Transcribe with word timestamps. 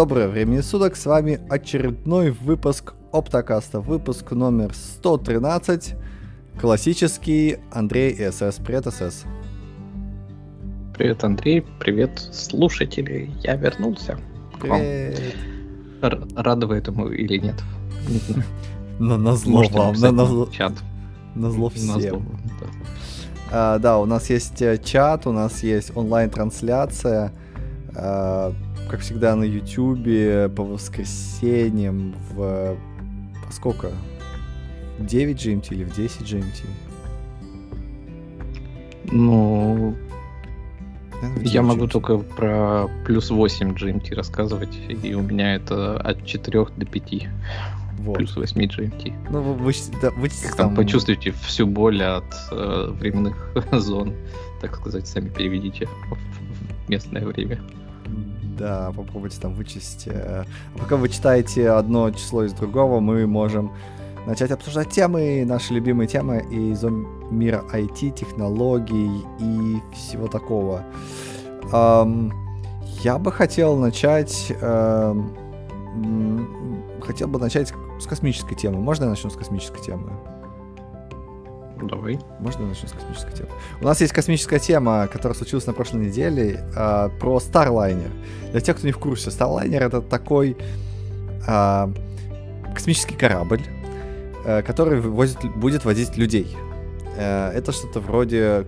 Доброе 0.00 0.28
время 0.28 0.62
суток, 0.62 0.96
с 0.96 1.04
вами 1.04 1.38
очередной 1.50 2.30
выпуск 2.30 2.94
Оптокаста, 3.12 3.80
выпуск 3.80 4.30
номер 4.30 4.72
113, 4.72 5.94
классический 6.58 7.58
Андрей 7.70 8.16
СС. 8.32 8.56
Привет, 8.64 8.86
СС. 8.86 9.24
Привет, 10.96 11.22
Андрей, 11.22 11.66
привет, 11.78 12.18
слушатели, 12.32 13.30
я 13.42 13.56
вернулся 13.56 14.18
к 14.58 14.64
вам. 14.64 14.80
Р- 14.80 16.28
рады 16.34 16.74
этому 16.74 17.10
или 17.10 17.36
нет? 17.36 17.56
На, 18.98 19.18
на 19.18 19.36
зло 19.36 19.64
вам, 19.70 19.94
на, 19.96 20.12
на, 20.12 20.24
зло, 20.24 20.48
чат. 20.50 20.72
на 21.34 21.50
зло 21.50 21.68
всем. 21.68 22.26
Да. 22.58 22.66
А, 23.52 23.78
да, 23.78 23.98
у 23.98 24.06
нас 24.06 24.30
есть 24.30 24.62
э, 24.62 24.78
чат, 24.82 25.26
у 25.26 25.32
нас 25.32 25.62
есть 25.62 25.94
онлайн-трансляция, 25.94 27.32
а, 27.94 28.54
как 28.90 29.00
всегда 29.00 29.36
на 29.36 29.44
Ютубе 29.44 30.48
по 30.48 30.64
воскресеньям 30.64 32.12
в... 32.32 32.76
По 33.46 33.52
сколько? 33.52 33.90
В 34.98 35.06
9 35.06 35.36
GMT 35.46 35.66
или 35.70 35.84
в 35.84 35.94
10 35.94 36.22
GMT? 36.22 36.64
Ну, 39.12 39.94
Наверное, 41.22 41.44
я 41.44 41.50
9 41.52 41.62
могу 41.66 41.84
GMT. 41.84 41.88
только 41.90 42.18
про 42.18 42.88
плюс 43.06 43.30
8 43.30 43.74
GMT 43.74 44.14
рассказывать, 44.14 44.76
и 44.88 45.14
у 45.14 45.22
меня 45.22 45.54
это 45.54 45.96
от 46.00 46.24
4 46.26 46.66
до 46.76 46.84
5, 46.86 47.28
Вот. 48.00 48.16
плюс 48.16 48.36
8 48.36 48.60
GMT. 48.62 49.12
Ну, 49.30 49.40
вы, 49.42 49.70
вычти- 49.70 49.94
да, 50.02 50.10
вычтите 50.10 50.48
Как 50.48 50.56
там 50.56 50.74
там- 50.74 50.76
почувствуете 50.84 51.32
всю 51.42 51.66
боль 51.66 52.02
от 52.02 52.24
э, 52.50 52.90
временных 52.98 53.54
зон, 53.72 54.14
так 54.60 54.74
сказать, 54.76 55.06
сами 55.06 55.28
переведите 55.28 55.86
в 56.86 56.88
местное 56.90 57.24
время. 57.26 57.60
Да, 58.60 58.92
попробуйте 58.94 59.40
там 59.40 59.54
вычесть. 59.54 60.02
э, 60.06 60.44
Пока 60.78 60.96
вы 60.96 61.08
читаете 61.08 61.70
одно 61.70 62.10
число 62.10 62.44
из 62.44 62.52
другого, 62.52 63.00
мы 63.00 63.26
можем 63.26 63.72
начать 64.26 64.50
обсуждать 64.50 64.90
темы, 64.90 65.44
наши 65.46 65.72
любимые 65.72 66.06
темы 66.06 66.44
из 66.50 66.82
мира 66.82 67.64
IT, 67.72 68.10
технологий 68.10 69.24
и 69.38 69.80
всего 69.94 70.26
такого. 70.28 70.82
Ам, 71.72 72.30
я 73.02 73.16
бы 73.18 73.32
хотел 73.32 73.76
начать... 73.76 74.52
м, 74.60 75.34
хотел 77.00 77.28
бы 77.28 77.38
начать 77.38 77.72
с 77.98 78.06
космической 78.06 78.56
темы. 78.56 78.78
Можно 78.78 79.04
я 79.04 79.10
начну 79.10 79.30
с 79.30 79.36
космической 79.36 79.80
темы? 79.82 80.10
Давай. 81.82 82.18
Можно 82.38 82.62
я 82.62 82.68
начну 82.68 82.88
с 82.88 82.92
космической 82.92 83.32
темы? 83.32 83.50
У 83.80 83.84
нас 83.84 84.00
есть 84.00 84.12
космическая 84.12 84.58
тема, 84.58 85.08
которая 85.08 85.36
случилась 85.36 85.66
на 85.66 85.72
прошлой 85.72 86.06
неделе, 86.06 86.64
а, 86.76 87.08
про 87.08 87.38
Starliner. 87.38 88.10
Для 88.50 88.60
тех, 88.60 88.76
кто 88.76 88.86
не 88.86 88.92
в 88.92 88.98
курсе, 88.98 89.30
Starliner 89.30 89.78
это 89.78 90.00
такой 90.00 90.56
а, 91.46 91.90
космический 92.74 93.16
корабль, 93.16 93.62
э, 94.44 94.62
который 94.62 95.00
вывозит, 95.00 95.38
будет 95.56 95.84
возить 95.84 96.16
людей. 96.16 96.56
Э, 97.16 97.50
это 97.50 97.72
что-то 97.72 98.00
вроде 98.00 98.66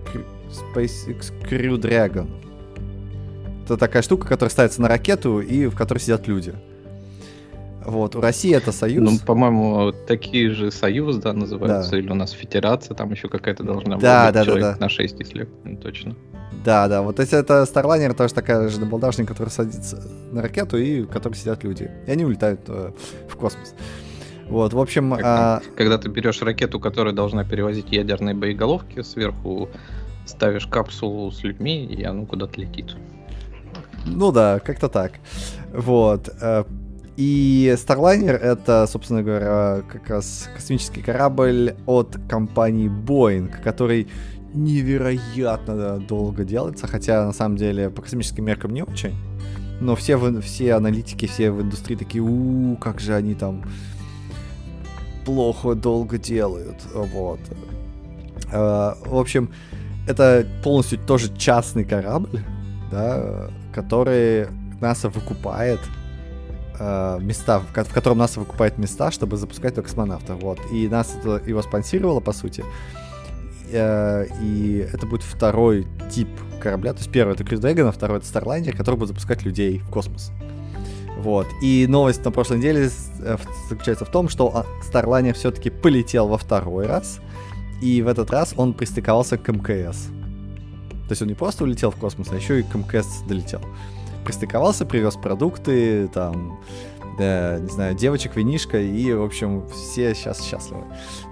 SpaceX 0.75 1.33
Crew 1.49 1.79
Dragon. 1.79 2.29
Это 3.65 3.77
такая 3.77 4.03
штука, 4.03 4.27
которая 4.27 4.51
ставится 4.51 4.83
на 4.83 4.89
ракету 4.89 5.41
и 5.41 5.67
в 5.67 5.75
которой 5.75 5.99
сидят 5.99 6.27
люди. 6.27 6.55
Вот, 7.85 8.17
у 8.17 8.21
России 8.21 8.55
это 8.55 8.73
Союз. 8.73 9.11
Ну, 9.11 9.19
по-моему, 9.27 9.93
такие 10.07 10.51
же 10.51 10.71
союз, 10.71 11.17
да, 11.17 11.33
называются, 11.33 11.93
Да. 11.93 11.99
или 11.99 12.11
у 12.11 12.15
нас 12.15 12.31
федерация, 12.33 12.95
там 12.95 13.11
еще 13.11 13.29
какая-то 13.29 13.63
должна 13.65 13.97
Да, 13.99 14.27
быть 14.27 14.35
да, 14.35 14.41
да, 14.41 14.45
человек 14.45 14.65
да. 14.65 14.77
на 14.81 14.89
6, 14.89 15.21
если 15.21 15.49
ну, 15.65 15.77
точно. 15.77 16.15
Да, 16.65 16.87
да, 16.87 17.03
вот 17.03 17.19
если 17.19 17.39
это 17.39 17.63
Starliner, 17.63 18.15
тоже 18.15 18.35
такая 18.35 18.69
же 18.69 18.79
набалдашник, 18.79 19.27
который 19.27 19.49
садится 19.49 20.03
на 20.31 20.43
ракету 20.43 20.77
и 20.77 21.03
в 21.03 21.09
которой 21.09 21.35
сидят 21.35 21.65
люди. 21.65 21.91
И 22.07 22.11
они 22.11 22.25
улетают 22.25 22.61
э, 22.69 22.93
в 23.29 23.37
космос. 23.37 23.75
Вот, 24.49 24.73
в 24.73 24.79
общем, 24.79 25.11
Как 25.13 25.21
а, 25.25 25.63
Когда 25.77 25.99
ты 25.99 26.09
берешь 26.09 26.41
ракету, 26.43 26.79
которая 26.79 27.15
должна 27.15 27.43
перевозить 27.45 27.91
ядерные 27.91 28.35
боеголовки, 28.35 29.03
сверху 29.03 29.71
ставишь 30.27 30.67
капсулу 30.67 31.33
с 31.33 31.43
людьми, 31.43 31.85
и 31.85 32.05
оно 32.05 32.27
куда-то 32.27 32.61
летит. 32.61 32.95
ну 34.07 34.31
да, 34.31 34.61
как-то 34.61 34.89
так. 34.89 35.13
Вот. 35.73 36.29
И 37.17 37.75
Starliner 37.77 38.33
это, 38.37 38.87
собственно 38.87 39.23
говоря, 39.23 39.83
как 39.91 40.09
раз 40.09 40.49
космический 40.55 41.03
корабль 41.03 41.75
от 41.87 42.17
компании 42.29 42.89
Boeing, 42.89 43.51
который 43.63 44.09
невероятно 44.55 45.99
долго 45.99 46.45
делается, 46.45 46.87
хотя 46.87 47.25
на 47.27 47.33
самом 47.33 47.57
деле 47.57 47.91
по 47.91 48.03
космическим 48.03 48.45
меркам 48.45 48.73
не 48.73 48.83
очень. 48.83 49.15
Но 49.81 49.95
все, 49.97 50.17
в- 50.17 50.41
все 50.41 50.75
аналитики, 50.75 51.27
все 51.27 51.51
в 51.51 51.61
индустрии 51.61 51.97
такие, 51.97 52.23
у 52.23 52.77
как 52.77 53.01
же 53.01 53.15
они 53.15 53.35
там 53.35 53.63
плохо 55.25 55.75
долго 55.75 56.19
делают. 56.19 56.77
Вот. 56.95 57.41
Э, 58.53 58.95
В 59.07 59.17
общем, 59.19 59.51
это 60.09 60.47
полностью 60.65 60.99
тоже 60.99 61.35
частный 61.37 61.85
корабль, 61.85 62.41
да, 62.91 63.51
который 63.75 64.47
НАСА 64.81 65.09
выкупает 65.09 65.81
э, 66.83 67.19
места, 67.21 67.61
в, 67.61 67.67
в 67.67 67.93
котором 67.93 68.19
НАСА 68.19 68.41
выкупает 68.41 68.79
места, 68.79 69.11
чтобы 69.11 69.37
запускать 69.37 69.75
туда 69.75 69.87
космонавтов. 69.87 70.43
Вот. 70.43 70.59
И 70.73 70.89
НАСА 70.89 71.19
это 71.19 71.43
его 71.49 71.63
спонсировало, 71.63 72.21
по 72.21 72.33
сути. 72.33 72.65
Э, 73.71 74.27
и 74.41 74.89
это 74.93 75.07
будет 75.07 75.23
второй 75.23 75.87
тип 76.11 76.29
корабля. 76.61 76.93
То 76.93 77.01
есть 77.01 77.11
первый 77.11 77.35
это 77.35 77.45
Крис 77.45 77.61
Дрэгон, 77.61 77.87
а 77.87 77.93
второй 77.93 78.19
это 78.19 78.27
Starliner, 78.27 78.77
который 78.77 78.97
будет 78.97 79.09
запускать 79.09 79.43
людей 79.43 79.79
в 79.79 79.89
космос. 79.91 80.33
Вот. 81.19 81.47
И 81.63 81.87
новость 81.89 82.25
на 82.25 82.31
прошлой 82.33 82.59
неделе 82.59 82.91
э, 83.21 83.37
заключается 83.69 84.05
в 84.05 84.11
том, 84.11 84.29
что 84.29 84.51
а, 84.55 84.67
Starliner 84.91 85.35
все-таки 85.35 85.71
полетел 85.71 86.29
во 86.29 86.39
второй 86.39 86.87
раз. 86.87 87.21
И 87.81 88.03
в 88.03 88.09
этот 88.09 88.31
раз 88.31 88.55
он 88.57 88.75
пристыковался 88.75 89.39
к 89.39 89.49
МКС. 89.53 90.09
То 91.07 91.11
есть 91.11 91.23
он 91.23 91.29
не 91.29 91.35
просто 91.35 91.65
улетел 91.65 91.91
в 91.91 91.97
космос, 91.97 92.29
а 92.31 92.37
еще 92.37 92.61
и 92.61 92.63
к 92.63 92.75
МКС 92.75 93.23
долетел. 93.29 93.61
Пристыковался, 94.25 94.85
привез 94.87 95.17
продукты, 95.17 96.09
там, 96.09 96.61
да, 97.19 97.59
не 97.59 97.69
знаю, 97.69 97.95
девочек, 97.95 98.37
винишко, 98.37 98.79
и, 98.81 99.13
в 99.13 99.23
общем, 99.23 99.67
все 99.69 100.15
сейчас 100.15 100.43
счастливы 100.43 100.85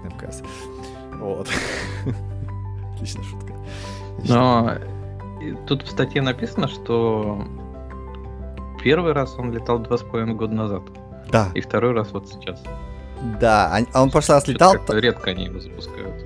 МКС. 0.03 0.41
Вот. 1.19 1.47
Отличная 2.95 3.23
шутка. 3.23 3.53
Но 4.27 4.71
и 5.41 5.55
тут 5.67 5.83
в 5.83 5.89
статье 5.89 6.21
написано, 6.21 6.67
что 6.67 7.43
первый 8.83 9.13
раз 9.13 9.35
он 9.37 9.51
летал 9.51 9.79
два 9.79 9.97
с 9.97 10.01
половиной 10.01 10.35
года 10.35 10.53
назад, 10.53 10.83
Да, 11.31 11.49
и 11.53 11.61
второй 11.61 11.93
раз 11.93 12.11
вот 12.11 12.27
сейчас. 12.29 12.61
да, 13.39 13.67
а 13.75 13.79
а 13.93 14.03
он 14.03 14.09
в 14.09 14.11
прошлый 14.11 14.37
раз 14.37 14.47
летал, 14.47 14.73
как-то 14.73 14.97
редко 14.99 15.31
они 15.31 15.45
его 15.45 15.59
запускают. 15.59 16.25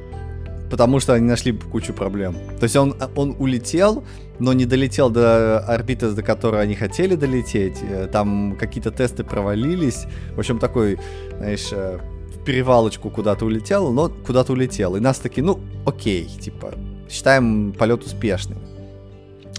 потому 0.69 0.99
что 0.99 1.13
они 1.13 1.27
нашли 1.27 1.51
кучу 1.53 1.93
проблем. 1.93 2.33
То 2.59 2.63
есть 2.63 2.75
он, 2.75 2.95
он 3.15 3.35
улетел, 3.39 4.03
но 4.40 4.53
не 4.53 4.66
долетел 4.66 5.09
до 5.09 5.59
орбиты, 5.59 6.12
до 6.12 6.23
которой 6.23 6.62
они 6.62 6.75
хотели 6.75 7.16
долететь. 7.16 7.78
Э, 7.81 8.07
Там 8.12 8.56
какие-то 8.59 8.91
тесты 8.91 9.23
провалились. 9.23 10.06
В 10.35 10.40
общем, 10.40 10.59
такой, 10.59 11.00
знаешь, 11.38 11.69
э, 11.72 12.00
в 12.34 12.44
перевалочку 12.44 13.09
куда-то 13.09 13.45
улетел, 13.45 13.91
но 13.91 14.09
куда-то 14.09 14.53
улетел. 14.53 14.95
И 14.95 15.00
нас 15.00 15.19
такие, 15.19 15.44
ну, 15.44 15.59
окей, 15.85 16.25
типа, 16.25 16.74
считаем 17.09 17.74
полет 17.74 18.03
успешным. 18.03 18.59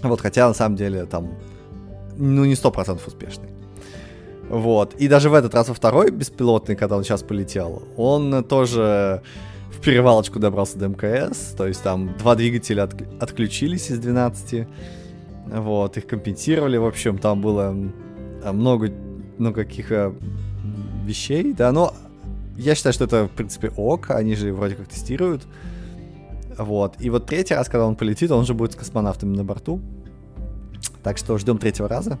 Вот, 0.03 0.21
хотя 0.21 0.47
на 0.47 0.53
самом 0.53 0.75
деле 0.75 1.05
там, 1.05 1.33
ну, 2.17 2.45
не 2.45 2.55
сто 2.55 2.71
процентов 2.71 3.07
успешный. 3.07 3.49
Вот. 4.49 4.93
И 4.95 5.07
даже 5.07 5.29
в 5.29 5.33
этот 5.33 5.53
раз 5.55 5.67
во 5.67 5.73
второй 5.73 6.11
беспилотный, 6.11 6.75
когда 6.75 6.97
он 6.97 7.03
сейчас 7.03 7.23
полетел, 7.23 7.83
он 7.97 8.43
тоже 8.43 9.21
в 9.71 9.81
перевалочку 9.81 10.39
добрался 10.39 10.77
до 10.77 10.87
МКС. 10.87 11.53
То 11.57 11.67
есть 11.67 11.83
там 11.83 12.15
два 12.17 12.35
двигателя 12.35 12.83
отк- 12.83 13.17
отключились 13.19 13.89
из 13.89 13.99
12. 13.99 14.67
Вот, 15.47 15.97
их 15.97 16.07
компенсировали. 16.07 16.77
В 16.77 16.85
общем, 16.85 17.17
там 17.17 17.41
было 17.41 17.75
а, 18.43 18.53
много, 18.53 18.91
много 19.37 19.63
каких 19.63 19.91
а, 19.91 20.13
вещей, 21.05 21.53
да, 21.53 21.71
но 21.71 21.93
я 22.57 22.75
считаю, 22.75 22.93
что 22.93 23.05
это, 23.05 23.27
в 23.27 23.31
принципе, 23.31 23.71
ок, 23.75 24.09
они 24.09 24.35
же 24.35 24.51
вроде 24.53 24.75
как 24.75 24.87
тестируют. 24.87 25.43
Вот, 26.57 26.95
и 26.99 27.09
вот 27.09 27.27
третий 27.27 27.53
раз, 27.53 27.69
когда 27.69 27.85
он 27.85 27.95
полетит, 27.95 28.31
он 28.31 28.45
же 28.45 28.53
будет 28.53 28.73
с 28.73 28.75
космонавтами 28.75 29.35
на 29.35 29.43
борту. 29.43 29.79
Так 31.03 31.17
что 31.17 31.37
ждем 31.37 31.59
третьего 31.59 31.87
раза. 31.87 32.19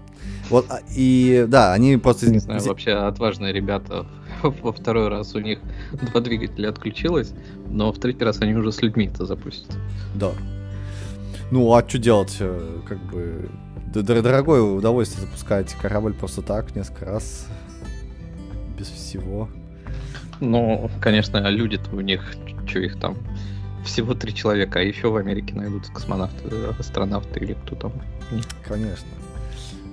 Вот, 0.49 0.65
а, 0.69 0.79
и 0.95 1.45
да, 1.47 1.73
они 1.73 1.97
просто... 1.97 2.31
Не 2.31 2.39
знаю, 2.39 2.61
вообще 2.63 2.91
отважные 2.91 3.51
ребята. 3.51 4.05
Во 4.61 4.71
второй 4.71 5.09
раз 5.09 5.35
у 5.35 5.39
них 5.39 5.59
два 6.11 6.21
двигателя 6.21 6.69
отключилось, 6.69 7.33
но 7.69 7.91
в 7.91 7.99
третий 7.99 8.23
раз 8.23 8.41
они 8.41 8.53
уже 8.53 8.71
с 8.71 8.81
людьми 8.81 9.07
это 9.13 9.25
запустят. 9.25 9.75
Да. 10.15 10.31
Ну, 11.51 11.73
а 11.73 11.87
что 11.87 11.97
делать? 11.97 12.35
э, 12.39 12.79
Как 12.87 12.99
бы... 13.05 13.49
Дорогое 13.93 14.61
удовольствие 14.61 15.25
запускать 15.25 15.73
корабль 15.73 16.13
просто 16.13 16.41
так, 16.41 16.75
несколько 16.75 17.05
раз. 17.05 17.47
Без 18.77 18.87
всего. 18.87 19.49
Ну, 20.39 20.91
конечно, 21.01 21.37
люди-то 21.49 21.95
у 21.95 22.01
них, 22.01 22.35
что 22.67 22.79
их 22.79 22.99
там, 22.99 23.17
всего 23.83 24.13
три 24.13 24.35
человека, 24.35 24.79
а 24.79 24.81
еще 24.83 25.09
в 25.09 25.15
Америке 25.15 25.55
найдутся 25.55 25.91
космонавты, 25.91 26.43
э, 26.51 26.73
астронавты 26.77 27.39
или 27.39 27.53
кто 27.53 27.75
там. 27.75 27.93
Конечно. 28.67 29.07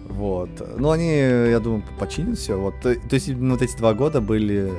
Вот. 0.09 0.51
Ну, 0.79 0.91
они, 0.91 1.09
я 1.09 1.61
думаю, 1.61 1.83
починят 1.99 2.39
все. 2.39 2.57
Вот. 2.57 2.81
То, 2.81 2.97
есть, 3.11 3.29
вот 3.29 3.63
эти 3.63 3.77
два 3.77 3.95
года 3.95 4.21
были 4.21 4.71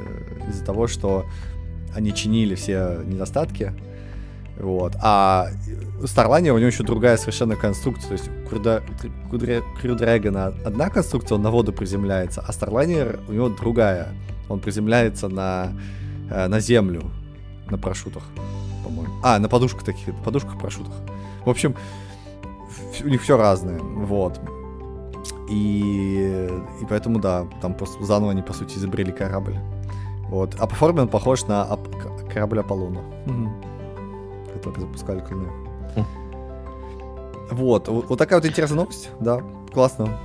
из-за 0.50 0.64
того, 0.64 0.88
что 0.88 1.26
они 1.96 2.14
чинили 2.14 2.56
все 2.56 3.02
недостатки. 3.06 3.74
Вот. 4.58 4.94
А 5.02 5.48
Starliner 6.02 6.52
у 6.52 6.58
него 6.58 6.68
еще 6.68 6.84
другая 6.84 7.18
совершенно 7.18 7.56
конструкция. 7.56 8.08
То 8.08 8.14
есть 8.14 8.30
у 8.52 9.94
Dragon 9.96 10.66
одна 10.66 10.90
конструкция, 10.90 11.36
он 11.36 11.42
на 11.42 11.52
воду 11.52 11.74
приземляется, 11.74 12.44
а 12.46 12.52
Starliner 12.52 13.20
у 13.28 13.34
него 13.34 13.50
другая. 13.50 14.10
Он 14.48 14.60
приземляется 14.60 15.28
на, 15.28 15.72
э, 16.30 16.48
на 16.48 16.60
землю, 16.60 17.04
на 17.70 17.78
парашютах, 17.78 18.24
по-моему. 18.84 19.14
А, 19.24 19.40
на 19.40 19.50
подушках 19.50 19.84
таких, 19.84 20.14
подушках 20.24 20.60
парашютах. 20.60 20.94
В 21.46 21.50
общем, 21.50 21.76
у 23.04 23.08
них 23.08 23.24
все 23.24 23.38
разное. 23.38 23.80
Вот. 23.80 24.40
И, 25.50 26.50
и 26.82 26.86
поэтому, 26.90 27.20
да, 27.20 27.46
там 27.62 27.74
просто 27.74 28.04
заново 28.04 28.32
они, 28.32 28.42
по 28.42 28.54
сути, 28.54 28.78
изобрели 28.78 29.12
корабль. 29.12 29.56
Вот. 30.30 30.56
А 30.60 30.68
по 30.68 30.76
форме 30.76 31.02
он 31.02 31.08
похож 31.08 31.46
на 31.46 31.68
ап- 31.70 32.34
корабль 32.34 32.60
Аполлона, 32.60 33.02
угу. 33.28 33.52
который 34.54 34.80
запускали 34.80 35.20
к 35.20 35.32
Луне. 35.32 35.50
Хм. 35.96 36.06
Вот. 37.52 37.88
вот, 37.88 38.18
такая 38.18 38.40
вот 38.40 38.48
интересная 38.48 38.80
новость, 38.80 39.12
да, 39.20 39.42
классно, 39.72 40.18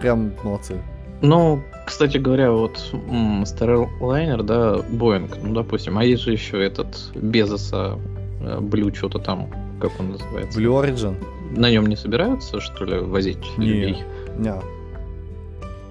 прям 0.00 0.32
молодцы. 0.42 0.82
Ну, 1.22 1.62
кстати 1.86 2.18
говоря, 2.18 2.50
вот 2.50 2.92
Starliner, 2.92 4.42
да, 4.42 4.76
Boeing, 4.90 5.32
ну, 5.42 5.54
допустим, 5.54 5.96
а 5.98 6.04
есть 6.04 6.22
же 6.22 6.32
еще 6.32 6.62
этот 6.62 7.12
Безоса, 7.14 7.98
э, 8.40 8.58
Blue 8.60 8.94
что-то 8.94 9.20
там, 9.20 9.48
как 9.80 9.92
он 10.00 10.12
называется? 10.12 10.60
Blue 10.60 10.82
Origin. 10.82 11.16
На 11.56 11.70
нем 11.70 11.86
не 11.86 11.96
собираются, 11.96 12.60
что 12.60 12.84
ли, 12.84 12.98
возить 12.98 13.56
не, 13.56 13.66
людей? 13.66 14.04
Не. 14.38 14.54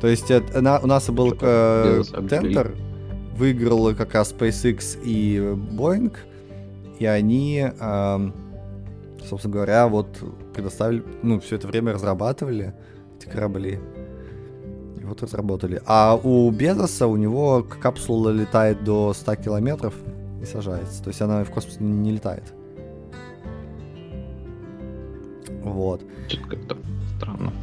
То 0.02 0.08
есть 0.08 0.30
это, 0.30 0.62
на, 0.62 0.80
у 0.80 0.88
нас 0.88 1.10
был 1.10 1.34
э, 1.40 2.04
тендер, 2.30 2.76
выиграл 3.38 3.96
как 3.96 4.14
раз 4.14 4.34
SpaceX 4.38 5.02
и 5.02 5.38
Boeing, 5.38 6.14
и 7.00 7.06
они, 7.06 7.66
э, 7.68 8.32
собственно 9.28 9.54
говоря, 9.54 9.88
вот 9.88 10.08
предоставили, 10.54 11.04
ну, 11.22 11.40
все 11.40 11.56
это 11.56 11.68
время 11.68 11.94
разрабатывали 11.94 12.74
эти 13.18 13.30
корабли. 13.30 13.80
И 15.00 15.06
вот 15.06 15.22
разработали. 15.22 15.82
А 15.86 16.20
у 16.22 16.52
Безоса, 16.52 17.08
у 17.08 17.16
него 17.16 17.64
капсула 17.64 18.30
летает 18.30 18.84
до 18.84 19.14
100 19.14 19.36
километров 19.38 19.94
и 20.42 20.46
сажается. 20.46 21.02
То 21.02 21.10
есть 21.10 21.22
она 21.22 21.44
в 21.44 21.50
космос 21.50 21.80
не 21.80 22.12
летает. 22.12 22.54
Вот. 25.64 26.02
Что-то 26.28 26.50
как-то 26.50 26.78
странно. 27.16 27.54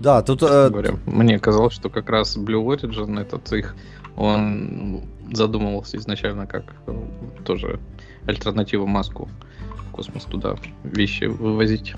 Да, 0.00 0.22
тут... 0.22 0.42
Э... 0.42 0.68
Говоря, 0.70 0.94
мне 1.06 1.38
казалось, 1.38 1.74
что 1.74 1.90
как 1.90 2.08
раз 2.10 2.36
Blue 2.36 2.64
Origin, 2.64 3.20
этот 3.20 3.52
их, 3.52 3.74
он 4.16 5.02
задумывался 5.32 5.96
изначально 5.96 6.46
как 6.46 6.74
э, 6.86 7.02
тоже 7.44 7.80
альтернативу 8.26 8.86
Маску 8.86 9.28
в 9.76 9.90
космос 9.92 10.24
туда 10.24 10.56
вещи 10.84 11.24
вывозить. 11.24 11.94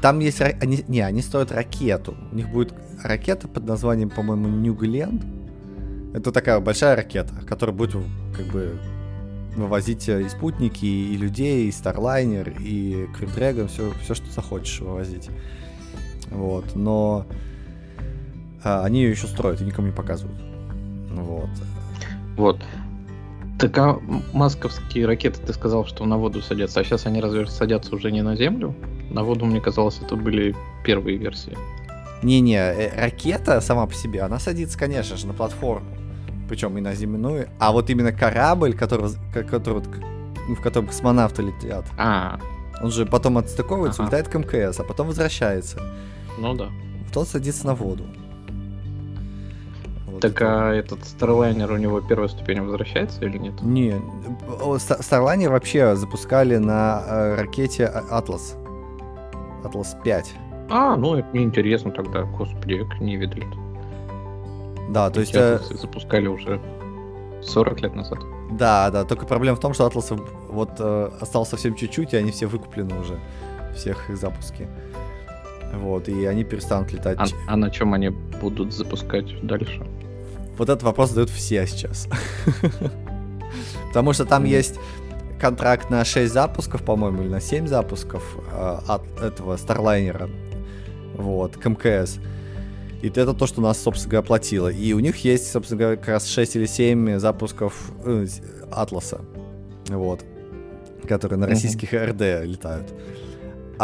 Там 0.00 0.18
есть... 0.20 0.40
Они, 0.40 0.84
не, 0.88 1.00
они 1.00 1.22
строят 1.22 1.52
ракету. 1.52 2.16
У 2.30 2.34
них 2.34 2.48
будет 2.48 2.74
ракета 3.02 3.48
под 3.48 3.64
названием, 3.66 4.10
по-моему, 4.10 4.48
New 4.48 4.74
Glenn. 4.74 5.22
Это 6.14 6.32
такая 6.32 6.60
большая 6.60 6.96
ракета, 6.96 7.34
которая 7.46 7.74
будет 7.74 7.96
как 8.36 8.46
бы 8.46 8.78
вывозить 9.56 10.08
и 10.08 10.28
спутники, 10.28 10.84
и 10.84 11.16
людей, 11.16 11.66
и 11.66 11.70
Starliner, 11.70 12.60
и 12.60 13.06
Dragon, 13.36 13.68
все, 13.68 13.92
все, 14.02 14.14
что 14.14 14.30
захочешь 14.30 14.80
вывозить. 14.80 15.28
Вот, 16.34 16.74
но 16.74 17.26
а, 18.64 18.84
они 18.84 19.02
ее 19.02 19.10
еще 19.10 19.26
строят 19.26 19.60
и 19.60 19.64
никому 19.64 19.88
не 19.88 19.92
показывают. 19.92 20.40
Вот. 21.10 21.50
Вот. 22.36 22.60
Так 23.58 23.78
а 23.78 24.00
масковские 24.32 25.06
ракеты, 25.06 25.40
ты 25.40 25.52
сказал, 25.52 25.86
что 25.86 26.04
на 26.04 26.16
воду 26.18 26.42
садятся, 26.42 26.80
а 26.80 26.84
сейчас 26.84 27.06
они 27.06 27.20
разве 27.20 27.46
садятся 27.46 27.94
уже 27.94 28.10
не 28.10 28.22
на 28.22 28.34
Землю? 28.34 28.74
На 29.10 29.22
воду, 29.22 29.44
мне 29.44 29.60
казалось, 29.60 30.00
это 30.02 30.16
были 30.16 30.56
первые 30.84 31.16
версии. 31.18 31.56
Не-не, 32.22 32.56
э, 32.56 33.00
ракета 33.00 33.60
сама 33.60 33.86
по 33.86 33.94
себе, 33.94 34.22
она 34.22 34.38
садится, 34.38 34.78
конечно 34.78 35.16
же, 35.16 35.26
на 35.26 35.32
платформу. 35.32 35.86
Причем 36.48 36.76
и 36.78 36.80
на 36.80 36.94
земную. 36.94 37.48
А 37.58 37.72
вот 37.72 37.90
именно 37.90 38.12
корабль, 38.12 38.74
который, 38.74 39.10
который, 39.32 39.82
в 40.48 40.60
котором 40.60 40.86
космонавты 40.88 41.42
летят. 41.42 41.84
А. 41.96 42.40
Он 42.82 42.90
же 42.90 43.06
потом 43.06 43.38
отстыковывается, 43.38 44.02
ага. 44.02 44.08
улетает 44.08 44.28
к 44.28 44.34
МКС, 44.34 44.80
а 44.80 44.84
потом 44.84 45.08
возвращается. 45.08 45.80
Ну 46.42 46.54
да. 46.54 46.70
Тот 47.12 47.28
садится 47.28 47.66
на 47.66 47.74
воду. 47.76 48.04
Вот 50.06 50.20
так 50.20 50.42
а 50.42 50.72
этот 50.72 50.98
Starliner 51.00 51.72
у 51.72 51.76
него 51.76 52.00
первая 52.00 52.28
ступень 52.28 52.60
возвращается 52.60 53.24
или 53.24 53.38
нет? 53.38 53.62
Не, 53.62 53.92
Starliner 54.58 55.50
вообще 55.50 55.94
запускали 55.94 56.56
на 56.56 57.04
э, 57.06 57.34
ракете 57.42 57.84
Atlas. 58.10 58.56
Atlas 59.62 60.02
5. 60.02 60.34
А, 60.68 60.96
ну 60.96 61.14
это 61.14 61.28
неинтересно 61.32 61.92
тогда, 61.92 62.24
господи, 62.24 62.84
как 62.84 63.00
не 63.00 63.16
видели. 63.16 63.46
Да, 64.90 65.10
то 65.10 65.20
есть... 65.20 65.34
Э... 65.36 65.60
запускали 65.70 66.26
уже 66.26 66.60
40 67.42 67.80
лет 67.82 67.94
назад. 67.94 68.18
Да, 68.50 68.90
да, 68.90 69.04
только 69.04 69.26
проблема 69.26 69.56
в 69.56 69.60
том, 69.60 69.74
что 69.74 69.86
Атласов 69.86 70.20
вот 70.48 70.70
э, 70.80 71.10
осталось 71.20 71.50
совсем 71.50 71.76
чуть-чуть, 71.76 72.14
и 72.14 72.16
они 72.16 72.32
все 72.32 72.46
выкуплены 72.46 72.98
уже, 72.98 73.20
всех 73.76 74.10
их 74.10 74.16
запуски. 74.16 74.68
Вот, 75.72 76.08
и 76.08 76.24
они 76.26 76.44
перестанут 76.44 76.92
летать. 76.92 77.18
А, 77.18 77.26
а 77.48 77.56
на 77.56 77.70
чем 77.70 77.94
они 77.94 78.10
будут 78.10 78.72
запускать 78.72 79.44
дальше? 79.46 79.86
Вот 80.58 80.68
этот 80.68 80.82
вопрос 80.82 81.10
задают 81.10 81.30
все 81.30 81.66
сейчас. 81.66 82.08
Потому 83.88 84.12
что 84.12 84.24
там 84.24 84.44
есть 84.44 84.78
контракт 85.40 85.90
на 85.90 86.04
6 86.04 86.32
запусков, 86.32 86.84
по-моему, 86.84 87.22
или 87.22 87.28
на 87.28 87.40
7 87.40 87.66
запусков 87.66 88.22
э, 88.52 88.78
от 88.86 89.02
этого 89.20 89.56
Старлайнера. 89.56 90.30
Вот, 91.14 91.56
к 91.56 91.68
МКС. 91.68 92.18
И 93.02 93.08
это 93.08 93.34
то, 93.34 93.46
что 93.46 93.60
нас, 93.60 93.82
собственно 93.82 94.12
говоря, 94.12 94.24
оплатило. 94.24 94.68
И 94.68 94.92
у 94.92 95.00
них 95.00 95.24
есть, 95.24 95.50
собственно 95.50 95.80
говоря, 95.80 95.96
как 95.96 96.08
раз 96.08 96.28
6 96.28 96.56
или 96.56 96.66
7 96.66 97.18
запусков 97.18 97.90
э, 98.04 98.26
Атласа. 98.70 99.22
Вот. 99.88 100.24
Которые 101.08 101.38
на 101.38 101.48
российских. 101.48 101.92
РД 101.92 102.46
летают. 102.46 102.94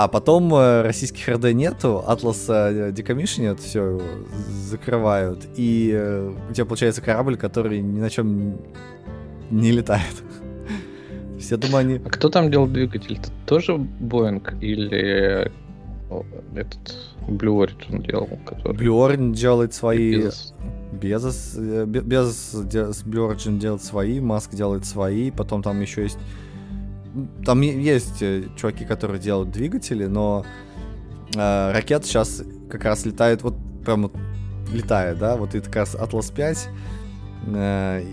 А 0.01 0.07
потом 0.07 0.55
э, 0.55 0.83
российских 0.83 1.29
РД 1.29 1.53
нету, 1.53 2.05
Атласа 2.07 2.93
декомишнят, 2.93 3.59
все 3.59 4.01
закрывают, 4.49 5.45
и 5.57 5.91
э, 5.93 6.33
у 6.49 6.53
тебя 6.53 6.67
получается 6.67 7.03
корабль, 7.03 7.37
который 7.37 7.81
ни 7.81 7.99
на 7.99 8.09
чем 8.09 8.59
не 9.51 9.73
летает. 9.73 10.23
Все 11.41 11.57
думаю, 11.57 11.79
они... 11.79 11.95
А 11.97 12.11
кто 12.11 12.29
там 12.29 12.49
делал 12.49 12.69
двигатель? 12.69 13.19
Это 13.19 13.29
тоже 13.45 13.73
Boeing 13.73 14.61
или 14.61 15.51
этот 16.55 16.97
Blue 17.27 17.67
Origin 17.67 18.07
делал? 18.07 18.29
Который... 18.47 18.77
Blue 18.77 19.05
Origin 19.05 19.35
делает 19.35 19.75
свои... 19.75 20.15
Безос. 20.15 20.55
Безос, 20.93 21.57
Безос 21.57 23.03
Blue 23.05 23.29
Origin 23.29 23.59
делает 23.59 23.83
свои, 23.83 24.21
Маск 24.21 24.55
делает 24.55 24.85
свои, 24.85 25.33
потом 25.33 25.61
там 25.65 25.81
еще 25.81 26.05
есть 26.05 26.19
там 27.45 27.61
есть 27.61 28.23
э, 28.23 28.45
чуваки, 28.57 28.85
которые 28.85 29.21
делают 29.21 29.51
двигатели, 29.51 30.07
но 30.07 30.45
э, 31.35 31.73
ракета 31.73 32.07
сейчас 32.07 32.43
как 32.71 32.85
раз 32.85 33.05
летает, 33.05 33.43
вот 33.43 33.55
прям 33.85 34.03
вот 34.03 34.17
летает, 34.73 35.19
да, 35.19 35.37
вот 35.37 35.55
это 35.55 35.67
как 35.67 35.77
раз 35.77 35.95
Atlas 35.95 36.33
5, 36.35 36.69
э, 37.47 38.05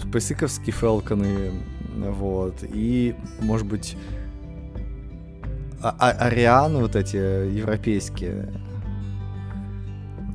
спейсиковские 0.00 0.72
фелконы, 0.72 1.52
вот, 1.96 2.62
и, 2.62 3.14
может 3.40 3.66
быть, 3.66 3.96
а 5.82 5.94
а 5.98 6.10
Арианы 6.26 6.80
вот 6.80 6.96
эти 6.96 7.16
европейские, 7.16 8.52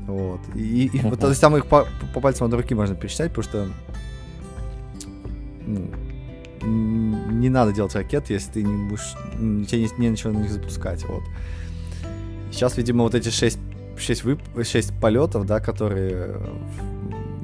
вот, 0.07 0.41
и, 0.55 0.87
и 0.87 0.99
вот, 1.01 1.19
то 1.19 1.29
есть 1.29 1.41
там 1.41 1.55
их 1.57 1.67
по, 1.67 1.87
по 2.13 2.19
пальцам 2.19 2.47
от 2.47 2.53
руки 2.53 2.73
можно 2.73 2.95
пересчитать, 2.95 3.31
потому 3.33 3.43
что 3.43 3.67
ну, 5.65 5.89
не 6.65 7.49
надо 7.49 7.71
делать 7.71 7.95
ракет, 7.95 8.29
если 8.29 8.51
ты 8.51 8.63
не 8.63 8.89
будешь, 8.89 9.15
тебе 9.69 9.83
не, 9.83 9.89
не 9.97 10.09
на 10.09 10.17
чего 10.17 10.33
на 10.33 10.39
них 10.39 10.51
запускать, 10.51 11.03
вот. 11.05 11.23
Сейчас, 12.51 12.77
видимо, 12.77 13.03
вот 13.03 13.15
эти 13.15 13.29
6, 13.29 13.59
6, 13.97 14.23
вып, 14.23 14.39
6 14.63 14.99
полетов, 14.99 15.45
да, 15.45 15.59
которые 15.59 16.39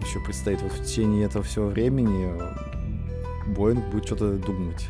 еще 0.01 0.19
предстоит 0.19 0.61
вот 0.61 0.71
в 0.71 0.85
течение 0.85 1.25
этого 1.25 1.43
всего 1.43 1.67
времени, 1.67 2.29
Боинг 3.55 3.85
будет 3.87 4.05
что-то 4.05 4.33
думать. 4.33 4.87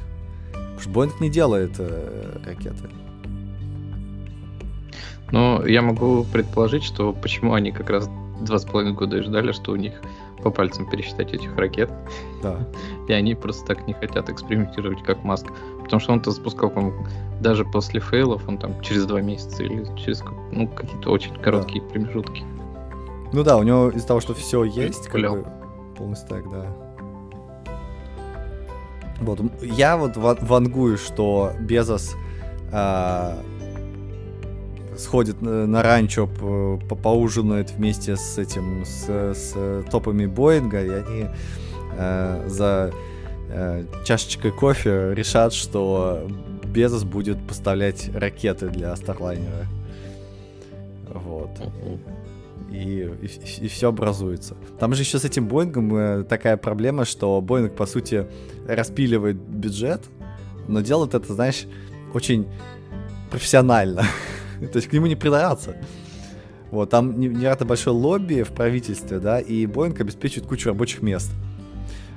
Потому 0.53 0.79
что 0.79 0.89
Боинг 0.89 1.21
не 1.21 1.29
делает 1.29 1.71
э, 1.79 2.39
ракеты. 2.45 2.89
Ну, 5.31 5.65
я 5.65 5.81
могу 5.81 6.25
предположить, 6.25 6.83
что 6.83 7.13
почему 7.13 7.53
они 7.53 7.71
как 7.71 7.89
раз 7.89 8.09
два 8.41 8.59
с 8.59 8.65
половиной 8.65 8.93
года 8.93 9.17
и 9.17 9.21
ждали, 9.21 9.51
что 9.51 9.71
у 9.71 9.75
них 9.75 9.93
по 10.41 10.51
пальцам 10.51 10.89
пересчитать 10.89 11.33
этих 11.33 11.55
ракет. 11.55 11.91
Да. 12.41 12.67
И 13.07 13.13
они 13.13 13.35
просто 13.35 13.65
так 13.65 13.87
не 13.87 13.93
хотят 13.93 14.29
экспериментировать, 14.29 15.03
как 15.03 15.23
Маск. 15.23 15.47
Потому 15.83 15.99
что 15.99 16.13
он-то 16.13 16.31
запускал, 16.31 16.69
по 16.69 16.93
даже 17.39 17.65
после 17.65 17.99
фейлов, 17.99 18.47
он 18.47 18.57
там 18.57 18.79
через 18.81 19.05
два 19.05 19.21
месяца 19.21 19.63
или 19.63 19.85
через 19.97 20.23
ну, 20.51 20.67
какие-то 20.67 21.09
очень 21.09 21.35
короткие 21.35 21.81
да. 21.81 21.89
промежутки. 21.89 22.43
Ну 23.33 23.43
да, 23.43 23.57
у 23.57 23.63
него 23.63 23.89
из-за 23.89 24.07
того, 24.07 24.19
что 24.19 24.33
все 24.33 24.63
есть, 24.63 25.07
как 25.07 25.21
бы, 25.21 25.47
полностью 25.97 26.29
так, 26.29 26.49
да. 26.49 26.65
Вот, 29.21 29.39
я 29.61 29.97
вот 29.97 30.17
ва- 30.17 30.37
вангую, 30.41 30.97
что 30.97 31.53
Безос 31.59 32.15
а, 32.71 33.37
сходит 35.01 35.41
на, 35.41 35.67
на 35.67 35.83
ранчо, 35.83 36.27
п- 36.27 36.79
по- 36.87 36.95
поужинает 36.95 37.71
вместе 37.71 38.15
с 38.15 38.37
этим, 38.37 38.85
с, 38.85 39.07
с 39.07 39.83
топами 39.89 40.25
Боинга, 40.25 40.83
и 40.83 40.89
они 40.89 41.25
э, 41.97 42.47
за 42.47 42.91
э, 43.49 43.85
чашечкой 44.05 44.51
кофе 44.51 45.13
решат, 45.13 45.53
что 45.53 46.27
Безос 46.63 47.03
будет 47.03 47.37
поставлять 47.47 48.09
ракеты 48.15 48.69
для 48.69 48.95
Старлайнера. 48.95 49.67
Вот 51.09 51.49
и, 52.71 53.09
и, 53.61 53.67
все 53.67 53.89
образуется. 53.89 54.55
Там 54.79 54.93
же 54.93 55.01
еще 55.01 55.19
с 55.19 55.25
этим 55.25 55.47
Боингом 55.47 55.95
э, 55.95 56.23
такая 56.23 56.57
проблема, 56.57 57.05
что 57.05 57.41
Боинг, 57.41 57.75
по 57.75 57.85
сути, 57.85 58.27
распиливает 58.67 59.35
бюджет, 59.35 60.01
но 60.67 60.81
делает 60.81 61.13
это, 61.13 61.33
знаешь, 61.33 61.65
очень 62.13 62.47
профессионально. 63.29 64.03
То 64.71 64.77
есть 64.77 64.87
к 64.87 64.93
нему 64.93 65.07
не 65.07 65.15
придраться. 65.15 65.75
Вот, 66.69 66.89
там 66.89 67.19
не- 67.19 67.27
невероятно 67.27 67.65
большое 67.65 67.95
лобби 67.95 68.43
в 68.43 68.51
правительстве, 68.51 69.19
да, 69.19 69.39
и 69.39 69.65
Боинг 69.65 69.99
обеспечивает 69.99 70.47
кучу 70.47 70.69
рабочих 70.69 71.01
мест. 71.01 71.29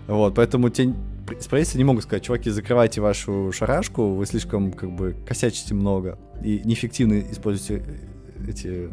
Вот, 0.06 0.34
поэтому 0.36 0.68
те 0.68 0.94
с 1.40 1.46
правительства 1.46 1.78
не 1.78 1.84
могут 1.84 2.04
сказать, 2.04 2.22
чуваки, 2.22 2.50
закрывайте 2.50 3.00
вашу 3.00 3.50
шарашку, 3.52 4.10
вы 4.10 4.26
слишком, 4.26 4.72
как 4.72 4.90
бы, 4.90 5.16
косячите 5.26 5.74
много 5.74 6.18
и 6.42 6.60
неэффективно 6.64 7.20
используете 7.20 7.82
э, 7.86 8.50
эти 8.50 8.90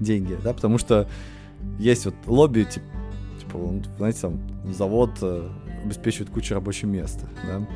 деньги, 0.00 0.38
да, 0.42 0.54
потому 0.54 0.78
что 0.78 1.08
есть 1.78 2.04
вот 2.06 2.14
лобби, 2.26 2.62
типа, 2.62 2.86
типа 3.40 3.82
знаете, 3.98 4.20
там 4.20 4.40
завод 4.72 5.10
э, 5.20 5.48
обеспечивает 5.84 6.30
кучу 6.30 6.54
рабочих 6.54 6.84
мест, 6.84 7.20
да, 7.46 7.66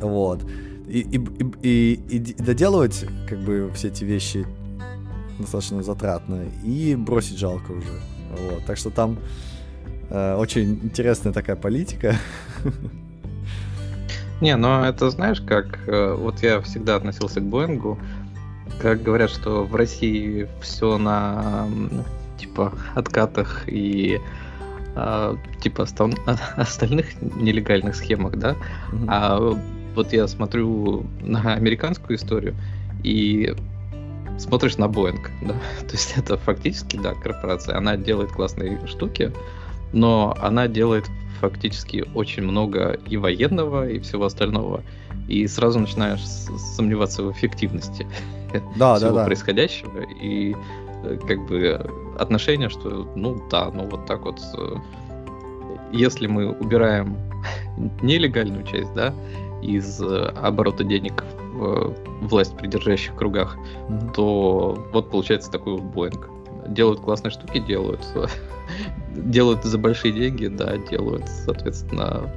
вот. 0.00 0.44
И, 0.88 1.00
и, 1.00 1.20
и, 1.62 2.00
и, 2.08 2.16
и 2.16 2.34
доделывать, 2.34 3.04
как 3.28 3.40
бы, 3.40 3.70
все 3.74 3.88
эти 3.88 4.04
вещи 4.04 4.46
достаточно 5.38 5.82
затратно, 5.82 6.44
и 6.64 6.94
бросить 6.94 7.38
жалко 7.38 7.72
уже, 7.72 8.00
вот. 8.30 8.64
Так 8.66 8.78
что 8.78 8.90
там 8.90 9.18
э, 10.10 10.34
очень 10.36 10.80
интересная 10.82 11.32
такая 11.32 11.56
политика. 11.56 12.16
Не, 14.40 14.56
но 14.56 14.86
это 14.86 15.10
знаешь, 15.10 15.40
как 15.40 15.88
э, 15.88 16.14
вот 16.14 16.42
я 16.42 16.60
всегда 16.60 16.96
относился 16.96 17.40
к 17.40 17.44
Боингу, 17.44 17.98
как 18.80 19.02
говорят, 19.02 19.30
что 19.30 19.64
в 19.64 19.74
России 19.74 20.48
все 20.60 20.98
на 20.98 21.66
типа 22.38 22.72
откатах 22.94 23.64
и 23.66 24.20
а, 24.94 25.36
типа 25.60 25.82
остал- 25.82 26.18
остальных 26.56 27.20
нелегальных 27.20 27.94
схемах, 27.94 28.36
да. 28.36 28.56
Мгм. 28.92 29.06
А 29.08 29.58
вот 29.96 30.12
я 30.12 30.28
смотрю 30.28 31.04
на 31.20 31.54
американскую 31.54 32.16
историю 32.16 32.54
и 33.02 33.54
смотришь 34.38 34.76
на 34.76 34.88
Боинг, 34.88 35.30
да. 35.42 35.54
То 35.86 35.92
есть 35.92 36.14
это 36.16 36.36
фактически, 36.36 36.96
да, 36.96 37.14
корпорация. 37.14 37.76
Она 37.76 37.96
делает 37.96 38.30
классные 38.32 38.78
штуки, 38.86 39.32
но 39.92 40.36
она 40.40 40.68
делает 40.68 41.04
фактически 41.40 42.04
очень 42.14 42.42
много 42.42 42.98
и 43.08 43.16
военного, 43.16 43.88
и 43.88 43.98
всего 43.98 44.24
остального. 44.26 44.82
И 45.28 45.46
сразу 45.48 45.80
начинаешь 45.80 46.20
сомневаться 46.76 47.22
в 47.22 47.32
эффективности 47.32 48.06
Да, 48.52 48.60
да, 48.76 48.96
всего 48.96 49.12
да. 49.16 49.24
происходящего. 49.24 50.02
И 50.22 50.54
э, 51.04 51.18
как 51.26 51.46
бы 51.46 51.90
отношение, 52.18 52.68
что 52.68 53.10
ну 53.16 53.42
да, 53.50 53.70
ну 53.72 53.88
вот 53.88 54.06
так 54.06 54.22
вот. 54.24 54.40
э, 54.56 54.76
Если 55.92 56.26
мы 56.26 56.52
убираем 56.52 57.16
нелегальную 58.02 58.64
часть, 58.64 58.92
да, 58.94 59.12
из 59.66 60.00
э, 60.00 60.32
оборота 60.42 60.84
денег 60.84 61.24
в 61.54 61.64
э, 61.64 61.94
власть 62.22 62.56
придержащих 62.56 63.14
кругах, 63.14 63.56
Мгм. 63.88 64.12
то 64.12 64.86
вот 64.92 65.10
получается 65.10 65.50
такой 65.50 65.74
вот 65.74 65.82
Боинг. 65.82 66.28
Делают 66.68 67.00
классные 67.00 67.30
штуки, 67.30 67.58
делают, 67.60 68.00
делают 69.14 69.64
за 69.64 69.78
большие 69.78 70.12
деньги, 70.12 70.46
да, 70.46 70.76
делают, 70.76 71.24
соответственно, 71.44 72.30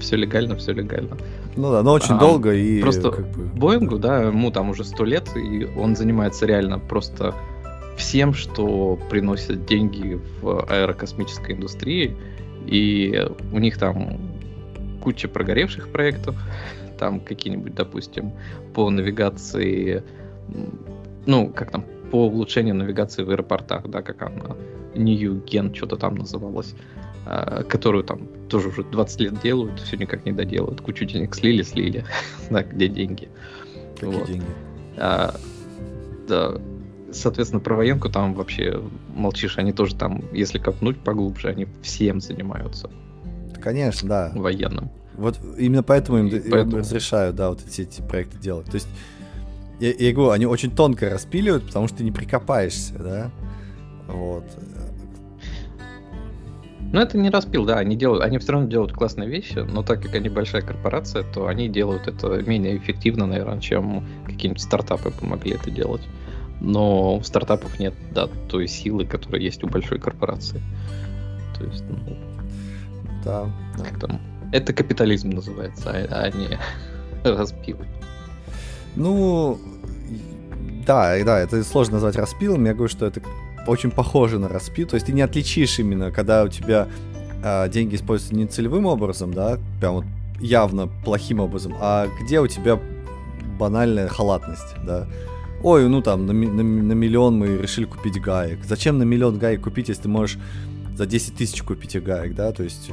все 0.00 0.16
легально, 0.16 0.56
все 0.56 0.72
легально. 0.72 1.16
Ну 1.56 1.70
да, 1.72 1.82
но 1.82 1.92
очень 1.92 2.14
А, 2.14 2.18
долго 2.18 2.54
и 2.54 2.80
просто 2.80 3.10
как 3.10 3.28
бы... 3.32 3.44
Боингу, 3.44 3.98
да, 3.98 4.22
ему 4.22 4.50
там 4.50 4.70
уже 4.70 4.84
сто 4.84 5.04
лет, 5.04 5.28
и 5.36 5.68
он 5.76 5.94
занимается 5.96 6.46
реально 6.46 6.78
просто 6.78 7.34
всем, 7.98 8.32
что 8.32 8.98
приносит 9.10 9.66
деньги 9.66 10.18
в 10.40 10.64
аэрокосмической 10.70 11.54
индустрии. 11.54 12.16
И 12.66 13.26
у 13.52 13.58
них 13.58 13.78
там 13.78 14.18
куча 15.00 15.28
прогоревших 15.28 15.88
проектов, 15.88 16.36
там 16.98 17.20
какие-нибудь, 17.20 17.74
допустим, 17.74 18.32
по 18.74 18.90
навигации, 18.90 20.02
ну, 21.26 21.48
как 21.48 21.70
там, 21.70 21.84
по 22.10 22.26
улучшению 22.26 22.74
навигации 22.74 23.22
в 23.22 23.30
аэропортах, 23.30 23.88
да, 23.88 24.02
как 24.02 24.22
она, 24.22 24.56
New 24.94 25.42
Gen, 25.44 25.74
что-то 25.74 25.96
там 25.96 26.16
называлось, 26.16 26.74
а, 27.26 27.62
которую 27.62 28.04
там 28.04 28.28
тоже 28.48 28.68
уже 28.68 28.82
20 28.82 29.20
лет 29.20 29.40
делают, 29.40 29.80
все 29.80 29.96
никак 29.96 30.24
не 30.24 30.32
доделают, 30.32 30.80
кучу 30.80 31.04
денег 31.04 31.34
слили, 31.34 31.62
слили, 31.62 32.04
да, 32.50 32.62
где 32.62 32.88
деньги. 32.88 33.28
Какие 33.94 34.10
Вот. 34.10 34.26
деньги? 34.26 34.46
А, 34.96 35.34
да, 36.28 36.60
соответственно, 37.12 37.60
про 37.60 37.76
военку 37.76 38.08
там 38.08 38.34
вообще 38.34 38.82
молчишь, 39.14 39.58
они 39.58 39.72
тоже 39.72 39.94
там, 39.94 40.22
если 40.32 40.58
копнуть 40.58 40.98
поглубже, 40.98 41.48
они 41.48 41.66
всем 41.82 42.20
занимаются 42.20 42.90
Конечно, 43.60 44.08
да. 44.08 44.32
военным. 44.34 44.90
Вот 45.16 45.38
именно 45.58 45.82
поэтому 45.82 46.18
им, 46.18 46.26
И 46.28 46.36
им 46.36 46.50
поэтому- 46.50 46.78
разрешают, 46.78 47.36
да, 47.36 47.50
вот 47.50 47.60
эти, 47.66 47.82
эти 47.82 48.00
проекты 48.00 48.38
делать. 48.38 48.66
То 48.66 48.76
есть, 48.76 48.88
я, 49.80 49.92
я 49.92 50.12
говорю, 50.12 50.30
они 50.30 50.46
очень 50.46 50.70
тонко 50.70 51.10
распиливают, 51.10 51.66
потому 51.66 51.88
что 51.88 51.98
ты 51.98 52.04
не 52.04 52.12
прикопаешься, 52.12 52.94
да. 52.98 53.30
Вот. 54.08 54.44
Но 56.92 57.00
это 57.02 57.18
не 57.18 57.30
распил, 57.30 57.64
да, 57.66 57.78
они 57.78 57.94
делают, 57.94 58.24
они 58.24 58.38
все 58.38 58.52
равно 58.52 58.66
делают 58.68 58.92
классные 58.92 59.28
вещи, 59.28 59.58
но 59.58 59.82
так 59.84 60.02
как 60.02 60.14
они 60.14 60.28
большая 60.28 60.62
корпорация, 60.62 61.22
то 61.22 61.46
они 61.46 61.68
делают 61.68 62.08
это 62.08 62.42
менее 62.42 62.76
эффективно, 62.78 63.26
наверное, 63.26 63.60
чем 63.60 64.04
какие-нибудь 64.26 64.62
стартапы 64.62 65.12
помогли 65.12 65.52
это 65.52 65.70
делать. 65.70 66.02
Но 66.60 67.16
у 67.16 67.22
стартапов 67.22 67.78
нет, 67.78 67.94
да, 68.12 68.28
той 68.48 68.66
силы, 68.66 69.06
которая 69.06 69.40
есть 69.40 69.62
у 69.62 69.68
большой 69.68 69.98
корпорации. 70.00 70.60
То 71.56 71.64
есть, 71.64 71.84
ну, 71.88 72.16
Да. 73.24 73.50
как 73.76 73.98
там, 74.00 74.20
это 74.52 74.72
капитализм 74.72 75.30
называется, 75.30 75.90
а, 75.90 76.24
а 76.24 76.30
не 76.30 76.58
распил. 77.24 77.78
Ну, 78.96 79.58
да, 80.86 81.22
да, 81.24 81.38
это 81.38 81.62
сложно 81.62 81.94
назвать 81.94 82.16
распилом. 82.16 82.64
Я 82.64 82.74
говорю, 82.74 82.88
что 82.88 83.06
это 83.06 83.20
очень 83.66 83.90
похоже 83.90 84.38
на 84.38 84.48
распил. 84.48 84.88
То 84.88 84.94
есть 84.94 85.06
ты 85.06 85.12
не 85.12 85.22
отличишь 85.22 85.78
именно, 85.78 86.10
когда 86.10 86.44
у 86.44 86.48
тебя 86.48 86.88
а, 87.44 87.68
деньги 87.68 87.94
используются 87.94 88.34
не 88.34 88.46
целевым 88.46 88.86
образом, 88.86 89.32
да, 89.32 89.58
прям 89.80 89.94
вот 89.94 90.04
явно 90.40 90.88
плохим 91.04 91.40
образом, 91.40 91.74
а 91.80 92.08
где 92.22 92.40
у 92.40 92.46
тебя 92.46 92.80
банальная 93.58 94.08
халатность, 94.08 94.74
да. 94.84 95.06
Ой, 95.62 95.86
ну 95.88 96.00
там 96.00 96.24
на, 96.24 96.32
на 96.32 96.62
на 96.62 96.92
миллион 96.92 97.38
мы 97.38 97.58
решили 97.58 97.84
купить 97.84 98.18
гаек. 98.20 98.64
Зачем 98.64 98.98
на 98.98 99.02
миллион 99.02 99.38
гаек 99.38 99.62
купить, 99.62 99.88
если 99.88 100.04
ты 100.04 100.08
можешь 100.08 100.38
за 101.00 101.06
10 101.06 101.34
тысяч 101.34 101.62
купить 101.62 101.96
гаек, 102.02 102.34
да? 102.34 102.52
То 102.52 102.62
есть 102.62 102.90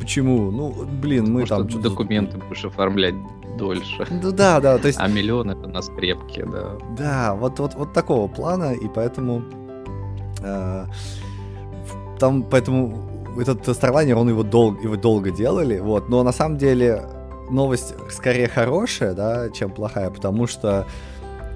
почему? 0.00 0.50
Ну, 0.50 0.86
блин, 1.02 1.24
мы 1.24 1.40
Может, 1.40 1.48
там... 1.50 1.68
что-то- 1.68 1.90
документы 1.90 2.38
будешь 2.38 2.64
оформлять 2.64 3.14
дольше. 3.58 4.06
Ну 4.22 4.32
да, 4.32 4.60
да, 4.60 4.78
то 4.78 4.88
есть 4.88 4.98
А 4.98 5.08
миллион 5.08 5.50
это 5.50 5.68
на 5.68 5.82
скрепке, 5.82 6.46
да. 6.46 6.78
Да, 6.96 7.34
вот, 7.34 7.58
вот, 7.58 7.74
вот 7.74 7.92
такого 7.92 8.28
плана, 8.28 8.72
и 8.72 8.88
поэтому 8.88 9.42
э, 10.40 10.86
там, 12.18 12.42
поэтому 12.44 13.36
этот 13.38 13.68
Starliner, 13.68 14.14
он 14.14 14.30
его, 14.30 14.42
дол- 14.42 14.78
его 14.82 14.96
долго 14.96 15.30
делали, 15.30 15.80
вот, 15.80 16.08
но 16.08 16.22
на 16.22 16.32
самом 16.32 16.56
деле 16.56 17.02
новость 17.50 17.94
скорее 18.10 18.48
хорошая, 18.48 19.12
да, 19.12 19.50
чем 19.50 19.70
плохая, 19.70 20.08
потому 20.08 20.46
что, 20.46 20.86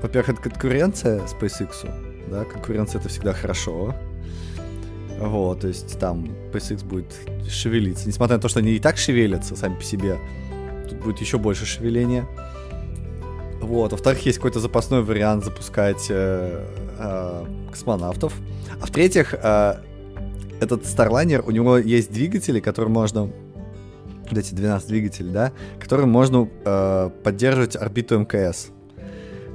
во-первых, 0.03 0.29
это 0.39 0.51
конкуренция 0.51 1.23
SpaceX, 1.23 1.91
да, 2.31 2.45
конкуренция 2.45 3.01
это 3.01 3.09
всегда 3.09 3.33
хорошо, 3.33 3.95
вот, 5.18 5.61
то 5.61 5.68
есть 5.68 5.99
там 5.99 6.26
SpaceX 6.52 6.85
будет 6.85 7.14
шевелиться, 7.49 8.06
несмотря 8.06 8.37
на 8.37 8.42
то, 8.42 8.49
что 8.49 8.61
они 8.61 8.73
и 8.73 8.78
так 8.78 8.99
шевелятся 8.99 9.56
сами 9.56 9.76
по 9.76 9.82
себе, 9.82 10.18
тут 10.88 10.99
будет 10.99 11.20
еще 11.20 11.38
больше 11.38 11.64
шевеления. 11.64 12.26
Вот, 13.61 13.92
во-вторых, 13.92 14.25
есть 14.26 14.38
какой-то 14.38 14.61
запасной 14.61 15.02
вариант 15.02 15.44
запускать 15.44 16.06
э, 16.11 16.66
э, 16.99 17.44
космонавтов. 17.70 18.35
А 18.80 18.87
в-третьих, 18.87 19.35
э, 19.35 19.76
этот 20.61 20.85
Starliner, 20.85 21.42
у 21.44 21.50
него 21.50 21.78
есть 21.78 22.12
двигатели, 22.12 22.61
которые 22.61 22.92
можно... 22.92 23.30
Вот 24.28 24.38
эти 24.38 24.54
12 24.54 24.88
двигателей, 24.88 25.30
да? 25.30 25.52
Которые 25.80 26.06
можно 26.06 26.49
э, 26.64 27.11
поддерживать 27.23 27.76
орбиту 27.76 28.18
МКС. 28.18 28.68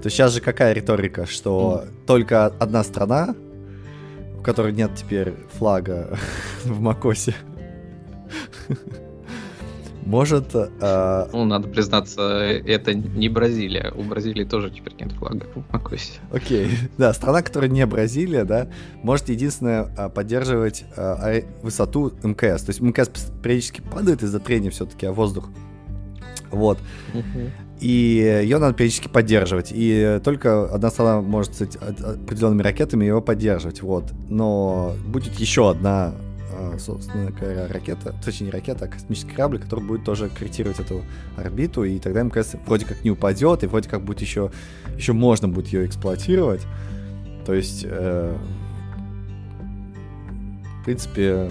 То 0.01 0.07
есть 0.07 0.15
сейчас 0.15 0.33
же 0.33 0.41
какая 0.41 0.73
риторика, 0.73 1.25
что 1.25 1.85
только 2.07 2.47
одна 2.47 2.83
страна 2.83 3.35
у 4.41 4.43
которой 4.43 4.74
нет 4.74 4.95
теперь 4.95 5.36
флага 5.53 6.17
в 6.65 6.81
Макосе, 6.81 7.36
может... 10.03 10.55
Э... 10.55 11.27
Ну, 11.31 11.45
надо 11.45 11.67
признаться, 11.67 12.24
это 12.24 12.95
не 12.95 13.29
Бразилия. 13.29 13.93
У 13.95 14.01
Бразилии 14.01 14.43
тоже 14.43 14.71
теперь 14.71 14.95
нет 15.00 15.12
флага 15.12 15.45
в 15.53 15.71
Макосе. 15.71 16.13
Окей. 16.33 16.69
Да, 16.98 17.13
страна, 17.13 17.43
которая 17.43 17.69
не 17.69 17.86
Бразилия, 17.86 18.43
да, 18.43 18.67
может 19.03 19.29
единственное 19.29 19.93
а, 19.95 20.10
поддерживать 20.10 20.86
а, 20.98 21.43
высоту 21.62 22.12
МКС. 22.24 22.63
То 22.63 22.71
есть 22.71 22.81
МКС 22.81 23.10
периодически 23.43 23.81
падает 23.81 24.24
из-за 24.24 24.39
трения 24.39 24.71
все-таки 24.71 25.05
о 25.05 25.13
воздух. 25.13 25.50
Вот. 26.50 26.79
И 27.81 28.43
ее 28.43 28.59
надо 28.59 28.75
периодически 28.75 29.07
поддерживать. 29.07 29.71
И 29.71 30.21
только 30.23 30.65
одна 30.65 30.91
страна 30.91 31.21
может 31.21 31.55
с 31.55 31.61
определенными 31.61 32.61
ракетами 32.61 33.05
его 33.05 33.21
поддерживать. 33.21 33.81
Вот. 33.81 34.13
Но 34.29 34.93
будет 35.07 35.33
еще 35.39 35.71
одна 35.71 36.13
а, 36.53 36.77
собственно 36.77 37.31
говоря, 37.31 37.67
ракета, 37.67 38.13
точнее 38.23 38.47
не 38.47 38.51
ракета, 38.51 38.85
а 38.85 38.88
космический 38.88 39.31
корабль, 39.31 39.59
который 39.59 39.83
будет 39.83 40.03
тоже 40.03 40.29
корректировать 40.29 40.79
эту 40.79 41.01
орбиту, 41.38 41.83
и 41.83 41.97
тогда 41.97 42.23
МКС 42.23 42.55
вроде 42.65 42.85
как 42.85 43.03
не 43.03 43.11
упадет, 43.11 43.63
и 43.63 43.67
вроде 43.67 43.89
как 43.89 44.03
будет 44.03 44.21
еще, 44.21 44.51
еще 44.95 45.13
можно 45.13 45.47
будет 45.47 45.67
ее 45.69 45.85
эксплуатировать. 45.85 46.61
То 47.45 47.53
есть, 47.53 47.85
э, 47.88 48.38
в 50.81 50.85
принципе, 50.85 51.50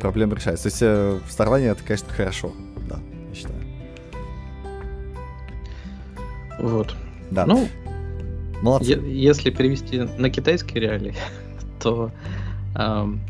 проблема 0.00 0.34
решается. 0.34 0.64
То 0.64 0.68
есть 0.68 0.82
э, 0.82 1.20
в 1.26 1.30
Starline 1.30 1.70
это, 1.70 1.82
конечно, 1.82 2.08
хорошо, 2.12 2.52
да, 2.88 2.98
я 3.28 3.34
считаю. 3.34 3.65
Вот. 6.58 6.94
Да. 7.30 7.46
Ну, 7.46 7.68
Молодцы. 8.62 8.92
Если 9.06 9.50
перевести 9.50 10.00
на 10.00 10.30
китайские 10.30 10.80
реалии, 10.80 11.14
то 11.80 12.10
эм, 12.74 13.20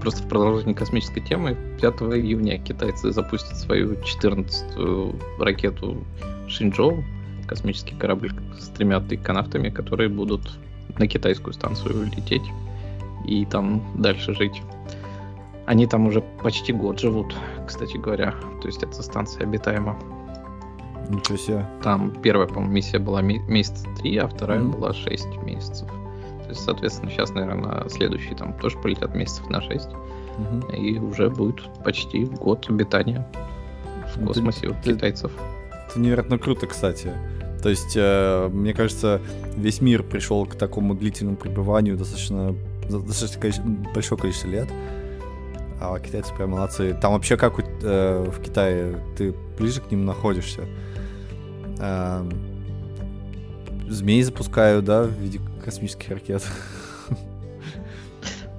просто 0.00 0.22
в 0.22 0.28
продолжении 0.28 0.74
космической 0.74 1.20
темы, 1.20 1.56
5 1.80 1.94
июня 1.94 2.58
китайцы 2.58 3.12
запустят 3.12 3.56
свою 3.56 3.94
14-ю 3.94 5.16
ракету 5.38 6.04
Шинчжоу, 6.48 7.04
космический 7.46 7.94
корабль 7.96 8.32
с 8.58 8.68
тремя 8.68 9.00
тыконавтами, 9.00 9.70
которые 9.70 10.08
будут 10.08 10.58
на 10.98 11.06
китайскую 11.06 11.52
станцию 11.52 12.10
лететь 12.16 12.42
и 13.26 13.44
там 13.44 13.82
дальше 13.96 14.34
жить. 14.34 14.62
Они 15.66 15.86
там 15.86 16.06
уже 16.06 16.22
почти 16.42 16.72
год 16.72 16.98
живут, 16.98 17.34
кстати 17.66 17.96
говоря. 17.96 18.34
То 18.62 18.68
есть 18.68 18.82
эта 18.82 19.02
станция 19.02 19.42
обитаема. 19.42 19.98
Ничего 21.08 21.36
себе. 21.38 21.66
Там 21.82 22.10
первая, 22.22 22.46
по-моему, 22.46 22.72
миссия 22.72 22.98
была 22.98 23.22
месяца 23.22 23.86
три, 23.98 24.16
а 24.18 24.28
вторая 24.28 24.60
mm-hmm. 24.60 24.76
была 24.78 24.92
6 24.92 25.26
месяцев. 25.44 25.88
То 26.48 26.52
есть, 26.52 26.64
соответственно, 26.64 27.10
сейчас, 27.10 27.30
наверное, 27.30 27.88
следующий 27.88 28.34
там 28.34 28.54
тоже 28.54 28.78
полетят 28.78 29.14
месяцев 29.14 29.48
на 29.50 29.60
6. 29.60 29.86
Угу. 30.38 30.72
И 30.72 30.98
уже 30.98 31.28
будет 31.28 31.60
почти 31.84 32.24
год 32.24 32.66
обитания 32.70 33.26
в 34.14 34.20
ну, 34.20 34.28
космосе 34.28 34.68
у 34.68 34.74
китайцев. 34.74 35.30
Это 35.90 36.00
невероятно 36.00 36.38
круто, 36.38 36.66
кстати. 36.66 37.12
То 37.62 37.68
есть, 37.68 37.94
э, 37.96 38.48
мне 38.52 38.72
кажется, 38.72 39.20
весь 39.56 39.80
мир 39.80 40.02
пришел 40.02 40.46
к 40.46 40.54
такому 40.54 40.94
длительному 40.94 41.36
пребыванию 41.36 41.96
достаточно, 41.96 42.54
достаточно 42.88 43.64
большое 43.94 44.18
количество 44.18 44.48
лет. 44.48 44.68
А 45.80 45.98
китайцы 45.98 46.34
прям 46.34 46.52
молодцы. 46.52 46.96
Там 47.00 47.12
вообще 47.12 47.36
как 47.36 47.58
у, 47.58 47.62
э, 47.62 48.30
в 48.30 48.40
Китае 48.42 48.98
ты 49.16 49.34
ближе 49.58 49.80
к 49.80 49.90
ним 49.90 50.04
находишься. 50.06 50.62
Э, 51.80 52.22
змей 53.88 54.22
запускаю, 54.22 54.82
да, 54.82 55.04
в 55.04 55.12
виде 55.12 55.40
космических 55.64 56.10
ракет. 56.10 56.42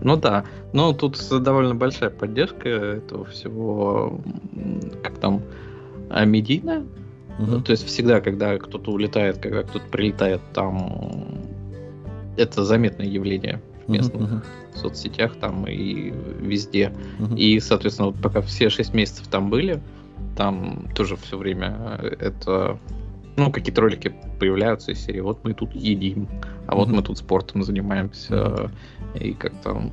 Ну 0.01 0.15
да, 0.15 0.45
но 0.71 0.93
тут 0.93 1.19
довольно 1.41 1.75
большая 1.75 2.09
поддержка 2.09 2.69
этого 2.69 3.25
всего, 3.25 4.21
как 5.03 5.17
там, 5.17 5.41
а, 6.09 6.23
медийная. 6.23 6.85
Угу. 7.37 7.61
То 7.61 7.71
есть 7.71 7.85
всегда, 7.85 8.21
когда 8.21 8.57
кто-то 8.57 8.91
улетает, 8.91 9.39
когда 9.39 9.63
кто-то 9.63 9.85
прилетает, 9.89 10.39
там 10.53 11.41
это 12.37 12.63
заметное 12.63 13.07
явление 13.07 13.61
в 13.85 13.91
местных 13.91 14.31
uh-huh, 14.31 14.77
соцсетях 14.77 15.35
там 15.35 15.67
и 15.67 16.13
везде. 16.39 16.93
Uh-huh. 17.19 17.37
И, 17.37 17.59
соответственно, 17.59 18.09
вот 18.09 18.21
пока 18.21 18.41
все 18.41 18.69
шесть 18.69 18.93
месяцев 18.93 19.27
там 19.27 19.49
были, 19.49 19.81
там 20.37 20.87
тоже 20.95 21.17
все 21.17 21.37
время 21.37 21.99
это 22.19 22.79
ну, 23.39 23.51
какие-то 23.51 23.81
ролики 23.81 24.13
появляются 24.39 24.91
из 24.91 24.99
серии 24.99 25.21
«Вот 25.21 25.43
мы 25.43 25.53
тут 25.53 25.73
едим», 25.73 26.27
а 26.67 26.75
вот 26.75 26.89
mm-hmm. 26.89 26.95
мы 26.95 27.01
тут 27.03 27.17
спортом 27.17 27.63
занимаемся, 27.63 28.33
mm-hmm. 28.33 29.19
и 29.19 29.33
как-то 29.33 29.91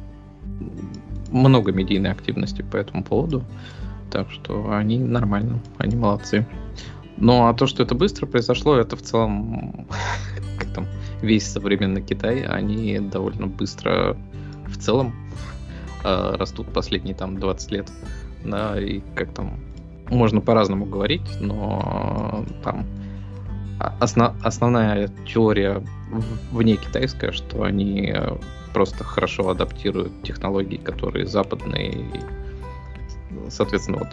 много 1.31 1.73
медийной 1.73 2.11
активности 2.11 2.63
по 2.63 2.77
этому 2.77 3.05
поводу. 3.05 3.45
Так 4.11 4.31
что 4.31 4.73
они 4.73 4.99
нормально, 4.99 5.61
они 5.79 5.97
молодцы. 5.97 6.47
Ну, 7.17 7.47
а 7.47 7.55
то, 7.55 7.67
что 7.67 7.83
это 7.83 7.95
быстро 7.95 8.27
произошло, 8.27 8.77
это 8.77 8.97
в 8.97 9.03
целом, 9.03 9.87
как 10.59 10.73
там, 10.75 10.87
весь 11.23 11.47
современный 11.47 12.03
Китай, 12.03 12.43
они 12.43 12.99
довольно 13.01 13.47
быстро 13.47 14.17
в 14.67 14.77
целом 14.77 15.15
э, 16.05 16.37
растут 16.37 16.73
последние 16.73 17.15
там 17.15 17.39
20 17.39 17.73
лет. 17.73 17.91
Да, 18.45 18.81
и 18.81 19.01
как 19.15 19.33
там, 19.33 19.59
можно 20.09 20.41
по-разному 20.41 20.85
говорить, 20.85 21.41
но 21.41 22.45
там 22.63 22.87
основ, 23.79 24.35
основная 24.45 25.09
теория 25.27 25.83
вне 26.51 26.77
китайская, 26.77 27.33
что 27.33 27.63
они 27.63 28.13
э, 28.15 28.37
просто 28.73 29.05
хорошо 29.05 29.49
адаптируют 29.51 30.23
технологии, 30.23 30.77
которые 30.77 31.27
западные. 31.27 31.93
И, 31.93 32.21
соответственно, 33.49 33.99
вот 33.99 34.09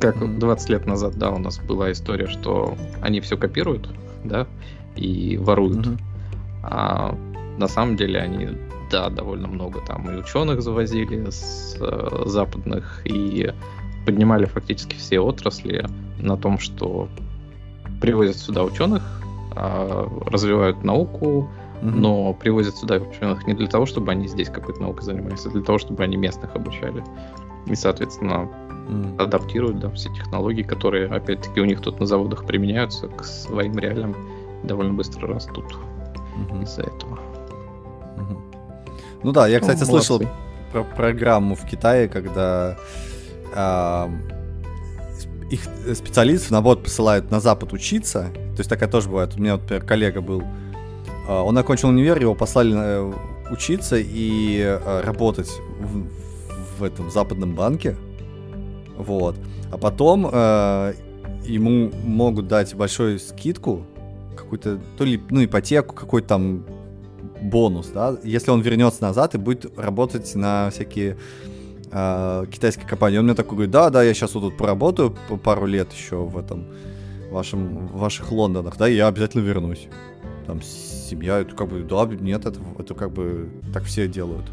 как 0.00 0.38
20 0.38 0.70
лет 0.70 0.86
назад, 0.86 1.16
да, 1.16 1.30
у 1.30 1.38
нас 1.38 1.58
была 1.58 1.92
история, 1.92 2.26
что 2.26 2.76
они 3.00 3.20
все 3.20 3.36
копируют, 3.36 3.88
да, 4.24 4.46
и 4.96 5.36
воруют. 5.36 5.86
Mm-hmm. 5.86 6.00
А 6.62 7.18
на 7.58 7.68
самом 7.68 7.96
деле 7.96 8.20
они, 8.20 8.48
да, 8.90 9.10
довольно 9.10 9.48
много 9.48 9.80
там 9.80 10.10
и 10.10 10.18
ученых 10.18 10.62
завозили 10.62 11.28
с 11.30 11.76
э, 11.78 12.22
западных, 12.26 13.02
и 13.04 13.52
поднимали 14.06 14.46
фактически 14.46 14.94
все 14.96 15.20
отрасли 15.20 15.86
на 16.18 16.36
том, 16.36 16.58
что 16.58 17.08
привозят 18.00 18.36
сюда 18.36 18.64
ученых, 18.64 19.02
а, 19.54 20.08
развивают 20.26 20.84
науку, 20.84 21.48
mm-hmm. 21.82 21.90
но 21.90 22.34
привозят 22.34 22.76
сюда 22.76 22.96
ученых 22.96 23.46
не 23.46 23.54
для 23.54 23.66
того, 23.66 23.86
чтобы 23.86 24.12
они 24.12 24.28
здесь 24.28 24.48
какой-то 24.48 24.80
наукой 24.80 25.04
занимались, 25.04 25.44
а 25.46 25.50
для 25.50 25.62
того, 25.62 25.78
чтобы 25.78 26.02
они 26.02 26.16
местных 26.16 26.54
обучали. 26.54 27.02
И, 27.66 27.74
соответственно, 27.74 28.48
mm. 28.88 29.22
адаптируют 29.22 29.80
да, 29.80 29.90
все 29.90 30.08
технологии, 30.10 30.62
которые, 30.62 31.08
опять-таки, 31.08 31.60
у 31.60 31.64
них 31.64 31.80
тут 31.80 32.00
на 32.00 32.06
заводах 32.06 32.46
применяются 32.46 33.08
к 33.08 33.24
своим 33.24 33.78
реалиям, 33.78 34.16
довольно 34.64 34.94
быстро 34.94 35.28
растут 35.28 35.66
mm-hmm. 36.36 36.62
из-за 36.64 36.82
этого. 36.82 37.18
Mm-hmm. 38.16 38.38
Ну 39.24 39.32
да, 39.32 39.46
я, 39.46 39.60
кстати, 39.60 39.80
ну, 39.80 39.86
слышал 39.86 40.22
про 40.72 40.84
программу 40.84 41.54
в 41.54 41.66
Китае, 41.66 42.08
когда 42.08 42.76
э, 43.54 44.08
их 45.50 45.60
специалистов, 45.94 46.52
наоборот, 46.52 46.84
посылают 46.84 47.30
на 47.30 47.40
Запад 47.40 47.72
учиться. 47.72 48.30
То 48.32 48.58
есть 48.58 48.70
такая 48.70 48.88
тоже 48.88 49.08
бывает. 49.08 49.34
У 49.36 49.40
меня, 49.40 49.54
вот, 49.54 49.62
например, 49.62 49.84
коллега 49.84 50.20
был. 50.20 50.42
А, 51.28 51.42
он 51.42 51.58
окончил 51.58 51.88
универ, 51.88 52.20
его 52.20 52.34
послали 52.34 52.74
э, 52.76 53.12
учиться 53.50 53.96
и 53.98 54.60
э, 54.60 55.00
работать 55.02 55.50
в, 55.80 56.06
в 56.78 56.84
этом 56.84 57.10
западном 57.10 57.54
банке. 57.54 57.96
Вот. 58.96 59.36
А 59.72 59.78
потом 59.78 60.28
э, 60.30 60.94
ему 61.44 61.90
могут 62.04 62.48
дать 62.48 62.74
большую 62.74 63.18
скидку, 63.18 63.84
какую-то, 64.36 64.78
то 64.96 65.04
ли, 65.04 65.20
ну, 65.30 65.44
ипотеку, 65.44 65.94
какой-то 65.94 66.28
там 66.28 66.64
бонус, 67.42 67.88
да, 67.88 68.16
если 68.22 68.50
он 68.50 68.60
вернется 68.60 69.02
назад 69.02 69.34
и 69.34 69.38
будет 69.38 69.78
работать 69.78 70.34
на 70.34 70.70
всякие 70.70 71.16
э, 71.90 72.46
китайской 72.50 72.86
компании. 72.86 73.18
Он 73.18 73.24
мне 73.24 73.34
такой 73.34 73.56
говорит, 73.56 73.70
да, 73.70 73.90
да, 73.90 74.02
я 74.02 74.14
сейчас 74.14 74.34
вот 74.34 74.40
тут 74.40 74.56
поработаю 74.56 75.16
пару 75.42 75.66
лет 75.66 75.92
еще 75.92 76.16
в 76.16 76.36
этом 76.38 76.66
вашем, 77.30 77.86
в 77.88 77.98
ваших 77.98 78.32
Лондонах, 78.32 78.76
да, 78.76 78.88
и 78.88 78.96
я 78.96 79.08
обязательно 79.08 79.42
вернусь. 79.42 79.88
Там 80.46 80.62
семья, 80.62 81.40
это 81.40 81.54
как 81.54 81.68
бы, 81.68 81.82
да, 81.82 82.06
нет, 82.06 82.46
это, 82.46 82.60
это 82.78 82.94
как 82.94 83.12
бы 83.12 83.48
так 83.72 83.84
все 83.84 84.08
делают. 84.08 84.46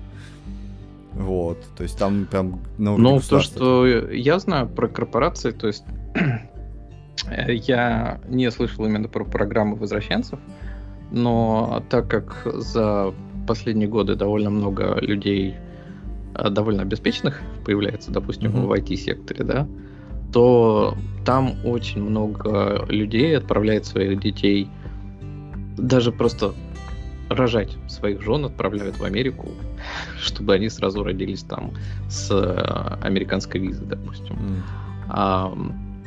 Вот, 1.14 1.58
то 1.76 1.84
есть 1.84 1.98
там 1.98 2.26
прям 2.26 2.60
на 2.78 2.96
Ну, 2.96 3.20
то, 3.20 3.40
что 3.40 3.88
я 3.88 4.38
знаю 4.38 4.68
про 4.68 4.88
корпорации, 4.88 5.50
то 5.50 5.66
есть 5.68 5.84
я 7.48 8.22
не 8.28 8.52
слышал 8.52 8.86
именно 8.86 9.08
про 9.08 9.26
программы 9.26 9.78
возвращенцев, 9.78 10.40
но 11.12 11.84
так 11.90 12.08
как 12.08 12.48
за 12.54 13.14
последние 13.48 13.88
годы 13.88 14.16
довольно 14.16 14.52
много 14.52 15.00
людей 15.02 15.56
довольно 16.50 16.84
обеспеченных 16.84 17.42
появляется, 17.66 18.12
допустим, 18.12 18.52
mm-hmm. 18.52 18.66
в 18.66 18.72
IT-секторе, 18.74 19.44
да, 19.44 19.68
то 20.32 20.96
там 21.26 21.56
очень 21.66 22.02
много 22.02 22.86
людей 22.90 23.38
отправляет 23.38 23.86
своих 23.86 24.20
детей 24.20 24.70
даже 25.78 26.12
просто 26.12 26.54
рожать 27.30 27.78
своих 27.88 28.22
жен 28.22 28.46
отправляют 28.46 28.98
в 28.98 29.04
Америку, 29.04 29.50
чтобы 30.20 30.54
они 30.54 30.70
сразу 30.70 31.04
родились 31.04 31.44
там 31.44 31.74
с 32.10 32.32
э, 32.32 33.06
американской 33.06 33.60
визы, 33.60 33.84
допустим. 33.86 34.36
Mm. 34.36 34.62
А, 35.10 35.58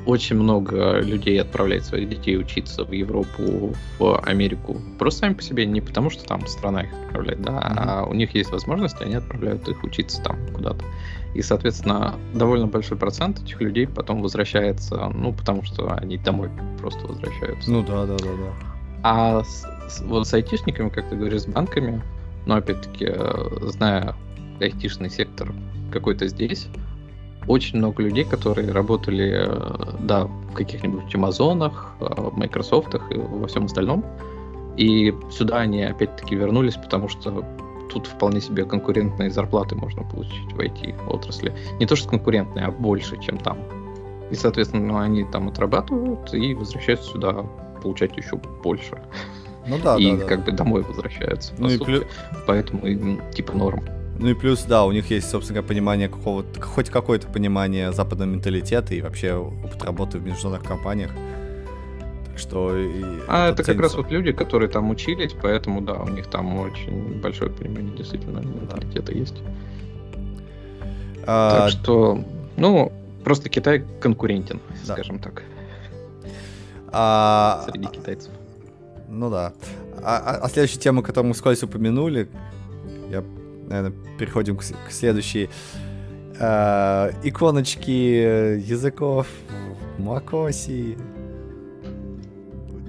очень 0.06 0.36
много 0.36 1.00
людей 1.00 1.40
отправляет 1.40 1.84
своих 1.84 2.08
детей 2.08 2.36
учиться 2.38 2.84
в 2.84 2.92
Европу, 2.92 3.74
в 3.98 4.18
Америку. 4.20 4.80
Просто 4.98 5.20
сами 5.20 5.34
по 5.34 5.42
себе, 5.42 5.66
не 5.66 5.80
потому 5.80 6.10
что 6.10 6.24
там 6.24 6.46
страна 6.46 6.82
их 6.82 6.92
отправляет, 6.92 7.42
да, 7.42 7.52
mm-hmm. 7.52 7.74
а 7.76 8.04
у 8.04 8.14
них 8.14 8.34
есть 8.34 8.50
возможность, 8.50 9.00
они 9.00 9.14
отправляют 9.14 9.68
их 9.68 9.82
учиться 9.84 10.22
там 10.22 10.36
куда-то. 10.54 10.84
И, 11.34 11.42
соответственно, 11.42 12.14
довольно 12.34 12.66
большой 12.66 12.96
процент 12.96 13.40
этих 13.40 13.60
людей 13.60 13.86
потом 13.86 14.22
возвращается, 14.22 15.10
ну, 15.14 15.32
потому 15.32 15.62
что 15.62 15.94
они 15.94 16.16
домой 16.18 16.50
просто 16.80 17.06
возвращаются. 17.06 17.70
Ну 17.70 17.82
да, 17.82 18.06
да, 18.06 18.16
да, 18.16 18.24
да. 18.24 18.52
А 19.02 19.44
с, 19.44 19.64
с, 19.88 20.00
вот 20.02 20.26
с 20.26 20.34
айтишниками, 20.34 20.88
как 20.88 21.08
ты 21.08 21.16
говоришь, 21.16 21.42
с 21.42 21.46
банками, 21.46 22.02
но 22.46 22.56
опять-таки, 22.56 23.06
э, 23.08 23.48
зная 23.62 24.14
айтишный 24.60 25.08
сектор 25.08 25.52
какой-то 25.92 26.26
здесь, 26.26 26.68
очень 27.46 27.78
много 27.78 28.02
людей, 28.02 28.24
которые 28.24 28.70
работали, 28.70 29.46
э, 29.46 29.96
да, 30.00 30.24
в 30.24 30.52
каких-нибудь 30.54 31.14
Амазонах, 31.14 31.94
э, 32.00 32.30
Microsoft 32.32 32.94
и 33.10 33.18
во 33.18 33.46
всем 33.46 33.64
остальном. 33.64 34.04
И 34.76 35.14
сюда 35.30 35.58
они 35.58 35.82
опять-таки 35.82 36.36
вернулись, 36.36 36.74
потому 36.76 37.08
что 37.08 37.44
тут 37.92 38.06
вполне 38.06 38.40
себе 38.40 38.64
конкурентные 38.64 39.30
зарплаты 39.30 39.74
можно 39.74 40.02
получить 40.04 40.52
в 40.52 40.60
IT-отрасли. 40.60 41.52
Не 41.78 41.86
то, 41.86 41.96
что 41.96 42.08
конкурентные, 42.08 42.66
а 42.66 42.70
больше, 42.70 43.20
чем 43.20 43.38
там. 43.38 43.58
И, 44.30 44.34
соответственно, 44.36 45.02
они 45.02 45.24
там 45.24 45.48
отрабатывают 45.48 46.32
и 46.32 46.54
возвращаются 46.54 47.10
сюда 47.10 47.44
получать 47.82 48.16
еще 48.16 48.36
больше. 48.62 49.02
Ну 49.66 49.78
да, 49.82 49.96
и 49.96 50.16
да, 50.16 50.24
как 50.24 50.44
бы 50.44 50.52
домой 50.52 50.82
возвращаются. 50.82 51.52
Ну 51.58 51.68
и 51.68 51.78
плюс... 51.78 52.04
Поэтому 52.46 52.86
им 52.86 53.20
типа 53.32 53.56
норм. 53.56 53.84
Ну 54.20 54.28
и 54.28 54.34
плюс, 54.34 54.64
да, 54.64 54.84
у 54.84 54.92
них 54.92 55.10
есть, 55.10 55.30
собственно, 55.30 55.62
понимание 55.62 56.06
какого-то, 56.10 56.60
хоть 56.60 56.90
какое-то 56.90 57.26
понимание 57.26 57.90
западного 57.90 58.28
менталитета 58.28 58.94
и 58.94 59.00
вообще 59.00 59.32
опыт 59.32 59.82
работы 59.82 60.18
в 60.18 60.26
международных 60.26 60.68
компаниях. 60.68 61.10
Так 62.26 62.38
что... 62.38 62.76
И 62.76 63.02
а 63.28 63.48
это, 63.48 63.62
это 63.62 63.72
как 63.72 63.80
раз 63.80 63.94
вот 63.94 64.10
люди, 64.10 64.32
которые 64.32 64.68
там 64.68 64.90
учились, 64.90 65.34
поэтому, 65.40 65.80
да, 65.80 65.94
у 65.94 66.08
них 66.10 66.26
там 66.26 66.58
очень 66.58 67.18
большое 67.22 67.50
понимание 67.50 67.96
действительно 67.96 68.40
менталитета 68.40 69.10
да. 69.10 69.18
есть. 69.18 69.36
А... 71.26 71.60
Так 71.60 71.70
что, 71.70 72.22
ну, 72.58 72.92
просто 73.24 73.48
Китай 73.48 73.82
конкурентен, 74.02 74.60
да. 74.86 74.92
скажем 74.92 75.18
так. 75.18 75.44
А... 76.92 77.64
Среди 77.70 77.86
китайцев. 77.86 78.32
Ну 79.08 79.30
да. 79.30 79.54
А, 80.02 80.18
а, 80.18 80.36
а 80.42 80.48
следующая 80.50 80.78
тема, 80.78 81.02
которую 81.02 81.28
мы 81.28 81.34
вскользь 81.34 81.62
упомянули, 81.62 82.28
я 83.10 83.24
наверное, 83.70 83.92
переходим 84.18 84.56
к, 84.56 84.60
к 84.60 84.90
следующей. 84.90 85.48
Э, 86.38 87.10
иконочки 87.22 87.90
языков 87.90 89.26
Макоси. 89.98 90.96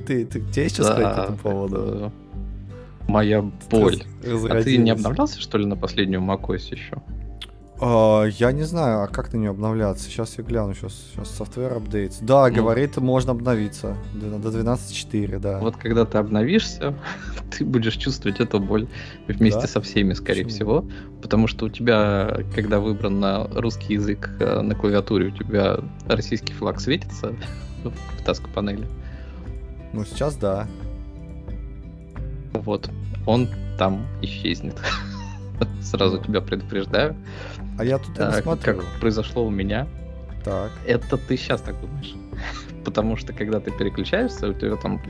Ты, 0.05 0.25
ты, 0.25 0.41
тебе 0.41 0.63
есть 0.63 0.75
что 0.75 0.83
да, 0.83 0.93
сказать 0.93 1.15
по 1.15 1.21
этому 1.21 1.37
поводу? 1.37 2.11
Моя 3.07 3.41
боль. 3.69 4.03
А 4.49 4.63
ты 4.63 4.77
не 4.77 4.91
обновлялся, 4.91 5.39
что 5.39 5.57
ли, 5.57 5.65
на 5.65 5.75
последнюю 5.75 6.21
Макоси 6.21 6.73
еще? 6.73 7.01
Uh, 7.81 8.29
я 8.37 8.51
не 8.51 8.61
знаю, 8.61 9.01
а 9.01 9.07
как 9.07 9.33
на 9.33 9.37
нее 9.37 9.49
обновляться? 9.49 10.05
Сейчас 10.05 10.37
я 10.37 10.43
гляну, 10.43 10.75
сейчас, 10.75 10.93
сейчас 10.93 11.31
софтвер 11.31 11.73
апдейтс. 11.73 12.19
Да, 12.21 12.47
ну, 12.47 12.53
говорит, 12.53 12.97
можно 12.97 13.31
обновиться 13.31 13.97
до 14.13 14.27
12.4, 14.27 15.39
да. 15.39 15.57
Вот 15.57 15.77
когда 15.77 16.05
ты 16.05 16.19
обновишься, 16.19 16.93
ты 17.57 17.65
будешь 17.65 17.95
чувствовать 17.95 18.39
эту 18.39 18.59
боль 18.59 18.87
вместе 19.27 19.61
да? 19.61 19.67
со 19.67 19.81
всеми, 19.81 20.13
скорее 20.13 20.43
Почему? 20.43 20.55
всего. 20.55 20.85
Потому 21.23 21.47
что 21.47 21.65
у 21.65 21.69
тебя, 21.69 22.41
когда 22.53 22.79
выбран 22.79 23.19
на 23.19 23.47
русский 23.47 23.93
язык 23.93 24.29
э, 24.39 24.61
на 24.61 24.75
клавиатуре, 24.75 25.29
у 25.29 25.31
тебя 25.31 25.79
российский 26.05 26.53
флаг 26.53 26.79
светится 26.79 27.33
в 27.83 28.23
таск 28.23 28.47
панели. 28.49 28.87
Ну, 29.91 30.05
сейчас 30.05 30.35
да. 30.35 30.67
Вот, 32.53 32.91
он 33.25 33.49
там 33.79 34.05
исчезнет. 34.21 34.75
Сразу 35.81 36.19
тебя 36.19 36.41
предупреждаю. 36.41 37.15
А 37.77 37.83
я 37.83 37.97
тут 37.97 38.13
так, 38.15 38.43
смотрю. 38.43 38.77
Как 38.77 38.85
произошло 38.99 39.45
у 39.45 39.49
меня. 39.49 39.87
Так. 40.43 40.71
Это 40.85 41.17
ты 41.17 41.37
сейчас 41.37 41.61
так 41.61 41.79
думаешь. 41.79 42.13
Потому 42.85 43.15
что 43.15 43.33
когда 43.33 43.59
ты 43.59 43.71
переключаешься, 43.71 44.49
у 44.49 44.53
тебя 44.53 44.75
там 44.75 45.01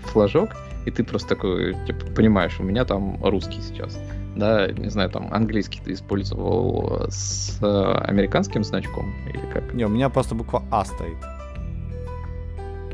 флажок, 0.00 0.50
и 0.84 0.90
ты 0.90 1.04
просто 1.04 1.30
такой, 1.30 1.76
типа, 1.86 2.06
понимаешь, 2.14 2.58
у 2.58 2.62
меня 2.62 2.84
там 2.84 3.22
русский 3.22 3.60
сейчас. 3.60 3.98
Да, 4.34 4.66
не 4.66 4.88
знаю, 4.88 5.10
там 5.10 5.32
английский 5.32 5.80
ты 5.84 5.92
использовал 5.92 7.06
с 7.08 7.58
американским 7.62 8.64
значком 8.64 9.12
или 9.28 9.52
как? 9.52 9.74
Не, 9.74 9.84
у 9.84 9.88
меня 9.88 10.08
просто 10.08 10.34
буква 10.34 10.62
А 10.70 10.84
стоит. 10.84 11.18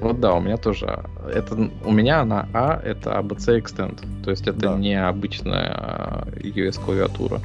Вот 0.01 0.21
да, 0.21 0.35
у 0.35 0.41
меня 0.41 0.57
тоже. 0.57 1.05
Это 1.33 1.55
у 1.85 1.93
меня 1.93 2.25
на 2.25 2.49
А 2.53 2.81
это 2.85 3.11
ABC 3.11 3.61
Extend. 3.61 4.23
То 4.23 4.31
есть 4.31 4.47
это 4.47 4.61
да. 4.61 4.77
не 4.77 4.95
обычная 4.95 6.27
US 6.37 6.79
клавиатура. 6.85 7.41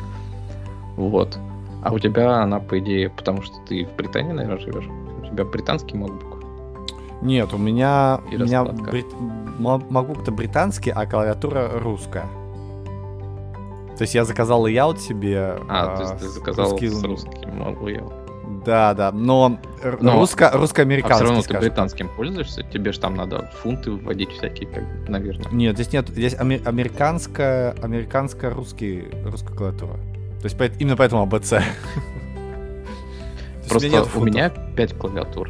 Вот. 0.95 1.37
А 1.83 1.91
у 1.91 1.99
тебя 1.99 2.41
она, 2.41 2.59
по 2.59 2.79
идее, 2.79 3.09
потому 3.09 3.41
что 3.41 3.57
ты 3.67 3.85
в 3.85 3.95
Британии, 3.95 4.31
наверное, 4.31 4.59
живешь. 4.59 4.87
У 5.21 5.25
тебя 5.25 5.43
британский 5.43 5.97
MacBook. 5.97 6.43
Нет, 7.21 7.53
у 7.53 7.57
меня, 7.57 8.21
у 8.31 8.37
меня 8.37 8.63
брит... 8.63 9.07
MacBook-то 9.59 10.31
британский, 10.31 10.91
а 10.91 11.05
клавиатура 11.05 11.69
русская. 11.79 12.25
То 13.97 14.01
есть 14.01 14.15
я 14.15 14.25
заказал 14.25 14.67
layout 14.67 14.97
себе. 14.99 15.57
А, 15.69 15.93
а 15.93 15.97
то 15.97 16.01
есть 16.03 16.17
ты 16.17 16.27
заказал 16.27 16.71
русский... 16.71 16.89
с 16.89 17.03
русским 17.03 17.61
layout. 17.61 18.13
Да, 18.65 18.93
да, 18.93 19.11
но, 19.11 19.59
но 19.99 20.19
русско, 20.19 20.51
русско-американский. 20.53 21.13
А 21.13 21.25
все 21.25 21.25
равно 21.25 21.41
ты 21.41 21.57
британским 21.57 22.09
пользуешься, 22.15 22.63
тебе 22.63 22.93
же 22.93 22.99
там 22.99 23.15
надо 23.15 23.51
фунты 23.61 23.91
вводить 23.91 24.31
всякие, 24.31 24.69
как, 24.69 24.83
наверное. 25.09 25.51
Нет, 25.51 25.75
здесь 25.75 25.91
нет, 25.91 26.07
здесь 26.09 26.35
американская, 26.35 27.71
американская 27.81 28.51
русский, 28.51 29.09
русская 29.25 29.53
клавиатура. 29.53 29.99
То 30.43 30.49
есть 30.49 30.81
именно 30.81 30.97
поэтому 30.97 31.21
АБЦ. 31.21 31.53
Просто 33.69 34.05
у 34.15 34.25
меня 34.25 34.49
5 34.49 34.97
клавиатур. 34.97 35.49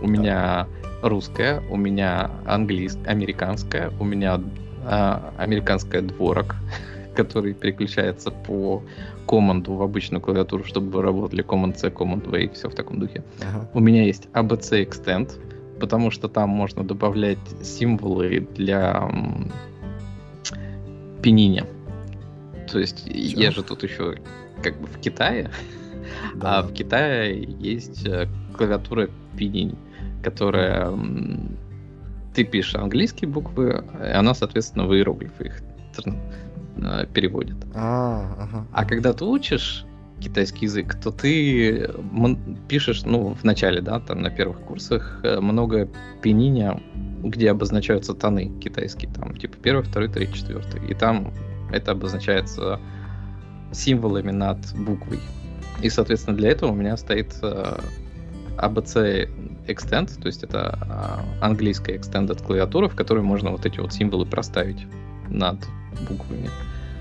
У 0.00 0.08
меня 0.08 0.66
русская, 1.02 1.62
у 1.68 1.76
меня 1.76 2.30
английская, 2.46 3.04
американская, 3.04 3.92
у 4.00 4.04
меня 4.04 4.40
а, 4.86 5.34
американская 5.36 6.00
дворок, 6.00 6.56
который 7.14 7.52
переключается 7.52 8.30
по 8.30 8.82
команду 9.28 9.74
в 9.74 9.82
обычную 9.82 10.22
клавиатуру, 10.22 10.64
чтобы 10.64 11.02
работали 11.02 11.44
Command-C, 11.44 11.88
Command-V 11.88 12.44
и 12.44 12.48
все 12.54 12.70
в 12.70 12.74
таком 12.74 13.00
духе. 13.00 13.22
Ага. 13.42 13.68
У 13.74 13.80
меня 13.80 14.04
есть 14.04 14.28
ABC 14.32 14.88
Extend, 14.88 15.30
потому 15.78 16.10
что 16.10 16.28
там 16.28 16.48
можно 16.48 16.84
добавлять 16.84 17.38
символы 17.62 18.48
для 18.54 19.10
пениня. 21.22 21.66
То 22.70 22.78
есть 22.78 23.06
Чё? 23.06 23.40
я 23.40 23.50
же 23.50 23.62
тут 23.62 23.82
еще 23.82 24.18
как 24.62 24.80
бы 24.80 24.86
в 24.86 24.98
Китае, 25.00 25.50
да. 26.34 26.58
а 26.58 26.62
в 26.62 26.72
Китае 26.72 27.42
есть 27.58 28.06
э, 28.06 28.28
клавиатура 28.56 29.08
Pinyin, 29.36 29.76
которая 30.22 30.92
ты 32.34 32.44
пишешь 32.44 32.74
английские 32.76 33.28
буквы, 33.28 33.84
и 34.00 34.10
она, 34.12 34.34
соответственно, 34.34 34.86
в 34.86 34.94
иероглифы 34.94 35.46
их 35.46 35.62
э, 36.76 37.06
переводит. 37.12 37.56
А, 37.74 38.36
ага. 38.38 38.66
а 38.72 38.84
когда 38.84 39.12
ты 39.12 39.24
учишь 39.24 39.84
китайский 40.20 40.66
язык, 40.66 40.94
то 41.02 41.10
ты 41.10 41.90
пишешь, 42.68 43.02
ну, 43.04 43.34
в 43.34 43.42
начале, 43.42 43.80
да, 43.80 44.00
там 44.00 44.20
на 44.22 44.30
первых 44.30 44.60
курсах 44.60 45.20
э, 45.22 45.40
много 45.40 45.88
пениня, 46.22 46.80
где 47.22 47.50
обозначаются 47.50 48.14
тоны 48.14 48.52
китайские, 48.60 49.10
там, 49.12 49.36
типа 49.36 49.56
первый, 49.62 49.82
второй, 49.82 50.08
третий, 50.08 50.34
четвертый. 50.34 50.86
И 50.88 50.94
там 50.94 51.32
это 51.72 51.92
обозначается 51.92 52.80
символами 53.72 54.30
над 54.30 54.58
буквой. 54.74 55.20
И, 55.82 55.88
соответственно, 55.88 56.36
для 56.36 56.50
этого 56.50 56.72
у 56.72 56.74
меня 56.74 56.96
стоит 56.96 57.32
ABC 57.42 58.96
э, 58.96 59.28
Extend, 59.66 60.20
то 60.20 60.26
есть 60.26 60.42
это 60.42 60.78
э, 60.82 61.44
английская 61.44 61.96
extended 61.96 62.44
клавиатура, 62.44 62.88
в 62.88 62.94
которой 62.94 63.22
можно 63.22 63.50
вот 63.50 63.64
эти 63.66 63.78
вот 63.80 63.92
символы 63.92 64.26
проставить 64.26 64.86
над 65.28 65.58
буквами. 66.08 66.50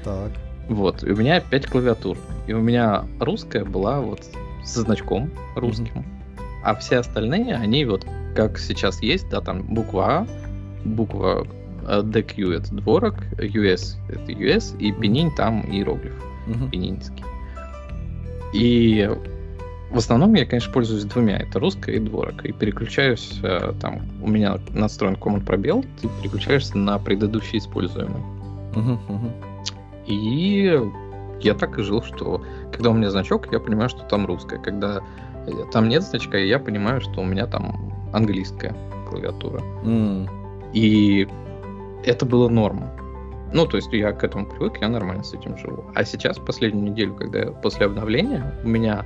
Так. 0.03 0.31
Вот, 0.67 1.03
и 1.03 1.11
у 1.11 1.15
меня 1.15 1.41
5 1.41 1.67
клавиатур. 1.67 2.17
И 2.47 2.53
у 2.53 2.61
меня 2.61 3.05
русская 3.19 3.65
была 3.65 3.99
вот 4.01 4.21
со 4.63 4.81
значком 4.81 5.31
русским. 5.55 5.87
Mm-hmm. 5.87 6.19
А 6.63 6.75
все 6.75 6.97
остальные, 6.97 7.55
они 7.55 7.85
вот 7.85 8.05
как 8.35 8.59
сейчас 8.59 9.01
есть, 9.01 9.27
да, 9.29 9.41
там 9.41 9.63
буква 9.63 10.05
А, 10.05 10.27
буква 10.85 11.47
DQ 11.89 12.55
это 12.55 12.75
дворок, 12.75 13.15
US 13.37 13.95
это 14.09 14.31
US, 14.31 14.77
и 14.77 14.91
пенинь 14.91 15.33
там 15.35 15.61
иероглиф 15.71 16.13
uh-huh. 16.47 16.69
пенинский. 16.69 17.23
И 18.53 19.09
в 19.91 19.97
основном 19.97 20.33
я, 20.35 20.45
конечно, 20.45 20.71
пользуюсь 20.71 21.03
двумя. 21.05 21.37
Это 21.37 21.59
русская 21.59 21.95
и 21.95 21.99
дворок. 21.99 22.45
И 22.45 22.51
переключаюсь, 22.51 23.39
э, 23.41 23.73
там, 23.81 24.01
у 24.21 24.27
меня 24.27 24.59
настроен 24.69 25.15
команд 25.15 25.45
пробел, 25.45 25.83
ты 26.01 26.09
переключаешься 26.21 26.77
на 26.77 26.99
предыдущий 26.99 27.57
используемый. 27.57 28.21
Uh-huh, 28.73 28.99
uh-huh. 29.07 30.05
И 30.07 30.79
я 31.41 31.53
так 31.53 31.79
и 31.79 31.83
жил, 31.83 32.03
что 32.03 32.43
когда 32.71 32.91
у 32.91 32.93
меня 32.93 33.09
значок, 33.09 33.51
я 33.51 33.59
понимаю, 33.59 33.89
что 33.89 34.01
там 34.03 34.25
русская. 34.25 34.59
Когда 34.59 35.01
там 35.71 35.89
нет 35.89 36.03
значка, 36.03 36.37
я 36.37 36.59
понимаю, 36.59 37.01
что 37.01 37.21
у 37.21 37.25
меня 37.25 37.47
там 37.47 37.93
английская 38.13 38.75
клавиатура. 39.09 39.61
М. 39.83 40.27
И 40.73 41.27
это 42.03 42.25
было 42.25 42.49
норм. 42.49 42.89
Ну, 43.51 43.65
то 43.65 43.77
есть 43.77 43.91
я 43.91 44.11
к 44.11 44.23
этому 44.23 44.45
привык, 44.45 44.77
я 44.81 44.89
нормально 44.89 45.23
с 45.23 45.33
этим 45.33 45.57
живу. 45.57 45.85
А 45.95 46.05
сейчас, 46.05 46.37
последнюю 46.37 46.91
неделю, 46.91 47.15
когда 47.15 47.39
я 47.39 47.45
после 47.47 47.87
обновления, 47.87 48.53
у 48.63 48.67
меня 48.67 49.05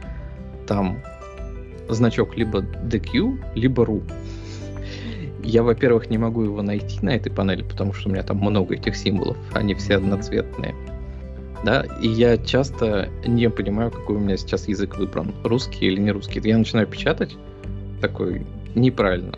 там 0.67 1.01
значок 1.89 2.35
либо 2.35 2.59
DQ, 2.59 3.55
либо 3.55 3.83
RU. 3.83 4.03
Я, 5.43 5.63
во-первых, 5.63 6.09
не 6.09 6.17
могу 6.17 6.43
его 6.43 6.61
найти 6.61 6.99
на 7.01 7.15
этой 7.15 7.31
панели, 7.31 7.63
потому 7.63 7.93
что 7.93 8.09
у 8.09 8.11
меня 8.11 8.23
там 8.23 8.37
много 8.37 8.75
этих 8.75 8.95
символов, 8.95 9.37
они 9.53 9.73
все 9.75 9.97
одноцветные. 9.97 10.73
Да, 11.65 11.85
и 12.01 12.07
я 12.09 12.37
часто 12.37 13.09
не 13.25 13.49
понимаю, 13.49 13.91
какой 13.91 14.17
у 14.17 14.19
меня 14.19 14.35
сейчас 14.35 14.67
язык 14.67 14.97
выбран, 14.97 15.33
русский 15.43 15.85
или 15.85 15.99
не 15.99 16.11
русский. 16.11 16.41
Я 16.43 16.57
начинаю 16.57 16.87
печатать 16.87 17.37
такой 18.01 18.45
неправильно. 18.75 19.33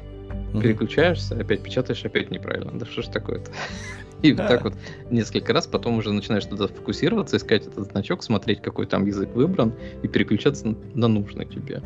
Мгм. 0.56 0.63
Переключаешься, 0.63 1.36
опять 1.36 1.62
печатаешь, 1.62 2.04
опять 2.06 2.32
неправильно. 2.32 2.72
Да 2.74 2.86
что 2.86 3.02
ж 3.02 3.08
такое-то? 3.08 3.52
И 4.22 4.34
вот 4.34 4.48
так 4.48 4.63
вот 4.63 4.74
несколько 5.12 5.54
раз, 5.54 5.68
потом 5.68 5.98
уже 5.98 6.12
начинаешь 6.12 6.46
туда 6.46 6.68
фокусироваться, 6.68 7.38
искать 7.38 7.68
этот 7.68 7.91
значок, 7.91 8.24
смотреть, 8.24 8.62
какой 8.62 8.86
там 8.86 9.06
язык 9.06 9.30
выбран, 9.36 9.74
и 10.02 10.08
переключаться 10.08 10.76
на- 10.94 11.08
нужный 11.08 11.46
тебе. 11.46 11.84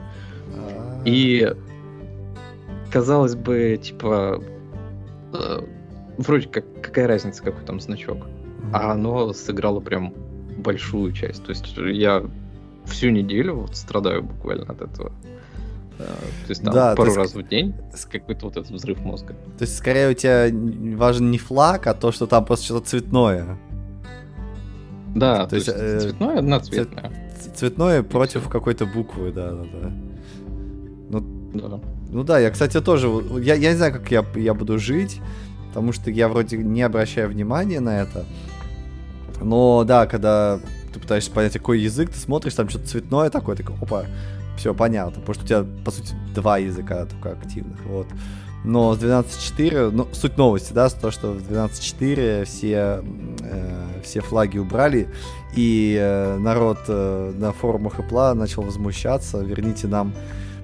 А. 0.56 1.02
И 1.06 1.54
казалось 2.92 3.36
бы, 3.36 3.80
типа, 3.82 4.42
э, 5.34 5.60
вроде 6.18 6.48
как 6.48 6.66
какая 6.82 7.08
разница, 7.08 7.44
какой 7.44 7.66
там 7.66 7.80
значок. 7.80 8.28
А 8.72 8.92
оно 8.92 9.34
сыграло 9.34 9.80
прям 9.80 10.14
большую 10.58 11.12
часть. 11.14 11.44
То 11.44 11.50
есть 11.50 11.76
я 11.78 12.24
всю 12.86 13.10
неделю 13.10 13.56
вот 13.56 13.76
страдаю 13.76 14.24
буквально 14.24 14.66
от 14.66 14.82
этого. 14.82 15.12
Э, 16.00 16.06
То 16.06 16.50
есть 16.50 16.64
там 16.64 16.74
Да, 16.74 16.96
пару 16.96 17.14
раз 17.14 17.34
в 17.34 17.48
день 17.48 17.76
какой-то 18.10 18.46
вот 18.46 18.58
этот 18.58 18.72
взрыв 18.72 19.00
мозга. 19.00 19.34
То 19.58 19.64
есть, 19.64 19.78
скорее, 19.78 20.10
у 20.10 20.14
тебя 20.14 20.48
важен 20.98 21.30
не 21.30 21.38
флаг, 21.38 21.88
а 21.88 21.94
то, 21.94 22.12
что 22.12 22.26
там 22.26 22.46
просто 22.46 22.66
что-то 22.66 22.88
цветное. 22.88 23.58
Да, 25.16 25.44
То 25.44 25.50
то, 25.50 25.56
есть, 25.56 25.68
есть, 25.68 25.80
э, 25.80 26.00
цветное, 26.00 26.40
одноцветное. 26.40 27.12
Цветное 27.56 28.04
против 28.04 28.48
какой-то 28.48 28.86
буквы, 28.86 29.32
да, 29.32 29.52
да, 29.52 29.64
да. 29.74 31.20
Да. 31.54 31.80
Ну 32.10 32.24
да, 32.24 32.40
я, 32.40 32.52
кстати, 32.52 32.80
тоже, 32.80 33.08
я, 33.42 33.56
я 33.56 33.72
не 33.72 33.78
знаю, 33.78 33.94
как 33.94 34.10
я, 34.12 34.24
я 34.36 34.54
буду 34.54 34.78
жить, 34.78 35.20
потому 35.68 35.92
что 35.92 36.12
я 36.12 36.30
вроде 36.30 36.58
не 36.58 36.82
обращаю 36.84 37.30
внимания 37.30 37.80
на 37.80 38.02
это. 38.02 38.26
Но 39.42 39.84
да, 39.84 40.06
когда 40.06 40.60
ты 40.94 41.00
пытаешься 41.00 41.32
понять, 41.32 41.54
какой 41.54 41.80
язык, 41.80 42.12
ты 42.12 42.20
смотришь, 42.20 42.54
там 42.54 42.70
что-то 42.70 42.88
цветное 42.88 43.30
такое, 43.30 43.56
такой, 43.56 43.76
опа, 43.82 44.06
все 44.60 44.74
понятно, 44.74 45.22
потому 45.22 45.34
что 45.34 45.44
у 45.44 45.48
тебя, 45.48 45.84
по 45.84 45.92
сути, 45.92 46.14
два 46.36 46.58
языка 46.58 47.06
только 47.06 47.32
активных, 47.32 47.80
вот. 47.86 48.08
Но 48.66 48.94
с 48.94 49.00
12.4, 49.00 49.92
ну, 49.92 50.08
суть 50.12 50.38
новости, 50.38 50.74
да, 50.74 50.90
то, 50.90 51.12
что 51.12 51.32
в 51.32 51.38
12.4 51.50 52.44
все, 52.44 53.04
э, 53.42 54.02
все 54.04 54.20
флаги 54.20 54.58
убрали, 54.58 55.08
и 55.56 55.98
э, 56.00 56.38
народ 56.38 56.80
э, 56.88 57.34
на 57.38 57.54
форумах 57.54 58.00
Apple 58.00 58.34
начал 58.34 58.64
возмущаться, 58.64 59.40
верните 59.40 59.88
нам 59.88 60.14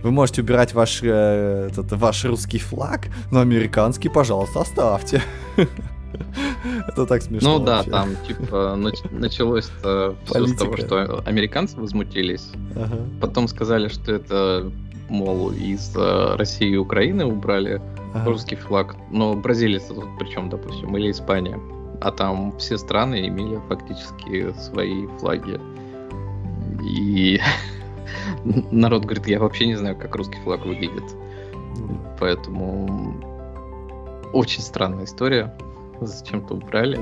вы 0.04 0.12
можете 0.12 0.44
убирать 0.44 0.74
ваш, 0.76 1.00
э, 1.02 1.70
этот, 1.72 1.92
ваш 1.94 2.26
русский 2.26 2.60
флаг, 2.60 3.08
но 3.32 3.40
американский, 3.40 4.10
пожалуйста, 4.10 4.62
оставьте. 4.62 5.24
Это 6.88 7.06
так 7.06 7.22
смешно. 7.22 7.58
Ну 7.60 7.66
да, 7.66 7.78
вообще. 7.78 7.92
там 7.92 8.10
типа 8.28 8.76
нач- 8.78 9.12
началось-то 9.20 10.16
все 10.26 10.48
с 10.48 10.56
того, 10.56 10.78
что 10.78 11.22
американцы 11.26 11.78
возмутились. 11.80 12.50
Ага. 12.76 12.98
Потом 13.22 13.48
сказали, 13.48 13.88
что 13.88 14.12
это, 14.14 14.72
мол, 15.10 15.52
из 15.52 15.96
э, 15.96 16.36
России 16.36 16.70
и 16.70 16.78
Украины 16.78 17.26
убрали 17.26 17.82
Ага. 18.14 18.30
русский 18.30 18.56
флаг. 18.56 18.96
Но 19.12 19.34
бразилец 19.36 19.84
тут 19.86 20.06
причем, 20.20 20.50
допустим, 20.50 20.96
или 20.98 21.12
Испания. 21.12 21.60
А 22.02 22.12
там 22.12 22.58
все 22.58 22.78
страны 22.78 23.28
имели 23.28 23.60
фактически 23.70 24.54
свои 24.60 25.08
флаги. 25.20 25.60
И 26.84 27.40
народ 28.72 29.04
говорит, 29.04 29.28
я 29.28 29.40
вообще 29.40 29.68
не 29.68 29.76
знаю, 29.76 29.96
как 29.96 30.16
русский 30.16 30.38
флаг 30.44 30.66
выглядит. 30.66 31.04
Поэтому 32.20 33.16
очень 34.34 34.62
странная 34.62 35.06
история. 35.06 35.54
Зачем-то 36.02 36.56
убрали. 36.56 37.00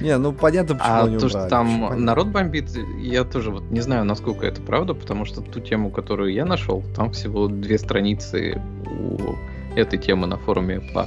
Не, 0.00 0.18
ну 0.18 0.32
понятно, 0.32 0.74
почему 0.74 0.94
А 0.94 1.04
они 1.04 1.18
то, 1.18 1.28
что 1.28 1.48
там 1.48 1.66
понятно. 1.66 1.96
народ 1.96 2.26
бомбит, 2.28 2.68
я 2.98 3.24
тоже 3.24 3.50
вот 3.50 3.70
не 3.70 3.80
знаю, 3.80 4.04
насколько 4.04 4.46
это 4.46 4.60
правда, 4.60 4.94
потому 4.94 5.24
что 5.24 5.40
ту 5.40 5.60
тему, 5.60 5.90
которую 5.90 6.32
я 6.32 6.44
нашел, 6.44 6.82
там 6.96 7.12
всего 7.12 7.46
две 7.46 7.78
страницы 7.78 8.60
у 8.86 9.36
этой 9.76 9.98
темы 9.98 10.26
на 10.26 10.36
форуме 10.36 10.80
по, 10.92 11.06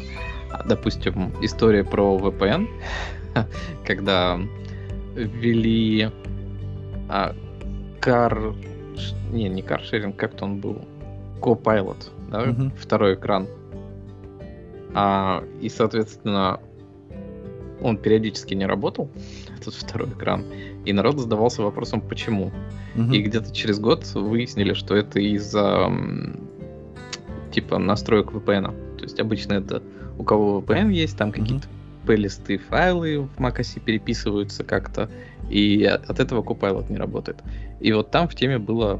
допустим, 0.66 1.34
история 1.42 1.84
про 1.84 2.18
VPN, 2.18 2.68
когда 3.86 4.40
ввели 5.16 6.10
а, 7.10 7.36
кар... 8.00 8.54
Не, 9.32 9.50
не 9.50 9.62
каршеринг, 9.62 10.16
как-то 10.16 10.46
он 10.46 10.60
был. 10.60 10.82
Copilot, 11.42 12.10
да? 12.32 12.72
Второй 12.80 13.14
экран. 13.14 13.48
А, 15.00 15.44
и, 15.62 15.70
соответственно, 15.70 16.60
он 17.82 17.98
периодически 17.98 18.56
не 18.56 18.66
работал, 18.66 19.12
этот 19.62 19.76
второй 19.76 20.10
экран. 20.10 20.44
И 20.86 20.94
народ 20.94 21.20
задавался 21.20 21.62
вопросом, 21.62 22.02
почему. 22.02 22.52
Мгм. 22.96 23.14
И 23.14 23.22
где-то 23.22 23.54
через 23.54 23.80
год 23.80 24.08
выяснили, 24.16 24.74
что 24.74 24.96
это 24.96 25.20
из-за 25.20 25.92
типа 27.52 27.78
настроек 27.78 28.32
VPN. 28.32 28.98
То 28.98 29.04
есть 29.04 29.20
обычно 29.20 29.54
это 29.54 29.84
у 30.18 30.24
кого 30.24 30.62
VPN 30.62 30.92
есть, 30.92 31.16
там 31.16 31.32
какие-то 31.32 31.68
p 32.08 32.58
файлы 32.58 33.20
в 33.20 33.40
macOS 33.40 33.80
переписываются 33.80 34.64
как-то, 34.64 35.12
и 35.52 35.84
от 35.84 36.20
этого 36.20 36.42
Copilot 36.42 36.90
не 36.92 36.98
работает. 36.98 37.44
И 37.82 37.92
вот 37.92 38.10
там 38.10 38.28
в 38.28 38.34
теме 38.34 38.58
было, 38.58 39.00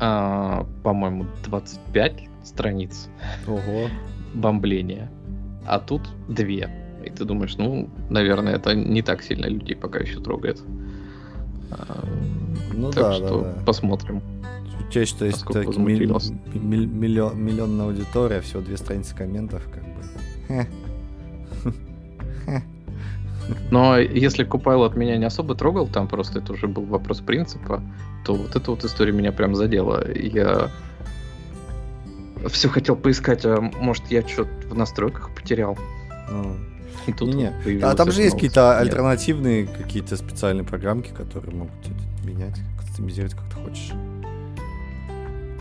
а, 0.00 0.66
по-моему, 0.82 1.26
25 1.44 2.28
страниц 2.44 3.08
Ого. 3.46 3.88
Бомбления, 4.34 5.10
а 5.66 5.78
тут 5.78 6.02
две. 6.28 6.68
И 7.04 7.10
ты 7.10 7.24
думаешь, 7.24 7.56
ну, 7.56 7.88
наверное, 8.10 8.56
это 8.56 8.74
не 8.74 9.02
так 9.02 9.22
сильно 9.22 9.46
людей 9.46 9.76
пока 9.76 9.98
еще 9.98 10.20
трогает. 10.20 10.62
А, 11.70 12.04
Ну 12.72 12.90
так 12.90 13.02
да, 13.02 13.12
что 13.14 13.40
да, 13.40 13.52
да. 13.52 13.64
посмотрим. 13.64 14.22
Учесть, 14.88 15.16
что 15.16 15.24
есть 15.26 15.44
так, 15.46 15.66
возмутилось. 15.66 16.32
миль- 16.54 16.86
миллион, 16.86 17.42
миллионная 17.42 17.86
аудитория, 17.86 18.40
всего 18.40 18.60
две 18.62 18.76
страницы 18.76 19.14
комментов, 19.16 19.66
как 19.72 19.82
бы. 19.84 20.66
Но 23.70 23.98
если 23.98 24.46
Copilot 24.46 24.96
меня 24.96 25.16
не 25.18 25.26
особо 25.26 25.54
трогал, 25.54 25.86
там 25.86 26.08
просто 26.08 26.38
это 26.38 26.52
уже 26.54 26.66
был 26.66 26.84
вопрос 26.84 27.20
принципа, 27.20 27.82
то 28.24 28.34
вот 28.34 28.56
эта 28.56 28.70
вот 28.70 28.84
история 28.84 29.12
меня 29.12 29.32
прям 29.32 29.54
задела. 29.54 30.02
Я 30.14 30.70
все 32.48 32.68
хотел 32.68 32.96
поискать, 32.96 33.44
а 33.44 33.60
может 33.60 34.04
я 34.10 34.26
что-то 34.26 34.50
в 34.68 34.74
настройках 34.74 35.34
потерял. 35.34 35.78
Ну. 36.30 36.56
И 37.06 37.12
тут 37.12 37.28
Не-не. 37.28 37.50
вот 37.50 37.54
А 37.60 37.64
появилась 37.64 37.96
там 37.96 38.10
же 38.12 38.22
есть 38.22 38.34
какие-то 38.34 38.78
альтернативные, 38.78 39.66
какие-то 39.66 40.16
специальные 40.16 40.64
программки, 40.64 41.10
которые 41.10 41.54
могут 41.54 41.74
это 41.84 42.26
менять, 42.26 42.58
кастомизировать 42.78 43.34
как 43.34 43.44
ты 43.50 43.56
хочешь. 43.56 43.92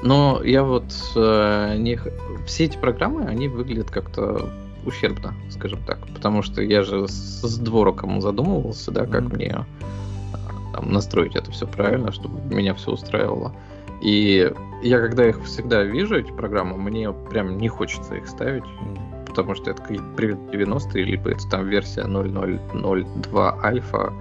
Но 0.02 0.42
я 0.44 0.64
вот 0.64 0.94
э, 1.16 1.76
не... 1.78 1.98
Все 2.46 2.66
эти 2.66 2.78
программы, 2.78 3.26
они 3.26 3.48
выглядят 3.48 3.90
как-то 3.90 4.50
ущербно, 4.86 5.34
скажем 5.50 5.80
так. 5.86 6.00
Потому 6.14 6.42
что 6.42 6.62
я 6.62 6.84
же 6.84 7.08
с, 7.08 7.42
с 7.42 7.58
двороком 7.58 8.20
задумывался, 8.22 8.92
да, 8.92 9.06
как 9.06 9.24
Мгм. 9.24 9.36
мне 9.36 9.56
а, 9.56 9.66
там, 10.74 10.92
настроить 10.92 11.36
это 11.38 11.52
все 11.52 11.68
правильно, 11.68 12.12
чтобы 12.12 12.54
меня 12.54 12.74
все 12.74 12.92
устраивало. 12.92 13.54
И 14.04 14.52
я 14.82 15.00
когда 15.00 15.30
их 15.30 15.42
всегда 15.46 15.82
вижу, 15.84 16.20
эти 16.20 16.30
программы, 16.30 16.78
мне 16.78 17.14
прям 17.14 17.58
не 17.58 17.70
хочется 17.70 18.16
их 18.16 18.28
ставить, 18.28 18.66
потому 19.26 19.56
что 19.56 19.72
это 19.72 19.82
какие-то 19.82 20.04
привет 20.18 20.38
90-е, 20.52 21.06
либо 21.06 21.32
это 21.32 21.48
там 21.50 21.70
версия 21.70 22.04
0002 22.04 23.60
альфа, 23.64 24.14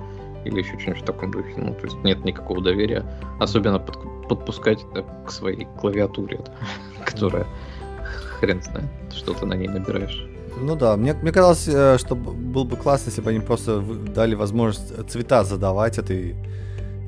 или 0.44 0.60
еще 0.60 0.78
что-нибудь 0.78 1.02
в 1.02 1.04
таком 1.04 1.32
духе. 1.32 1.54
Ну, 1.56 1.74
то 1.74 1.84
есть 1.84 1.96
нет 2.04 2.24
никакого 2.24 2.62
доверия. 2.62 3.04
Особенно 3.40 3.80
под- 3.80 4.28
подпускать 4.28 4.84
это 4.92 5.04
к 5.26 5.32
своей 5.32 5.66
клавиатуре, 5.80 6.38
которая 7.04 7.46
хрен 8.38 8.62
знает, 8.62 8.88
что 9.12 9.34
ты 9.34 9.46
на 9.46 9.54
ней 9.54 9.68
набираешь. 9.68 10.28
Ну 10.60 10.76
да, 10.76 10.96
мне, 10.96 11.14
мне 11.14 11.32
казалось, 11.32 11.66
э, 11.66 11.98
что 11.98 12.14
было 12.14 12.62
бы 12.62 12.76
классно, 12.76 13.10
если 13.10 13.20
бы 13.20 13.30
они 13.30 13.40
просто 13.40 13.80
дали 13.80 14.36
возможность 14.36 15.10
цвета 15.10 15.42
задавать 15.42 15.98
этой 15.98 16.36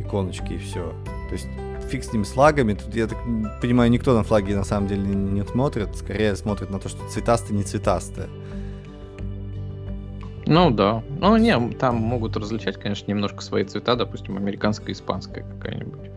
иконочки 0.00 0.54
и 0.54 0.58
все. 0.58 0.92
То 1.28 1.32
есть 1.32 1.46
фиг 1.94 2.04
с 2.04 2.12
ними 2.12 2.24
с 2.24 2.36
лагами. 2.36 2.74
Тут, 2.74 2.94
я 2.94 3.06
так 3.06 3.18
понимаю, 3.60 3.90
никто 3.90 4.14
на 4.14 4.24
флаги 4.24 4.52
на 4.52 4.64
самом 4.64 4.88
деле 4.88 5.02
не, 5.02 5.14
не 5.14 5.44
смотрит. 5.44 5.96
Скорее 5.96 6.34
смотрит 6.34 6.70
на 6.70 6.78
то, 6.80 6.88
что 6.88 7.06
цветастое, 7.08 7.56
не 7.56 7.62
цветастое. 7.62 8.28
Ну 10.46 10.70
да. 10.70 11.02
Ну 11.20 11.36
не, 11.36 11.56
там 11.74 11.96
могут 11.96 12.36
различать, 12.36 12.78
конечно, 12.78 13.10
немножко 13.10 13.42
свои 13.42 13.64
цвета, 13.64 13.94
допустим, 13.94 14.36
американская 14.36 14.92
испанская 14.92 15.44
какая-нибудь. 15.44 16.10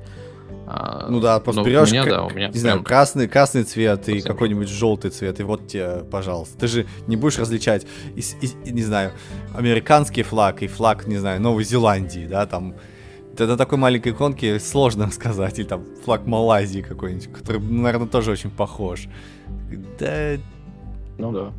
А, 0.70 1.08
ну 1.10 1.22
да, 1.22 1.40
просто 1.40 1.64
берешь, 1.64 1.92
меня, 1.92 2.04
да, 2.04 2.24
у 2.26 2.30
меня 2.30 2.50
не 2.50 2.60
знаю, 2.60 2.84
красный, 2.84 3.30
красный 3.30 3.64
цвет 3.64 4.10
и 4.10 4.20
какой-нибудь 4.20 4.68
желтый 4.68 5.12
цвет, 5.12 5.40
и 5.40 5.44
вот 5.44 5.68
тебе, 5.68 6.04
пожалуйста. 6.12 6.58
Ты 6.58 6.68
же 6.68 6.86
не 7.08 7.16
будешь 7.16 7.40
различать, 7.40 7.88
и, 8.16 8.22
и, 8.66 8.72
не 8.74 8.84
знаю, 8.84 9.14
американский 9.56 10.24
флаг 10.24 10.62
и 10.62 10.68
флаг, 10.68 11.08
не 11.08 11.16
знаю, 11.18 11.42
Новой 11.42 11.64
Зеландии, 11.64 12.28
да, 12.28 12.46
там. 12.46 12.76
Это 13.38 13.46
на 13.52 13.58
такой 13.58 13.78
маленькой 13.78 14.14
иконке 14.14 14.60
сложно 14.60 15.12
сказать, 15.12 15.60
или 15.60 15.68
там 15.68 15.86
флаг 16.04 16.26
Малайзии 16.26 16.82
какой-нибудь, 16.82 17.32
который, 17.32 17.62
наверное, 17.62 18.08
тоже 18.08 18.32
очень 18.32 18.50
похож. 18.50 19.08
Да. 20.00 20.38
Ну 21.20 21.32
да. 21.32 21.54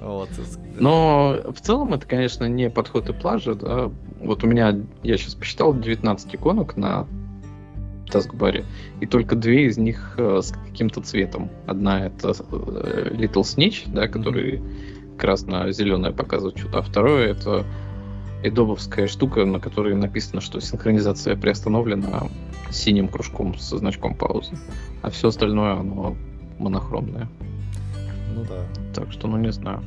Вот. 0.00 0.30
Но 0.78 1.38
в 1.54 1.60
целом 1.60 1.92
это, 1.92 2.06
конечно, 2.06 2.46
не 2.46 2.70
подход 2.70 3.10
и 3.10 3.12
плажа. 3.12 3.54
Да? 3.54 3.90
Вот 4.20 4.42
у 4.42 4.46
меня, 4.46 4.74
я 5.02 5.18
сейчас 5.18 5.34
посчитал, 5.34 5.78
19 5.78 6.34
иконок 6.34 6.78
на 6.78 7.06
таскбаре, 8.10 8.64
и 9.00 9.06
только 9.06 9.36
две 9.36 9.66
из 9.66 9.76
них 9.76 10.14
э, 10.16 10.40
с 10.42 10.52
каким-то 10.52 11.02
цветом. 11.02 11.50
Одна 11.66 12.06
это 12.06 12.30
э, 12.30 13.10
Little 13.12 13.42
Snitch, 13.42 13.82
да, 13.92 14.08
который 14.08 14.54
mm-hmm. 14.54 15.16
красно-зеленое 15.18 16.12
показывает 16.12 16.58
что-то, 16.58 16.78
а 16.78 16.82
второе 16.82 17.28
это 17.28 17.66
эдобовская 18.42 19.06
штука, 19.06 19.44
на 19.44 19.60
которой 19.60 19.94
написано, 19.94 20.40
что 20.40 20.60
синхронизация 20.60 21.36
приостановлена 21.36 22.28
синим 22.70 23.08
кружком 23.08 23.58
со 23.58 23.78
значком 23.78 24.14
паузы. 24.14 24.52
А 25.02 25.10
все 25.10 25.28
остальное, 25.28 25.74
оно 25.74 26.16
монохромное. 26.58 27.28
Ну 28.34 28.44
да. 28.44 28.64
Так 28.94 29.12
что, 29.12 29.28
ну 29.28 29.36
не 29.36 29.52
знаю. 29.52 29.82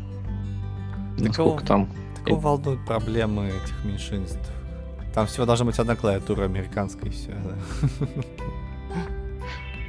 Насколько 1.18 1.66
там... 1.66 1.90
Такого 2.24 2.40
волнуют 2.40 2.86
проблемы 2.86 3.48
этих 3.48 3.86
меньшинств? 3.86 4.52
Там 5.14 5.28
всего 5.28 5.46
должна 5.46 5.66
быть 5.66 5.78
одна 5.78 5.96
клавиатура 5.96 6.46
американская 6.46 7.10
и 7.10 7.14
все. 7.14 7.32
Да? 7.32 8.08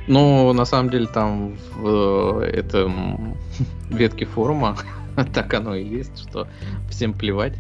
Ну, 0.07 0.53
на 0.53 0.67
самом 0.67 0.91
деле, 0.91 1.07
там 1.07 1.57
в 1.77 2.43
э, 2.43 2.51
этом 2.51 3.39
ветке 3.89 4.27
форума 4.27 4.77
так 5.35 5.53
оно 5.55 5.75
и 5.75 5.85
есть, 5.85 6.19
что 6.29 6.47
всем 6.91 7.13
плевать. 7.13 7.55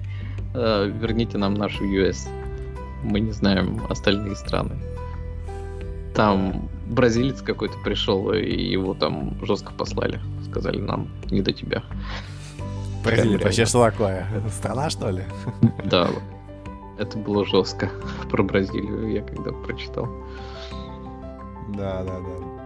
Э, 0.54 0.86
верните 0.86 1.36
нам 1.36 1.54
нашу 1.54 1.84
US. 1.84 2.28
Мы 3.02 3.20
не 3.20 3.32
знаем 3.32 3.80
остальные 3.90 4.36
страны. 4.36 4.76
Там 6.14 6.68
бразилец 6.86 7.42
какой-то 7.42 7.74
пришел, 7.84 8.32
и 8.32 8.52
его 8.52 8.94
там 8.94 9.36
жестко 9.44 9.72
послали. 9.72 10.20
Сказали 10.48 10.80
нам, 10.80 11.08
не 11.30 11.42
до 11.42 11.52
тебя. 11.52 11.82
Бразилия 13.02 13.38
вообще 13.38 13.66
что 13.66 13.84
такое? 13.84 14.26
Страна, 14.48 14.90
что 14.90 15.10
ли? 15.10 15.24
Да, 15.84 16.08
это 16.98 17.18
было 17.18 17.44
жестко 17.44 17.90
про 18.30 18.42
Бразилию, 18.42 19.10
я 19.10 19.22
когда 19.22 19.50
прочитал. 19.50 20.08
Да, 21.76 22.04
да, 22.04 22.20
да. 22.20 22.64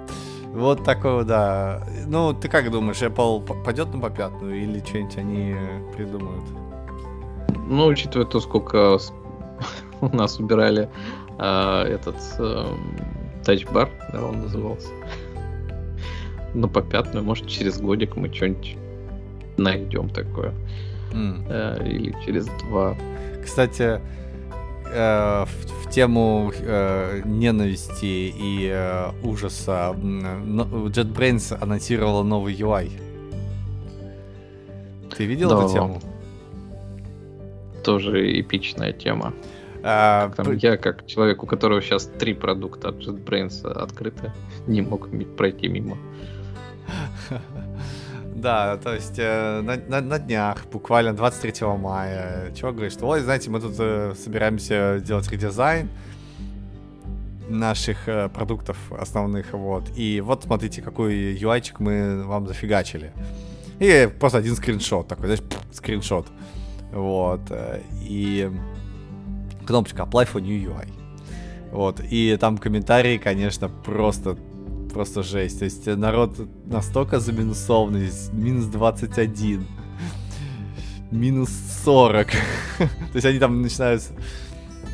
Вот 0.53 0.85
такого, 0.85 1.25
да. 1.25 1.83
Ну, 2.07 2.35
ты 2.35 2.49
как 2.49 2.71
думаешь, 2.71 3.01
Apple 3.01 3.65
пойдет 3.65 3.93
на 3.95 4.01
попятную 4.01 4.63
или 4.63 4.81
что-нибудь 4.81 5.17
они 5.17 5.57
придумают? 5.97 6.45
Ну, 7.69 7.87
учитывая 7.87 8.27
то, 8.27 8.41
сколько 8.41 8.99
у 10.01 10.17
нас 10.17 10.39
убирали 10.39 10.89
э, 11.39 11.83
этот 11.85 12.17
э, 12.39 12.67
тачбар, 13.45 13.91
да, 14.13 14.25
он 14.25 14.43
назывался. 14.43 14.89
На 16.55 16.69
попятную, 16.69 17.25
может, 17.25 17.47
через 17.47 17.81
годик 17.81 18.17
мы 18.17 18.33
что-нибудь 18.33 18.77
найдем 19.57 20.09
такое. 20.09 20.55
Mm. 21.13 21.47
Э, 21.49 21.89
или 21.89 22.15
через 22.25 22.47
два. 22.47 22.97
Кстати, 23.45 24.01
э, 24.93 25.45
в, 25.45 25.87
в 25.87 25.91
тему 25.91 26.53
э, 26.59 27.23
ненависти 27.25 28.33
и 28.35 28.69
э, 28.71 29.11
ужаса 29.23 29.95
JetBrains 29.97 31.57
анонсировала 31.61 32.23
новый 32.23 32.55
UI. 32.55 32.91
Ты 35.17 35.25
видел 35.25 35.51
да. 35.51 35.65
эту 35.65 35.73
тему? 35.73 36.01
Тоже 37.89 38.39
эпичная 38.39 38.93
тема. 38.93 39.33
А, 39.83 40.31
там, 40.37 40.53
Я, 40.53 40.77
как 40.77 41.07
человек, 41.07 41.43
у 41.43 41.47
которого 41.47 41.81
сейчас 41.81 42.05
три 42.19 42.35
продукта 42.35 42.91
от 42.91 42.97
JetBrains 42.97 43.67
открыты, 43.67 44.31
не 44.67 44.83
мог 44.83 45.09
пройти 45.37 45.69
мимо. 45.69 45.97
Да, 48.35 48.77
то 48.77 48.95
есть 48.95 49.19
э, 49.19 49.63
на, 49.63 49.77
на, 49.89 50.01
на 50.01 50.19
днях, 50.19 50.67
буквально 50.71 51.13
23 51.13 51.67
мая, 51.67 52.53
чего 52.55 52.73
говорит, 52.73 52.93
что, 52.93 53.07
ой, 53.07 53.21
знаете, 53.21 53.51
мы 53.51 53.59
тут 53.61 53.75
э, 53.79 54.15
собираемся 54.23 55.01
делать 55.03 55.29
редизайн 55.33 55.89
наших 57.49 58.07
э, 58.07 58.29
продуктов 58.29 58.77
основных, 58.93 59.55
вот. 59.55 59.91
И 59.97 60.21
вот 60.21 60.45
смотрите, 60.45 60.83
какой 60.83 61.35
UI 61.35 61.63
мы 61.79 62.23
вам 62.25 62.47
зафигачили. 62.47 63.13
И 63.81 64.09
просто 64.21 64.39
один 64.39 64.55
скриншот 64.55 65.09
такой, 65.09 65.27
знаешь, 65.27 65.43
скриншот. 65.73 66.27
Вот. 66.93 67.41
Э, 67.51 67.81
и 68.03 68.51
кнопочка 69.67 70.03
Apply 70.03 70.33
for 70.33 70.41
New 70.41 70.73
UI. 70.73 70.89
Вот. 71.73 72.01
И 72.11 72.37
там 72.39 72.59
комментарии, 72.59 73.19
конечно, 73.19 73.69
просто 73.69 74.37
просто 74.93 75.23
жесть. 75.23 75.59
То 75.59 75.65
есть 75.65 75.87
э, 75.87 75.97
народ 75.97 76.39
настолько 76.67 77.21
заминусованный, 77.21 78.11
минус 78.33 78.67
21, 78.67 79.67
минус 81.11 81.51
40. 81.85 82.27
То 82.79 82.89
есть 83.15 83.27
они 83.27 83.39
там 83.39 83.63
начинают 83.63 84.03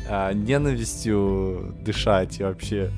а, 0.07 0.33
ненавистью 0.33 1.75
дышать 1.81 2.39
и 2.39 2.43
вообще 2.43 2.91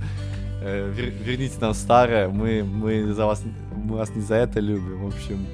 э, 0.62 0.92
вер, 0.94 1.14
верните 1.24 1.56
нам 1.62 1.74
старое, 1.74 2.28
мы, 2.30 2.64
мы 2.64 3.14
за 3.14 3.26
вас, 3.26 3.44
мы 3.76 3.98
вас 3.98 4.10
не 4.16 4.22
за 4.22 4.36
это 4.36 4.60
любим, 4.60 5.06
в 5.06 5.08
общем, 5.08 5.46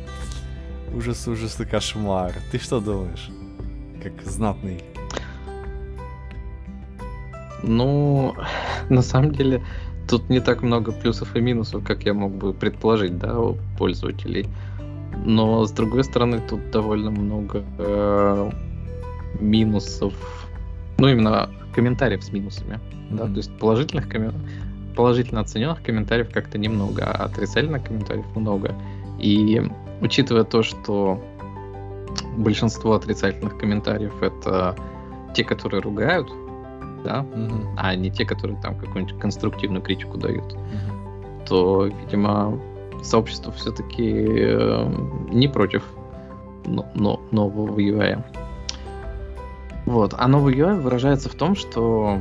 ужас, 0.93 1.27
ужас 1.27 1.59
и 1.59 1.65
кошмар. 1.65 2.33
Ты 2.51 2.59
что 2.59 2.79
думаешь, 2.79 3.29
как 4.01 4.13
знатный? 4.23 4.83
Ну, 7.63 8.35
на 8.89 9.01
самом 9.01 9.31
деле, 9.31 9.63
тут 10.07 10.29
не 10.29 10.39
так 10.39 10.61
много 10.61 10.91
плюсов 10.91 11.35
и 11.35 11.41
минусов, 11.41 11.83
как 11.83 12.03
я 12.03 12.13
мог 12.13 12.31
бы 12.33 12.53
предположить, 12.53 13.17
да, 13.17 13.39
у 13.39 13.57
пользователей. 13.77 14.47
Но 15.25 15.65
с 15.65 15.71
другой 15.71 16.03
стороны, 16.03 16.41
тут 16.49 16.71
довольно 16.71 17.11
много 17.11 17.63
э, 17.77 18.51
минусов, 19.39 20.13
ну 20.97 21.07
именно 21.07 21.49
комментариев 21.73 22.23
с 22.23 22.31
минусами, 22.31 22.73
mm-hmm. 22.73 23.17
да, 23.17 23.25
то 23.25 23.37
есть 23.37 23.57
положительных 23.59 24.09
комментариев, 24.09 24.49
положительно 24.95 25.41
оцененных 25.41 25.83
комментариев 25.83 26.29
как-то 26.31 26.57
немного, 26.57 27.05
а 27.05 27.25
отрицательных 27.25 27.83
комментариев 27.83 28.25
много. 28.35 28.75
И 29.19 29.61
учитывая 30.03 30.43
то, 30.43 30.61
что 30.61 31.19
большинство 32.37 32.93
отрицательных 32.93 33.57
комментариев 33.57 34.21
это 34.21 34.75
те, 35.33 35.43
которые 35.43 35.81
ругают, 35.81 36.29
да, 37.03 37.21
угу. 37.21 37.69
а 37.77 37.95
не 37.95 38.11
те, 38.11 38.25
которые 38.25 38.61
там 38.61 38.77
какую-нибудь 38.77 39.19
конструктивную 39.19 39.81
критику 39.81 40.17
дают, 40.17 40.53
угу. 40.53 41.45
то, 41.47 41.85
видимо, 41.85 42.59
сообщество 43.01 43.51
все-таки 43.53 44.25
э, 44.27 44.87
не 45.31 45.47
против 45.47 45.83
но, 46.65 46.85
но, 46.93 47.21
нового 47.31 47.77
UI. 47.79 48.23
Вот. 49.85 50.13
А 50.17 50.27
новый 50.27 50.55
UI 50.55 50.79
выражается 50.79 51.29
в 51.29 51.35
том, 51.35 51.55
что 51.55 52.19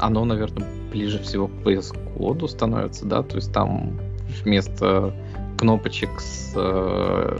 оно, 0.00 0.24
наверное, 0.24 0.66
ближе 0.90 1.18
всего 1.20 1.48
к 1.48 1.52
VS 1.64 1.96
Code 2.16 2.48
становится, 2.48 3.06
да, 3.06 3.22
то 3.22 3.36
есть 3.36 3.52
там 3.52 3.98
вместо 4.42 5.14
кнопочек 5.56 6.20
с 6.20 6.52
э, 6.54 7.38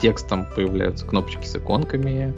текстом 0.00 0.46
появляются 0.54 1.06
кнопочки 1.06 1.44
с 1.44 1.56
иконками, 1.56 2.34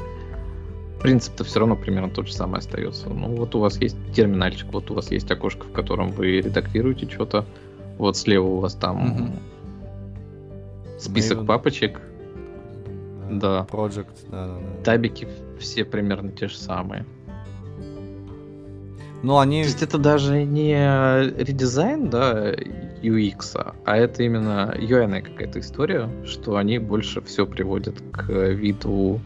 принцип-то 1.01 1.45
все 1.45 1.61
равно 1.61 1.77
примерно 1.77 2.11
тот 2.11 2.29
же 2.29 2.35
самый 2.35 2.59
остается. 2.59 3.09
Ну, 3.09 3.35
вот 3.35 3.55
у 3.55 3.61
вас 3.61 3.81
есть 3.81 3.97
терминальчик, 4.15 4.73
вот 4.73 4.91
у 4.91 4.95
вас 4.95 5.11
есть 5.11 5.31
окошко, 5.31 5.67
в 5.67 5.73
котором 5.73 6.11
вы 6.13 6.41
редактируете 6.41 7.09
что-то. 7.11 7.45
Вот 7.99 8.17
слева 8.17 8.47
у 8.47 8.59
вас 8.59 8.75
там 8.75 9.13
угу. 9.13 9.33
список 10.99 11.39
Maven. 11.39 11.47
папочек. 11.47 12.01
Да. 13.31 13.67
Project, 13.71 14.07
да, 14.31 14.47
да, 14.47 14.55
да. 14.55 14.85
Табики 14.85 15.27
все 15.59 15.85
примерно 15.85 16.31
те 16.33 16.49
же 16.49 16.57
самые. 16.57 17.07
Ну, 19.23 19.39
они... 19.39 19.63
То 19.63 19.69
есть 19.69 19.83
это 19.83 19.99
даже 19.99 20.45
не 20.45 20.75
редизайн, 20.75 22.11
да, 22.11 22.53
UX, 23.03 23.75
а 23.85 23.97
это 23.97 24.23
именно 24.23 24.75
UI 24.77 25.23
какая-то 25.23 25.61
история, 25.61 26.09
что 26.25 26.57
они 26.57 26.79
больше 26.79 27.21
все 27.23 27.47
приводят 27.47 28.03
к 28.13 28.29
виду 28.31 29.21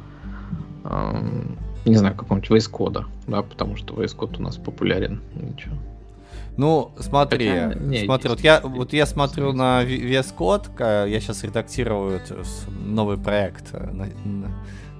эм, 0.85 1.59
не 1.87 1.97
знаю, 1.97 2.15
какого-нибудь 2.17 2.51
VS 2.51 2.71
Code, 2.71 3.05
да, 3.27 3.43
потому 3.43 3.77
что 3.77 3.95
VS 3.95 4.17
Code 4.17 4.39
у 4.39 4.43
нас 4.43 4.57
популярен. 4.57 5.23
Ничего. 5.35 5.77
Ну, 6.57 6.91
смотри, 6.99 7.49
Хотя, 7.49 7.75
не, 7.75 8.05
смотри, 8.05 8.31
вот 8.31 8.41
я, 8.41 8.61
вот 8.63 8.93
я 8.93 9.07
смотрю 9.07 9.53
на 9.53 9.85
VS 9.85 10.35
Code, 10.37 11.09
я 11.09 11.21
сейчас 11.21 11.45
редактирую 11.45 12.21
новый 12.85 13.19
проект 13.19 13.73
на, 13.73 14.09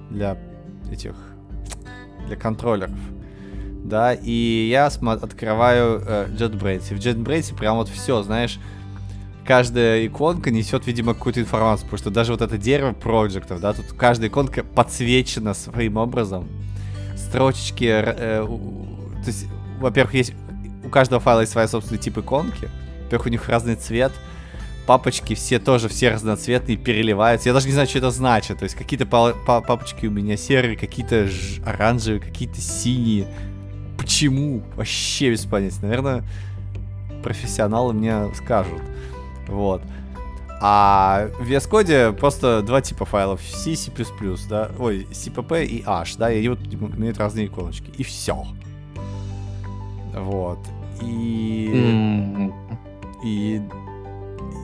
для 0.09 0.37
этих, 0.91 1.15
для 2.27 2.35
контроллеров. 2.35 2.97
Да, 3.87 4.13
и 4.13 4.67
я 4.69 4.87
открываю 4.87 6.03
э, 6.05 6.27
JetBrains. 6.37 6.91
И 6.91 6.93
в 6.93 6.99
JetBrains 6.99 7.55
прям 7.55 7.77
вот 7.77 7.87
все, 7.87 8.21
знаешь, 8.21 8.59
каждая 9.45 10.05
иконка 10.05 10.51
несет, 10.51 10.85
видимо, 10.87 11.13
какую-то 11.13 11.39
информацию, 11.39 11.85
потому 11.85 11.97
что 11.97 12.09
даже 12.11 12.33
вот 12.33 12.41
это 12.41 12.57
дерево 12.57 12.91
проектов, 12.91 13.61
да, 13.61 13.71
тут 13.71 13.85
каждая 13.93 14.29
иконка 14.29 14.65
подсвечена 14.65 15.53
своим 15.53 15.95
образом. 15.95 16.49
Строчечки, 17.15 17.85
э, 17.85 18.45
то 18.45 19.27
есть, 19.27 19.45
во-первых, 19.79 20.13
есть 20.15 20.33
у 20.83 20.89
каждого 20.89 21.21
файла 21.21 21.41
есть 21.41 21.53
своя 21.53 21.67
собственный 21.67 21.99
тип 21.99 22.17
иконки. 22.17 22.69
Во-первых, 23.03 23.27
у 23.27 23.29
них 23.29 23.47
разный 23.49 23.75
цвет. 23.75 24.11
Папочки 24.85 25.33
все 25.33 25.59
тоже 25.59 25.89
все 25.89 26.09
разноцветные, 26.09 26.77
переливаются. 26.77 27.49
Я 27.49 27.53
даже 27.53 27.67
не 27.67 27.73
знаю, 27.73 27.87
что 27.87 27.97
это 27.97 28.11
значит. 28.11 28.59
То 28.59 28.63
есть 28.63 28.75
какие-то 28.75 29.05
папочки 29.05 30.05
у 30.05 30.11
меня 30.11 30.37
серые, 30.37 30.77
какие-то 30.77 31.29
оранжевые, 31.65 32.21
какие-то 32.21 32.61
синие. 32.61 33.27
Почему? 34.07 34.61
Вообще 34.77 35.31
без 35.31 35.45
понятия. 35.45 35.79
Наверное, 35.81 36.23
профессионалы 37.23 37.91
мне 37.91 38.33
скажут. 38.35 38.81
Вот. 39.49 39.81
А 40.61 41.27
в 41.39 41.43
VS 41.43 41.69
Code 41.69 42.13
просто 42.13 42.61
два 42.61 42.79
типа 42.79 43.03
файлов. 43.03 43.41
C, 43.41 43.75
C++, 43.75 43.91
да? 44.49 44.71
Ой, 44.79 45.05
CPP 45.11 45.65
и 45.65 45.83
H, 45.85 46.15
да? 46.15 46.31
И 46.31 46.47
вот 46.47 46.59
имеют 46.71 47.17
разные 47.17 47.47
иконочки. 47.47 47.91
И 47.97 48.03
все. 48.03 48.45
Вот. 50.15 50.59
И... 51.01 51.69
Mm. 51.73 52.53
И... 53.25 53.61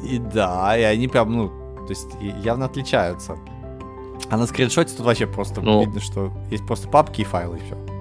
И 0.06 0.20
да, 0.20 0.78
и 0.78 0.84
они 0.84 1.10
прям, 1.10 1.32
ну, 1.34 1.48
то 1.86 1.90
есть 1.90 2.08
явно 2.44 2.66
отличаются. 2.66 3.38
А 4.30 4.38
на 4.38 4.48
скриншоте 4.48 4.96
тут 4.96 5.06
вообще 5.06 5.28
просто 5.28 5.62
ну, 5.62 5.82
видно, 5.82 6.00
что 6.00 6.32
есть 6.50 6.66
просто 6.66 6.88
папки 6.88 7.22
и 7.22 7.24
файлы, 7.26 7.58
и 7.58 7.62
все. 7.62 7.93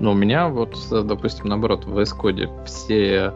Ну, 0.00 0.12
у 0.12 0.14
меня 0.14 0.48
вот, 0.48 0.76
допустим, 0.90 1.46
наоборот, 1.46 1.84
в 1.86 1.98
Code 1.98 2.64
все 2.64 3.32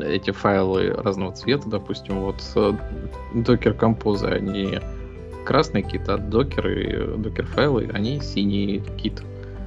эти 0.00 0.30
файлы 0.30 0.90
разного 0.90 1.32
цвета, 1.32 1.68
допустим, 1.68 2.20
вот 2.20 2.36
Docker 3.34 3.78
Compose, 3.78 4.26
они 4.32 4.78
красные 5.44 5.82
какие-то, 5.82 6.14
а 6.14 6.18
Docker 6.18 6.72
и 6.72 7.18
Docker 7.18 7.44
файлы, 7.44 7.90
они 7.92 8.20
синие 8.20 8.80
какие-то. 8.80 9.22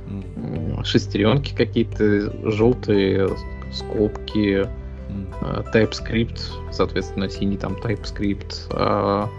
Mm. 0.07 0.83
Шестеренки 0.83 1.55
какие-то, 1.55 2.51
желтые 2.51 3.29
скобки, 3.71 4.67
mm. 5.09 5.73
TypeScript, 5.73 6.39
соответственно, 6.71 7.29
синий 7.29 7.57
там 7.57 7.73
TypeScript. 7.73 8.67
А, 8.71 9.29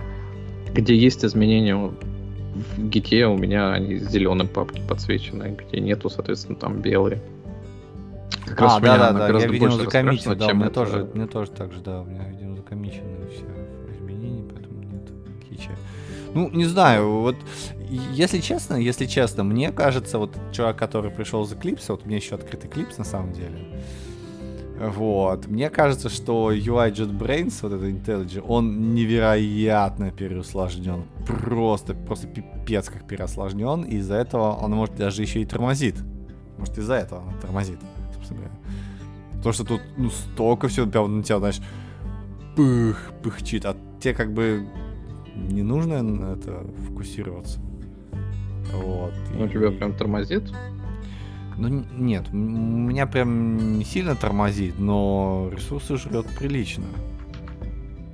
где 0.73 0.95
есть 0.97 1.25
изменения 1.25 1.91
в 2.57 2.89
гите, 2.89 3.27
у 3.27 3.37
меня 3.37 3.73
они 3.73 3.97
зеленым 3.97 4.49
папки 4.49 4.83
подсвечены, 4.87 5.57
где 5.59 5.81
нету, 5.81 6.11
соответственно, 6.11 6.57
там 6.57 6.81
белые. 6.81 7.23
Как 8.47 8.61
а, 8.63 8.81
да, 8.81 9.13
да, 9.13 9.29
да, 9.29 9.39
я, 9.39 9.47
видимо, 9.47 9.73
закоммитил, 9.73 10.35
да, 10.37 10.47
у 10.47 10.55
меня, 10.55 10.71
тоже, 10.71 11.03
у 11.03 11.17
меня 11.17 11.27
тоже 11.27 11.51
так 11.51 11.73
же, 11.73 11.81
да, 11.81 12.03
у 12.03 12.05
меня, 12.05 12.29
видимо, 12.29 12.57
закоммичены 12.57 13.29
все 13.29 13.45
изменения, 13.93 14.45
поэтому 14.53 14.83
нет 14.83 15.11
кича. 15.49 15.73
Ну, 16.33 16.51
не 16.51 16.65
знаю, 16.65 17.11
вот, 17.21 17.37
если 18.13 18.41
честно, 18.41 18.77
если 18.77 19.07
честно, 19.07 19.43
мне 19.43 19.73
кажется, 19.73 20.19
вот 20.19 20.37
человек, 20.53 20.77
который 20.77 21.11
пришел 21.11 21.45
за 21.45 21.57
клипс, 21.57 21.89
вот 21.89 22.03
у 22.05 22.07
меня 22.07 22.19
еще 22.19 22.35
открытый 22.35 22.71
клипс 22.71 22.99
на 22.99 23.05
самом 23.05 23.33
деле, 23.33 23.67
вот. 24.79 25.47
Мне 25.47 25.71
кажется, 25.71 26.09
что 26.09 26.53
UI 26.53 26.93
JetBrains, 26.93 27.59
вот 27.63 27.73
этот 27.73 27.89
IntelliJ, 27.89 28.45
он 28.47 28.95
невероятно 28.95 30.11
переусложнен. 30.11 31.05
Просто, 31.27 31.95
просто 31.95 32.27
пипец 32.27 32.89
как 32.89 33.07
переосложнен. 33.07 33.83
И 33.85 33.97
из-за 33.97 34.17
этого 34.17 34.53
он 34.53 34.73
может 34.73 34.97
даже 34.97 35.23
еще 35.23 35.41
и 35.41 35.45
тормозит. 35.45 35.97
Может, 36.59 36.79
из-за 36.79 36.95
этого 36.95 37.21
он 37.21 37.39
тормозит 37.41 37.79
собственно 38.27 38.41
говоря. 38.41 38.57
Потому 39.37 39.53
что 39.53 39.65
тут, 39.65 39.81
ну, 39.97 40.11
столько 40.11 40.69
всего 40.69 40.87
прям 40.87 41.19
на 41.19 41.23
тебя, 41.23 41.39
знаешь, 41.39 41.61
пых, 42.57 43.13
пыхчит, 43.23 43.65
а 43.65 43.77
тебе 44.01 44.15
как 44.15 44.33
бы 44.33 44.67
не 45.35 45.63
нужно 45.63 46.03
на 46.03 46.33
это 46.33 46.65
фокусироваться. 46.87 47.61
Вот. 48.73 49.13
Ну, 49.35 49.45
у 49.45 49.49
тебя 49.49 49.71
прям 49.71 49.93
тормозит? 49.95 50.53
Ну, 51.57 51.69
нет, 51.69 52.27
у 52.33 52.37
меня 52.37 53.07
прям 53.07 53.79
не 53.79 53.85
сильно 53.85 54.15
тормозит, 54.15 54.79
но 54.79 55.51
ресурсы 55.55 55.97
жрет 55.97 56.27
прилично. 56.39 56.85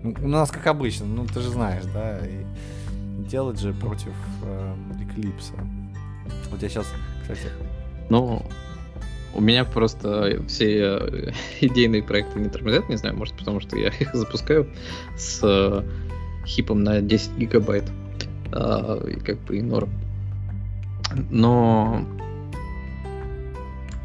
У 0.04 0.28
нас 0.28 0.50
как 0.50 0.66
обычно, 0.66 1.06
ну 1.06 1.26
ты 1.26 1.40
же 1.40 1.50
знаешь, 1.50 1.84
да, 1.92 2.18
и 2.26 2.44
делать 3.28 3.58
же 3.58 3.72
против 3.72 4.12
э, 4.44 4.74
Eclipse. 5.00 5.54
Вот 6.50 6.62
я 6.62 6.68
сейчас, 6.68 6.86
кстати... 7.22 7.48
Ну, 8.10 8.44
у 9.34 9.40
меня 9.40 9.64
просто 9.64 10.42
все 10.46 10.98
э, 11.00 11.32
идейные 11.60 12.02
проекты 12.02 12.38
не 12.38 12.48
тормозят, 12.48 12.88
не 12.88 12.96
знаю, 12.96 13.16
может 13.16 13.34
потому 13.36 13.60
что 13.60 13.76
я 13.76 13.88
их 14.00 14.14
запускаю 14.14 14.68
с 15.16 15.40
э, 15.42 15.82
хипом 16.46 16.82
на 16.82 17.00
10 17.00 17.38
гигабайт. 17.38 17.84
А, 18.52 19.02
и 19.06 19.18
как 19.18 19.38
бы 19.40 19.56
и 19.56 19.62
норм. 19.62 19.90
Но 21.30 22.06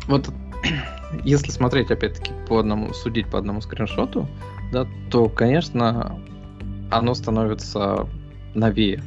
вот 0.07 0.29
если 1.23 1.51
смотреть 1.51 1.91
опять-таки 1.91 2.31
по 2.47 2.59
одному, 2.59 2.93
судить 2.93 3.27
по 3.27 3.37
одному 3.37 3.61
скриншоту, 3.61 4.27
да, 4.71 4.87
то, 5.09 5.29
конечно, 5.29 6.19
оно 6.91 7.13
становится 7.13 8.07
новее, 8.53 9.01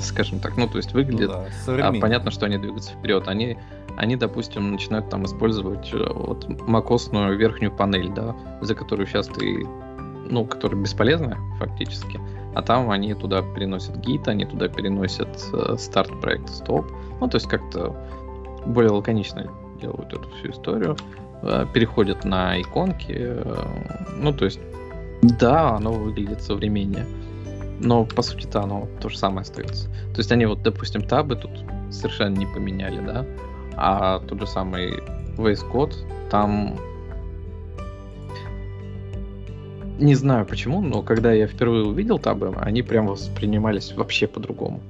скажем 0.00 0.40
так. 0.40 0.56
Ну, 0.56 0.68
то 0.68 0.76
есть 0.76 0.92
выглядит... 0.92 1.28
Ну, 1.28 1.76
да, 1.76 1.88
а, 1.88 1.92
понятно, 1.92 2.30
что 2.30 2.46
они 2.46 2.58
двигаются 2.58 2.92
вперед. 2.92 3.28
Они 3.28 3.56
они, 3.96 4.16
допустим, 4.16 4.72
начинают 4.72 5.08
там 5.08 5.24
использовать 5.24 5.92
э, 5.92 6.12
вот 6.12 6.46
макосную 6.68 7.36
верхнюю 7.36 7.72
панель, 7.72 8.10
да, 8.10 8.36
за 8.60 8.74
которую 8.74 9.06
сейчас 9.06 9.26
ты, 9.26 9.66
ну, 10.28 10.44
которая 10.44 10.80
бесполезна 10.80 11.38
фактически, 11.58 12.20
а 12.54 12.62
там 12.62 12.90
они 12.90 13.14
туда 13.14 13.40
переносят 13.40 13.96
гид, 13.96 14.28
они 14.28 14.44
туда 14.44 14.68
переносят 14.68 15.28
э, 15.52 15.76
старт 15.78 16.20
проекта 16.20 16.52
стоп, 16.52 16.86
ну, 17.20 17.28
то 17.28 17.36
есть 17.36 17.48
как-то 17.48 17.96
более 18.66 18.90
лаконично 18.90 19.50
делают 19.86 20.12
эту 20.12 20.28
всю 20.36 20.50
историю, 20.50 20.96
э, 21.42 21.66
переходят 21.72 22.24
на 22.24 22.60
иконки, 22.60 23.14
э, 23.18 23.64
ну, 24.16 24.32
то 24.32 24.44
есть, 24.44 24.60
да, 25.22 25.76
оно 25.76 25.92
выглядит 25.92 26.42
современнее, 26.42 27.06
но 27.80 28.04
по 28.04 28.22
сути-то 28.22 28.62
оно 28.62 28.88
то 29.00 29.08
же 29.08 29.18
самое 29.18 29.42
остается. 29.42 29.88
То 30.12 30.18
есть 30.18 30.32
они 30.32 30.46
вот, 30.46 30.62
допустим, 30.62 31.02
табы 31.02 31.36
тут 31.36 31.50
совершенно 31.90 32.36
не 32.36 32.46
поменяли, 32.46 33.00
да, 33.00 33.24
а 33.76 34.18
тот 34.20 34.40
же 34.40 34.46
самый 34.46 35.00
VS 35.36 35.70
Code, 35.70 35.94
там 36.30 36.76
не 39.98 40.14
знаю 40.14 40.46
почему, 40.46 40.80
но 40.80 41.02
когда 41.02 41.32
я 41.32 41.46
впервые 41.46 41.84
увидел 41.84 42.18
табы, 42.18 42.54
они 42.56 42.82
прям 42.82 43.06
воспринимались 43.06 43.92
вообще 43.94 44.26
по-другому. 44.26 44.80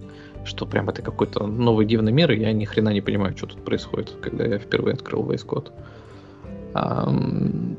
Что 0.44 0.66
прям 0.66 0.88
это 0.88 1.02
какой-то 1.02 1.46
новый 1.46 1.86
дивный 1.86 2.12
мир, 2.12 2.30
и 2.32 2.40
я 2.40 2.52
ни 2.52 2.64
хрена 2.64 2.90
не 2.90 3.00
понимаю, 3.00 3.36
что 3.36 3.46
тут 3.46 3.64
происходит, 3.64 4.14
когда 4.20 4.44
я 4.44 4.58
впервые 4.58 4.94
открыл 4.94 5.24
VS 5.24 5.46
Code. 5.46 5.72
Um... 6.74 7.76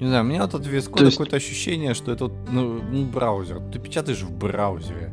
Не 0.00 0.06
знаю, 0.06 0.24
у 0.24 0.28
меня 0.28 0.42
вот 0.42 0.54
от 0.54 0.62
VS 0.62 0.90
Code 0.90 1.04
есть... 1.04 1.16
какое-то 1.16 1.36
ощущение, 1.36 1.94
что 1.94 2.12
это 2.12 2.30
ну, 2.50 2.80
ну, 2.90 3.04
браузер. 3.04 3.60
Ты 3.72 3.80
печатаешь 3.80 4.22
в 4.22 4.30
браузере. 4.30 5.12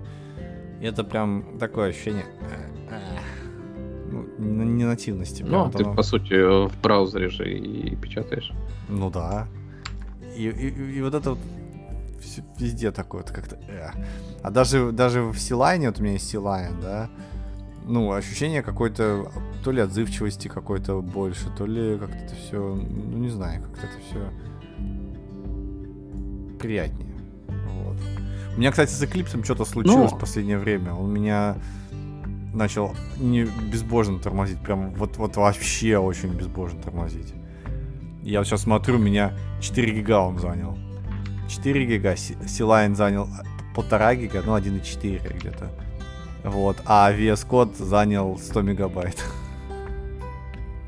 И 0.81 0.85
это 0.85 1.03
прям 1.03 1.57
такое 1.59 1.89
ощущение. 1.89 2.25
Ну, 4.11 4.63
не 4.63 4.83
нативности. 4.83 5.43
Ну, 5.43 5.71
ты, 5.71 5.83
оно... 5.83 5.95
по 5.95 6.03
сути, 6.03 6.67
в 6.67 6.79
браузере 6.81 7.29
же 7.29 7.51
и 7.51 7.95
печатаешь. 7.95 8.51
Ну 8.87 9.09
да. 9.09 9.47
И, 10.35 10.49
и, 10.49 10.97
и 10.97 11.01
вот 11.01 11.13
это 11.13 11.31
вот 11.31 11.39
везде 12.57 12.91
такое 12.91 13.21
вот 13.21 13.31
как-то... 13.31 13.55
Э. 13.67 13.91
А 14.43 14.51
даже, 14.51 14.91
даже 14.91 15.21
в 15.23 15.37
Силайне, 15.37 15.87
вот 15.89 15.99
у 15.99 16.03
меня 16.03 16.13
есть 16.13 16.29
Силайн, 16.29 16.79
да, 16.81 17.09
ну, 17.87 18.11
ощущение 18.11 18.61
какой-то, 18.61 19.31
то 19.63 19.71
ли 19.71 19.81
отзывчивости 19.81 20.47
какой-то 20.47 21.01
больше, 21.01 21.49
то 21.55 21.65
ли 21.65 21.97
как-то 21.97 22.17
это 22.17 22.35
все, 22.35 22.57
ну, 22.59 23.17
не 23.17 23.29
знаю, 23.29 23.63
как-то 23.63 23.87
это 23.87 23.97
все 24.09 24.31
приятнее. 26.59 27.13
Вот. 27.47 27.97
У 28.55 28.59
меня, 28.59 28.71
кстати, 28.71 28.91
с 28.91 29.03
Эклипсом 29.03 29.43
что-то 29.43 29.65
случилось 29.65 30.11
ну... 30.11 30.17
в 30.17 30.19
последнее 30.19 30.57
время. 30.57 30.93
Он 30.93 31.13
меня 31.13 31.57
начал 32.53 32.95
не 33.17 33.43
безбожно 33.43 34.19
тормозить, 34.19 34.59
прям 34.61 34.93
вот, 34.95 35.17
вот 35.17 35.35
вообще 35.35 35.97
очень 35.97 36.29
безбожно 36.29 36.81
тормозить. 36.81 37.33
Я 38.25 38.39
вот 38.39 38.47
сейчас 38.47 38.63
смотрю, 38.63 38.97
меня 38.97 39.33
4 39.61 39.93
гига 39.93 40.19
он 40.19 40.39
занял. 40.39 40.75
4 41.47 41.85
гига, 41.85 42.15
Силайн 42.15 42.95
занял 42.95 43.29
полтора 43.75 44.15
гига, 44.15 44.41
ну 44.43 44.57
1,4 44.57 45.37
где-то. 45.37 45.69
Вот, 46.43 46.77
а 46.85 47.11
VS 47.13 47.47
Code 47.47 47.75
занял 47.75 48.39
100 48.39 48.61
мегабайт. 48.63 49.23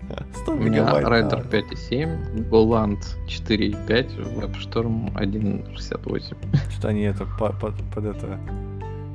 100 0.41 0.51
У 0.51 0.55
меня 0.55 0.83
Rider 0.83 1.47
5.7, 1.47 2.49
Goland 2.49 3.03
4.5, 3.27 4.39
WebStorm 4.39 5.13
1.68. 5.13 6.35
Что 6.71 6.87
они 6.87 7.01
это 7.01 7.25
под, 7.37 7.59
под, 7.59 7.75
под 7.93 8.05
это 8.05 8.39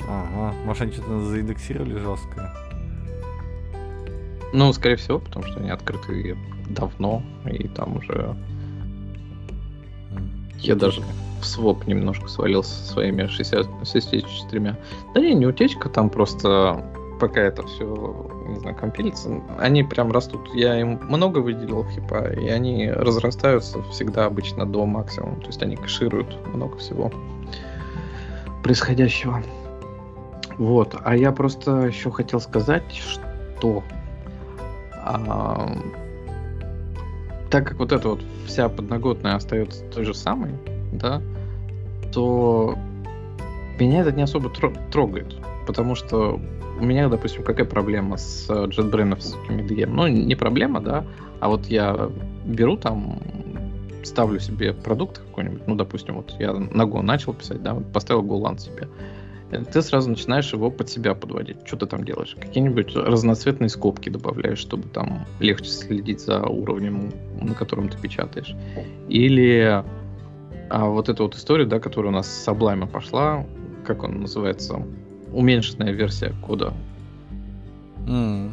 Ага, 0.09 0.55
может 0.65 0.83
они 0.83 0.93
что-то 0.93 1.21
заиндексировали 1.27 1.99
жестко? 1.99 2.55
Ну, 4.53 4.73
скорее 4.73 4.97
всего, 4.97 5.19
потому 5.19 5.45
что 5.47 5.61
они 5.61 5.71
открыты 5.71 6.37
давно, 6.69 7.23
и 7.47 7.69
там 7.69 7.97
уже... 7.97 8.37
Я 10.59 10.77
даже 10.77 11.03
в 11.41 11.45
своп 11.45 11.87
немножко 11.87 12.29
свалился 12.29 12.71
со 12.71 12.93
своими 12.93 13.27
60, 13.27 13.67
64. 13.85 14.77
Да 15.15 15.21
не, 15.21 15.35
не 15.35 15.47
утечка, 15.47 15.89
там 15.89 16.09
просто 16.09 16.85
пока 17.19 17.41
это 17.41 17.65
все, 17.67 18.31
не 18.49 18.59
знаю, 18.59 18.77
компилится, 18.77 19.41
они 19.59 19.85
прям 19.85 20.11
растут. 20.13 20.41
Я 20.55 20.81
им 20.81 21.01
много 21.05 21.39
выделил 21.39 21.85
хипа, 21.89 22.33
и 22.33 22.49
они 22.49 22.91
разрастаются 22.91 23.83
всегда 23.85 24.27
обычно 24.27 24.67
до 24.67 24.87
максимума. 24.87 25.41
То 25.41 25.47
есть 25.47 25.63
они 25.63 25.77
кэшируют 25.77 26.37
много 26.53 26.79
всего 26.79 27.13
происходящего. 28.63 29.43
Вот. 30.59 30.97
А 31.03 31.17
я 31.17 31.33
просто 31.33 31.87
еще 31.87 32.11
хотел 32.11 32.41
сказать, 32.41 32.93
что 32.93 33.83
а, 35.05 35.77
так 37.51 37.69
как 37.69 37.79
вот 37.79 37.93
эта 37.93 38.09
вот 38.09 38.21
вся 38.47 38.69
подноготная 38.69 39.37
остается 39.37 39.85
той 39.87 40.05
же 40.05 40.15
самой, 40.15 40.53
да, 40.93 41.21
то 42.13 42.77
меня 43.79 44.01
это 44.01 44.13
не 44.13 44.23
особо 44.23 44.51
трогает. 44.91 45.37
Потому 45.67 45.95
что 45.95 46.41
у 46.81 46.85
меня, 46.85 47.09
допустим, 47.09 47.43
какая 47.45 47.67
проблема 47.67 48.17
с 48.17 48.49
JetBrains 48.49 49.35
IDE? 49.49 49.87
Ну, 49.87 50.07
не 50.09 50.35
проблема, 50.35 50.81
да, 50.81 51.05
а 51.41 51.49
вот 51.49 51.67
я 51.67 52.11
беру 52.45 52.77
там, 52.77 53.21
ставлю 54.03 54.41
себе 54.41 54.73
продукт 54.73 55.19
какой-нибудь, 55.19 55.67
ну, 55.67 55.75
допустим, 55.75 56.17
вот 56.17 56.35
я 56.39 56.53
на 56.53 56.83
Go 56.83 57.03
начал 57.03 57.35
писать, 57.35 57.63
да, 57.63 57.75
поставил 57.75 58.23
GoLand 58.23 58.59
себе, 58.59 58.89
ты 59.61 59.83
сразу 59.83 60.11
начинаешь 60.11 60.53
его 60.53 60.71
под 60.71 60.89
себя 60.89 61.15
подводить. 61.15 61.59
Что 61.67 61.77
ты 61.77 61.87
там 61.87 62.05
делаешь? 62.05 62.37
Какие-нибудь 62.41 62.95
разноцветные 62.95 63.69
скобки 63.69 64.09
добавляешь, 64.09 64.59
чтобы 64.59 64.89
там 64.89 65.27
легче 65.41 65.69
следить 65.71 66.21
за 66.21 66.43
уровнем, 66.43 67.13
на 67.41 67.55
котором 67.55 67.89
ты 67.89 67.99
печатаешь. 67.99 68.55
Или 69.09 69.85
а 70.71 70.87
вот 70.87 71.11
эта 71.11 71.23
вот 71.23 71.35
история, 71.35 71.67
да, 71.67 71.81
которая 71.81 72.13
у 72.13 72.15
нас 72.15 72.27
с 72.27 72.49
Sublime 72.49 72.87
пошла, 72.87 73.47
как 73.85 74.05
он 74.05 74.23
называется, 74.23 74.83
уменьшенная 75.31 75.93
версия 75.93 76.33
кода. 76.41 76.73
Mm. 78.07 78.53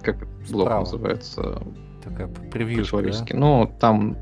Как 0.00 0.26
блок 0.50 0.66
Справа. 0.66 0.80
называется? 0.80 1.62
Такая 2.02 2.28
превью. 2.28 2.84
Да? 2.90 3.24
Ну, 3.34 3.70
там, 3.78 4.16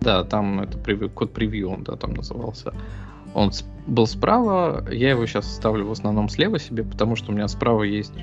да, 0.00 0.24
там 0.24 0.60
это 0.60 0.76
превью, 0.78 1.08
код 1.08 1.32
превью, 1.32 1.70
он, 1.70 1.84
да, 1.84 1.94
там 1.94 2.14
назывался. 2.14 2.74
Он 3.36 3.52
был 3.86 4.06
справа, 4.06 4.82
я 4.90 5.10
его 5.10 5.26
сейчас 5.26 5.54
ставлю 5.54 5.84
в 5.84 5.92
основном 5.92 6.30
слева 6.30 6.58
себе, 6.58 6.84
потому 6.84 7.16
что 7.16 7.32
у 7.32 7.34
меня 7.34 7.46
справа 7.48 7.82
есть 7.82 8.14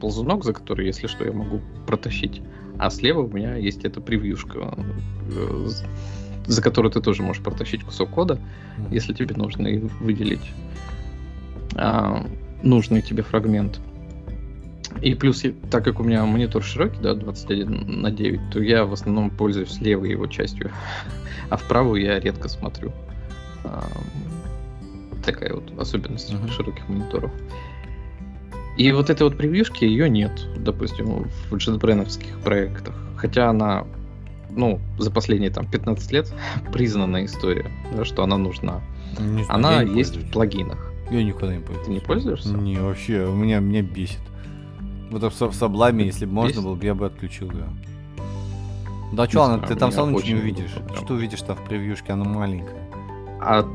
ползунок, 0.00 0.44
за 0.44 0.52
который, 0.52 0.84
если 0.84 1.06
что, 1.06 1.24
я 1.24 1.30
могу 1.30 1.60
протащить. 1.86 2.42
А 2.76 2.90
слева 2.90 3.20
у 3.20 3.28
меня 3.28 3.54
есть 3.54 3.84
эта 3.84 4.00
превьюшка, 4.00 4.76
э, 5.30 5.68
за 6.46 6.60
которую 6.60 6.90
ты 6.90 7.00
тоже 7.00 7.22
можешь 7.22 7.40
протащить 7.40 7.84
кусок 7.84 8.10
кода, 8.10 8.40
если 8.90 9.12
тебе 9.12 9.36
нужно 9.36 9.68
и 9.68 9.78
выделить 10.00 10.50
а, 11.76 12.26
нужный 12.64 13.00
тебе 13.00 13.22
фрагмент. 13.22 13.78
И 15.02 15.14
плюс, 15.14 15.44
так 15.70 15.84
как 15.84 16.00
у 16.00 16.02
меня 16.02 16.24
монитор 16.24 16.64
широкий, 16.64 17.00
да, 17.00 17.14
21 17.14 18.02
на 18.02 18.10
9, 18.10 18.40
то 18.50 18.60
я 18.60 18.84
в 18.84 18.92
основном 18.92 19.30
пользуюсь 19.30 19.80
левой 19.80 20.10
его 20.10 20.26
частью, 20.26 20.72
а 21.48 21.56
в 21.56 21.62
правую 21.68 22.02
я 22.02 22.18
редко 22.18 22.48
смотрю. 22.48 22.92
Такая 25.28 25.52
вот 25.52 25.78
особенность 25.78 26.32
uh-huh. 26.32 26.50
широких 26.50 26.88
мониторов. 26.88 27.30
И 28.78 28.90
вот 28.92 29.10
этой 29.10 29.24
вот 29.24 29.36
превьюшки 29.36 29.84
ее 29.84 30.08
нет, 30.08 30.32
допустим, 30.56 31.28
в 31.50 31.54
JetBrains 31.54 32.42
проектах. 32.42 32.94
Хотя 33.18 33.50
она, 33.50 33.84
ну, 34.48 34.80
за 34.96 35.10
последние 35.10 35.50
там 35.50 35.66
15 35.70 36.12
лет 36.12 36.32
признанная 36.72 37.26
история, 37.26 37.70
да, 37.94 38.06
что 38.06 38.22
она 38.22 38.38
нужна. 38.38 38.80
Не 39.20 39.44
знаю, 39.44 39.50
она 39.50 39.82
есть 39.82 40.16
в 40.16 40.30
плагинах. 40.30 40.92
Я 41.10 41.22
никогда 41.22 41.56
не 41.56 41.60
пользуюсь. 41.60 41.86
Ты 41.86 41.92
не 41.92 42.00
пользуешься? 42.00 42.48
Не, 42.54 42.78
вообще, 42.78 43.26
у 43.26 43.34
меня, 43.34 43.58
меня 43.58 43.82
бесит. 43.82 44.22
Вот 45.10 45.22
в, 45.22 45.40
в 45.50 45.54
Сабламе, 45.54 46.06
если 46.06 46.24
бы 46.24 46.32
можно 46.32 46.62
было, 46.62 46.78
я 46.80 46.94
бы 46.94 47.04
отключил 47.04 47.50
ее. 47.50 47.66
Да 49.12 49.28
что, 49.28 49.40
ладно, 49.40 49.66
ты 49.66 49.74
там 49.74 49.92
сам 49.92 50.14
ничего 50.14 50.28
не 50.28 50.40
увидишь. 50.40 50.74
Что 50.96 51.14
увидишь 51.14 51.42
там 51.42 51.56
в 51.56 51.64
превьюшке, 51.68 52.14
она 52.14 52.24
маленькая. 52.24 52.88
А 53.40 53.68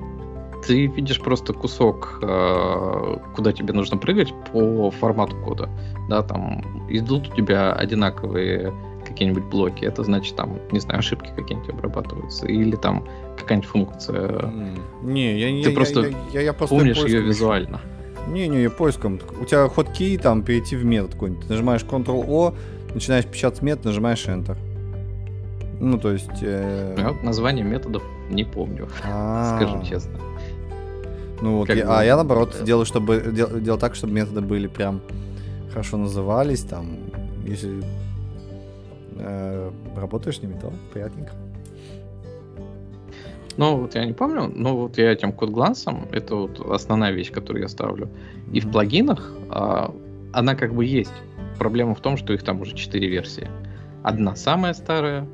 ты 0.66 0.88
видишь 0.88 1.20
просто 1.20 1.54
кусок, 1.54 2.20
э, 2.22 3.18
куда 3.36 3.52
тебе 3.52 3.74
нужно 3.74 3.98
прыгать 3.98 4.34
по 4.52 4.92
формату 4.92 5.36
кода. 5.38 5.70
Да, 6.10 6.22
там 6.22 6.86
идут 6.90 7.30
у 7.30 7.36
тебя 7.36 7.74
одинаковые 7.74 8.74
какие-нибудь 9.06 9.44
блоки. 9.44 9.86
Это 9.86 10.04
значит, 10.04 10.36
там, 10.36 10.60
не 10.72 10.80
знаю, 10.80 11.00
ошибки 11.00 11.32
какие-нибудь 11.36 11.70
обрабатываются. 11.70 12.48
Или 12.48 12.76
там 12.76 13.06
какая-нибудь 13.38 13.70
функция. 13.70 14.52
Не, 15.02 15.38
я 15.40 15.52
не 15.52 15.64
Ты 15.64 15.70
я, 15.70 15.76
просто, 15.76 16.02
я, 16.02 16.16
я, 16.34 16.42
я 16.42 16.54
просто 16.54 16.76
помнишь 16.76 16.98
ее 17.04 17.22
визуально. 17.22 17.82
Не-не, 18.28 18.64
я 18.64 18.70
поиском. 18.70 19.20
У 19.42 19.46
тебя 19.46 19.68
ход 19.68 19.90
key 19.90 20.18
там 20.18 20.44
перейти 20.44 20.76
в 20.76 20.86
метод 20.86 21.14
какой-нибудь. 21.14 21.46
Ты 21.46 21.52
нажимаешь 21.52 21.82
Ctrl-O, 21.84 22.56
начинаешь 22.94 23.26
печатать 23.26 23.62
метод, 23.62 23.86
нажимаешь 23.86 24.26
Enter. 24.28 24.58
Ну, 25.80 25.98
то 25.98 26.12
есть... 26.12 26.42
Э... 26.42 26.96
Я 26.98 27.26
название 27.26 27.66
методов 27.66 28.04
не 28.30 28.46
помню, 28.46 28.88
А-а-а. 29.04 29.58
скажу 29.58 29.84
честно. 29.84 30.18
Ну 31.44 31.58
вот, 31.58 31.68
я, 31.68 32.00
а 32.00 32.06
я 32.06 32.16
наоборот 32.16 32.56
да. 32.58 32.66
делаю, 32.66 32.86
чтобы 32.86 33.22
дел, 33.36 33.60
делал 33.60 33.78
так, 33.78 33.96
чтобы 33.96 34.14
методы 34.14 34.40
были 34.40 34.68
прям 34.68 35.02
хорошо 35.74 35.98
назывались, 35.98 36.62
там, 36.62 36.88
если 37.44 37.84
э, 39.18 39.72
работаешь 39.94 40.40
с 40.40 40.42
ними, 40.42 40.58
то 40.58 40.72
приятненько. 40.94 41.34
Ну, 43.58 43.76
вот 43.76 43.94
я 43.96 44.06
не 44.06 44.14
помню, 44.14 44.50
но 44.56 44.78
вот 44.78 44.98
я 44.98 45.12
этим 45.12 45.34
код 45.34 45.50
глансом, 45.50 46.08
это 46.14 46.36
вот 46.36 46.62
основная 46.72 47.12
вещь, 47.12 47.30
которую 47.30 47.64
я 47.64 47.68
ставлю. 47.68 48.08
И 48.54 48.60
mm-hmm. 48.60 48.70
в 48.70 48.72
плагинах 48.72 49.34
а, 49.50 49.94
она 50.32 50.56
как 50.56 50.74
бы 50.74 50.86
есть. 50.86 51.14
Проблема 51.60 51.94
в 51.94 52.00
том, 52.00 52.16
что 52.16 52.32
их 52.32 52.44
там 52.44 52.62
уже 52.62 52.74
четыре 52.74 53.10
версии. 53.10 53.50
Одна 54.02 54.38
самая 54.38 54.74
старая, 54.74 55.28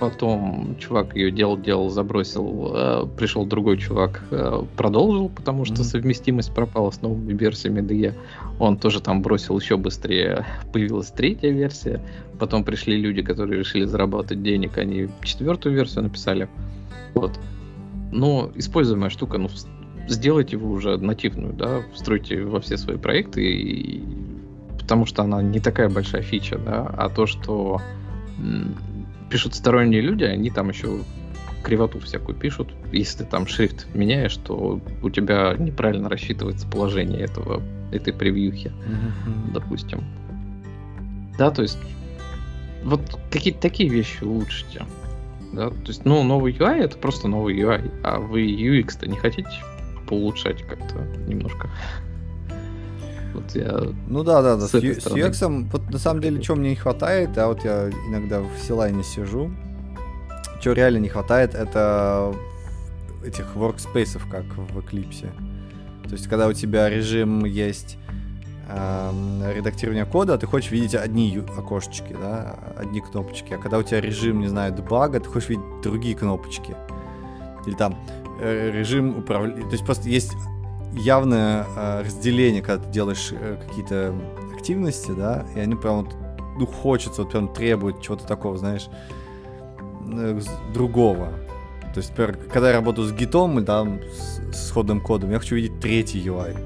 Потом 0.00 0.76
чувак 0.78 1.14
ее 1.14 1.30
делал, 1.30 1.58
делал, 1.58 1.90
забросил, 1.90 2.72
э, 2.74 3.06
пришел 3.18 3.44
другой 3.44 3.76
чувак, 3.76 4.22
э, 4.30 4.62
продолжил, 4.74 5.28
потому 5.28 5.66
что 5.66 5.74
mm-hmm. 5.74 5.84
совместимость 5.84 6.54
пропала 6.54 6.90
с 6.90 7.02
новыми 7.02 7.34
версиями 7.34 7.80
DE. 7.80 8.14
Он 8.58 8.78
тоже 8.78 9.02
там 9.02 9.20
бросил 9.20 9.58
еще 9.58 9.76
быстрее, 9.76 10.46
появилась 10.72 11.10
третья 11.10 11.50
версия. 11.50 12.00
Потом 12.38 12.64
пришли 12.64 12.96
люди, 12.96 13.20
которые 13.20 13.58
решили 13.58 13.84
заработать 13.84 14.42
денег, 14.42 14.78
они 14.78 15.10
четвертую 15.22 15.74
версию 15.74 16.04
написали. 16.04 16.48
Вот. 17.12 17.38
Но 18.10 18.50
используемая 18.54 19.10
штука, 19.10 19.36
ну, 19.36 19.50
сделайте 20.08 20.56
вы 20.56 20.70
уже 20.70 20.96
нативную, 20.96 21.52
да, 21.52 21.82
встройте 21.92 22.42
во 22.42 22.60
все 22.60 22.78
свои 22.78 22.96
проекты, 22.96 23.44
и... 23.44 24.02
потому 24.78 25.04
что 25.04 25.24
она 25.24 25.42
не 25.42 25.60
такая 25.60 25.90
большая 25.90 26.22
фича, 26.22 26.58
да, 26.58 26.86
а 26.96 27.10
то, 27.10 27.26
что 27.26 27.82
пишут 29.30 29.54
сторонние 29.54 30.00
люди, 30.00 30.24
они 30.24 30.50
там 30.50 30.68
еще 30.68 31.00
кривоту 31.62 32.00
всякую 32.00 32.36
пишут. 32.36 32.68
Если 32.92 33.18
ты 33.18 33.24
там 33.24 33.46
шрифт 33.46 33.86
меняешь, 33.94 34.36
то 34.36 34.80
у 35.02 35.10
тебя 35.10 35.54
неправильно 35.58 36.08
рассчитывается 36.08 36.66
положение 36.66 37.20
этого, 37.20 37.62
этой 37.92 38.12
превьюхи, 38.12 38.68
mm-hmm. 38.68 39.52
допустим. 39.52 40.04
Да, 41.38 41.50
то 41.50 41.62
есть 41.62 41.78
вот 42.82 43.18
какие-то 43.30 43.60
такие 43.60 43.88
вещи 43.88 44.24
улучшите. 44.24 44.84
Да, 45.52 45.70
то 45.70 45.88
есть, 45.88 46.04
ну, 46.04 46.22
новый 46.22 46.52
UI 46.52 46.78
это 46.78 46.96
просто 46.96 47.26
новый 47.26 47.58
UI, 47.58 47.90
а 48.04 48.20
вы 48.20 48.46
UX-то 48.46 49.08
не 49.08 49.16
хотите 49.16 49.50
поулучшать 50.06 50.62
как-то 50.62 51.04
немножко? 51.26 51.68
Вот 53.34 53.54
я 53.54 53.80
ну 54.08 54.24
да, 54.24 54.42
да, 54.42 54.56
да. 54.56 54.66
С, 54.66 54.70
с, 54.70 55.02
с 55.02 55.06
UX, 55.06 55.68
вот 55.70 55.90
на 55.90 55.98
самом 55.98 56.20
деле, 56.20 56.42
что 56.42 56.56
мне 56.56 56.70
не 56.70 56.76
хватает, 56.76 57.36
а 57.38 57.48
вот 57.48 57.64
я 57.64 57.90
иногда 58.08 58.40
в 58.40 58.50
Силайне 58.66 59.04
сижу, 59.04 59.50
что 60.60 60.72
реально 60.72 60.98
не 60.98 61.08
хватает, 61.08 61.54
это 61.54 62.34
этих 63.24 63.46
workspace, 63.54 64.20
как 64.30 64.44
в 64.44 64.78
Eclipse. 64.78 65.28
То 66.04 66.12
есть, 66.12 66.28
когда 66.28 66.48
у 66.48 66.52
тебя 66.52 66.88
режим 66.88 67.44
есть 67.44 67.96
э, 68.68 69.52
редактирование 69.54 70.04
кода, 70.04 70.38
ты 70.38 70.46
хочешь 70.46 70.70
видеть 70.70 70.94
одни 70.94 71.42
окошечки, 71.56 72.16
да, 72.20 72.58
одни 72.76 73.00
кнопочки. 73.00 73.52
А 73.54 73.58
когда 73.58 73.78
у 73.78 73.82
тебя 73.82 74.00
режим, 74.00 74.40
не 74.40 74.48
знаю, 74.48 74.74
дебага, 74.74 75.20
ты 75.20 75.28
хочешь 75.28 75.50
видеть 75.50 75.64
другие 75.82 76.16
кнопочки. 76.16 76.74
Или 77.66 77.74
там 77.74 77.96
э, 78.40 78.70
режим 78.72 79.18
управления. 79.18 79.62
То 79.62 79.72
есть 79.72 79.84
просто 79.84 80.08
есть 80.08 80.32
явное 80.92 81.66
э, 81.76 82.02
разделение, 82.02 82.62
когда 82.62 82.84
ты 82.84 82.90
делаешь 82.90 83.30
э, 83.32 83.56
какие-то 83.66 84.14
активности, 84.54 85.12
да, 85.16 85.46
и 85.54 85.60
они 85.60 85.74
прям 85.74 86.04
вот, 86.04 86.14
ну, 86.58 86.66
хочется, 86.66 87.22
вот 87.22 87.30
прям 87.30 87.52
требуют 87.52 88.02
чего-то 88.02 88.26
такого, 88.26 88.56
знаешь, 88.58 88.88
э, 90.12 90.40
другого. 90.74 91.28
То 91.94 91.98
есть, 91.98 92.10
например, 92.10 92.38
когда 92.52 92.68
я 92.68 92.76
работаю 92.76 93.08
с 93.08 93.12
гитом, 93.12 93.58
или 93.58 93.64
там, 93.64 94.00
с, 94.02 94.56
с 94.56 94.66
исходным 94.66 95.00
кодом, 95.00 95.30
я 95.30 95.38
хочу 95.38 95.56
видеть 95.56 95.80
третий 95.80 96.20
UI. 96.20 96.56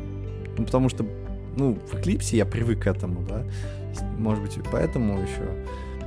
Ну, 0.59 0.65
потому 0.65 0.89
что, 0.89 1.07
ну, 1.57 1.79
в 1.91 1.95
Eclipse 1.95 2.37
я 2.37 2.45
привык 2.45 2.83
к 2.83 2.87
этому, 2.87 3.23
да. 3.23 3.45
Может 4.19 4.43
быть, 4.43 4.59
поэтому 4.71 5.21
еще. 5.21 5.49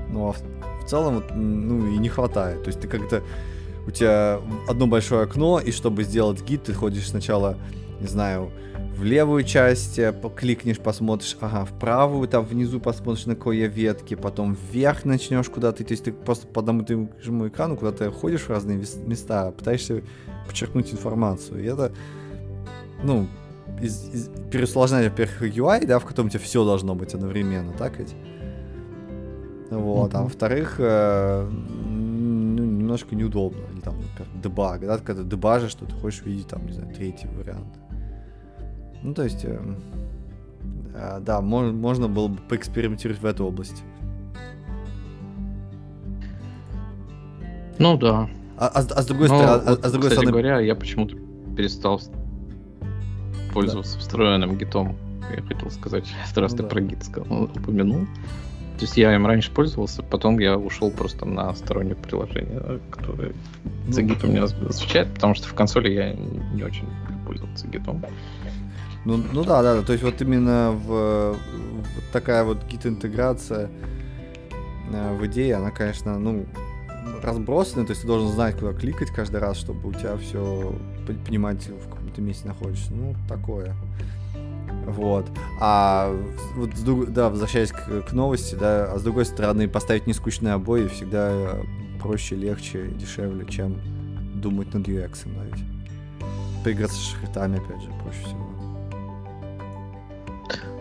Ну, 0.10 0.30
а 0.30 0.34
в, 0.34 0.42
в 0.84 0.88
целом, 0.88 1.16
вот, 1.16 1.32
ну, 1.34 1.88
и 1.88 1.98
не 1.98 2.10
хватает. 2.10 2.64
То 2.64 2.68
есть 2.68 2.80
ты 2.80 2.88
как-то... 2.88 3.24
У 3.88 3.92
тебя 3.92 4.42
одно 4.68 4.86
большое 4.86 5.24
окно, 5.24 5.60
и 5.60 5.72
чтобы 5.72 6.04
сделать 6.04 6.44
гид, 6.44 6.64
ты 6.64 6.74
ходишь 6.74 7.08
сначала, 7.08 7.58
не 8.00 8.08
знаю, 8.08 8.52
в 8.98 9.04
левую 9.04 9.44
часть 9.44 10.00
э, 10.00 10.14
кликнешь, 10.36 10.80
посмотришь, 10.80 11.38
ага, 11.40 11.66
в 11.66 11.78
правую, 11.80 12.28
там 12.28 12.44
внизу 12.46 12.80
посмотришь 12.80 13.26
на 13.26 13.36
кое 13.36 13.68
ветки, 13.68 14.16
потом 14.16 14.58
вверх 14.72 15.06
начнешь 15.06 15.50
куда-то, 15.50 15.84
то 15.84 15.94
есть 15.94 16.04
ты 16.04 16.12
просто 16.12 16.48
по 16.48 16.62
одному 16.62 16.84
тому 16.84 17.48
экрану 17.48 17.78
куда-то 17.78 18.12
ходишь 18.12 18.42
в 18.42 18.50
разные 18.50 18.78
места, 18.78 19.52
пытаешься 19.52 20.02
подчеркнуть 20.48 20.92
информацию, 20.92 21.64
и 21.64 21.68
это, 21.68 21.92
ну, 23.04 23.28
из, 23.82 24.10
из, 24.14 24.30
переусложняет, 24.52 25.12
во-первых, 25.12 25.42
UI, 25.44 25.86
да, 25.86 26.00
в 26.00 26.06
котором 26.06 26.28
у 26.28 26.30
тебя 26.30 26.40
все 26.40 26.66
должно 26.66 26.96
быть 26.96 27.14
одновременно, 27.14 27.74
так 27.74 28.00
ведь? 28.00 28.16
Вот, 29.70 30.14
mm-hmm. 30.14 30.18
а 30.18 30.24
во-вторых, 30.24 30.76
э, 30.80 31.50
ну, 31.50 32.64
немножко 32.64 33.16
неудобно, 33.16 33.62
или 33.74 33.82
там, 33.82 33.96
например, 33.98 34.42
дебаг, 34.42 34.82
да, 34.82 34.98
когда 34.98 35.24
ты 35.24 35.30
дебажишь, 35.30 35.72
что 35.72 35.86
ты 35.86 35.94
хочешь 35.94 36.24
видеть, 36.24 36.48
там, 36.48 36.66
не 36.66 36.74
знаю, 36.74 36.94
третий 36.96 37.28
вариант. 37.28 37.68
Ну, 39.04 39.14
то 39.14 39.24
есть, 39.24 39.46
э, 39.46 39.60
э, 40.94 41.20
да, 41.22 41.42
мож, 41.42 41.72
можно 41.72 42.08
было 42.08 42.28
бы 42.28 42.38
поэкспериментировать 42.50 43.22
в 43.22 43.26
этой 43.26 43.46
области. 43.46 43.84
Ну 47.80 47.98
да. 47.98 48.30
А, 48.58 48.68
а, 48.68 48.80
а 48.80 49.02
с 49.02 49.06
другой 49.06 49.28
стороны, 49.28 49.46
а, 49.46 49.72
а 49.72 49.88
с 49.88 49.92
другой 49.92 50.10
кстати 50.10 50.26
стороны... 50.26 50.32
говоря, 50.32 50.60
я 50.60 50.76
почему-то 50.76 51.16
перестал 51.56 52.02
пользоваться 53.54 53.96
да. 53.96 54.00
встроенным 54.00 54.58
гитом. 54.58 54.98
Я 55.36 55.42
хотел 55.44 55.70
сказать, 55.70 56.06
раз 56.36 56.52
ну, 56.52 56.58
ты 56.58 56.64
да. 56.64 56.70
про 56.70 56.82
гит 56.82 57.04
сказал, 57.04 57.44
упомянул. 57.44 58.06
То 58.78 58.84
есть 58.84 58.96
я 58.96 59.14
им 59.16 59.26
раньше 59.26 59.52
пользовался, 59.52 60.04
потом 60.04 60.38
я 60.38 60.56
ушел 60.56 60.92
просто 60.92 61.26
на 61.26 61.54
стороннее 61.56 61.96
приложение, 61.96 62.80
которое 62.92 63.34
ну, 63.64 63.92
за 63.92 64.04
гитом 64.04 64.30
меня 64.32 64.44
освещает, 64.44 65.12
потому 65.16 65.34
что 65.34 65.48
в 65.48 65.54
консоли 65.56 65.90
я 65.90 66.14
не 66.14 66.64
очень 66.64 66.84
люблю 66.84 67.26
пользоваться 67.26 67.68
гитом. 67.68 68.04
Ну, 69.08 69.24
ну 69.32 69.46
да, 69.46 69.62
да, 69.64 69.82
то 69.84 69.94
есть 69.94 70.04
вот 70.04 70.22
именно 70.22 70.72
в, 70.72 71.32
в 71.34 72.12
такая 72.12 72.44
вот 72.44 72.66
гид-интеграция 72.66 73.70
э, 74.92 75.18
в 75.18 75.26
идее, 75.28 75.56
она, 75.56 75.72
конечно, 75.72 76.20
ну, 76.20 76.46
разбросанная, 77.24 77.86
то 77.86 77.92
есть 77.92 78.02
ты 78.02 78.08
должен 78.08 78.28
знать, 78.28 78.58
куда 78.60 78.74
кликать 78.74 79.10
каждый 79.12 79.40
раз, 79.40 79.56
чтобы 79.56 79.88
у 79.88 79.94
тебя 79.94 80.18
все 80.18 80.76
понимать, 81.26 81.70
в 81.70 81.90
каком-то 81.90 82.22
месте 82.22 82.50
находишься. 82.50 82.92
Ну, 82.92 83.16
такое. 83.30 83.74
Вот. 84.88 85.26
А 85.62 86.14
вот, 86.58 86.72
да, 87.14 87.30
возвращаясь 87.30 87.72
к, 87.72 88.10
к 88.10 88.12
новости, 88.12 88.56
да, 88.56 88.92
а 88.92 89.00
с 89.00 89.04
другой 89.04 89.24
стороны, 89.24 89.70
поставить 89.70 90.06
нескучные 90.06 90.56
обои 90.56 90.88
всегда 90.88 91.56
проще, 92.02 92.36
легче, 92.36 92.88
дешевле, 92.88 93.46
чем 93.46 93.78
думать 94.36 94.74
над 94.74 94.86
UX, 94.86 95.20
да, 95.28 95.46
ведь. 95.46 95.64
Поиграться 96.66 96.98
с 96.98 97.06
шрифтами, 97.06 97.58
опять 97.58 97.82
же, 97.82 97.90
проще 98.04 98.20
всего. 98.26 98.47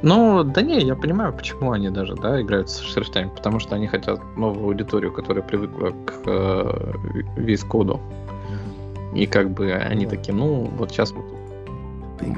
Ну, 0.03 0.45
да 0.45 0.63
не, 0.63 0.81
я 0.81 0.95
понимаю, 0.95 1.33
почему 1.33 1.73
они 1.73 1.89
даже, 1.89 2.15
да, 2.15 2.41
играют 2.41 2.69
с 2.69 2.81
шрифтами, 2.81 3.31
потому 3.35 3.59
что 3.59 3.77
они 3.77 3.87
хотят 3.87 4.21
новую 4.37 4.67
аудиторию, 4.67 5.13
которая 5.13 5.43
привыкла 5.43 5.91
к 6.05 6.13
э, 6.27 6.93
виз-коду. 7.37 8.01
И 9.15 9.27
как 9.27 9.51
бы 9.51 9.73
они 9.73 10.05
да. 10.05 10.11
такие, 10.11 10.35
ну, 10.35 10.71
вот 10.77 10.91
сейчас 10.91 11.13
мы 11.13 11.25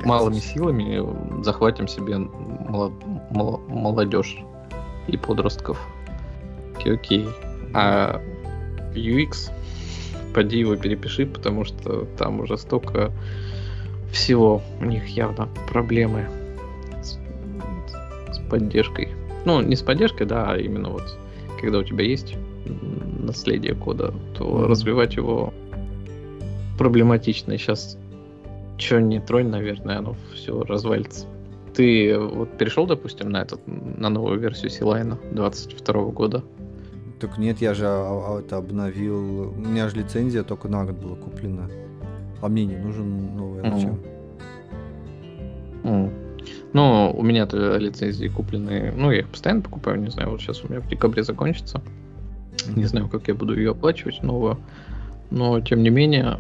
малыми 0.05 0.39
силами 0.39 1.03
захватим 1.43 1.89
себе 1.89 2.19
молод, 2.19 2.93
мол, 3.31 3.61
молодежь 3.69 4.39
и 5.09 5.17
подростков. 5.17 5.81
Окей, 6.77 6.95
окей. 6.95 7.29
А 7.75 8.21
UX, 8.95 9.51
поди 10.35 10.61
его 10.61 10.77
перепиши, 10.77 11.27
потому 11.27 11.65
что 11.65 12.07
там 12.17 12.41
уже 12.41 12.57
столько 12.57 13.11
всего. 14.13 14.63
У 14.81 14.85
них 14.85 15.07
явно 15.09 15.49
проблемы 15.69 16.29
поддержкой. 18.49 19.09
Ну, 19.45 19.61
не 19.63 19.77
с 19.77 19.83
поддержкой, 19.83 20.27
да, 20.27 20.53
а 20.53 20.57
именно 20.57 20.91
вот 20.91 21.19
когда 21.61 21.79
у 21.79 21.83
тебя 21.83 22.05
есть 22.05 22.37
наследие 23.21 23.75
кода, 23.75 24.15
то 24.37 24.45
mm-hmm. 24.45 24.67
развивать 24.67 25.17
его 25.17 25.53
проблематично. 26.79 27.53
И 27.53 27.59
сейчас 27.59 27.99
что 28.77 29.01
не 29.01 29.21
тронь, 29.21 29.49
наверное, 29.49 29.99
оно 29.99 30.15
все 30.35 30.63
развалится. 30.63 31.27
Ты 31.75 32.19
вот 32.19 32.57
перешел, 32.57 32.87
допустим, 32.87 33.31
на 33.31 33.43
этот, 33.43 33.61
на 33.67 34.09
новую 34.09 34.39
версию 34.39 34.71
Силайна 34.71 35.19
22 35.33 36.05
года? 36.07 36.45
Так 37.21 37.39
нет, 37.39 37.61
я 37.61 37.75
же 37.75 37.87
а, 37.87 38.37
а, 38.37 38.41
это 38.41 38.57
обновил. 38.57 39.51
У 39.51 39.57
меня 39.57 39.89
же 39.89 39.97
лицензия 39.97 40.45
только 40.45 40.69
на 40.69 40.85
год 40.85 40.97
была 40.97 41.17
куплена. 41.17 41.69
А 42.41 42.49
мне 42.49 42.65
не 42.65 42.77
нужен 42.77 43.37
новый, 43.37 43.63
а 43.63 43.75
зачем? 43.75 44.01
Mm. 45.83 46.28
Ну, 46.73 47.15
у 47.17 47.23
меня-то 47.23 47.79
лицензии 47.79 48.29
куплены, 48.29 48.93
ну, 48.95 49.11
я 49.11 49.21
их 49.21 49.29
постоянно 49.29 49.63
покупаю, 49.63 50.01
не 50.01 50.11
знаю, 50.11 50.31
вот 50.31 50.41
сейчас 50.41 50.63
у 50.63 50.69
меня 50.69 50.81
в 50.81 50.89
декабре 50.89 51.23
закончится. 51.23 51.81
Не 52.75 52.85
знаю, 52.85 53.09
как 53.09 53.29
я 53.29 53.35
буду 53.35 53.57
ее 53.57 53.71
оплачивать 53.71 54.23
новую. 54.23 54.59
Но, 55.31 55.61
тем 55.61 55.83
не 55.83 55.91
менее, 55.91 56.39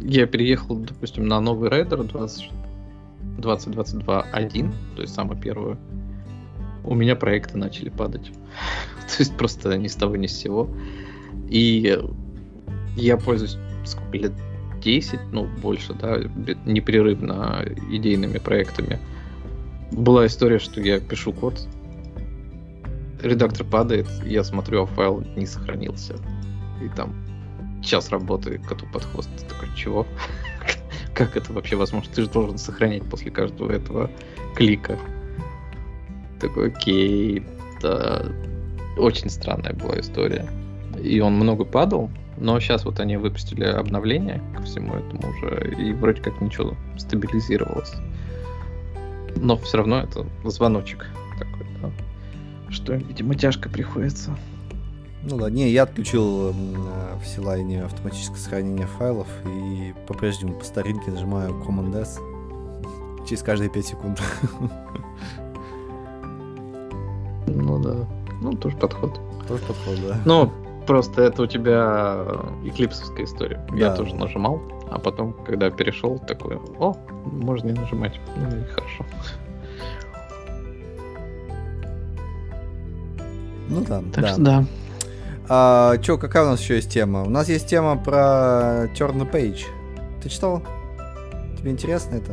я 0.00 0.26
переехал, 0.26 0.76
допустим, 0.76 1.26
на 1.26 1.40
новый 1.40 1.70
рейдер 1.70 2.02
20, 2.02 2.50
2022.1, 3.38 4.74
то 4.94 5.02
есть 5.02 5.14
самую 5.14 5.38
первую. 5.38 5.78
У 6.84 6.94
меня 6.94 7.16
проекты 7.16 7.56
начали 7.56 7.88
падать. 7.88 8.30
то 9.06 9.16
есть 9.18 9.36
просто 9.36 9.76
ни 9.78 9.88
с 9.88 9.94
того, 9.94 10.16
ни 10.16 10.26
с 10.26 10.36
сего. 10.36 10.68
И 11.48 11.98
я 12.96 13.16
пользуюсь 13.16 13.56
сколько 13.84 14.18
лет 14.18 14.32
10, 14.82 15.18
ну, 15.32 15.48
больше, 15.62 15.94
да, 15.94 16.18
непрерывно 16.64 17.64
идейными 17.90 18.38
проектами 18.38 18.98
была 19.92 20.26
история, 20.26 20.58
что 20.58 20.80
я 20.80 21.00
пишу 21.00 21.32
код, 21.32 21.66
редактор 23.22 23.66
падает, 23.66 24.08
я 24.24 24.44
смотрю, 24.44 24.82
а 24.82 24.86
файл 24.86 25.24
не 25.36 25.46
сохранился. 25.46 26.16
И 26.82 26.88
там 26.88 27.14
час 27.82 28.10
работы 28.10 28.58
коту 28.58 28.86
под 28.92 29.04
хвост. 29.04 29.28
Ты 29.38 29.46
такой, 29.46 29.68
чего? 29.76 30.06
как 31.14 31.36
это 31.36 31.52
вообще 31.52 31.76
возможно? 31.76 32.10
Ты 32.14 32.22
же 32.22 32.28
должен 32.28 32.58
сохранять 32.58 33.04
после 33.08 33.30
каждого 33.30 33.70
этого 33.72 34.10
клика. 34.54 34.98
Такой, 36.40 36.68
окей, 36.68 37.44
да. 37.80 38.24
Очень 38.98 39.30
странная 39.30 39.74
была 39.74 40.00
история. 40.00 40.48
И 41.02 41.20
он 41.20 41.34
много 41.34 41.64
падал, 41.64 42.10
но 42.38 42.58
сейчас 42.60 42.84
вот 42.84 43.00
они 43.00 43.16
выпустили 43.16 43.64
обновление 43.64 44.42
ко 44.56 44.62
всему 44.62 44.94
этому 44.94 45.30
уже, 45.30 45.74
и 45.78 45.92
вроде 45.92 46.22
как 46.22 46.40
ничего 46.40 46.74
стабилизировалось 46.96 47.94
но 49.36 49.56
все 49.58 49.78
равно 49.78 50.00
это 50.00 50.26
звоночек 50.44 51.06
такой, 51.38 51.66
да, 51.82 51.90
что, 52.70 52.94
видимо, 52.94 53.34
тяжко 53.34 53.68
приходится. 53.68 54.36
Ну 55.28 55.38
да, 55.38 55.50
не, 55.50 55.70
я 55.70 55.82
отключил 55.82 56.50
э, 56.50 56.52
в 57.20 57.26
Силайне 57.26 57.82
автоматическое 57.82 58.38
сохранение 58.38 58.86
файлов 58.86 59.26
и 59.44 59.92
по-прежнему 60.06 60.54
по 60.54 60.64
старинке 60.64 61.10
нажимаю 61.10 61.50
Command 61.54 62.00
S 62.00 62.20
через 63.28 63.42
каждые 63.42 63.70
5 63.70 63.86
секунд. 63.86 64.22
Ну 67.48 67.82
да, 67.82 68.08
ну 68.42 68.52
тоже 68.52 68.76
подход. 68.76 69.18
Тоже 69.48 69.62
подход, 69.64 69.96
да. 70.06 70.20
Ну, 70.24 70.52
просто 70.86 71.22
это 71.22 71.42
у 71.42 71.46
тебя 71.46 72.24
эклипсовская 72.64 73.24
история. 73.24 73.64
Да. 73.70 73.76
Я 73.76 73.94
тоже 73.94 74.14
нажимал, 74.14 74.60
а 74.90 74.98
потом, 74.98 75.32
когда 75.44 75.70
перешел, 75.70 76.18
такой, 76.18 76.56
о, 76.78 76.96
можно 77.24 77.68
не 77.68 77.78
нажимать. 77.78 78.18
Ну 78.36 78.48
и 78.48 78.64
хорошо. 78.64 79.04
Ну 83.68 83.80
да, 83.80 84.02
так 84.12 84.24
да. 84.24 84.28
Что 84.28 84.40
да. 84.42 84.64
А, 85.48 85.98
чё, 85.98 86.18
какая 86.18 86.44
у 86.44 86.50
нас 86.50 86.60
еще 86.60 86.76
есть 86.76 86.90
тема? 86.90 87.22
У 87.22 87.30
нас 87.30 87.48
есть 87.48 87.66
тема 87.66 87.96
про 87.96 88.86
Turn 88.94 89.20
the 89.20 89.30
Page. 89.30 89.64
Ты 90.22 90.28
читал? 90.28 90.62
Тебе 91.58 91.70
интересно 91.70 92.16
это? 92.16 92.32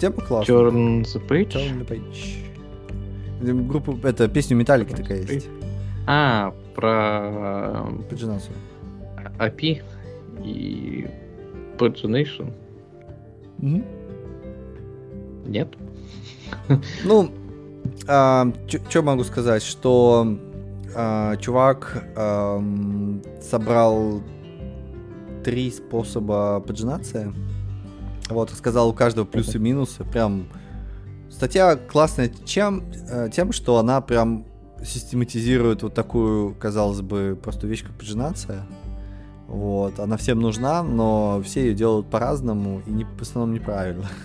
Тема 0.00 0.16
классная. 0.16 0.56
Turn 0.56 1.02
the 1.02 1.28
Page? 1.28 1.52
Turn 1.52 1.80
the 1.80 1.86
Page. 1.86 3.64
Группа, 3.66 4.06
это, 4.06 4.28
песня 4.28 4.54
Металлики 4.54 4.94
такая 4.94 5.22
есть. 5.22 5.48
А, 6.06 6.52
про... 6.74 7.86
Паджинацию. 8.08 8.54
API 9.38 9.82
и 10.42 11.08
Pagination. 11.78 12.52
Mm-hmm. 13.58 13.84
Нет? 15.46 15.68
Ну, 17.04 17.30
а, 18.06 18.52
что 18.88 19.02
могу 19.02 19.24
сказать, 19.24 19.62
что 19.62 20.38
а, 20.94 21.36
чувак 21.36 22.04
а, 22.16 22.62
собрал 23.40 24.22
три 25.44 25.70
способа 25.70 26.60
паджинации. 26.60 27.32
Вот, 28.28 28.50
сказал 28.50 28.90
у 28.90 28.92
каждого 28.92 29.24
плюсы 29.24 29.58
и 29.58 29.60
минусы. 29.60 30.04
Прям 30.04 30.46
статья 31.28 31.76
классная 31.76 32.30
чем, 32.44 32.84
э, 33.10 33.28
тем, 33.32 33.52
что 33.52 33.78
она 33.78 34.00
прям 34.00 34.46
систематизирует 34.84 35.82
вот 35.82 35.94
такую, 35.94 36.54
казалось 36.54 37.00
бы, 37.00 37.38
просто 37.40 37.66
вещь, 37.66 37.84
как 37.84 37.92
паджинация. 37.92 38.66
Вот, 39.48 39.98
она 39.98 40.16
всем 40.16 40.40
нужна, 40.40 40.82
но 40.82 41.42
все 41.44 41.66
ее 41.66 41.74
делают 41.74 42.08
по-разному 42.08 42.82
и 42.86 42.90
не, 42.90 43.04
в 43.04 43.22
основном 43.22 43.54
неправильно. 43.54 44.08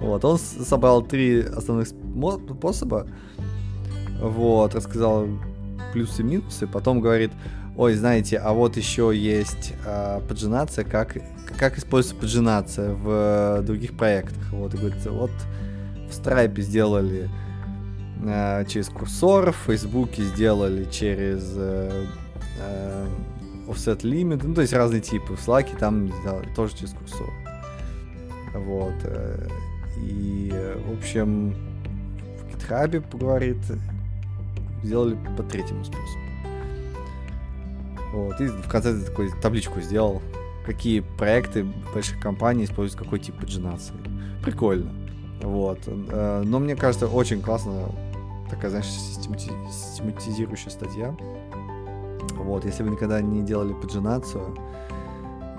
Вот, 0.00 0.24
он 0.24 0.38
собрал 0.38 1.02
три 1.02 1.42
основных 1.42 1.86
способа, 1.86 3.06
вот, 4.20 4.74
рассказал 4.74 5.28
плюсы 5.92 6.22
и 6.22 6.24
минусы, 6.24 6.66
потом 6.66 7.00
говорит, 7.00 7.30
ой, 7.76 7.94
знаете, 7.94 8.38
а 8.38 8.52
вот 8.52 8.76
еще 8.76 9.12
есть 9.14 9.74
э, 9.84 10.20
поджинация, 10.28 10.84
как, 10.84 11.16
как 11.56 11.78
используется 11.78 12.20
поджинация 12.20 12.94
в 12.94 13.62
других 13.62 13.96
проектах. 13.96 14.42
Вот, 14.52 14.74
и 14.74 14.76
говорит, 14.76 15.04
вот 15.06 15.30
в 16.10 16.18
Stripe 16.18 16.60
сделали 16.60 17.30
э, 18.22 18.64
через 18.66 18.88
курсор, 18.88 19.52
в 19.52 19.56
Facebook 19.66 20.10
сделали 20.16 20.84
через 20.90 21.54
э, 21.56 22.06
э, 22.60 23.06
offset 23.68 24.02
limit, 24.02 24.40
ну, 24.44 24.54
то 24.54 24.60
есть 24.60 24.72
разные 24.72 25.00
типы. 25.00 25.34
В 25.34 25.48
Slack 25.48 25.76
там 25.78 26.08
сделали 26.20 26.48
тоже 26.54 26.76
через 26.76 26.92
курсор. 26.92 27.30
Вот. 28.54 28.94
И, 29.98 30.52
в 30.86 30.98
общем, 30.98 31.54
в 32.40 32.56
GitHub, 32.56 33.18
говорит, 33.18 33.58
сделали 34.82 35.16
по 35.36 35.42
третьему 35.42 35.84
способу. 35.84 36.20
Вот, 38.12 38.40
и 38.40 38.46
в 38.46 38.68
конце 38.68 38.98
такой 38.98 39.30
табличку 39.40 39.80
сделал, 39.80 40.20
какие 40.66 41.00
проекты 41.00 41.64
больших 41.94 42.18
компаний 42.18 42.64
используют 42.64 43.00
какой 43.00 43.20
тип 43.20 43.36
паджинации. 43.36 43.94
Прикольно. 44.42 44.90
Вот. 45.42 45.78
Но 45.86 46.58
мне 46.58 46.74
кажется, 46.74 47.06
очень 47.06 47.40
классно 47.40 47.86
такая, 48.50 48.70
знаешь, 48.70 48.86
систематизирующая 48.86 50.70
статья. 50.70 51.14
Вот, 52.34 52.64
если 52.64 52.82
вы 52.82 52.90
никогда 52.90 53.20
не 53.20 53.42
делали 53.42 53.72
паджинацию, 53.72 54.56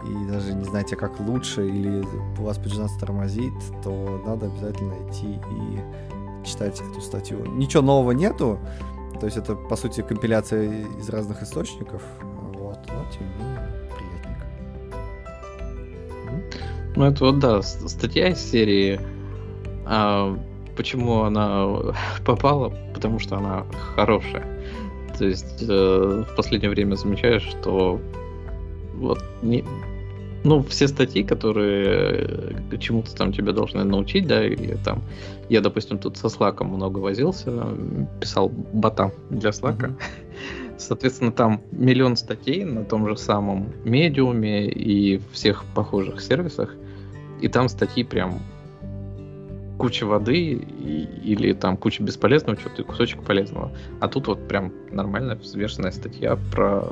и 0.03 0.25
даже 0.31 0.53
не 0.53 0.65
знаете, 0.65 0.95
как 0.95 1.19
лучше, 1.19 1.67
или 1.67 2.03
у 2.39 2.43
вас 2.43 2.57
паджинация 2.57 2.99
тормозит, 2.99 3.53
то 3.83 4.21
надо 4.25 4.47
обязательно 4.47 4.93
идти 5.07 5.39
и 5.51 5.79
читать 6.45 6.81
эту 6.81 7.01
статью. 7.01 7.45
Ничего 7.45 7.83
нового 7.83 8.11
нету, 8.11 8.59
то 9.19 9.25
есть 9.25 9.37
это, 9.37 9.55
по 9.55 9.75
сути, 9.75 10.01
компиляция 10.01 10.85
из 10.99 11.09
разных 11.09 11.43
источников, 11.43 12.01
вот, 12.53 12.79
но 12.87 13.05
тем 13.11 13.27
не 13.27 13.33
менее 13.43 13.69
приятненько. 13.95 14.45
Ну 16.95 17.05
это 17.05 17.25
вот, 17.25 17.39
да, 17.39 17.61
статья 17.61 18.29
из 18.29 18.39
серии 18.39 18.99
а, 19.85 20.35
почему 20.75 21.23
она 21.23 21.67
попала? 22.25 22.73
Потому 22.93 23.19
что 23.19 23.37
она 23.37 23.65
хорошая. 23.95 24.45
То 25.17 25.25
есть 25.25 25.63
э, 25.67 26.23
в 26.27 26.35
последнее 26.35 26.69
время 26.69 26.95
замечаешь, 26.95 27.43
что 27.43 27.99
вот 28.95 29.23
не, 29.41 29.63
ну, 30.43 30.63
все 30.63 30.87
статьи, 30.87 31.23
которые 31.23 32.55
э, 32.71 32.77
чему-то 32.79 33.15
там 33.15 33.31
тебя 33.31 33.53
должны 33.53 33.83
научить, 33.83 34.27
да, 34.27 34.45
или 34.45 34.77
там, 34.83 35.03
я, 35.49 35.61
допустим, 35.61 35.99
тут 35.99 36.17
со 36.17 36.27
Slack 36.27 36.63
много 36.63 36.97
возился, 36.99 37.51
писал 38.19 38.49
бота 38.49 39.11
для. 39.29 39.51
Mm-hmm. 39.51 39.93
Соответственно, 40.77 41.31
там 41.31 41.61
миллион 41.71 42.15
статей 42.15 42.63
на 42.63 42.83
том 42.83 43.07
же 43.07 43.17
самом 43.17 43.71
медиуме 43.83 44.67
и 44.67 45.21
всех 45.31 45.63
похожих 45.75 46.21
сервисах, 46.21 46.73
и 47.39 47.47
там 47.47 47.69
статьи 47.69 48.03
прям 48.03 48.39
куча 49.81 50.05
воды 50.05 50.35
и, 50.37 51.09
или 51.23 51.53
там 51.53 51.75
куча 51.75 52.03
бесполезного 52.03 52.55
чего-то 52.55 52.83
и 52.83 52.85
кусочек 52.85 53.23
полезного. 53.23 53.71
А 53.99 54.07
тут 54.07 54.27
вот 54.27 54.47
прям 54.47 54.71
нормальная 54.91 55.35
взвешенная 55.35 55.89
статья 55.89 56.37
про 56.51 56.83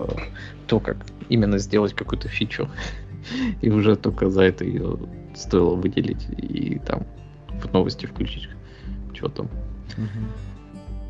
то, 0.66 0.80
как 0.80 0.98
именно 1.30 1.60
сделать 1.60 1.94
какую-то 1.94 2.28
фичу. 2.30 2.68
И 3.62 3.70
уже 3.70 3.96
только 3.96 4.32
за 4.32 4.42
это 4.42 4.66
ее 4.66 4.98
стоило 5.36 5.76
выделить 5.76 6.26
и 6.32 6.80
там 6.80 7.06
в 7.62 7.72
новости 7.72 8.08
включить. 8.08 8.50
Что 9.14 9.30
там. 9.30 9.50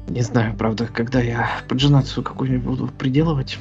Не 0.09 0.21
знаю, 0.21 0.57
правда, 0.57 0.85
когда 0.85 1.21
я 1.21 1.47
поджинацию 1.69 2.25
какую-нибудь 2.25 2.65
буду 2.65 2.87
приделывать. 2.87 3.57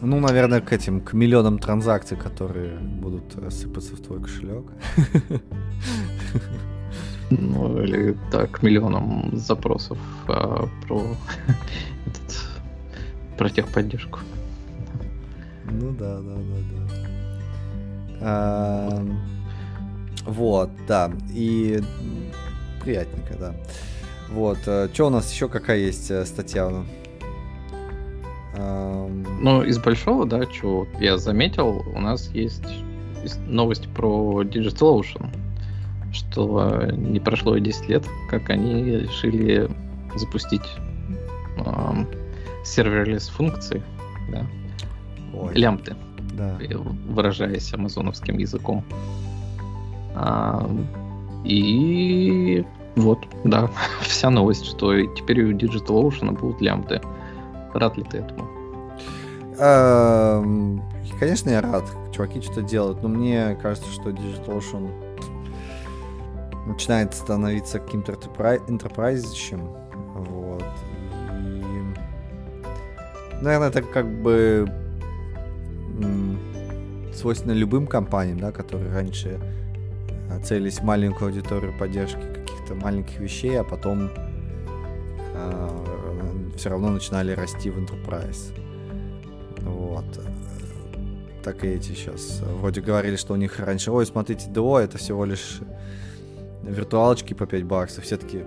Ну, 0.00 0.20
наверное, 0.20 0.60
к 0.62 0.72
этим, 0.72 1.00
к 1.02 1.12
миллионам 1.12 1.58
транзакций, 1.58 2.16
которые 2.16 2.78
будут 2.78 3.36
сыпаться 3.52 3.94
в 3.94 4.00
твой 4.00 4.22
кошелек. 4.22 4.64
Ну, 7.30 7.82
или 7.82 8.16
так, 8.30 8.62
миллионам 8.62 9.30
запросов 9.36 9.98
а, 10.28 10.68
про 10.86 11.02
этот, 12.06 12.46
про 13.36 13.50
техподдержку. 13.50 14.20
Ну 15.64 15.92
да, 15.92 16.18
да, 16.18 16.34
да, 16.34 16.56
да. 16.70 17.06
А, 18.20 19.06
вот, 20.24 20.70
да. 20.86 21.10
И 21.34 21.82
приятненько, 22.82 23.34
да. 23.38 23.54
Вот. 24.30 24.58
Э, 24.66 24.88
что 24.92 25.06
у 25.06 25.10
нас 25.10 25.32
еще 25.32 25.48
какая 25.48 25.78
есть 25.78 26.10
э, 26.10 26.24
статья? 26.24 26.70
Ну, 28.58 29.62
из 29.62 29.78
большого, 29.78 30.24
да, 30.24 30.42
что 30.50 30.86
я 30.98 31.18
заметил, 31.18 31.84
у 31.94 32.00
нас 32.00 32.30
есть 32.30 32.64
новость 33.46 33.88
про 33.88 34.42
DigitalOcean, 34.42 35.28
что 36.16 36.90
не 36.92 37.20
прошло 37.20 37.56
и 37.56 37.60
10 37.60 37.88
лет, 37.88 38.04
как 38.28 38.50
они 38.50 38.82
решили 38.82 39.70
запустить 40.16 40.66
э, 41.58 42.04
serverless 42.64 43.28
функции, 43.28 43.82
да, 44.30 44.46
Ой. 45.34 45.54
лямбды 45.54 45.94
да. 46.32 46.58
выражаясь 47.08 47.72
амазоновским 47.72 48.38
языком. 48.38 48.84
А, 50.14 50.68
и 51.44 52.64
вот, 52.96 53.18
да, 53.44 53.70
вся 54.00 54.30
новость, 54.30 54.64
что 54.66 55.00
теперь 55.14 55.44
у 55.44 55.52
DigitalOcean 55.52 56.38
будут 56.38 56.60
лямбды. 56.60 57.00
Рад 57.74 57.96
ли 57.96 58.04
ты 58.04 58.18
этому? 58.18 58.48
Конечно, 61.18 61.50
я 61.50 61.62
рад. 61.62 61.84
Чуваки 62.14 62.40
что-то 62.42 62.62
делают, 62.62 63.02
но 63.02 63.08
мне 63.08 63.56
кажется, 63.62 63.90
что 63.90 64.10
DigitalOcean 64.10 64.90
начинает 66.66 67.14
становиться 67.14 67.78
каким-то 67.78 68.12
enterprise 68.12 69.24
Вот. 70.14 70.64
И, 71.32 71.82
наверное, 73.42 73.68
это 73.68 73.82
как 73.82 74.06
бы 74.22 74.68
свойственно 77.14 77.52
любым 77.52 77.86
компаниям, 77.86 78.38
да, 78.38 78.52
которые 78.52 78.92
раньше 78.92 79.40
э, 80.30 80.40
целились 80.44 80.78
в 80.80 80.84
маленькую 80.84 81.28
аудиторию 81.28 81.72
поддержки 81.78 82.20
каких-то 82.20 82.74
маленьких 82.74 83.18
вещей, 83.18 83.58
а 83.58 83.64
потом 83.64 84.10
э, 85.34 85.68
все 86.56 86.70
равно 86.70 86.90
начинали 86.90 87.32
расти 87.32 87.70
в 87.70 87.78
enterprise. 87.78 88.52
Вот. 89.62 90.04
Так 91.42 91.64
и 91.64 91.68
эти 91.68 91.92
сейчас. 91.92 92.42
Вроде 92.60 92.80
говорили, 92.80 93.16
что 93.16 93.32
у 93.34 93.36
них 93.36 93.58
раньше, 93.58 93.92
ой, 93.92 94.04
смотрите, 94.04 94.48
ДО 94.50 94.78
это 94.78 94.98
всего 94.98 95.24
лишь 95.24 95.60
виртуалочки 96.68 97.34
по 97.34 97.46
5 97.46 97.64
баксов. 97.64 98.04
Все 98.04 98.16
таки 98.16 98.44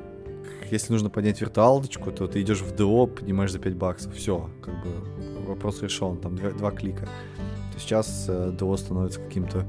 если 0.72 0.94
нужно 0.94 1.10
поднять 1.10 1.42
виртуалочку, 1.42 2.12
то 2.12 2.28
ты 2.28 2.42
идешь 2.42 2.62
в 2.62 2.76
ДО, 2.76 3.08
поднимаешь 3.08 3.52
за 3.52 3.60
5 3.60 3.76
баксов. 3.76 4.16
Все, 4.16 4.50
как 4.62 4.76
бы 4.84 4.90
вопрос 5.48 5.82
решен, 5.82 6.18
там 6.18 6.36
два, 6.36 6.52
два 6.52 6.72
клика. 6.72 7.08
Сейчас 7.78 8.26
э, 8.28 8.52
ДО 8.52 8.78
становится 8.78 9.20
каким-то 9.20 9.66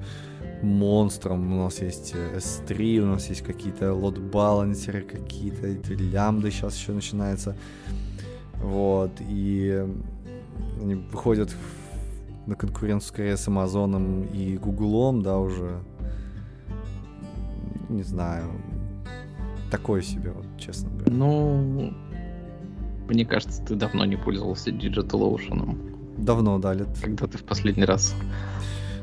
монстром. 0.63 1.53
У 1.53 1.65
нас 1.65 1.81
есть 1.81 2.15
S3, 2.15 2.99
э, 2.99 3.01
у 3.01 3.07
нас 3.07 3.29
есть 3.29 3.43
какие-то 3.43 3.95
лот-балансеры, 3.95 5.03
какие-то 5.03 5.69
лямбды 5.95 6.51
сейчас 6.51 6.77
еще 6.77 6.93
начинается. 6.93 7.57
Вот, 8.57 9.13
и 9.21 9.87
они 10.83 10.95
выходят 10.97 11.55
на 12.47 12.57
конкуренцию 12.57 13.09
скорее 13.09 13.37
с 13.37 13.49
Амазоном 13.49 14.25
и 14.25 14.59
Гуглом, 14.59 15.23
да, 15.23 15.39
уже. 15.39 15.81
Не 17.89 18.03
знаю. 18.03 18.51
Такое 19.71 20.03
себе, 20.03 20.33
вот, 20.33 20.47
честно 20.59 20.91
говоря. 20.91 21.13
Ну, 21.13 21.93
мне 23.09 23.25
кажется, 23.25 23.63
ты 23.65 23.75
давно 23.75 24.05
не 24.05 24.17
пользовался 24.17 24.71
DigitalOcean. 24.71 25.77
Давно, 26.19 26.59
да, 26.59 26.75
лет. 26.75 26.89
Когда 27.03 27.27
ты 27.27 27.39
в 27.39 27.45
последний 27.45 27.85
раз? 27.85 28.15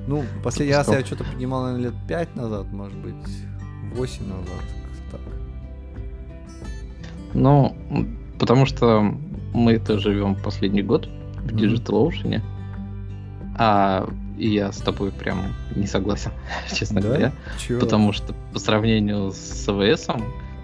Ну, 0.08 0.24
последний 0.44 0.76
раз 0.76 0.88
я 0.90 1.04
что-то 1.06 1.24
поднимал, 1.24 1.64
наверное, 1.64 1.92
лет 1.92 1.96
5 2.08 2.36
назад, 2.36 2.72
может 2.72 2.98
быть, 2.98 3.16
8 3.96 4.28
назад. 4.28 4.64
Так. 5.12 5.22
Ну, 7.34 7.76
потому 8.40 8.66
что 8.66 9.02
мы 9.54 9.74
это 9.74 10.00
живем 10.00 10.36
последний 10.36 10.84
год 10.84 11.10
в 11.44 11.48
DigitalOcean. 11.48 12.42
А 13.58 14.08
и 14.38 14.50
я 14.50 14.72
с 14.72 14.78
тобой 14.78 15.12
прям 15.12 15.54
не 15.76 15.88
согласен, 15.88 16.32
честно 16.74 17.02
Да? 17.02 17.08
говоря. 17.08 17.32
Чё? 17.58 17.80
Потому 17.80 18.14
что 18.14 18.34
по 18.54 18.60
сравнению 18.60 19.32
с 19.32 19.68
АВС, 19.68 20.06
то 20.06 20.18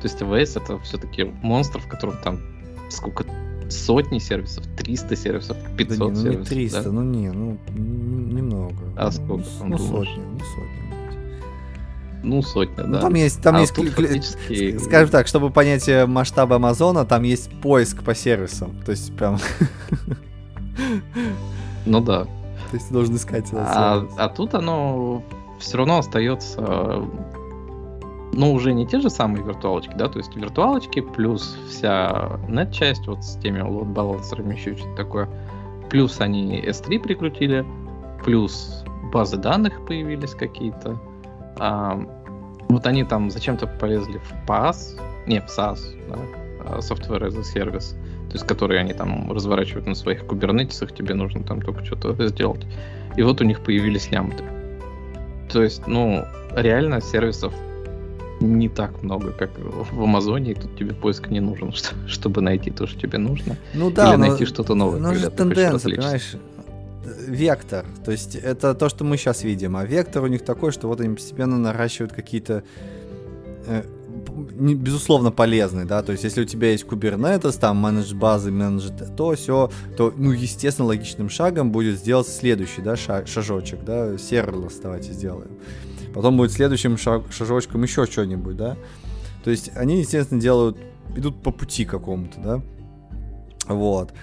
есть 0.03 0.21
АВС 0.21 0.55
это 0.57 0.79
все-таки 0.79 1.23
монстр, 1.41 1.79
в 1.79 1.87
котором 1.87 2.17
там 2.23 2.39
сколько 2.89 3.25
сотни 3.69 4.19
сервисов, 4.19 4.65
300 4.77 5.15
сервисов, 5.15 5.57
Да 5.57 5.69
500 5.77 5.97
не, 5.97 5.97
ну 5.97 6.09
не 6.11 6.15
сервисов. 6.21 6.47
300, 6.49 6.83
да? 6.83 6.91
ну 6.91 7.01
не, 7.03 7.31
ну 7.31 7.57
немного. 7.75 8.75
А 8.97 9.05
Ну, 9.05 9.11
сколько 9.11 9.43
там 9.59 9.69
Ну 9.69 9.77
думаешь? 9.77 10.07
сотни, 10.09 10.23
ну 10.23 10.39
сотни. 10.39 10.83
Ну, 12.25 12.41
сотня, 12.41 12.83
Ну, 12.85 12.93
да. 12.93 13.01
там 13.01 13.13
есть, 13.15 13.41
там 13.41 13.55
А 13.57 13.59
есть, 13.59 13.75
фактически- 13.75 14.77
скажем 14.77 15.09
так, 15.09 15.27
чтобы 15.27 15.49
понять 15.49 15.89
э, 15.89 16.05
масштаб 16.05 16.53
Амазона, 16.53 17.03
там 17.05 17.23
есть 17.23 17.49
поиск 17.61 18.01
по 18.01 18.15
сервисам. 18.15 18.81
То 18.85 18.91
есть 18.91 19.13
прям, 19.17 19.39
Ну 21.85 21.99
да. 22.01 22.27
То 22.73 22.77
есть 22.77 22.87
ты 22.87 22.93
должен 22.95 23.15
искать 23.15 23.53
А, 23.53 24.03
а 24.17 24.29
тут 24.29 24.55
оно 24.55 25.21
все 25.59 25.77
равно 25.77 25.99
остается, 25.99 27.05
ну, 28.33 28.51
уже 28.51 28.73
не 28.73 28.87
те 28.87 28.99
же 28.99 29.11
самые 29.11 29.43
виртуалочки, 29.43 29.93
да, 29.95 30.07
то 30.07 30.17
есть 30.17 30.35
виртуалочки 30.35 31.01
плюс 31.01 31.55
вся 31.69 32.39
нет-часть 32.47 33.05
вот 33.05 33.23
с 33.23 33.37
теми 33.37 33.61
лот-балансерами, 33.61 34.55
еще 34.55 34.75
что-то 34.75 34.95
такое, 34.95 35.29
плюс 35.91 36.19
они 36.19 36.59
S3 36.61 36.99
прикрутили, 36.99 37.63
плюс 38.25 38.83
базы 39.13 39.37
данных 39.37 39.85
появились 39.85 40.33
какие-то. 40.33 40.99
А, 41.59 42.01
вот 42.69 42.87
они 42.87 43.03
там 43.03 43.29
зачем-то 43.29 43.67
полезли 43.67 44.17
в 44.17 44.49
PaaS, 44.49 44.99
не, 45.27 45.41
в 45.41 45.45
SaaS, 45.45 45.77
да, 46.09 46.15
а, 46.65 46.79
Software 46.79 47.27
as 47.27 47.37
a 47.37 47.43
Service, 47.43 47.95
то 48.33 48.37
есть 48.37 48.47
которые 48.47 48.79
они 48.79 48.93
там 48.93 49.31
разворачивают 49.31 49.85
на 49.85 49.93
своих 49.93 50.25
кубернетисах, 50.25 50.91
тебе 50.95 51.13
нужно 51.13 51.43
там 51.43 51.61
только 51.61 51.85
что-то 51.85 52.27
сделать. 52.27 52.65
И 53.15 53.21
вот 53.21 53.41
у 53.41 53.43
них 53.43 53.59
появились 53.63 54.09
лямбды. 54.09 54.43
То 55.51 55.61
есть, 55.61 55.85
ну, 55.85 56.25
реально 56.55 56.99
сервисов 56.99 57.53
не 58.41 58.69
так 58.69 59.03
много, 59.03 59.31
как 59.33 59.51
в 59.59 60.01
Амазоне, 60.01 60.53
и 60.53 60.55
тут 60.55 60.75
тебе 60.75 60.95
поиск 60.95 61.29
не 61.29 61.41
нужен, 61.41 61.71
что- 61.73 61.93
чтобы 62.07 62.41
найти 62.41 62.71
то, 62.71 62.87
что 62.87 62.99
тебе 62.99 63.19
нужно. 63.19 63.55
Ну 63.75 63.91
да, 63.91 64.09
Или 64.09 64.15
но- 64.17 64.27
найти 64.29 64.45
что-то 64.45 64.73
новое, 64.73 64.97
Ну, 64.99 65.09
когда 65.09 65.19
же 65.21 65.29
тенденция, 65.29 65.95
понимаешь? 65.95 66.35
Вектор. 67.27 67.85
То 68.03 68.11
есть 68.11 68.35
это 68.35 68.73
то, 68.73 68.89
что 68.89 69.03
мы 69.03 69.17
сейчас 69.17 69.43
видим. 69.43 69.75
А 69.77 69.85
вектор 69.85 70.23
у 70.23 70.27
них 70.27 70.43
такой, 70.43 70.71
что 70.71 70.87
вот 70.87 71.01
они 71.01 71.13
постепенно 71.13 71.59
наращивают 71.59 72.13
какие-то 72.13 72.63
э, 73.67 73.83
безусловно 74.13 75.31
полезный, 75.31 75.85
да, 75.85 76.01
то 76.03 76.11
есть 76.11 76.23
если 76.23 76.41
у 76.41 76.45
тебя 76.45 76.71
есть 76.71 76.85
Kubernetes, 76.85 77.59
там 77.59 77.77
менедж 77.77 78.13
базы, 78.13 78.51
менедж 78.51 78.89
то 79.15 79.33
все, 79.35 79.71
то, 79.97 80.13
ну, 80.15 80.31
естественно, 80.31 80.87
логичным 80.87 81.29
шагом 81.29 81.71
будет 81.71 81.99
сделать 81.99 82.27
следующий, 82.27 82.81
да, 82.81 82.95
ша- 82.95 83.25
шажочек, 83.25 83.83
да, 83.83 84.13
serverless 84.13 84.79
давайте 84.81 85.13
сделаем. 85.13 85.51
Потом 86.13 86.37
будет 86.37 86.51
следующим 86.51 86.97
шаг- 86.97 87.31
шажочком 87.31 87.83
еще 87.83 88.05
что-нибудь, 88.05 88.55
да. 88.55 88.77
То 89.43 89.51
есть 89.51 89.71
они, 89.75 89.99
естественно, 89.99 90.39
делают, 90.39 90.77
идут 91.15 91.41
по 91.41 91.51
пути 91.51 91.85
какому-то, 91.85 92.39
да. 92.39 92.61
Вот. 93.67 94.13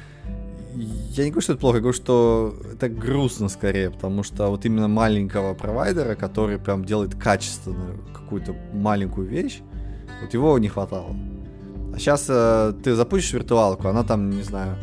Я 0.76 1.24
не 1.24 1.30
говорю, 1.30 1.42
что 1.42 1.54
это 1.54 1.60
плохо, 1.60 1.76
я 1.78 1.80
говорю, 1.80 1.96
что 1.96 2.54
это 2.72 2.88
грустно 2.88 3.48
скорее, 3.48 3.90
потому 3.90 4.22
что 4.22 4.48
вот 4.48 4.64
именно 4.64 4.86
маленького 4.86 5.54
провайдера, 5.54 6.14
который 6.14 6.58
прям 6.58 6.84
делает 6.84 7.16
качественную 7.16 7.98
какую-то 8.14 8.54
маленькую 8.72 9.26
вещь, 9.26 9.62
вот 10.22 10.32
его 10.34 10.58
не 10.58 10.68
хватало. 10.68 11.14
А 11.94 11.98
сейчас 11.98 12.22
ты 12.82 12.94
запустишь 12.94 13.32
виртуалку, 13.32 13.88
она 13.88 14.02
там, 14.04 14.30
не 14.30 14.42
знаю, 14.42 14.76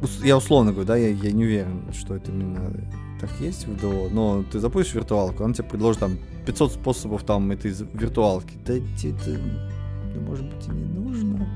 ус- 0.00 0.22
я 0.24 0.36
условно 0.36 0.72
говорю, 0.72 0.86
да, 0.86 0.96
я, 0.96 1.08
я 1.08 1.32
не 1.32 1.44
уверен, 1.44 1.82
что 1.92 2.14
это 2.16 2.30
именно 2.30 2.72
так 3.20 3.30
есть 3.40 3.66
в 3.66 3.80
ДО, 3.80 4.08
но 4.10 4.42
ты 4.50 4.58
запустишь 4.58 4.94
виртуалку, 4.94 5.44
она 5.44 5.54
тебе 5.54 5.68
предложит 5.68 6.00
там 6.00 6.18
500 6.46 6.72
способов 6.72 7.22
там 7.24 7.50
этой 7.52 7.72
виртуалки. 7.92 8.54
Да 8.66 8.74
тебе 8.96 9.10
это, 9.12 9.38
да, 10.14 10.20
может 10.26 10.44
быть, 10.46 10.66
и 10.66 10.70
не 10.70 10.84
нужно. 10.98 11.46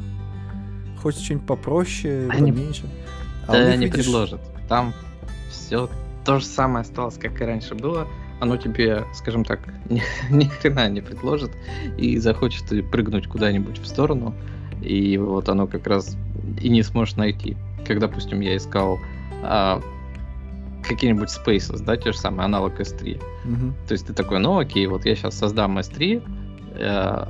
Хочешь 1.03 1.23
что-нибудь 1.23 1.47
попроще, 1.47 2.29
Они- 2.31 2.53
поменьше. 2.53 2.85
А 3.49 3.53
да, 3.53 3.71
них, 3.71 3.79
не 3.79 3.87
видишь, 3.87 4.05
предложат. 4.05 4.41
Там 4.69 4.93
все 5.51 5.89
то 6.25 6.39
же 6.41 6.45
самое 6.47 6.83
осталось, 6.83 7.17
как 7.17 7.41
и 7.41 7.45
раньше 7.45 7.75
было. 7.75 8.07
Оно 8.41 8.57
тебе, 8.57 9.05
скажем 9.15 9.45
так, 9.45 9.61
ни, 9.89 10.03
ни 10.31 10.45
хрена 10.45 10.89
не 10.89 11.01
предложит 11.01 11.51
и 11.97 12.19
захочет 12.19 12.91
прыгнуть 12.91 13.27
куда-нибудь 13.27 13.79
в 13.79 13.87
сторону. 13.87 14.35
И 14.83 15.17
вот 15.19 15.49
оно 15.49 15.67
как 15.67 15.87
раз 15.87 16.17
и 16.61 16.69
не 16.69 16.83
сможешь 16.83 17.17
найти. 17.17 17.57
Как, 17.87 17.99
допустим, 17.99 18.41
я 18.41 18.57
искал 18.57 18.99
а, 19.43 19.81
какие-нибудь 20.87 21.29
Spaces, 21.29 21.83
да, 21.85 21.97
те 21.97 22.13
же 22.13 22.19
самые, 22.19 22.45
аналог 22.45 22.81
S3. 22.81 23.21
Мгм. 23.45 23.75
То 23.89 23.93
есть 23.93 24.07
ты 24.07 24.13
такой, 24.13 24.39
ну 24.39 24.59
окей, 24.59 24.87
вот 24.87 25.07
я 25.07 25.15
сейчас 25.17 25.39
создам 25.39 25.79
S3 25.79 26.23
э, 26.79 27.27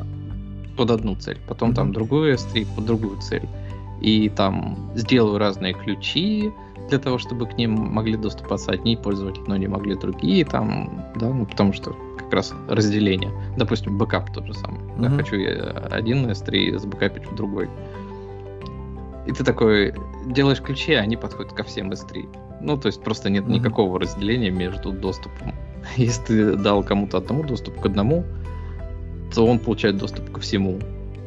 под 0.76 0.90
одну 0.90 1.14
цель, 1.16 1.38
потом 1.48 1.74
там 1.74 1.86
Мгм. 1.86 1.94
другую 1.94 2.34
S3 2.34 2.66
под 2.74 2.84
другую 2.84 3.20
цель. 3.20 3.48
И 4.00 4.28
там 4.28 4.90
сделаю 4.94 5.38
разные 5.38 5.72
ключи 5.72 6.52
для 6.88 6.98
того, 6.98 7.18
чтобы 7.18 7.46
к 7.46 7.56
ним 7.56 7.72
могли 7.72 8.16
доступаться 8.16 8.70
одни 8.72 8.96
пользователи, 8.96 9.44
но 9.46 9.56
не 9.56 9.66
могли 9.66 9.96
другие, 9.96 10.44
там, 10.44 11.04
да, 11.16 11.28
ну 11.28 11.46
потому 11.46 11.72
что 11.72 11.96
как 12.18 12.32
раз 12.32 12.54
разделение. 12.68 13.30
Допустим, 13.56 13.98
бэкап 13.98 14.32
тот 14.32 14.46
же 14.46 14.54
самый. 14.54 14.80
Да, 14.98 15.08
Мгм. 15.08 15.18
хочу 15.18 15.36
я 15.36 15.70
один 15.90 16.26
S3 16.26 16.78
забэкапить 16.78 17.26
в 17.26 17.34
другой. 17.34 17.68
И 19.26 19.32
ты 19.32 19.42
такой 19.44 19.94
делаешь 20.26 20.60
ключи, 20.60 20.94
а 20.94 21.02
они 21.02 21.16
подходят 21.16 21.52
ко 21.52 21.64
всем 21.64 21.90
S3. 21.90 22.28
Ну, 22.60 22.76
то 22.76 22.86
есть 22.86 23.02
просто 23.02 23.30
нет 23.30 23.44
Мгм. 23.44 23.54
никакого 23.54 23.98
разделения 24.00 24.50
между 24.50 24.92
доступом. 24.92 25.54
Если 25.96 26.22
ты 26.24 26.56
дал 26.56 26.82
кому-то 26.82 27.18
одному 27.18 27.42
доступ 27.42 27.80
к 27.80 27.86
одному, 27.86 28.24
то 29.34 29.46
он 29.46 29.58
получает 29.58 29.98
доступ 29.98 30.30
ко 30.30 30.40
всему 30.40 30.78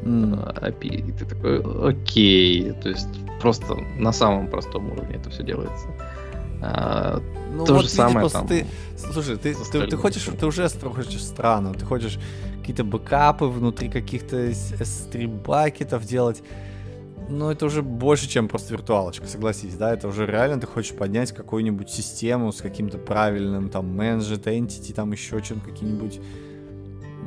Э, 0.04 0.70
API. 0.72 1.10
И 1.10 1.12
ты 1.12 1.26
такой, 1.26 1.62
окей. 1.89 2.72
То 2.82 2.89
есть 2.89 3.08
просто 3.41 3.76
на 3.97 4.12
самом 4.12 4.47
простом 4.47 4.91
уровне 4.91 5.16
это 5.16 5.30
все 5.30 5.43
делается. 5.43 5.88
А, 6.62 7.22
Ну, 7.54 7.66
то 7.66 7.74
вот 7.74 7.82
же 7.84 7.88
видишь, 7.88 7.91
самое 7.91 8.30
там. 8.30 8.47
ты, 8.47 8.66
слушай, 8.97 9.38
ты, 9.38 9.56
ты, 9.72 9.88
ты 9.88 9.97
хочешь, 9.97 10.24
ты 10.39 10.45
уже 10.45 10.68
хочешь 10.70 11.24
странно, 11.24 11.74
ты 11.74 11.86
хочешь 11.86 12.20
какие-то 12.60 12.84
бэкапы 12.84 13.45
внутри 13.45 13.89
каких-то 13.89 14.36
с- 14.52 14.74
S3 14.74 15.28
бакетов 15.28 16.06
делать. 16.06 16.43
Ну, 17.30 17.50
это 17.52 17.66
уже 17.68 17.82
больше, 17.82 18.28
чем 18.28 18.47
просто 18.47 18.74
виртуалочка, 18.74 19.28
согласись, 19.28 19.76
да? 19.76 19.93
Это 19.93 20.08
уже 20.08 20.26
реально 20.26 20.60
ты 20.60 20.68
хочешь 20.68 20.93
поднять 20.95 21.32
какую-нибудь 21.32 21.89
систему 21.89 22.52
с 22.52 22.60
каким-то 22.60 22.97
правильным, 22.97 23.70
там, 23.70 23.86
managed 24.00 24.43
entity, 24.45 24.93
там 24.93 25.12
еще 25.12 25.39
чем-то 25.41 25.70
какие-нибудь... 25.70 26.20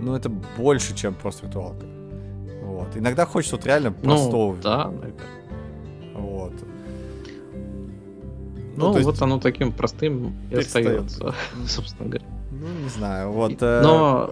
Ну, 0.00 0.14
это 0.16 0.28
больше, 0.28 0.94
чем 0.96 1.14
просто 1.14 1.46
виртуалка. 1.46 1.86
Вот. 2.62 2.96
Иногда 2.96 3.26
хочется 3.26 3.56
вот 3.56 3.66
реально 3.66 3.92
простого. 3.92 4.54
ну, 4.54 4.62
да, 4.62 4.84
наверное. 4.86 5.12
Вот. 6.14 6.52
Ну, 8.76 8.92
то 8.92 8.98
есть- 8.98 9.06
вот 9.06 9.20
оно 9.22 9.38
таким 9.38 9.72
простым 9.72 10.34
и 10.50 10.56
остается, 10.56 11.34
собственно 11.66 12.08
говоря. 12.08 12.26
Ну, 12.50 12.66
не 12.82 12.88
знаю, 12.88 13.32
вот... 13.32 13.56
Э, 13.60 13.80
Но 13.82 14.30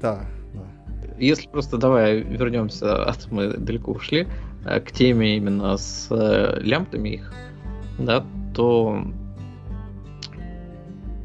Да, 0.00 0.26
да. 0.54 1.14
Если 1.18 1.48
просто 1.48 1.78
давай 1.78 2.20
вернемся, 2.20 3.04
а 3.04 3.12
то 3.12 3.26
мы 3.30 3.48
далеко 3.48 3.92
ушли, 3.92 4.28
э, 4.64 4.80
к 4.80 4.92
теме 4.92 5.36
именно 5.36 5.76
с 5.76 6.06
э, 6.10 6.60
лямбдами 6.60 7.08
их, 7.10 7.32
да, 7.98 8.24
то 8.54 9.04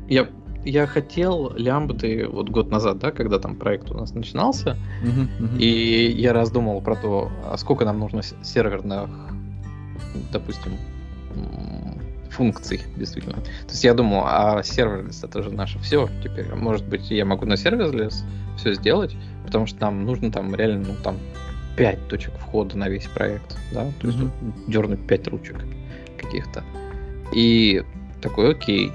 я, 0.09 0.27
я 0.69 0.85
хотел 0.87 1.53
лямбды 1.55 2.27
вот 2.27 2.49
год 2.49 2.71
назад, 2.71 2.99
да, 2.99 3.11
когда 3.11 3.39
там 3.39 3.55
проект 3.55 3.91
у 3.91 3.97
нас 3.97 4.13
начинался, 4.13 4.77
Мгм, 5.01 5.29
мгм. 5.39 5.57
и 5.57 6.11
я 6.17 6.33
раздумывал 6.33 6.81
про 6.81 6.95
то, 6.95 7.31
а 7.45 7.57
сколько 7.57 7.85
нам 7.85 7.99
нужно 7.99 8.21
серверных, 8.43 9.09
допустим, 10.31 10.73
функций, 12.29 12.81
действительно. 12.95 13.35
То 13.35 13.71
есть 13.71 13.83
я 13.83 13.93
думал, 13.93 14.23
а 14.25 14.61
serverless 14.63 15.23
это 15.23 15.41
же 15.41 15.51
наше 15.51 15.79
все 15.79 16.07
теперь. 16.23 16.53
Может 16.53 16.85
быть, 16.85 17.09
я 17.09 17.25
могу 17.25 17.45
на 17.45 17.57
serverless 17.57 18.23
все 18.57 18.73
сделать, 18.73 19.15
потому 19.45 19.65
что 19.65 19.81
нам 19.81 20.05
нужно 20.05 20.31
там 20.31 20.53
реально, 20.53 20.85
ну, 20.89 20.93
там 21.03 21.17
5 21.77 22.07
точек 22.07 22.33
входа 22.39 22.77
на 22.77 22.89
весь 22.89 23.07
проект, 23.07 23.57
да, 23.71 23.85
то 24.01 24.07
есть 24.07 24.19
Мгм. 24.19 24.31
дернуть 24.67 25.07
5 25.07 25.27
ручек 25.27 25.57
каких-то. 26.21 26.63
И 27.33 27.83
такой, 28.21 28.51
окей, 28.51 28.91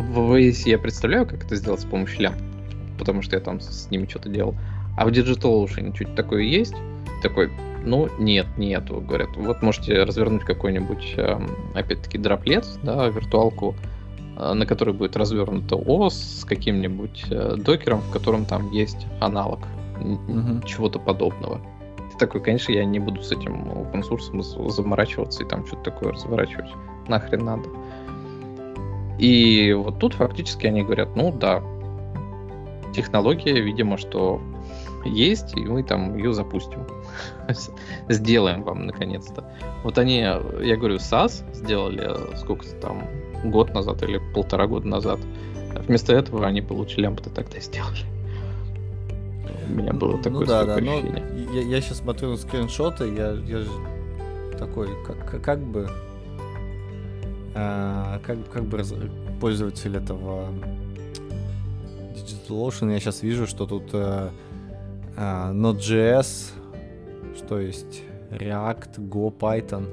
в 0.00 0.32
OS 0.32 0.62
я 0.68 0.78
представляю, 0.78 1.26
как 1.26 1.44
это 1.44 1.56
сделать 1.56 1.80
с 1.80 1.84
помощью 1.84 2.22
лямп, 2.22 2.38
потому 2.98 3.22
что 3.22 3.36
я 3.36 3.40
там 3.40 3.60
с 3.60 3.90
ними 3.90 4.06
что-то 4.06 4.28
делал. 4.28 4.54
А 4.96 5.04
в 5.06 5.08
Digital 5.08 5.64
Ocean 5.64 5.94
что-то 5.94 6.12
такое 6.14 6.42
есть? 6.42 6.74
Такой, 7.22 7.50
ну, 7.84 8.08
нет, 8.18 8.46
нету. 8.56 9.00
Говорят, 9.00 9.28
вот 9.36 9.62
можете 9.62 10.02
развернуть 10.02 10.42
какой-нибудь, 10.42 11.14
эм, 11.16 11.50
опять-таки, 11.74 12.18
дроплет, 12.18 12.66
да, 12.82 13.06
виртуалку, 13.08 13.74
э, 14.38 14.52
на 14.52 14.66
которой 14.66 14.94
будет 14.94 15.16
развернута 15.16 15.76
ОС 15.76 16.40
с 16.40 16.44
каким-нибудь 16.44 17.26
э, 17.30 17.56
докером, 17.56 18.00
в 18.00 18.10
котором 18.10 18.44
там 18.44 18.70
есть 18.72 19.06
аналог 19.20 19.60
Мгм. 20.00 20.62
чего-то 20.62 20.98
подобного. 20.98 21.60
Ты 22.12 22.18
такой, 22.18 22.42
конечно, 22.42 22.72
я 22.72 22.84
не 22.84 22.98
буду 22.98 23.22
с 23.22 23.32
этим 23.32 23.54
open 23.68 24.02
source 24.02 24.70
заморачиваться 24.70 25.42
и 25.42 25.46
там 25.46 25.66
что-то 25.66 25.90
такое 25.90 26.12
разворачивать. 26.12 26.70
Нахрен 27.08 27.44
надо. 27.44 27.68
И 29.18 29.72
вот 29.72 29.98
тут 29.98 30.14
фактически 30.14 30.66
они 30.66 30.82
говорят, 30.82 31.16
ну 31.16 31.32
да, 31.32 31.62
технология, 32.94 33.60
видимо, 33.60 33.96
что 33.96 34.40
есть, 35.04 35.56
и 35.56 35.60
мы 35.60 35.82
там 35.82 36.16
ее 36.16 36.32
запустим. 36.32 36.86
Сделаем 38.08 38.62
вам 38.62 38.86
наконец-то. 38.86 39.44
Вот 39.84 39.98
они, 39.98 40.18
я 40.18 40.76
говорю, 40.76 40.96
SAS 40.96 41.44
сделали 41.54 42.36
сколько-то 42.36 42.74
там, 42.76 43.04
год 43.44 43.72
назад 43.72 44.02
или 44.02 44.20
полтора 44.34 44.66
года 44.66 44.88
назад. 44.88 45.20
Вместо 45.86 46.14
этого 46.14 46.46
они 46.46 46.62
получили 46.62 47.02
лямбда 47.02 47.30
тогда 47.30 47.60
сделали. 47.60 48.04
У 49.68 49.72
меня 49.72 49.92
было 49.92 50.12
ну 50.12 50.22
такое 50.22 50.40
ну, 50.40 50.46
да, 50.46 50.64
да, 50.64 50.78
но 50.78 51.00
я, 51.52 51.62
я 51.62 51.80
сейчас 51.80 51.98
смотрю 51.98 52.30
на 52.30 52.36
скриншоты, 52.36 53.12
я, 53.14 53.32
я 53.32 53.64
такой, 54.58 54.88
как, 55.04 55.42
как 55.42 55.60
бы, 55.60 55.88
как, 57.56 58.36
как 58.52 58.64
бы 58.64 58.82
пользователь 59.40 59.96
этого 59.96 60.50
DigitalOcean, 62.14 62.92
я 62.92 63.00
сейчас 63.00 63.22
вижу, 63.22 63.46
что 63.46 63.66
тут 63.66 63.84
а, 63.94 64.30
а, 65.16 65.52
Node.js, 65.52 66.52
что 67.36 67.58
есть 67.58 68.02
React, 68.30 69.08
Go, 69.08 69.34
Python. 69.34 69.86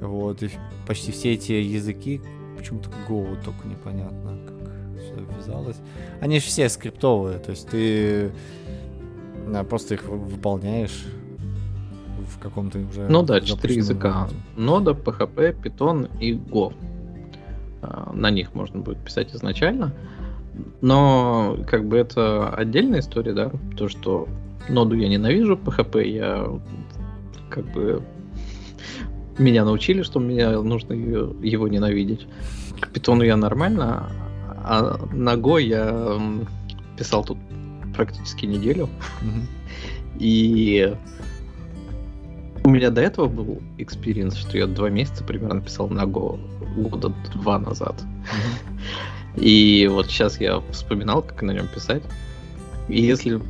Вот, 0.00 0.42
и 0.42 0.50
почти 0.86 1.12
все 1.12 1.34
эти 1.34 1.52
языки, 1.52 2.20
почему-то 2.56 2.90
Go 3.08 3.36
только 3.44 3.68
непонятно, 3.68 4.38
как 4.46 5.00
все 5.00 5.14
ввязалось. 5.14 5.76
Они 6.20 6.40
же 6.40 6.46
все 6.46 6.68
скриптовые, 6.68 7.38
то 7.38 7.52
есть 7.52 7.68
ты 7.68 8.32
просто 9.68 9.94
их 9.94 10.04
выполняешь 10.08 11.04
в 12.28 12.38
каком-то 12.38 12.78
уже... 12.78 13.08
Ну 13.08 13.22
да, 13.22 13.40
четыре 13.40 13.76
языка. 13.76 14.28
Нода, 14.56 14.92
PHP, 14.92 15.62
Python 15.62 16.10
и 16.20 16.34
Go. 16.34 16.74
А, 17.82 18.12
на 18.12 18.30
них 18.30 18.54
можно 18.54 18.80
будет 18.80 18.98
писать 18.98 19.34
изначально. 19.34 19.92
Но 20.80 21.56
как 21.66 21.86
бы 21.86 21.96
это 21.96 22.48
отдельная 22.50 23.00
история, 23.00 23.32
да, 23.32 23.50
то, 23.76 23.88
что 23.88 24.28
ноду 24.68 24.94
я 24.94 25.08
ненавижу, 25.08 25.56
PHP 25.56 26.08
я 26.08 26.46
как 27.50 27.70
бы 27.72 28.02
меня 29.38 29.64
научили, 29.64 30.02
что 30.02 30.20
мне 30.20 30.48
нужно 30.60 30.92
его 30.92 31.68
ненавидеть. 31.68 32.26
К 32.80 32.88
питону 32.88 33.22
я 33.22 33.36
нормально, 33.36 34.10
а 34.64 34.98
на 35.12 35.34
Go 35.34 35.60
я 35.60 36.20
писал 36.96 37.24
тут 37.24 37.38
практически 37.94 38.46
неделю. 38.46 38.88
И 40.18 40.94
у 42.64 42.70
меня 42.70 42.90
до 42.90 43.02
этого 43.02 43.28
был 43.28 43.62
experience, 43.76 44.36
что 44.36 44.56
я 44.56 44.66
два 44.66 44.88
месяца 44.88 45.22
примерно 45.22 45.60
писал 45.60 45.88
на 45.88 46.04
Go 46.04 46.40
года 46.76 47.12
два 47.34 47.58
назад. 47.58 47.94
И 49.36 49.88
вот 49.90 50.06
сейчас 50.06 50.40
я 50.40 50.60
вспоминал, 50.70 51.22
как 51.22 51.42
на 51.42 51.50
нем 51.50 51.68
писать. 51.68 52.02
И 52.88 53.02
если 53.02 53.40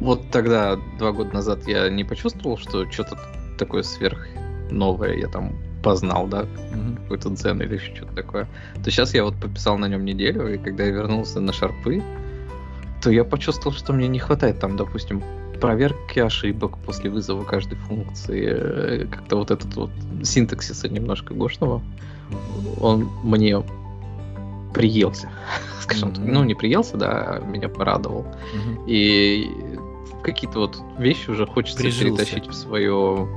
вот 0.00 0.30
тогда, 0.30 0.78
два 0.98 1.12
года 1.12 1.32
назад, 1.32 1.66
я 1.68 1.88
не 1.88 2.04
почувствовал, 2.04 2.58
что 2.58 2.90
что-то 2.90 3.18
такое 3.56 3.82
сверх 3.82 4.26
новое 4.70 5.14
я 5.14 5.28
там 5.28 5.52
познал, 5.82 6.26
да, 6.26 6.42
mm-hmm. 6.42 7.02
какой-то 7.02 7.30
дзен 7.30 7.62
или 7.62 7.78
что-то 7.78 8.14
такое, 8.14 8.48
то 8.82 8.90
сейчас 8.90 9.14
я 9.14 9.24
вот 9.24 9.34
пописал 9.36 9.78
на 9.78 9.86
нем 9.86 10.04
неделю, 10.04 10.52
и 10.52 10.58
когда 10.58 10.84
я 10.84 10.90
вернулся 10.90 11.40
на 11.40 11.52
шарпы, 11.52 12.02
то 13.02 13.10
я 13.10 13.24
почувствовал, 13.24 13.76
что 13.76 13.92
мне 13.92 14.08
не 14.08 14.18
хватает 14.18 14.58
там, 14.58 14.76
допустим, 14.76 15.22
проверки 15.60 16.18
ошибок 16.18 16.78
после 16.78 17.10
вызова 17.10 17.44
каждой 17.44 17.76
функции, 17.76 18.48
э, 18.50 19.06
как-то 19.06 19.36
вот 19.36 19.50
этот 19.50 19.74
вот 19.74 19.90
синтаксиса 20.22 20.88
немножко 20.88 21.34
гошного, 21.34 21.82
он 22.80 23.08
мне 23.22 23.62
приелся, 24.74 25.30
скажем 25.80 26.10
mm-hmm. 26.10 26.14
так. 26.14 26.24
Ну, 26.24 26.44
не 26.44 26.54
приелся, 26.54 26.96
да, 26.96 27.40
меня 27.46 27.68
порадовал. 27.68 28.22
Mm-hmm. 28.22 28.84
И 28.86 29.50
какие-то 30.22 30.60
вот 30.60 30.78
вещи 30.98 31.30
уже 31.30 31.46
хочется 31.46 31.82
Прижился. 31.82 32.04
перетащить 32.04 32.46
в 32.48 32.54
свое, 32.54 33.28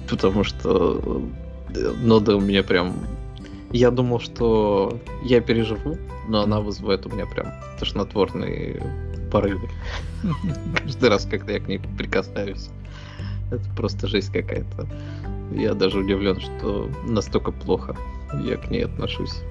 Потому 0.10 0.44
что 0.44 1.22
э, 1.76 1.94
нода 2.02 2.38
у 2.38 2.40
меня 2.40 2.64
прям 2.64 2.94
я 3.72 3.92
думал, 3.92 4.20
что 4.20 5.00
я 5.24 5.42
переживу, 5.42 5.98
но 6.28 6.42
она 6.42 6.60
вызывает 6.60 7.06
у 7.06 7.10
меня 7.10 7.26
прям 7.26 7.48
тошнотворные 7.80 8.82
порывы. 9.32 9.70
Каждый 10.84 11.10
раз, 11.10 11.26
когда 11.26 11.54
я 11.54 11.60
к 11.60 11.68
ней 11.68 11.80
прикасаюсь. 11.98 12.70
Это 13.52 13.64
просто 13.76 14.08
жесть 14.08 14.32
какая-то. 14.32 14.88
Я 15.54 15.74
даже 15.74 16.00
удивлен, 16.00 16.40
что 16.40 16.90
настолько 17.06 17.52
плохо 17.52 17.96
я 18.44 18.58
к 18.58 18.70
ней 18.70 18.86
отношусь. 18.86 19.42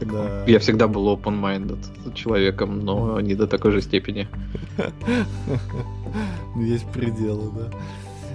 Да. 0.00 0.44
Я 0.46 0.58
всегда 0.58 0.88
был 0.88 1.14
open-minded 1.14 2.14
человеком, 2.14 2.80
но 2.80 3.20
не 3.20 3.34
до 3.34 3.46
такой 3.46 3.70
же 3.70 3.80
степени. 3.80 4.26
Есть 6.56 6.90
пределы, 6.90 7.50
да. 7.54 7.70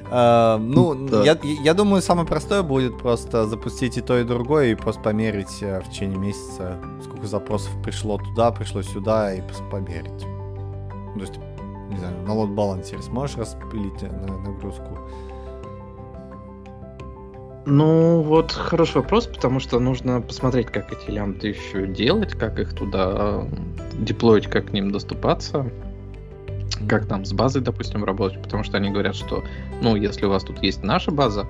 Uh, 0.09 0.57
ну, 0.57 0.95
да. 1.09 1.23
я, 1.23 1.37
я 1.43 1.73
думаю, 1.73 2.01
самое 2.01 2.25
простое 2.25 2.63
будет 2.63 2.97
просто 2.97 3.45
запустить 3.45 3.97
и 3.97 4.01
то, 4.01 4.17
и 4.17 4.23
другое, 4.23 4.67
и 4.67 4.75
просто 4.75 5.01
померить 5.01 5.61
uh, 5.61 5.83
в 5.83 5.89
течение 5.89 6.17
месяца, 6.17 6.77
сколько 7.03 7.27
запросов 7.27 7.71
пришло 7.83 8.17
туда, 8.17 8.51
пришло 8.51 8.81
сюда, 8.81 9.33
и 9.33 9.41
померить. 9.69 10.21
То 11.15 11.19
есть, 11.19 11.39
не 11.89 11.97
знаю, 11.97 12.15
на 12.25 12.33
лот 12.33 12.49
балансере 12.49 13.01
сможешь 13.01 13.37
распилить 13.37 14.01
э, 14.01 14.07
на 14.07 14.37
нагрузку? 14.37 14.97
Ну, 17.65 18.21
вот 18.21 18.53
хороший 18.53 18.97
вопрос, 18.97 19.27
потому 19.27 19.59
что 19.59 19.79
нужно 19.79 20.21
посмотреть, 20.21 20.67
как 20.67 20.93
эти 20.93 21.09
лямбды 21.09 21.49
еще 21.49 21.85
делать, 21.85 22.33
как 22.33 22.59
их 22.59 22.73
туда 22.73 23.45
деплоить, 23.99 24.47
как 24.47 24.67
к 24.67 24.71
ним 24.71 24.91
доступаться 24.91 25.69
как 26.87 27.05
там 27.07 27.25
с 27.25 27.33
базой, 27.33 27.61
допустим, 27.61 28.03
работать, 28.03 28.41
потому 28.41 28.63
что 28.63 28.77
они 28.77 28.89
говорят, 28.89 29.15
что, 29.15 29.43
ну, 29.81 29.95
если 29.95 30.25
у 30.25 30.29
вас 30.29 30.43
тут 30.43 30.61
есть 30.63 30.83
наша 30.83 31.11
база, 31.11 31.47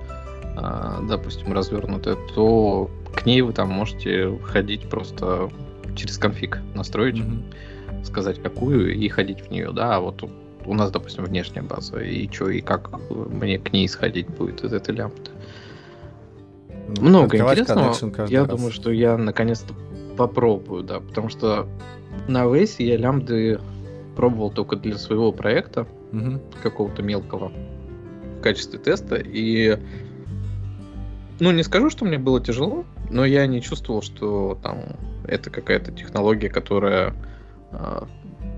э, 0.56 1.06
допустим, 1.08 1.52
развернутая, 1.52 2.16
то 2.34 2.90
к 3.14 3.26
ней 3.26 3.42
вы 3.42 3.52
там 3.52 3.70
можете 3.70 4.38
ходить 4.42 4.88
просто 4.88 5.50
через 5.96 6.18
конфиг, 6.18 6.58
настроить, 6.74 7.16
mm-hmm. 7.16 8.04
сказать 8.04 8.42
какую 8.42 8.94
и 8.94 9.08
ходить 9.08 9.40
в 9.40 9.50
нее, 9.50 9.72
да, 9.72 9.96
а 9.96 10.00
вот 10.00 10.22
у 10.64 10.74
нас, 10.74 10.90
допустим, 10.90 11.24
внешняя 11.24 11.62
база, 11.62 11.98
и 11.98 12.30
что, 12.30 12.50
и 12.50 12.60
как 12.60 12.90
мне 13.10 13.58
к 13.58 13.72
ней 13.72 13.88
сходить 13.88 14.28
будет 14.28 14.62
из 14.64 14.72
этой 14.72 14.94
лямбды. 14.94 15.30
Ну, 16.96 17.08
Много 17.08 17.36
интересного. 17.36 17.94
Я 18.28 18.40
раз. 18.40 18.48
думаю, 18.50 18.72
что 18.72 18.90
я 18.90 19.16
наконец-то 19.16 19.74
попробую, 20.16 20.84
да, 20.84 21.00
потому 21.00 21.28
что 21.28 21.66
на 22.26 22.46
Вейсе 22.46 22.86
я 22.86 22.96
лямбды 22.96 23.60
пробовал 24.18 24.50
только 24.50 24.74
для 24.74 24.98
своего 24.98 25.30
проекта, 25.30 25.86
Мгм. 26.10 26.40
какого-то 26.60 27.04
мелкого, 27.04 27.52
в 28.38 28.42
качестве 28.42 28.80
теста, 28.80 29.14
и 29.14 29.78
ну, 31.38 31.52
не 31.52 31.62
скажу, 31.62 31.88
что 31.88 32.04
мне 32.04 32.18
было 32.18 32.40
тяжело, 32.40 32.84
но 33.10 33.24
я 33.24 33.46
не 33.46 33.62
чувствовал, 33.62 34.02
что 34.02 34.58
там 34.60 34.96
это 35.24 35.50
какая-то 35.50 35.92
технология, 35.92 36.48
которая, 36.48 37.14
а, 37.70 38.08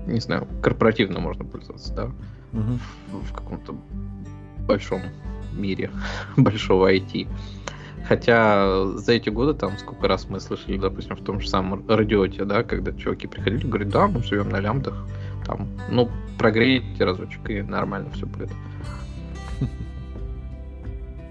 не 0.07 0.19
знаю, 0.19 0.47
корпоративно 0.63 1.19
можно 1.19 1.45
пользоваться, 1.45 1.93
да, 1.93 2.11
в 2.53 3.23
в 3.25 3.31
каком-то 3.31 3.75
большом 4.67 5.03
мире 5.53 5.91
большого 6.37 6.91
IT. 6.91 7.27
Хотя 8.07 8.83
за 8.97 9.11
эти 9.11 9.29
годы 9.29 9.53
там 9.53 9.77
сколько 9.77 10.07
раз 10.07 10.27
мы 10.27 10.39
слышали, 10.39 10.79
допустим, 10.79 11.15
в 11.17 11.23
том 11.23 11.39
же 11.39 11.47
самом 11.47 11.87
радиоте, 11.87 12.45
да, 12.45 12.63
когда 12.63 12.93
чуваки 12.93 13.27
приходили, 13.27 13.67
говорят, 13.67 13.89
да, 13.89 14.07
мы 14.07 14.23
живем 14.23 14.49
на 14.49 14.59
лямбдах, 14.59 15.05
там, 15.45 15.67
ну, 15.89 16.09
прогрейте 16.37 17.03
разочек, 17.03 17.49
и 17.49 17.61
нормально 17.61 18.09
все 18.11 18.25
будет. 18.25 18.51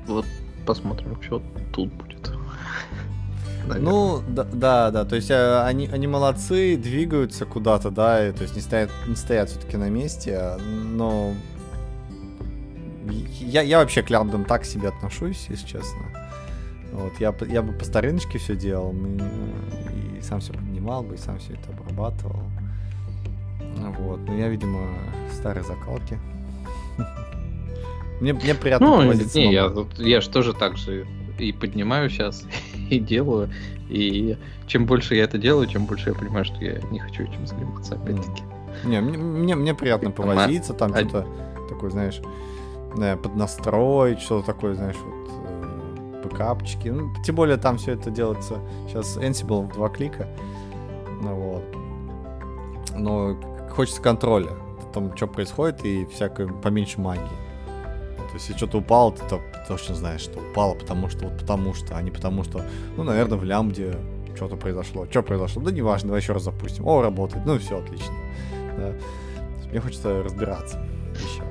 Вот 0.06 0.26
посмотрим, 0.66 1.20
что 1.22 1.42
тут 1.72 1.92
будет. 1.92 2.32
Наверное. 3.66 3.92
Ну, 3.92 4.22
да, 4.28 4.44
да, 4.44 4.90
да, 4.90 5.04
то 5.04 5.16
есть 5.16 5.30
э, 5.30 5.62
они, 5.62 5.86
они 5.92 6.06
молодцы, 6.06 6.76
двигаются 6.76 7.44
куда-то, 7.44 7.90
да, 7.90 8.28
и, 8.28 8.32
то 8.32 8.42
есть 8.42 8.56
не 8.56 8.62
стоят, 8.62 8.90
не 9.06 9.14
стоят 9.14 9.50
все-таки 9.50 9.76
на 9.76 9.88
месте, 9.90 10.36
а, 10.36 10.58
но 10.58 11.34
я, 13.40 13.62
я 13.62 13.78
вообще 13.78 14.02
к 14.02 14.10
лямбдам 14.10 14.44
так 14.44 14.64
себе 14.64 14.88
отношусь, 14.88 15.46
если 15.48 15.66
честно. 15.66 16.00
Вот, 16.92 17.12
я, 17.20 17.30
бы- 17.32 17.46
я 17.48 17.62
бы 17.62 17.72
по 17.72 17.84
стариночке 17.84 18.38
все 18.38 18.56
делал, 18.56 18.90
м, 18.90 19.18
и 20.18 20.22
сам 20.22 20.40
все 20.40 20.52
поднимал 20.52 21.02
бы, 21.02 21.14
и 21.14 21.18
сам 21.18 21.38
все 21.38 21.52
это 21.52 21.70
обрабатывал. 21.70 22.42
Вот, 23.76 24.20
но 24.26 24.34
я, 24.34 24.48
видимо, 24.48 24.88
старой 25.32 25.62
закалки. 25.62 26.18
Мне, 28.20 28.34
мне 28.34 28.54
приятно 28.54 28.86
Ну, 28.86 28.96
повозиться 28.98 29.38
не, 29.38 29.52
я, 29.52 29.72
я 29.96 30.20
же 30.20 30.28
тоже 30.28 30.52
так 30.52 30.76
же 30.76 31.06
и 31.38 31.52
поднимаю 31.52 32.10
сейчас, 32.10 32.44
и 32.90 32.98
делаю. 32.98 33.48
И 33.88 34.36
чем 34.66 34.86
больше 34.86 35.14
я 35.14 35.24
это 35.24 35.38
делаю, 35.38 35.66
тем 35.66 35.86
больше 35.86 36.10
я 36.10 36.14
понимаю, 36.14 36.44
что 36.44 36.62
я 36.62 36.80
не 36.90 36.98
хочу 36.98 37.24
этим 37.24 37.46
заниматься, 37.46 37.94
опять-таки. 37.94 38.42
Не, 38.84 39.00
мне, 39.00 39.16
мне, 39.18 39.54
мне 39.56 39.74
приятно 39.74 40.10
повозиться, 40.10 40.74
там 40.74 40.92
а- 40.92 40.98
что-то 40.98 41.26
такое, 41.68 41.90
знаешь, 41.90 42.20
э, 42.98 43.16
поднастроить, 43.16 44.20
что-то 44.20 44.46
такое, 44.46 44.74
знаешь, 44.74 44.96
вот 45.02 46.24
бэкапчики. 46.24 46.88
Ну, 46.88 47.12
тем 47.24 47.34
более 47.34 47.56
там 47.56 47.78
все 47.78 47.92
это 47.92 48.10
делается 48.10 48.58
сейчас 48.88 49.16
Ansible 49.16 49.66
в 49.66 49.72
два 49.72 49.88
клика. 49.88 50.28
Ну 51.22 51.34
вот. 51.34 51.62
Но 52.96 53.36
хочется 53.70 54.00
контроля. 54.00 54.50
Там 54.92 55.16
что 55.16 55.26
происходит 55.26 55.84
и 55.84 56.04
всякой 56.06 56.48
поменьше 56.48 57.00
магии. 57.00 57.22
То 58.16 58.34
есть, 58.34 58.48
если 58.48 58.56
что-то 58.56 58.78
упало, 58.78 59.12
ты 59.12 59.22
то- 59.28 59.40
точно 59.66 59.94
знаешь, 59.94 60.20
что 60.20 60.38
упало, 60.38 60.74
потому 60.74 61.08
что 61.08 61.26
вот 61.26 61.38
потому 61.38 61.74
что, 61.74 61.96
а 61.96 62.02
не 62.02 62.10
потому 62.10 62.44
что, 62.44 62.64
ну, 62.96 63.02
наверное, 63.02 63.38
в 63.38 63.44
лямбде 63.44 63.96
что-то 64.36 64.56
произошло. 64.56 65.06
Что 65.10 65.22
произошло? 65.22 65.62
Да 65.62 65.72
неважно, 65.72 66.08
давай 66.08 66.20
еще 66.20 66.32
раз 66.32 66.44
запустим. 66.44 66.86
О, 66.86 67.02
работает. 67.02 67.44
Ну, 67.44 67.58
все, 67.58 67.78
отлично. 67.78 68.14
Да. 68.78 68.92
Мне 69.70 69.80
хочется 69.80 70.22
разбираться 70.22 70.78
в 71.14 71.18
вещах. 71.20 71.46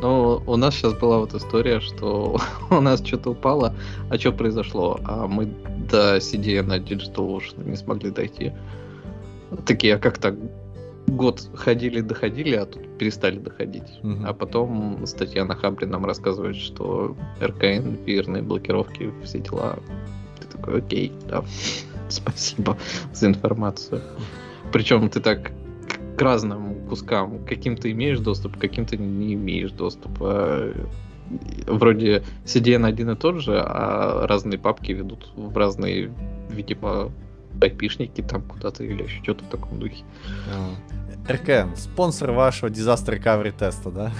Но 0.00 0.42
у 0.46 0.56
нас 0.56 0.74
сейчас 0.74 0.94
была 0.94 1.18
вот 1.18 1.34
история, 1.34 1.80
что 1.80 2.38
у 2.70 2.80
нас 2.80 3.04
что-то 3.04 3.30
упало, 3.30 3.74
а 4.10 4.18
что 4.18 4.32
произошло? 4.32 4.98
А 5.04 5.26
мы 5.26 5.46
до 5.46 6.18
CDN 6.18 6.62
на 6.62 6.78
Digital 6.78 7.36
Ocean 7.36 7.68
не 7.68 7.76
смогли 7.76 8.10
дойти. 8.10 8.52
Такие, 9.66 9.94
а 9.94 9.98
как 9.98 10.18
так? 10.18 10.34
Год 11.08 11.50
ходили, 11.54 12.00
доходили, 12.00 12.54
а 12.54 12.66
тут 12.66 12.98
перестали 12.98 13.38
доходить. 13.38 14.02
Мгм. 14.02 14.26
А 14.26 14.34
потом 14.34 15.06
статья 15.06 15.44
на 15.44 15.54
Хабре 15.54 15.86
нам 15.86 16.04
рассказывает, 16.04 16.56
что 16.56 17.16
РКН, 17.40 18.04
верные 18.04 18.42
блокировки, 18.42 19.12
все 19.24 19.38
дела. 19.40 19.78
Ты 20.40 20.46
такой, 20.48 20.78
окей, 20.78 21.12
да, 21.28 21.44
спасибо 22.08 22.76
за 23.12 23.28
информацию. 23.28 24.02
Причем 24.70 25.08
ты 25.08 25.20
так 25.20 25.52
к 26.18 26.22
разным 26.22 26.74
кускам. 26.88 27.38
к 27.38 27.48
Каким-то 27.48 27.90
имеешь 27.90 28.18
доступ, 28.18 28.56
к 28.56 28.60
каким-то 28.60 28.96
не 28.96 29.34
имеешь 29.34 29.70
доступа. 29.70 30.74
Вроде 31.66 32.22
CDN 32.44 32.86
один 32.86 33.10
и 33.10 33.16
тот 33.16 33.40
же, 33.40 33.60
а 33.60 34.26
разные 34.26 34.58
папки 34.58 34.92
ведут 34.92 35.30
в 35.36 35.56
разные, 35.56 36.10
видимо, 36.50 37.12
айпишники 37.60 38.22
там 38.22 38.42
куда-то 38.42 38.84
или 38.84 39.02
еще 39.04 39.22
что-то 39.22 39.44
в 39.44 39.48
таком 39.48 39.78
духе. 39.78 40.04
А. 40.52 40.74
РКМ, 41.28 41.76
спонсор 41.76 42.32
вашего 42.32 42.70
Disaster 42.70 43.18
Recovery 43.18 43.52
теста, 43.56 43.90
да? 43.90 44.12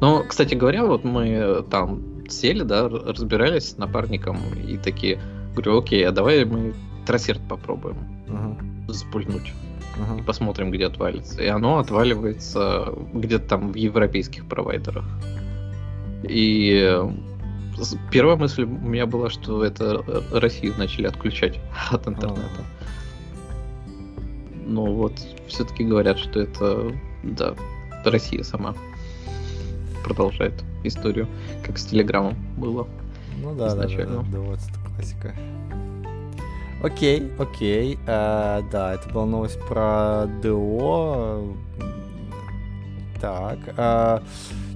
Но, 0.00 0.22
кстати 0.22 0.54
говоря, 0.54 0.86
вот 0.86 1.04
мы 1.04 1.64
там 1.70 2.28
сели, 2.28 2.62
да, 2.62 2.88
разбирались 2.88 3.70
с 3.70 3.76
напарником 3.76 4.38
и 4.54 4.76
такие, 4.76 5.20
говорю, 5.52 5.78
окей, 5.78 6.06
а 6.06 6.12
давай 6.12 6.44
мы 6.44 6.74
трассерт 7.06 7.40
попробуем 7.48 7.96
Ага, 8.28 8.56
запульнуть 8.88 9.48
и 9.48 10.02
ага. 10.02 10.22
посмотрим, 10.24 10.70
где 10.70 10.86
отвалится. 10.86 11.42
И 11.42 11.46
оно 11.46 11.78
отваливается 11.78 12.92
где-то 13.12 13.48
там 13.48 13.72
в 13.72 13.74
европейских 13.74 14.46
провайдерах. 14.46 15.04
И 16.22 16.80
э, 16.82 17.10
первая 18.10 18.36
мысль 18.36 18.64
у 18.64 18.66
меня 18.66 19.06
была, 19.06 19.30
что 19.30 19.64
это 19.64 20.04
э, 20.06 20.38
Россию 20.38 20.74
начали 20.78 21.06
отключать 21.06 21.58
от 21.90 22.06
интернета. 22.06 22.64
Но 24.70 24.84
вот 24.86 25.12
все-таки 25.48 25.82
говорят, 25.84 26.16
что 26.18 26.40
это, 26.40 26.92
да, 27.24 27.54
Россия 28.04 28.44
сама 28.44 28.76
продолжает 30.04 30.54
историю, 30.84 31.26
как 31.64 31.76
с 31.76 31.86
Телеграмом 31.86 32.36
было. 32.56 32.86
Ну 33.42 33.52
да, 33.54 33.70
да, 33.70 33.74
да, 33.74 33.74
да, 33.74 33.86
изначально. 33.86 34.24
да, 34.30 34.38
вот 34.38 34.58
это 34.60 34.94
классика. 34.94 35.34
Окей, 36.84 37.32
окей. 37.38 37.98
а, 38.06 38.62
да, 38.70 38.94
это 38.94 39.08
была 39.10 39.26
новость 39.26 39.60
про 39.66 40.26
ДО. 40.40 41.52
Так, 43.20 43.58
а, 43.76 44.22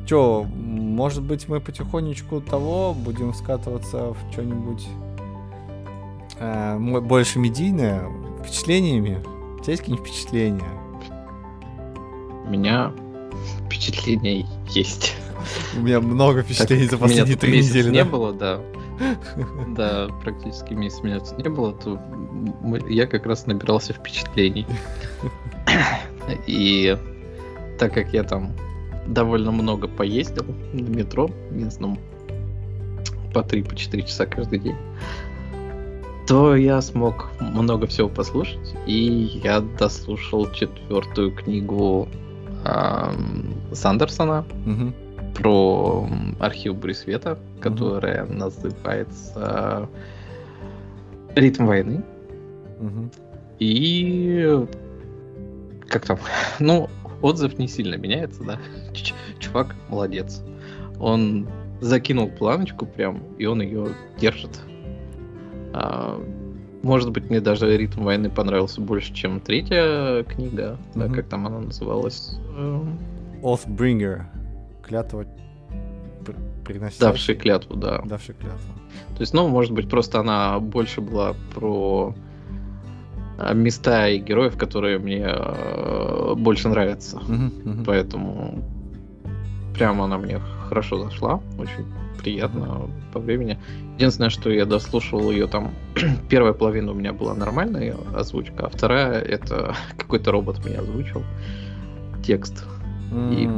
чё, 0.06 0.42
может 0.42 1.22
быть, 1.22 1.48
мы 1.48 1.60
потихонечку 1.60 2.40
того 2.40 2.94
будем 2.94 3.32
скатываться 3.32 4.12
в 4.12 4.16
что-нибудь 4.32 4.86
мо- 6.40 7.00
больше 7.00 7.38
медийное, 7.38 8.10
впечатлениями? 8.42 9.22
Тебя 9.64 9.72
есть 9.72 9.82
какие-нибудь 9.82 10.06
впечатления? 10.06 10.62
У 12.44 12.50
меня 12.50 12.92
впечатление 13.64 14.46
есть. 14.68 15.14
У 15.74 15.80
меня 15.80 16.00
много 16.00 16.42
впечатлений 16.42 16.86
за 16.86 16.98
последние 16.98 17.38
три 17.38 17.62
недели. 17.62 17.88
не 17.88 18.04
да? 18.04 18.10
было, 18.10 18.32
да. 18.34 18.60
Да, 19.68 20.08
практически 20.22 20.74
месяц 20.74 21.02
меня 21.02 21.18
тут 21.18 21.38
не 21.38 21.48
было, 21.48 21.72
то 21.72 21.98
я 22.90 23.06
как 23.06 23.24
раз 23.24 23.46
набирался 23.46 23.94
впечатлений. 23.94 24.66
И 26.46 26.98
так 27.78 27.94
как 27.94 28.12
я 28.12 28.22
там 28.22 28.52
довольно 29.06 29.50
много 29.50 29.88
поездил 29.88 30.44
на 30.74 30.88
метро 30.88 31.30
местном, 31.50 31.98
по 33.32 33.38
3-4 33.38 34.02
часа 34.06 34.26
каждый 34.26 34.58
день, 34.58 34.76
то 36.26 36.56
я 36.56 36.80
смог 36.80 37.30
много 37.40 37.86
всего 37.86 38.08
послушать, 38.08 38.74
и 38.86 39.40
я 39.44 39.60
дослушал 39.60 40.50
четвертую 40.52 41.32
книгу 41.34 42.08
ам, 42.64 43.54
Сандерсона, 43.72 44.44
Мгм. 44.64 44.94
про 45.34 46.08
архив 46.40 46.76
Брисвета, 46.76 47.38
которая 47.60 48.24
называется 48.26 49.88
Ритм 51.34 51.66
войны. 51.66 52.02
Мгм. 52.80 53.10
И 53.58 54.66
как 55.88 56.06
там? 56.06 56.18
Ну, 56.58 56.88
отзыв 57.22 57.58
не 57.58 57.68
сильно 57.68 57.96
меняется, 57.96 58.42
да. 58.44 58.58
Ч- 58.92 59.14
Чувак 59.40 59.74
молодец. 59.88 60.42
Он 61.00 61.46
закинул 61.80 62.28
планочку 62.30 62.86
прям, 62.86 63.22
и 63.38 63.46
он 63.46 63.60
ее 63.60 63.88
держит. 64.20 64.60
А, 65.76 66.20
может 66.82 67.10
быть, 67.10 67.28
мне 67.30 67.40
даже 67.40 67.76
ритм 67.76 68.04
войны 68.04 68.30
понравился 68.30 68.80
больше, 68.80 69.12
чем 69.12 69.40
третья 69.40 70.22
книга, 70.24 70.78
да, 70.94 71.06
Мгм. 71.06 71.14
как 71.14 71.26
там 71.26 71.46
она 71.46 71.58
называлась. 71.60 72.36
Эм, 72.56 72.98
Oathbringer. 73.42 74.22
Клятва 74.82 75.24
пр- 76.24 76.36
приносящий. 76.64 77.00
Давший 77.00 77.34
клятву, 77.34 77.76
да. 77.76 78.02
Давший 78.04 78.34
клятву. 78.34 78.72
То 79.16 79.20
есть, 79.20 79.34
ну, 79.34 79.48
может 79.48 79.72
быть, 79.72 79.88
просто 79.88 80.20
она 80.20 80.60
больше 80.60 81.00
была 81.00 81.34
про 81.54 82.14
а, 83.38 83.52
места 83.52 84.08
и 84.08 84.18
героев, 84.18 84.56
которые 84.56 84.98
мне 84.98 85.24
э, 85.26 86.34
больше 86.36 86.68
нравятся. 86.68 87.18
Мгм. 87.18 87.84
Поэтому 87.84 88.62
прямо 89.74 90.04
она 90.04 90.18
мне 90.18 90.38
хорошо 90.68 91.02
зашла, 91.02 91.40
очень 91.58 91.84
приятно 92.24 92.90
по 93.12 93.20
времени. 93.20 93.58
Единственное, 93.96 94.30
что 94.30 94.50
я 94.50 94.64
дослушивал 94.64 95.30
ее 95.30 95.46
там, 95.46 95.74
первая 96.28 96.52
половина 96.52 96.92
у 96.92 96.94
меня 96.94 97.12
была 97.12 97.34
нормальная 97.34 97.96
озвучка, 98.14 98.66
а 98.66 98.68
вторая 98.68 99.20
это 99.20 99.76
какой-то 99.98 100.32
робот 100.32 100.64
меня 100.64 100.80
озвучил 100.80 101.22
текст. 102.24 102.64
И 103.30 103.48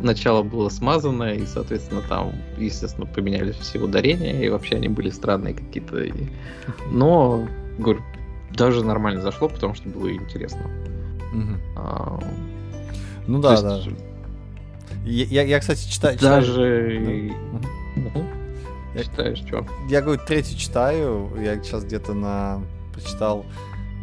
начало 0.00 0.42
было 0.42 0.70
смазано, 0.70 1.34
и, 1.34 1.46
соответственно, 1.46 2.02
там, 2.08 2.32
естественно, 2.56 3.06
поменялись 3.06 3.54
все 3.54 3.78
ударения, 3.78 4.42
и 4.42 4.48
вообще 4.48 4.74
они 4.74 4.88
были 4.88 5.10
странные 5.10 5.54
какие-то. 5.54 6.02
И... 6.02 6.12
Но, 6.90 7.46
говорю, 7.78 8.00
даже 8.52 8.84
нормально 8.84 9.20
зашло, 9.20 9.48
потому 9.48 9.74
что 9.74 9.88
было 9.88 10.12
интересно. 10.12 10.62
А... 11.76 12.18
Ну 13.28 13.40
да, 13.40 13.52
есть... 13.52 13.62
да. 13.62 13.80
Я, 15.04 15.42
я, 15.42 15.60
кстати, 15.60 15.88
читаю... 15.88 16.18
Даже... 16.18 17.32
Я, 18.94 19.04
Читаешь, 19.04 19.38
что? 19.38 19.66
Я, 19.88 20.00
говорю, 20.00 20.20
третий 20.26 20.56
читаю, 20.56 21.30
я 21.40 21.62
сейчас 21.62 21.84
где-то 21.84 22.14
на... 22.14 22.60
Прочитал 22.92 23.44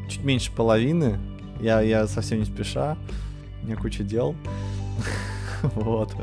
чуть 0.07 0.23
меньше 0.23 0.51
половины, 0.51 1.19
я, 1.59 1.81
я 1.81 2.07
совсем 2.07 2.39
не 2.39 2.45
спеша, 2.45 2.97
у 3.61 3.65
меня 3.65 3.75
куча 3.75 4.03
дел. 4.03 4.35
Вот. 5.73 6.13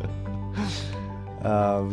А, 1.41 1.91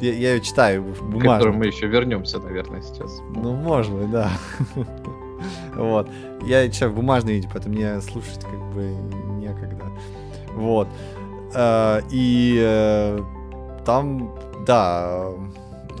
я, 0.00 0.12
я 0.12 0.34
ее 0.34 0.40
читаю 0.42 0.82
бумажно. 0.82 1.20
К 1.20 1.38
которому 1.38 1.58
мы 1.58 1.66
еще 1.66 1.86
вернемся, 1.86 2.38
наверное, 2.38 2.82
сейчас. 2.82 3.20
Ну, 3.34 3.54
может 3.54 3.92
быть, 3.92 4.10
да. 4.10 4.30
Вот. 5.74 6.10
Я 6.46 6.68
читаю 6.68 6.92
в 6.92 6.96
бумажном 6.96 7.34
виде, 7.34 7.48
поэтому 7.50 7.74
мне 7.74 8.00
слушать 8.00 8.40
как 8.40 8.74
бы 8.74 8.84
некогда. 9.38 9.84
Вот. 10.54 10.88
А, 11.54 12.00
и 12.10 12.58
э, 12.60 13.20
там, 13.84 14.34
да, 14.66 15.28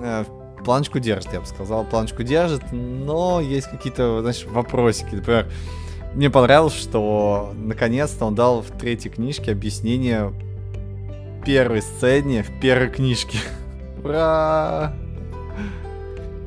э, 0.00 0.24
планочку 0.64 0.98
держит, 0.98 1.32
я 1.32 1.40
бы 1.40 1.46
сказал. 1.46 1.84
Планочку 1.84 2.22
держит, 2.22 2.62
но 2.72 3.40
есть 3.40 3.68
какие-то, 3.68 4.20
знаешь, 4.20 4.44
вопросики. 4.46 5.14
Например, 5.14 5.46
мне 6.14 6.30
понравилось, 6.30 6.74
что 6.74 7.52
наконец-то 7.54 8.24
он 8.24 8.34
дал 8.34 8.62
в 8.62 8.70
третьей 8.78 9.10
книжке 9.10 9.52
объяснение 9.52 10.32
первой 11.44 11.82
сцене 11.82 12.42
в 12.42 12.60
первой 12.60 12.88
книжке. 12.88 13.38
Ура! 14.04 14.94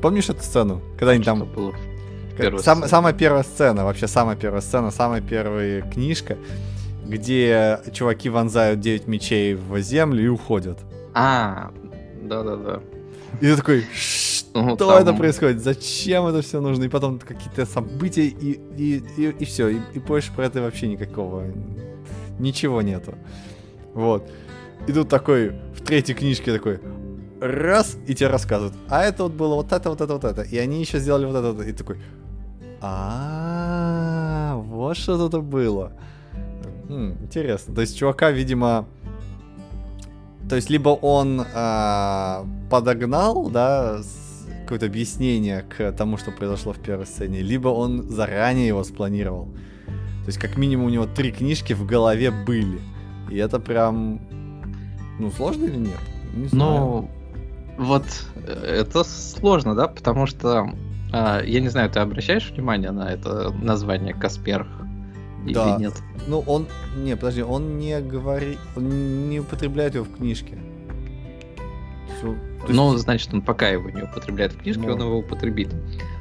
Помнишь 0.02 0.28
эту 0.28 0.42
сцену? 0.42 0.82
Когда 0.98 1.12
они 1.12 1.24
там... 1.24 1.44
Было 1.44 1.72
Сам, 2.58 2.86
самая 2.88 3.12
первая 3.12 3.42
сцена, 3.42 3.84
вообще 3.84 4.06
самая 4.06 4.36
первая 4.36 4.60
сцена, 4.60 4.90
самая 4.90 5.20
первая 5.20 5.82
книжка, 5.82 6.36
где 7.06 7.80
чуваки 7.92 8.28
вонзают 8.28 8.80
9 8.80 9.06
мечей 9.06 9.54
в 9.54 9.78
землю 9.80 10.24
и 10.24 10.28
уходят. 10.28 10.78
А, 11.12 11.70
да-да-да. 12.30 12.80
И 13.40 13.44
ты 13.44 13.56
такой, 13.56 13.84
ну, 14.54 14.76
что 14.76 14.76
там... 14.76 15.02
это 15.02 15.12
происходит? 15.12 15.62
Зачем 15.62 16.26
это 16.26 16.42
все 16.42 16.60
нужно? 16.60 16.84
И 16.84 16.88
потом 16.88 17.18
какие-то 17.18 17.66
события, 17.66 18.26
и, 18.26 18.60
и, 18.76 19.02
и, 19.16 19.30
и 19.30 19.44
все. 19.44 19.68
И, 19.68 19.78
и 19.94 19.98
больше 19.98 20.32
про 20.32 20.46
это 20.46 20.62
вообще 20.62 20.88
никакого. 20.88 21.44
Ничего 22.38 22.82
нету. 22.82 23.14
Вот. 23.94 24.30
И 24.86 24.92
тут 24.92 25.08
такой, 25.08 25.50
в 25.74 25.84
третьей 25.84 26.14
книжке 26.14 26.52
такой, 26.52 26.80
раз, 27.40 27.96
и 28.06 28.14
тебе 28.14 28.28
рассказывают. 28.28 28.74
А 28.88 29.02
это 29.02 29.24
вот 29.24 29.32
было 29.32 29.56
вот 29.56 29.72
это, 29.72 29.90
вот 29.90 30.00
это, 30.00 30.12
вот 30.14 30.24
это. 30.24 30.42
И 30.42 30.56
они 30.58 30.80
еще 30.80 30.98
сделали 30.98 31.26
вот 31.26 31.36
это, 31.36 31.52
вот 31.52 31.66
и 31.66 31.72
такой, 31.72 31.96
а, 32.80 34.56
вот 34.56 34.96
что 34.96 35.28
тут 35.28 35.44
было. 35.44 35.92
Интересно. 36.88 37.74
То 37.74 37.82
есть 37.82 37.96
чувака, 37.96 38.30
видимо, 38.30 38.86
то 40.50 40.56
есть 40.56 40.68
либо 40.68 40.88
он 40.88 41.40
э, 41.40 42.44
подогнал, 42.68 43.48
да, 43.50 44.00
какое-то 44.62 44.86
объяснение 44.86 45.62
к 45.62 45.92
тому, 45.92 46.16
что 46.16 46.32
произошло 46.32 46.72
в 46.72 46.80
первой 46.80 47.06
сцене, 47.06 47.40
либо 47.40 47.68
он 47.68 48.02
заранее 48.10 48.66
его 48.66 48.82
спланировал. 48.82 49.44
То 49.84 50.26
есть 50.26 50.38
как 50.38 50.56
минимум 50.58 50.86
у 50.86 50.88
него 50.90 51.06
три 51.06 51.30
книжки 51.30 51.72
в 51.72 51.86
голове 51.86 52.32
были. 52.32 52.80
И 53.30 53.36
это 53.36 53.60
прям, 53.60 54.20
ну, 55.20 55.30
сложно 55.30 55.66
или 55.66 55.76
нет? 55.76 56.00
Не 56.34 56.48
знаю. 56.48 56.80
Ну, 56.80 57.10
вот 57.78 58.04
э, 58.34 58.80
это 58.80 59.04
сложно, 59.04 59.76
да, 59.76 59.86
потому 59.86 60.26
что, 60.26 60.72
э, 61.12 61.42
я 61.46 61.60
не 61.60 61.68
знаю, 61.68 61.90
ты 61.90 62.00
обращаешь 62.00 62.50
внимание 62.50 62.90
на 62.90 63.08
это 63.08 63.52
название 63.52 64.14
Каспер 64.14 64.66
или 65.44 65.54
да. 65.54 65.76
нет? 65.78 65.94
Ну, 66.26 66.40
он... 66.40 66.66
Не, 66.96 67.16
подожди, 67.16 67.42
он 67.42 67.78
не 67.78 68.00
говорит... 68.00 68.58
Он 68.76 69.28
не 69.28 69.40
употребляет 69.40 69.94
его 69.94 70.04
в 70.04 70.16
книжке. 70.16 70.58
Есть... 72.22 72.74
Ну, 72.74 72.96
значит, 72.96 73.32
он 73.32 73.40
пока 73.40 73.68
его 73.68 73.88
не 73.88 74.02
употребляет 74.02 74.52
в 74.52 74.58
книжке, 74.58 74.82
ну. 74.82 74.92
он 74.92 75.00
его 75.00 75.18
употребит. 75.18 75.70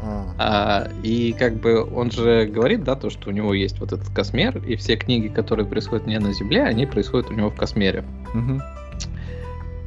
А. 0.02 0.34
А, 0.38 0.92
и 1.04 1.34
как 1.38 1.56
бы 1.56 1.84
он 1.84 2.12
же 2.12 2.46
говорит, 2.46 2.84
да, 2.84 2.96
то, 2.96 3.10
что 3.10 3.30
у 3.30 3.34
него 3.34 3.54
есть 3.54 3.80
вот 3.80 3.92
этот 3.92 4.10
космер, 4.10 4.58
и 4.66 4.76
все 4.78 4.96
книги, 4.96 5.28
которые 5.28 5.66
происходят 5.66 6.08
не 6.08 6.18
на 6.18 6.34
Земле, 6.34 6.64
они 6.64 6.86
происходят 6.86 7.30
у 7.30 7.34
него 7.34 7.50
в 7.50 7.56
космере. 7.56 8.06
Угу. 8.34 8.62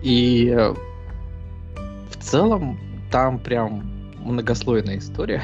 И 0.02 0.52
э, 0.54 0.74
в 2.10 2.16
целом 2.20 2.78
там 3.10 3.38
прям 3.38 3.84
многослойная 4.18 4.98
история 4.98 5.42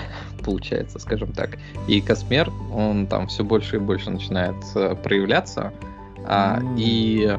получается, 0.49 0.99
скажем 0.99 1.33
так. 1.33 1.59
И 1.89 2.01
Космер, 2.01 2.51
он 2.73 3.07
там 3.07 3.27
все 3.27 3.45
больше 3.45 3.77
и 3.77 3.79
больше 3.79 4.11
начинает 4.11 4.57
э, 4.75 4.97
проявляться. 4.97 5.75
А, 6.25 6.61
И, 6.79 7.37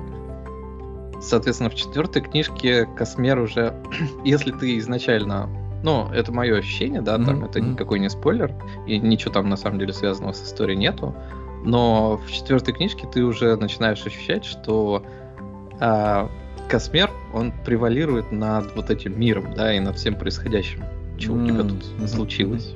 соответственно, 1.19 1.71
в 1.71 1.75
четвертой 1.75 2.21
книжке 2.21 2.85
Космер 2.85 3.39
уже, 3.39 3.73
если 4.23 4.51
ты 4.51 4.77
изначально 4.77 5.49
ну, 5.81 6.09
это 6.11 6.33
мое 6.33 6.57
ощущение, 6.57 7.01
да, 7.01 7.15
там 7.17 7.41
mm-hmm. 7.41 7.49
это 7.49 7.61
никакой 7.61 7.99
не 7.99 8.09
спойлер, 8.09 8.53
и 8.85 8.99
ничего 8.99 9.31
там 9.31 9.47
на 9.47 9.55
самом 9.55 9.79
деле 9.79 9.93
связанного 9.93 10.33
с 10.33 10.43
историей 10.43 10.77
нету. 10.77 11.15
Но 11.63 12.17
в 12.17 12.29
четвертой 12.29 12.73
книжке 12.73 13.07
ты 13.07 13.23
уже 13.23 13.55
начинаешь 13.55 14.05
ощущать, 14.05 14.43
что 14.43 15.03
э, 15.79 16.27
Космер, 16.69 17.09
он 17.33 17.53
превалирует 17.65 18.33
над 18.33 18.75
вот 18.75 18.89
этим 18.89 19.17
миром, 19.17 19.53
да, 19.55 19.73
и 19.73 19.79
над 19.79 19.97
всем 19.97 20.15
происходящим, 20.15 20.83
что 21.17 21.31
mm-hmm. 21.31 21.43
у 21.43 21.47
тебя 21.47 21.63
тут 21.63 22.09
случилось. 22.09 22.75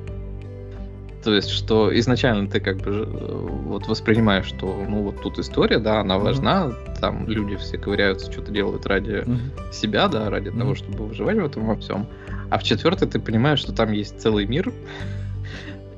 То 1.24 1.34
есть, 1.34 1.48
что 1.48 1.96
изначально 1.98 2.48
ты 2.50 2.60
как 2.60 2.76
бы 2.76 2.90
э, 2.90 3.48
вот 3.64 3.88
воспринимаешь, 3.88 4.44
что 4.44 4.84
ну 4.86 5.04
вот 5.04 5.22
тут 5.22 5.38
история, 5.38 5.78
да, 5.78 6.00
она 6.00 6.18
важна, 6.18 6.66
mm-hmm. 6.66 7.00
там 7.00 7.26
люди 7.26 7.56
все 7.56 7.78
ковыряются, 7.78 8.30
что-то 8.30 8.52
делают 8.52 8.84
ради 8.84 9.24
mm-hmm. 9.24 9.72
себя, 9.72 10.08
да, 10.08 10.28
ради 10.28 10.48
mm-hmm. 10.48 10.58
того, 10.58 10.74
чтобы 10.74 11.06
выживать 11.06 11.38
в 11.38 11.44
этом 11.46 11.66
во 11.66 11.76
всем. 11.76 12.06
А 12.50 12.58
в 12.58 12.62
четвертой 12.62 13.08
ты 13.08 13.18
понимаешь, 13.18 13.58
что 13.58 13.72
там 13.72 13.92
есть 13.92 14.20
целый 14.20 14.44
мир, 14.44 14.70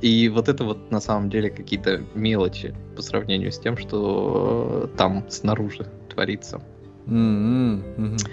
и 0.00 0.28
вот 0.28 0.48
это 0.48 0.62
вот 0.62 0.92
на 0.92 1.00
самом 1.00 1.28
деле 1.28 1.50
какие-то 1.50 2.04
мелочи 2.14 2.72
по 2.94 3.02
сравнению 3.02 3.50
с 3.50 3.58
тем, 3.58 3.76
что 3.76 4.88
там 4.96 5.28
снаружи 5.28 5.88
творится. 6.08 6.62
Mm-hmm. 7.06 7.96
Mm-hmm. 7.96 8.30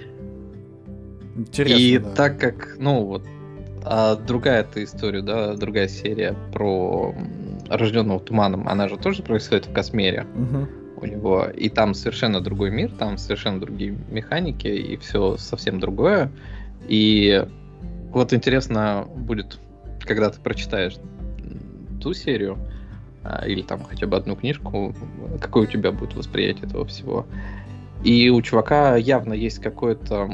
Интересно, 1.38 1.80
и 1.80 1.98
да. 1.98 2.12
так 2.12 2.40
как, 2.40 2.76
ну 2.78 3.04
вот, 3.04 3.24
а 3.86 4.16
другая 4.16 4.62
эта 4.62 4.84
история, 4.84 5.22
да, 5.22 5.56
другая 5.56 5.88
серия 5.88 6.36
про 6.52 7.14
рожденного 7.70 8.20
туманом, 8.20 8.68
она 8.68 8.88
же 8.88 8.98
тоже 8.98 9.24
происходит 9.24 9.68
в 9.68 9.74
Космере. 9.74 10.26
Угу. 10.36 10.68
У 11.02 11.06
него. 11.06 11.46
И 11.46 11.70
там 11.70 11.94
совершенно 11.94 12.40
другой 12.40 12.72
мир, 12.72 12.92
там 12.92 13.18
совершенно 13.18 13.60
другие 13.60 13.98
механики, 14.10 14.68
и 14.68 14.96
все 14.98 15.38
совсем 15.38 15.80
другое. 15.80 16.32
И 16.88 17.46
вот 18.12 18.34
интересно 18.34 19.06
будет, 19.16 19.60
когда 20.02 20.30
ты 20.30 20.40
прочитаешь 20.40 20.96
ту 22.02 22.14
серию, 22.14 22.58
а, 23.24 23.46
или 23.48 23.62
там 23.62 23.84
хотя 23.84 24.08
бы 24.08 24.18
одну 24.18 24.36
книжку, 24.36 24.96
какое 25.42 25.64
у 25.64 25.68
тебя 25.68 25.92
будет 25.92 26.16
восприятие 26.16 26.68
этого 26.68 26.86
всего. 26.86 27.26
И 28.04 28.30
у 28.30 28.42
чувака 28.42 28.98
явно 28.98 29.34
есть 29.34 29.60
какое-то 29.60 30.30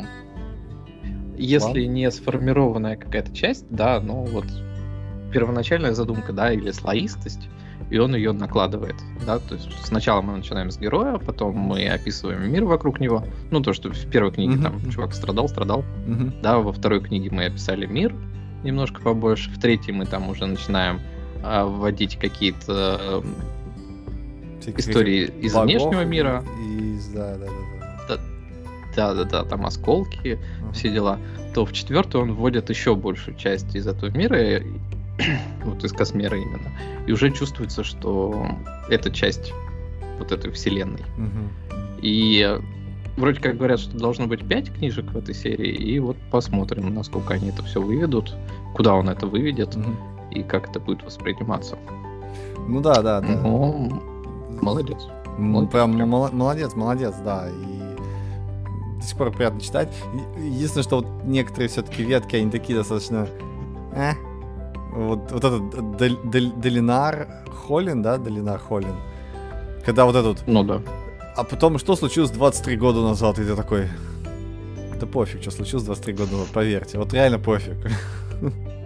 если 1.40 1.86
не 1.86 2.10
сформированная 2.11 2.98
какая-то 2.98 3.34
часть, 3.34 3.66
да, 3.70 3.99
ну 3.99 4.26
вот 4.26 4.45
первоначальная 5.32 5.94
задумка, 5.94 6.34
да, 6.34 6.52
или 6.52 6.72
слоистость, 6.72 7.49
и 7.90 7.98
он 7.98 8.16
ее 8.16 8.34
накладывает, 8.34 8.95
да, 9.26 9.40
то 9.40 9.56
есть 9.56 9.70
сначала 9.84 10.22
мы 10.22 10.38
начинаем 10.38 10.70
с 10.70 10.78
героя, 10.78 11.18
потом 11.18 11.56
мы 11.56 11.88
описываем 11.88 12.52
мир 12.52 12.66
вокруг 12.66 12.99
него, 12.99 13.24
ну 13.52 13.61
то, 13.61 13.74
что 13.74 13.90
в 13.90 14.06
первой 14.10 14.32
книге 14.32 14.56
mm-hmm. 14.56 14.64
там 14.64 14.91
чувак 14.91 15.14
страдал, 15.14 15.48
страдал, 15.48 15.84
mm-hmm. 16.07 16.41
да, 16.41 16.60
во 16.60 16.72
второй 16.72 17.02
книге 17.02 17.30
мы 17.32 17.45
описали 17.45 17.86
мир 17.86 18.14
немножко 18.64 19.02
побольше, 19.02 19.49
в 19.52 19.60
третьей 19.60 19.94
мы 19.94 20.06
там 20.06 20.30
уже 20.30 20.45
начинаем 20.45 20.99
а, 21.44 21.66
вводить 21.66 22.18
какие-то 22.18 23.24
э, 24.66 24.72
истории 24.78 25.32
из 25.41 25.56
внешнего 25.56 26.03
мира. 26.03 26.44
Из, 26.78 27.07
да, 27.07 27.38
да, 27.38 27.45
да 27.45 27.78
да-да-да, 28.95 29.44
там 29.44 29.66
осколки, 29.66 30.40
uh-huh. 30.40 30.74
все 30.74 30.90
дела, 30.90 31.20
то 31.53 31.66
в 31.66 31.74
четвертую 31.74 32.24
он 32.24 32.34
вводит 32.34 32.70
еще 32.70 32.95
большую 32.95 33.36
часть 33.38 33.76
из 33.76 33.88
этого 33.88 34.10
мира, 34.10 34.61
вот 35.64 35.84
из 35.84 35.91
космера 35.91 36.38
именно, 36.38 36.72
и 37.07 37.11
уже 37.11 37.32
чувствуется, 37.32 37.84
что 37.84 38.48
это 38.90 39.11
часть 39.11 39.53
вот 40.18 40.32
этой 40.32 40.52
вселенной. 40.52 41.03
Uh-huh. 41.18 41.99
И 42.02 42.60
вроде 43.20 43.41
как 43.41 43.57
говорят, 43.57 43.80
что 43.80 43.98
должно 43.98 44.28
быть 44.28 44.48
5 44.48 44.74
книжек 44.74 45.06
в 45.11 45.18
этой 45.18 45.36
серии, 45.36 45.72
и 45.72 45.99
вот 45.99 46.18
посмотрим, 46.32 46.94
насколько 46.94 47.34
они 47.34 47.49
это 47.49 47.64
все 47.64 47.82
выведут, 47.82 48.36
куда 48.74 48.95
он 48.95 49.10
это 49.10 49.28
выведет, 49.28 49.76
угу. 49.76 49.91
и 50.32 50.41
как 50.44 50.70
это 50.70 50.80
будет 50.80 51.03
восприниматься. 51.03 51.78
Ну 52.68 52.82
да, 52.82 53.02
да, 53.02 53.22
да. 53.22 53.28
Ну, 53.28 54.02
молодец. 54.61 55.07
Ну, 55.38 55.44
молодец 55.44 55.72
прям, 55.72 55.95
прям 55.95 56.10
молодец, 56.10 56.76
молодец, 56.76 57.16
да. 57.24 57.48
И 57.49 57.89
до 58.99 59.05
сих 59.05 59.17
пор 59.17 59.31
приятно 59.31 59.61
читать. 59.61 59.89
Единственное, 60.38 60.84
что 60.84 60.97
вот 60.97 61.07
некоторые 61.23 61.69
все-таки 61.69 62.03
ветки, 62.03 62.35
они 62.35 62.51
такие 62.51 62.77
достаточно... 62.77 63.27
Э, 63.93 64.13
вот, 64.91 65.31
вот 65.31 65.43
этот 65.43 65.97
Дел, 65.97 66.19
Дел, 66.26 66.51
Делинар 66.57 67.27
Холлин, 67.47 68.01
да, 68.01 68.17
Делинар 68.17 68.59
Холлин. 68.59 68.95
Когда 69.85 70.05
вот 70.05 70.15
этот... 70.15 70.43
Ну 70.47 70.63
да. 70.63 70.81
А 71.35 71.43
потом, 71.43 71.77
что 71.77 71.95
случилось 71.95 72.31
23 72.31 72.76
года 72.77 73.01
назад, 73.01 73.39
и 73.39 73.45
ты 73.45 73.55
такой... 73.55 73.88
Да 74.99 75.07
пофиг, 75.07 75.41
что 75.41 75.51
случилось 75.51 75.85
23 75.85 76.13
года 76.13 76.31
назад, 76.34 76.47
поверьте. 76.53 76.97
Вот 76.97 77.13
реально 77.13 77.39
пофиг. 77.39 77.77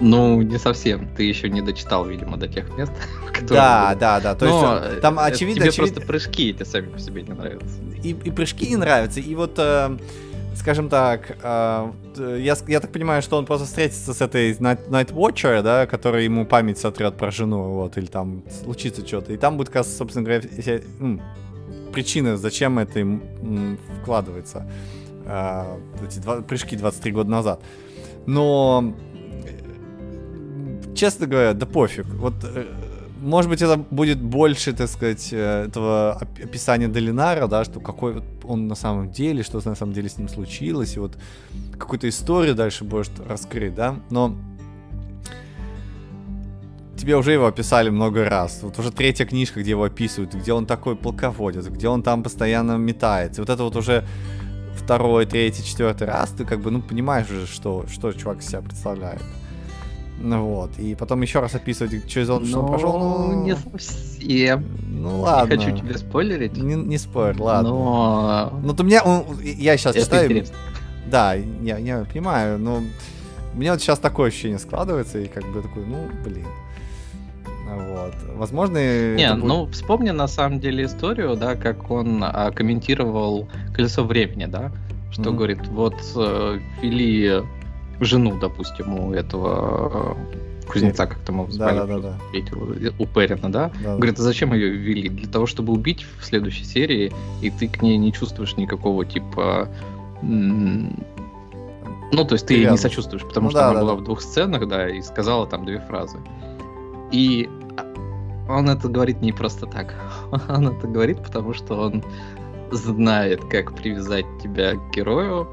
Ну, 0.00 0.40
не 0.42 0.58
совсем. 0.58 1.08
Ты 1.14 1.24
еще 1.24 1.50
не 1.50 1.60
дочитал, 1.60 2.06
видимо, 2.06 2.36
до 2.36 2.48
тех 2.48 2.76
мест, 2.76 2.92
которые... 3.26 3.48
Да, 3.48 3.94
да, 3.94 4.20
да. 4.20 4.34
То 4.34 4.46
Но 4.46 4.74
есть 4.82 4.96
э, 4.96 5.00
там 5.00 5.18
очевидно... 5.18 5.60
Тебе 5.60 5.68
очевидно... 5.68 5.92
просто 5.94 6.06
прыжки 6.06 6.50
эти 6.50 6.62
сами 6.64 6.86
по 6.86 6.98
себе 6.98 7.22
не 7.22 7.32
нравятся. 7.32 7.78
И, 8.02 8.10
и 8.10 8.30
прыжки 8.30 8.68
не 8.68 8.76
нравятся, 8.76 9.20
и 9.20 9.34
вот... 9.34 9.54
Э, 9.58 9.96
скажем 10.56 10.88
так, 10.88 11.38
э, 11.42 11.92
я, 12.38 12.56
я 12.66 12.80
так 12.80 12.92
понимаю, 12.92 13.22
что 13.22 13.36
он 13.38 13.46
просто 13.46 13.66
встретится 13.66 14.12
с 14.12 14.20
этой 14.20 14.52
Night, 14.52 14.88
Night 14.88 15.12
Watcher, 15.12 15.62
да, 15.62 15.86
который 15.86 16.24
ему 16.24 16.44
память 16.44 16.78
сотрет 16.78 17.16
про 17.16 17.30
жену, 17.30 17.74
вот, 17.74 17.96
или 17.96 18.06
там 18.06 18.42
случится 18.62 19.06
что-то. 19.06 19.32
И 19.32 19.36
там 19.36 19.56
будет, 19.56 19.70
как, 19.70 19.86
собственно 19.86 20.24
говоря, 20.24 20.42
все, 20.60 20.82
м, 20.98 21.22
причины, 21.92 22.36
зачем 22.36 22.78
это 22.78 23.00
им 23.00 23.22
м, 23.42 23.78
вкладывается. 24.02 24.70
Э, 25.26 25.76
эти 26.06 26.18
два, 26.18 26.42
прыжки 26.42 26.76
23 26.76 27.12
года 27.12 27.30
назад. 27.30 27.62
Но 28.26 28.94
честно 31.00 31.26
говоря, 31.26 31.54
да 31.54 31.66
пофиг. 31.66 32.06
Вот, 32.06 32.34
э, 32.44 32.66
может 33.22 33.50
быть, 33.50 33.62
это 33.62 33.78
будет 33.90 34.20
больше, 34.20 34.72
так 34.72 34.88
сказать, 34.88 35.32
э, 35.32 35.66
этого 35.68 36.12
описания 36.44 36.88
Долинара, 36.88 37.46
да, 37.46 37.64
что 37.64 37.80
какой 37.80 38.22
он 38.44 38.68
на 38.68 38.74
самом 38.74 39.10
деле, 39.10 39.42
что 39.42 39.62
на 39.64 39.74
самом 39.74 39.94
деле 39.94 40.08
с 40.08 40.18
ним 40.18 40.28
случилось, 40.28 40.96
и 40.96 41.00
вот 41.00 41.16
какую-то 41.78 42.06
историю 42.06 42.54
дальше 42.54 42.84
может 42.84 43.12
раскрыть, 43.26 43.74
да, 43.74 43.94
но 44.10 44.36
тебе 46.98 47.16
уже 47.16 47.32
его 47.32 47.46
описали 47.46 47.88
много 47.90 48.28
раз. 48.28 48.60
Вот 48.62 48.78
уже 48.78 48.90
третья 48.90 49.24
книжка, 49.24 49.60
где 49.60 49.70
его 49.70 49.84
описывают, 49.84 50.34
где 50.34 50.52
он 50.52 50.66
такой 50.66 50.96
полководец, 50.96 51.66
где 51.68 51.88
он 51.88 52.02
там 52.02 52.22
постоянно 52.22 52.76
метается. 52.76 53.40
Вот 53.40 53.48
это 53.48 53.62
вот 53.64 53.76
уже 53.76 54.04
второй, 54.76 55.24
третий, 55.24 55.64
четвертый 55.64 56.06
раз 56.08 56.30
ты 56.30 56.44
как 56.44 56.60
бы, 56.60 56.70
ну, 56.70 56.82
понимаешь 56.82 57.30
уже, 57.30 57.46
что, 57.46 57.86
что 57.88 58.12
чувак 58.12 58.40
из 58.40 58.48
себя 58.48 58.60
представляет. 58.60 59.22
Ну 60.20 60.44
вот. 60.44 60.78
И 60.78 60.94
потом 60.94 61.22
еще 61.22 61.40
раз 61.40 61.54
описывать, 61.54 62.06
через 62.06 62.28
он 62.28 62.46
что 62.46 62.66
прошел. 62.66 62.98
Ну, 62.98 63.42
не 63.42 63.56
совсем. 63.56 64.64
Ну 64.88 65.20
ладно. 65.20 65.54
Не 65.54 65.64
хочу 65.64 65.76
тебе 65.76 65.96
спойлерить. 65.96 66.56
Не, 66.56 66.74
не 66.74 66.98
спойлер, 66.98 67.40
ладно. 67.40 67.70
Но... 67.70 68.60
Ну, 68.62 68.74
то 68.74 68.82
меня, 68.82 69.02
я 69.42 69.76
сейчас 69.76 69.96
Это 69.96 70.04
читаю. 70.04 70.26
Интересно. 70.26 70.56
Да, 71.10 71.34
я, 71.34 71.78
я 71.78 72.04
понимаю, 72.04 72.58
но 72.58 72.82
мне 73.54 73.72
вот 73.72 73.80
сейчас 73.80 73.98
такое 73.98 74.28
ощущение 74.28 74.58
складывается, 74.58 75.18
и 75.18 75.26
как 75.26 75.44
бы 75.52 75.62
такой, 75.62 75.84
ну, 75.86 76.06
блин. 76.24 76.46
Вот. 77.66 78.14
Возможно, 78.36 78.78
Не, 79.16 79.32
будет... 79.32 79.44
ну 79.44 79.66
вспомни 79.66 80.10
на 80.10 80.26
самом 80.28 80.60
деле 80.60 80.84
историю, 80.84 81.36
да, 81.36 81.54
как 81.54 81.90
он 81.90 82.22
а, 82.22 82.50
комментировал 82.50 83.48
колесо 83.74 84.04
времени, 84.04 84.46
да, 84.46 84.72
что 85.10 85.22
mm-hmm. 85.22 85.34
говорит, 85.34 85.68
вот 85.68 85.94
э, 86.16 86.58
ввели 86.80 87.42
жену, 88.04 88.38
допустим, 88.38 88.98
у 88.98 89.12
этого 89.12 90.16
э, 90.16 90.66
кузнеца, 90.66 91.06
как 91.06 91.18
там 91.20 91.40
его 91.42 91.50
звали, 91.50 91.78
да, 91.78 91.86
да, 91.86 91.98
да, 91.98 92.18
да. 92.32 92.92
у 92.98 93.06
Перина, 93.06 93.52
да? 93.52 93.70
да 93.82 93.96
Говорит, 93.96 94.18
а 94.18 94.22
зачем 94.22 94.54
ее 94.54 94.70
ввели? 94.70 95.08
Для 95.08 95.28
того, 95.28 95.46
чтобы 95.46 95.72
убить 95.72 96.06
в 96.18 96.24
следующей 96.24 96.64
серии, 96.64 97.12
и 97.42 97.50
ты 97.50 97.68
к 97.68 97.82
ней 97.82 97.98
не 97.98 98.12
чувствуешь 98.12 98.56
никакого 98.56 99.04
типа... 99.04 99.68
Ну, 102.12 102.24
то 102.24 102.34
есть 102.34 102.46
ты 102.46 102.54
ей 102.54 102.70
не 102.70 102.76
сочувствуешь, 102.76 103.22
потому 103.22 103.46
ну, 103.46 103.50
что 103.50 103.60
да, 103.60 103.70
она 103.70 103.74
да, 103.74 103.80
была 103.82 103.92
да. 103.94 104.00
в 104.00 104.04
двух 104.04 104.20
сценах, 104.20 104.66
да, 104.66 104.88
и 104.88 105.00
сказала 105.00 105.46
там 105.46 105.64
две 105.64 105.78
фразы. 105.78 106.18
И 107.12 107.48
он 108.48 108.68
это 108.68 108.88
говорит 108.88 109.20
не 109.22 109.32
просто 109.32 109.66
так. 109.66 109.94
Он 110.48 110.68
это 110.68 110.88
говорит, 110.88 111.22
потому 111.22 111.54
что 111.54 111.74
он 111.74 112.02
знает, 112.72 113.44
как 113.44 113.74
привязать 113.74 114.26
тебя 114.42 114.74
к 114.74 114.90
герою, 114.90 115.48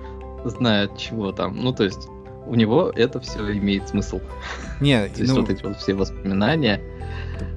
знает, 0.45 0.97
чего 0.97 1.31
там. 1.31 1.55
Ну, 1.57 1.73
то 1.73 1.83
есть 1.83 2.09
у 2.47 2.55
него 2.55 2.91
это 2.95 3.19
все 3.19 3.39
имеет 3.57 3.89
смысл. 3.89 4.19
Не, 4.79 5.07
То 5.15 5.21
есть 5.21 5.33
ну... 5.33 5.41
вот 5.41 5.49
эти 5.49 5.63
вот 5.63 5.77
все 5.77 5.93
воспоминания. 5.93 6.81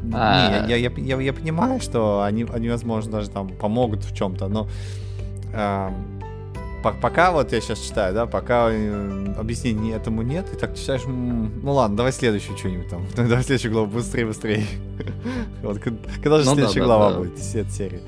Не, 0.02 0.14
а... 0.14 0.66
я, 0.68 0.76
я, 0.76 0.90
я, 0.96 1.20
я 1.20 1.32
понимаю, 1.32 1.80
что 1.80 2.22
они, 2.22 2.46
они, 2.52 2.68
возможно, 2.68 3.12
даже 3.12 3.30
там 3.30 3.48
помогут 3.48 4.04
в 4.04 4.14
чем-то, 4.14 4.48
но 4.48 4.68
э, 5.52 5.90
по, 6.82 6.92
пока 6.92 7.30
вот 7.32 7.52
я 7.52 7.60
сейчас 7.60 7.80
читаю, 7.80 8.14
да, 8.14 8.26
пока 8.26 8.70
э, 8.70 9.34
объяснений 9.38 9.90
этому 9.90 10.22
нет, 10.22 10.46
и 10.52 10.56
так 10.56 10.76
читаешь, 10.76 11.02
ну 11.06 11.72
ладно, 11.72 11.96
давай 11.96 12.12
следующую 12.12 12.56
что-нибудь 12.56 12.88
там, 12.88 13.06
давай 13.16 13.42
следующую 13.42 13.72
главу, 13.72 13.86
быстрее, 13.88 14.26
быстрее. 14.26 14.64
вот, 15.62 15.78
когда 15.78 16.38
же 16.38 16.46
ну, 16.46 16.54
следующая 16.54 16.80
да, 16.80 16.86
глава 16.86 17.12
да, 17.12 17.18
будет 17.18 17.38
из 17.38 17.54
этой 17.54 17.70
серии? 17.70 18.00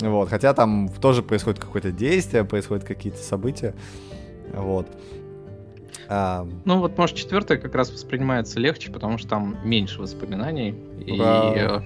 Вот, 0.00 0.28
хотя 0.28 0.54
там 0.54 0.88
тоже 1.00 1.22
происходит 1.22 1.60
какое-то 1.60 1.90
действие, 1.90 2.44
происходят 2.44 2.84
какие-то 2.84 3.18
события, 3.18 3.74
вот. 4.54 4.86
А... 6.08 6.46
Ну 6.64 6.78
вот, 6.78 6.96
может, 6.96 7.16
четвертая 7.16 7.58
как 7.58 7.74
раз 7.74 7.90
воспринимается 7.90 8.58
легче, 8.58 8.90
потому 8.90 9.18
что 9.18 9.28
там 9.28 9.58
меньше 9.64 10.00
воспоминаний. 10.00 10.74
И 11.06 11.20
э, 11.20 11.80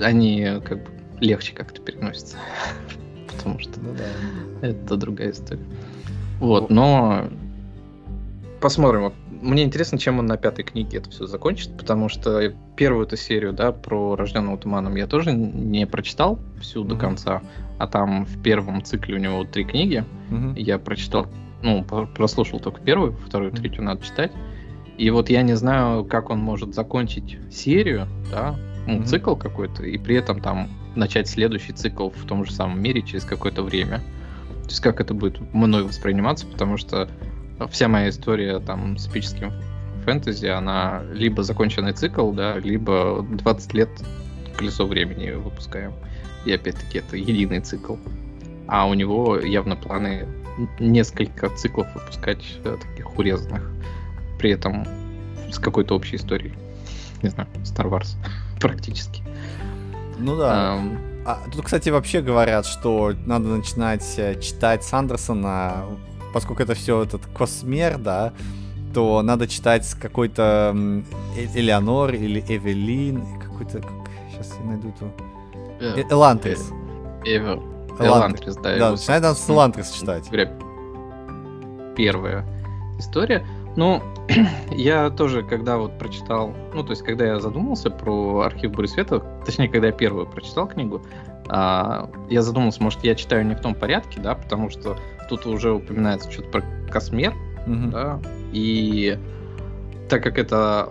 они 0.00 0.60
как 0.64 0.84
бы 0.84 0.90
легче 1.20 1.54
как-то 1.54 1.80
переносятся. 1.80 2.36
потому 3.44 3.58
что 3.58 3.80
ну, 3.80 3.94
да. 3.94 4.66
это 4.66 4.96
другая 4.96 5.30
история. 5.30 5.64
Вот, 6.40 6.70
но 6.70 7.28
посмотрим. 8.60 9.02
Вот. 9.02 9.14
Мне 9.42 9.62
интересно, 9.62 9.98
чем 9.98 10.18
он 10.18 10.26
на 10.26 10.38
пятой 10.38 10.64
книге 10.64 10.98
это 10.98 11.10
все 11.10 11.26
закончит, 11.26 11.76
потому 11.76 12.08
что 12.08 12.54
первую 12.76 13.06
эту 13.06 13.16
серию, 13.18 13.52
да, 13.52 13.72
про 13.72 14.16
рожденного 14.16 14.56
туманом 14.56 14.96
я 14.96 15.06
тоже 15.06 15.32
не 15.32 15.86
прочитал 15.86 16.38
всю 16.60 16.82
mm-hmm. 16.82 16.88
до 16.88 16.96
конца, 16.96 17.42
а 17.78 17.86
там 17.86 18.24
в 18.24 18.42
первом 18.42 18.82
цикле 18.82 19.16
у 19.16 19.18
него 19.18 19.44
три 19.44 19.64
книги. 19.64 20.04
Mm-hmm. 20.30 20.60
Я 20.60 20.78
прочитал 20.78 21.26
ну, 21.64 21.82
прослушал 21.82 22.60
только 22.60 22.80
первую, 22.80 23.16
вторую, 23.26 23.50
третью 23.50 23.82
надо 23.82 24.04
читать. 24.04 24.30
И 24.98 25.10
вот 25.10 25.30
я 25.30 25.42
не 25.42 25.54
знаю, 25.54 26.04
как 26.04 26.30
он 26.30 26.38
может 26.38 26.74
закончить 26.74 27.38
серию, 27.50 28.06
да, 28.30 28.54
ну, 28.86 28.98
mm-hmm. 28.98 29.04
цикл 29.06 29.34
какой-то, 29.34 29.82
и 29.82 29.98
при 29.98 30.14
этом 30.16 30.40
там 30.40 30.68
начать 30.94 31.26
следующий 31.26 31.72
цикл 31.72 32.10
в 32.10 32.24
том 32.26 32.44
же 32.44 32.52
самом 32.52 32.80
мире 32.80 33.02
через 33.02 33.24
какое-то 33.24 33.62
время. 33.62 33.98
То 34.62 34.68
есть 34.68 34.80
как 34.80 35.00
это 35.00 35.14
будет 35.14 35.40
мной 35.52 35.82
восприниматься, 35.82 36.46
потому 36.46 36.76
что 36.76 37.08
вся 37.70 37.88
моя 37.88 38.10
история 38.10 38.60
там 38.60 38.98
с 38.98 39.08
эпическим 39.08 39.50
фэнтези, 40.04 40.46
она 40.46 41.02
либо 41.12 41.42
законченный 41.42 41.92
цикл, 41.92 42.30
да, 42.30 42.58
либо 42.58 43.26
20 43.28 43.74
лет 43.74 43.88
колесо 44.56 44.86
времени 44.86 45.30
выпускаем. 45.30 45.94
И 46.44 46.52
опять-таки 46.52 46.98
это 46.98 47.16
единый 47.16 47.60
цикл. 47.60 47.96
А 48.68 48.86
у 48.86 48.94
него 48.94 49.38
явно 49.38 49.76
планы 49.76 50.26
несколько 50.78 51.48
циклов 51.50 51.86
выпускать 51.94 52.44
э, 52.64 52.76
таких 52.80 53.18
урезанных, 53.18 53.70
при 54.38 54.50
этом 54.50 54.86
с 55.50 55.58
какой-то 55.58 55.94
общей 55.94 56.16
историей. 56.16 56.54
Не 57.22 57.30
знаю, 57.30 57.48
Star 57.62 57.88
Wars 57.88 58.16
практически. 58.60 59.22
Ну 60.18 60.36
да. 60.36 60.76
Um, 60.76 60.98
а, 61.26 61.38
тут, 61.50 61.64
кстати, 61.64 61.88
вообще 61.88 62.20
говорят, 62.20 62.66
что 62.66 63.14
надо 63.24 63.48
начинать 63.48 64.04
э, 64.18 64.38
читать 64.40 64.84
Сандерсона, 64.84 65.84
поскольку 66.34 66.62
это 66.62 66.74
все 66.74 67.02
этот 67.02 67.24
космер, 67.26 67.98
да, 67.98 68.34
то 68.92 69.22
надо 69.22 69.48
читать 69.48 69.86
с 69.86 69.94
какой-то 69.94 70.74
э 71.36 71.46
Элеонор 71.54 72.14
или 72.14 72.44
Эвелин, 72.46 73.40
какой-то... 73.40 73.80
Как... 73.80 73.90
Сейчас 74.30 74.54
я 74.60 74.66
найду 74.66 74.88
эту... 74.90 75.10
Э, 75.80 76.02
Элантрис. 76.10 76.70
Эвер. 77.24 77.73
Элантрис, 77.98 78.56
да. 78.56 78.78
Да, 78.78 78.90
начинай 78.92 79.20
нам 79.20 79.34
с 79.34 79.48
Элантрис 79.48 79.90
читать. 79.90 80.28
Первая 81.96 82.44
история. 82.98 83.46
Ну, 83.76 84.02
я 84.70 85.10
тоже, 85.10 85.42
когда 85.42 85.76
вот 85.78 85.98
прочитал, 85.98 86.54
ну, 86.74 86.82
то 86.82 86.90
есть, 86.90 87.02
когда 87.02 87.24
я 87.24 87.40
задумался 87.40 87.90
про 87.90 88.42
архив 88.42 88.72
Бури 88.72 88.86
Света, 88.86 89.20
точнее, 89.44 89.68
когда 89.68 89.88
я 89.88 89.92
первую 89.92 90.26
прочитал 90.26 90.68
книгу, 90.68 91.02
а, 91.48 92.08
я 92.30 92.42
задумался, 92.42 92.82
может, 92.82 93.02
я 93.04 93.14
читаю 93.14 93.44
не 93.46 93.54
в 93.54 93.60
том 93.60 93.74
порядке, 93.74 94.20
да, 94.20 94.34
потому 94.34 94.70
что 94.70 94.96
тут 95.28 95.46
уже 95.46 95.72
упоминается 95.72 96.30
что-то 96.30 96.48
про 96.50 96.62
Космер, 96.90 97.34
mm-hmm. 97.66 97.90
да, 97.90 98.20
и 98.52 99.18
так 100.08 100.22
как 100.22 100.38
это 100.38 100.90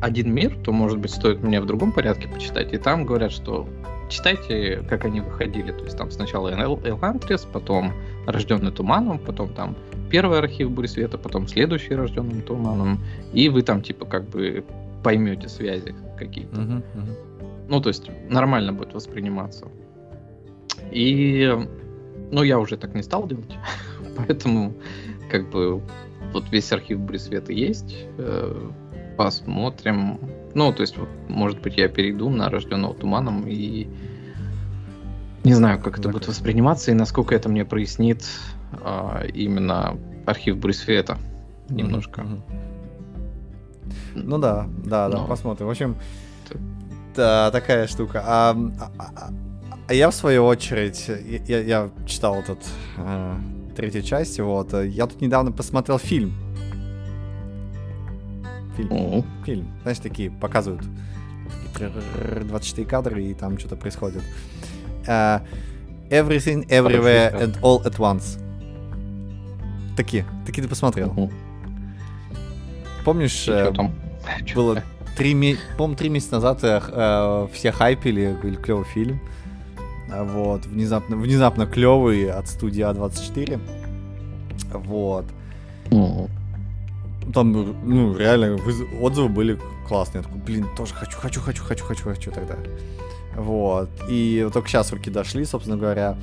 один 0.00 0.32
мир, 0.32 0.56
то, 0.64 0.72
может 0.72 0.98
быть, 0.98 1.10
стоит 1.10 1.42
мне 1.42 1.60
в 1.60 1.66
другом 1.66 1.92
порядке 1.92 2.28
почитать. 2.28 2.72
И 2.72 2.78
там 2.78 3.04
говорят, 3.04 3.32
что 3.32 3.66
читайте, 4.08 4.84
как 4.88 5.04
они 5.04 5.20
выходили. 5.20 5.72
То 5.72 5.84
есть 5.84 5.96
там 5.96 6.10
сначала 6.10 6.48
Элантрис, 6.50 7.46
потом 7.52 7.92
Рожденный 8.26 8.72
Туманом, 8.72 9.18
потом 9.18 9.52
там 9.54 9.76
первый 10.10 10.38
архив 10.38 10.70
Бури 10.70 10.86
Света, 10.86 11.18
потом 11.18 11.46
следующий 11.46 11.94
Рожденным 11.94 12.42
Туманом. 12.42 13.00
И 13.32 13.48
вы 13.48 13.62
там, 13.62 13.82
типа, 13.82 14.06
как 14.06 14.28
бы 14.28 14.64
поймете 15.02 15.48
связи 15.48 15.94
какие-то. 16.18 16.60
Uh-huh, 16.60 16.82
uh-huh. 16.94 17.66
Ну, 17.68 17.80
то 17.80 17.88
есть 17.88 18.10
нормально 18.28 18.72
будет 18.72 18.94
восприниматься. 18.94 19.68
И, 20.90 21.50
ну, 22.30 22.42
я 22.42 22.58
уже 22.58 22.76
так 22.76 22.94
не 22.94 23.02
стал 23.02 23.26
делать. 23.26 23.56
Поэтому, 24.16 24.74
как 25.30 25.50
бы, 25.50 25.82
вот 26.32 26.44
весь 26.50 26.72
архив 26.72 27.00
Бури 27.00 27.18
Света 27.18 27.52
есть. 27.52 28.06
Э, 28.18 28.70
посмотрим. 29.16 30.18
Ну, 30.54 30.72
то 30.72 30.82
есть, 30.82 30.96
может 31.28 31.60
быть, 31.60 31.76
я 31.76 31.88
перейду 31.88 32.30
на 32.30 32.48
рожденного 32.50 32.94
туманом 32.94 33.44
и 33.46 33.88
не 35.44 35.54
знаю, 35.54 35.80
как 35.80 35.98
это 35.98 36.08
будет 36.08 36.26
восприниматься 36.26 36.90
и 36.90 36.94
насколько 36.94 37.34
это 37.34 37.48
мне 37.48 37.64
прояснит 37.64 38.24
а, 38.72 39.24
именно 39.32 39.96
архив 40.26 40.58
Брюсфета 40.58 41.18
немножко. 41.68 42.26
Ну 44.14 44.38
да, 44.38 44.68
да, 44.84 45.08
да, 45.08 45.18
Но... 45.18 45.26
посмотрим. 45.26 45.66
В 45.66 45.70
общем, 45.70 45.96
да, 47.14 47.50
такая 47.50 47.86
штука. 47.86 48.22
А, 48.26 48.56
а, 48.80 48.90
а, 48.98 49.30
а 49.88 49.94
я 49.94 50.10
в 50.10 50.14
свою 50.14 50.44
очередь, 50.44 51.08
я, 51.46 51.60
я 51.60 51.90
читал 52.06 52.36
этот 52.36 52.58
э, 52.96 53.36
третью 53.76 54.02
часть, 54.02 54.38
вот. 54.40 54.74
Я 54.74 55.06
тут 55.06 55.20
недавно 55.20 55.52
посмотрел 55.52 55.98
фильм 55.98 56.34
фильм. 58.78 58.92
Mm-hmm. 58.92 59.24
Фильм. 59.44 59.72
Знаешь, 59.82 59.98
такие 59.98 60.30
показывают 60.30 60.82
24 61.78 62.86
кадра, 62.86 63.20
и 63.20 63.34
там 63.34 63.58
что-то 63.58 63.76
происходит. 63.76 64.22
Uh, 65.06 65.42
everything, 66.10 66.66
Everywhere 66.68 67.32
and 67.40 67.60
All 67.60 67.84
at 67.84 67.96
Once. 67.98 68.38
Такие. 69.96 70.24
Такие 70.46 70.62
ты 70.62 70.68
посмотрел. 70.68 71.08
Mm-hmm. 71.08 71.32
Помнишь, 73.04 73.48
э, 73.48 73.72
было 74.54 74.82
три, 75.16 75.34
ме... 75.34 75.56
по 75.76 75.92
три 75.94 76.08
месяца 76.08 76.34
назад 76.34 76.60
э, 76.62 77.48
все 77.52 77.72
хайпили, 77.72 78.32
говорили, 78.32 78.56
клевый 78.56 78.84
фильм. 78.84 79.20
Вот, 80.08 80.66
внезапно, 80.66 81.16
внезапно 81.16 81.66
клевый 81.66 82.30
от 82.30 82.48
студии 82.48 82.82
А24. 82.82 83.60
Вот. 84.72 85.26
Mm-hmm 85.86 86.37
там, 87.32 87.52
ну, 87.52 88.16
реально, 88.16 88.58
отзывы 89.00 89.28
были 89.28 89.58
классные. 89.86 90.22
Я 90.22 90.28
такой, 90.28 90.40
блин, 90.40 90.66
тоже 90.76 90.94
хочу, 90.94 91.18
хочу, 91.18 91.40
хочу, 91.40 91.62
хочу, 91.62 91.84
хочу, 91.84 92.04
хочу 92.04 92.30
тогда. 92.30 92.56
Вот. 93.36 93.88
И 94.08 94.48
только 94.52 94.68
сейчас 94.68 94.92
руки 94.92 95.10
дошли, 95.10 95.44
собственно 95.44 95.76
говоря. 95.76 96.16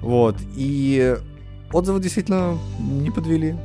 Вот. 0.00 0.36
И 0.56 1.16
отзывы 1.72 2.00
действительно 2.00 2.58
не 2.78 3.10
подвели. 3.10 3.56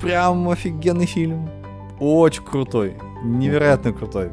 Прям 0.00 0.48
офигенный 0.48 1.06
фильм. 1.06 1.48
Очень 1.98 2.44
крутой. 2.44 2.96
Невероятно 3.22 3.92
крутой. 3.92 4.30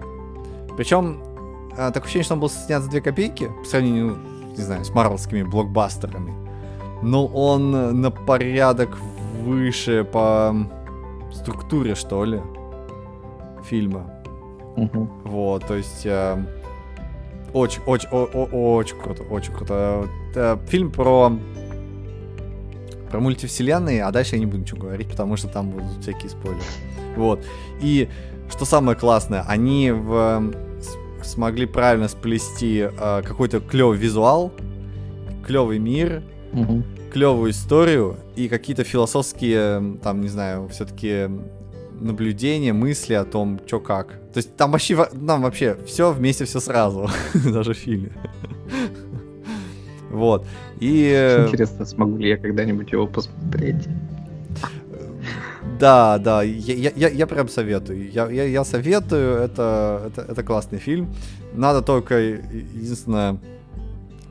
Причем, 0.77 1.21
а, 1.77 1.91
такое 1.91 2.03
ощущение, 2.03 2.23
что 2.23 2.33
он 2.35 2.39
был 2.39 2.49
снят 2.49 2.81
за 2.81 2.89
2 2.89 3.01
копейки 3.01 3.51
по 3.59 3.65
сравнению, 3.65 4.17
не 4.55 4.63
знаю, 4.63 4.85
с 4.85 4.89
марвелскими 4.91 5.43
блокбастерами. 5.43 6.33
Но 7.01 7.25
он 7.25 8.01
на 8.01 8.11
порядок 8.11 8.97
выше 9.43 10.03
по 10.03 10.55
структуре, 11.37 11.95
что 11.95 12.25
ли, 12.25 12.41
фильма. 13.65 14.11
Угу. 14.75 15.09
Вот, 15.25 15.65
то 15.65 15.75
есть 15.75 16.05
э, 16.05 16.37
очень, 17.53 17.81
очень, 17.85 18.09
о, 18.11 18.27
о, 18.33 18.75
очень 18.75 18.97
круто, 18.97 19.23
очень 19.23 19.53
круто. 19.53 20.07
Это 20.31 20.59
фильм 20.67 20.91
про 20.91 21.31
про 23.09 23.21
мультивселенные, 23.21 24.03
а 24.03 24.11
дальше 24.11 24.35
я 24.35 24.39
не 24.39 24.45
буду 24.45 24.59
ничего 24.59 24.81
говорить, 24.81 25.09
потому 25.09 25.37
что 25.37 25.47
там 25.47 25.69
будут 25.69 26.01
всякие 26.01 26.29
спойлеры. 26.29 26.61
Вот. 27.15 27.43
И 27.81 28.09
что 28.49 28.65
самое 28.65 28.97
классное, 28.97 29.45
они 29.47 29.91
в, 29.91 30.53
смогли 31.23 31.65
правильно 31.65 32.09
сплести 32.09 32.79
э, 32.79 33.21
какой-то 33.23 33.61
клевый 33.61 33.97
визуал, 33.97 34.51
клевый 35.45 35.79
мир, 35.79 36.21
угу 36.51 36.83
клевую 37.11 37.51
историю 37.51 38.17
и 38.35 38.47
какие-то 38.47 38.83
философские, 38.83 39.97
там, 40.03 40.21
не 40.21 40.27
знаю, 40.27 40.67
все-таки 40.69 41.29
наблюдения, 41.99 42.73
мысли 42.73 43.13
о 43.13 43.25
том, 43.25 43.59
что 43.65 43.79
как. 43.79 44.09
То 44.33 44.37
есть 44.37 44.55
там 44.55 44.71
вообще, 44.71 45.05
там 45.05 45.41
вообще 45.41 45.77
все 45.85 46.11
вместе, 46.11 46.45
все 46.45 46.59
сразу, 46.59 47.09
даже 47.33 47.73
в 47.73 47.77
фильме. 47.77 48.11
Вот. 50.09 50.45
И... 50.79 51.11
Э, 51.13 51.47
интересно, 51.47 51.85
смогу 51.85 52.17
ли 52.17 52.29
я 52.29 52.37
когда-нибудь 52.37 52.91
его 52.93 53.07
посмотреть? 53.07 53.87
Да, 55.79 56.17
да, 56.17 56.43
я, 56.43 56.91
я, 56.95 57.09
я 57.09 57.27
прям 57.27 57.49
советую. 57.49 58.09
Я, 58.09 58.29
я, 58.29 58.45
я 58.45 58.63
советую, 58.63 59.37
это, 59.37 60.03
это, 60.07 60.31
это 60.31 60.43
классный 60.43 60.79
фильм. 60.79 61.13
Надо 61.53 61.81
только, 61.81 62.19
единственное, 62.19 63.37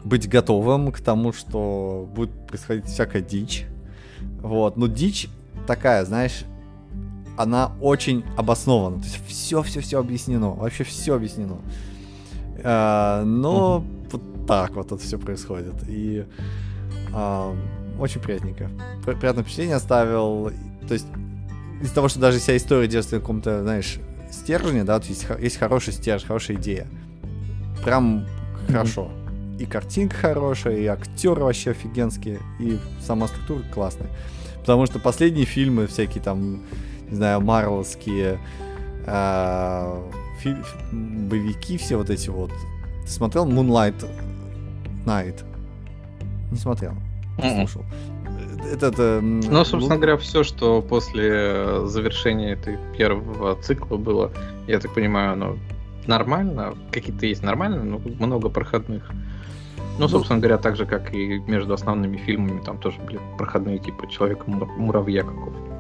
быть 0.06 0.28
готовым 0.28 0.92
к 0.92 1.00
тому, 1.00 1.32
что 1.32 2.08
будет 2.14 2.30
происходить 2.46 2.86
всякая 2.86 3.22
дичь. 3.22 3.66
Вот, 4.40 4.76
но 4.76 4.86
дичь 4.86 5.28
такая, 5.66 6.04
знаешь, 6.04 6.44
она 7.36 7.72
очень 7.80 8.24
обоснована. 8.36 8.98
То 8.98 9.04
есть 9.04 9.20
все-все-все 9.26 9.98
объяснено, 9.98 10.50
вообще 10.50 10.84
все 10.84 11.14
объяснено. 11.14 11.56
А, 12.62 13.24
но 13.24 13.84
uh-huh. 13.84 14.10
вот 14.12 14.46
так 14.46 14.76
вот 14.76 14.86
это 14.86 14.98
все 14.98 15.18
происходит. 15.18 15.74
И 15.88 16.24
а, 17.12 17.54
очень 17.98 18.20
приятненько. 18.20 18.70
Приятное 19.04 19.42
впечатление 19.42 19.76
оставил. 19.76 20.52
То 20.86 20.94
есть 20.94 21.06
из-за 21.82 21.94
того, 21.94 22.08
что 22.08 22.20
даже 22.20 22.38
вся 22.38 22.56
история 22.56 22.86
держится 22.86 23.16
на 23.16 23.20
каком-то, 23.20 23.62
знаешь, 23.62 23.98
стержне, 24.30 24.84
да, 24.84 25.00
то 25.00 25.08
есть 25.08 25.26
есть 25.40 25.56
хороший 25.56 25.92
стержень, 25.92 26.28
хорошая 26.28 26.56
идея. 26.58 26.86
Прям 27.84 28.18
mm-hmm. 28.18 28.72
хорошо 28.72 29.10
и 29.58 29.66
картинка 29.66 30.16
хорошая, 30.16 30.76
и 30.76 30.86
актеры 30.86 31.42
вообще 31.42 31.70
офигенские, 31.70 32.40
и 32.58 32.78
сама 33.00 33.28
структура 33.28 33.62
классная. 33.72 34.08
Потому 34.60 34.86
что 34.86 34.98
последние 34.98 35.46
фильмы, 35.46 35.86
всякие 35.86 36.22
там, 36.22 36.62
не 37.08 37.16
знаю, 37.16 37.40
марвелские, 37.40 38.38
э, 39.06 40.02
фи- 40.40 40.56
боевики 40.92 41.78
все 41.78 41.96
вот 41.96 42.10
эти 42.10 42.28
вот. 42.28 42.50
Ты 43.04 43.10
смотрел 43.10 43.48
Moonlight 43.48 44.08
Night? 45.04 45.44
Не 46.50 46.58
смотрел. 46.58 46.92
Mm-mm. 47.38 47.60
Слушал. 47.60 47.84
Этот, 48.72 48.96
э, 48.98 49.20
ну, 49.20 49.64
собственно 49.64 49.94
Лу... 49.94 50.00
говоря, 50.00 50.16
все, 50.16 50.42
что 50.42 50.82
после 50.82 51.86
завершения 51.86 52.52
этой 52.52 52.78
первого 52.98 53.54
цикла 53.62 53.96
было, 53.96 54.32
я 54.66 54.80
так 54.80 54.92
понимаю, 54.92 55.32
оно 55.32 55.56
нормально. 56.06 56.74
Какие-то 56.90 57.26
есть 57.26 57.42
нормально, 57.42 57.84
но 57.84 58.00
много 58.18 58.48
проходных. 58.48 59.10
Ну, 59.98 60.08
собственно 60.08 60.36
ну, 60.36 60.42
говоря, 60.42 60.58
так 60.58 60.76
же, 60.76 60.84
как 60.84 61.14
и 61.14 61.38
между 61.46 61.72
основными 61.72 62.16
фильмами, 62.18 62.60
там 62.60 62.78
тоже 62.78 63.00
были 63.00 63.18
проходные 63.38 63.78
типа 63.78 64.08
Человека-муравья 64.08 65.22
какого-то. 65.22 65.76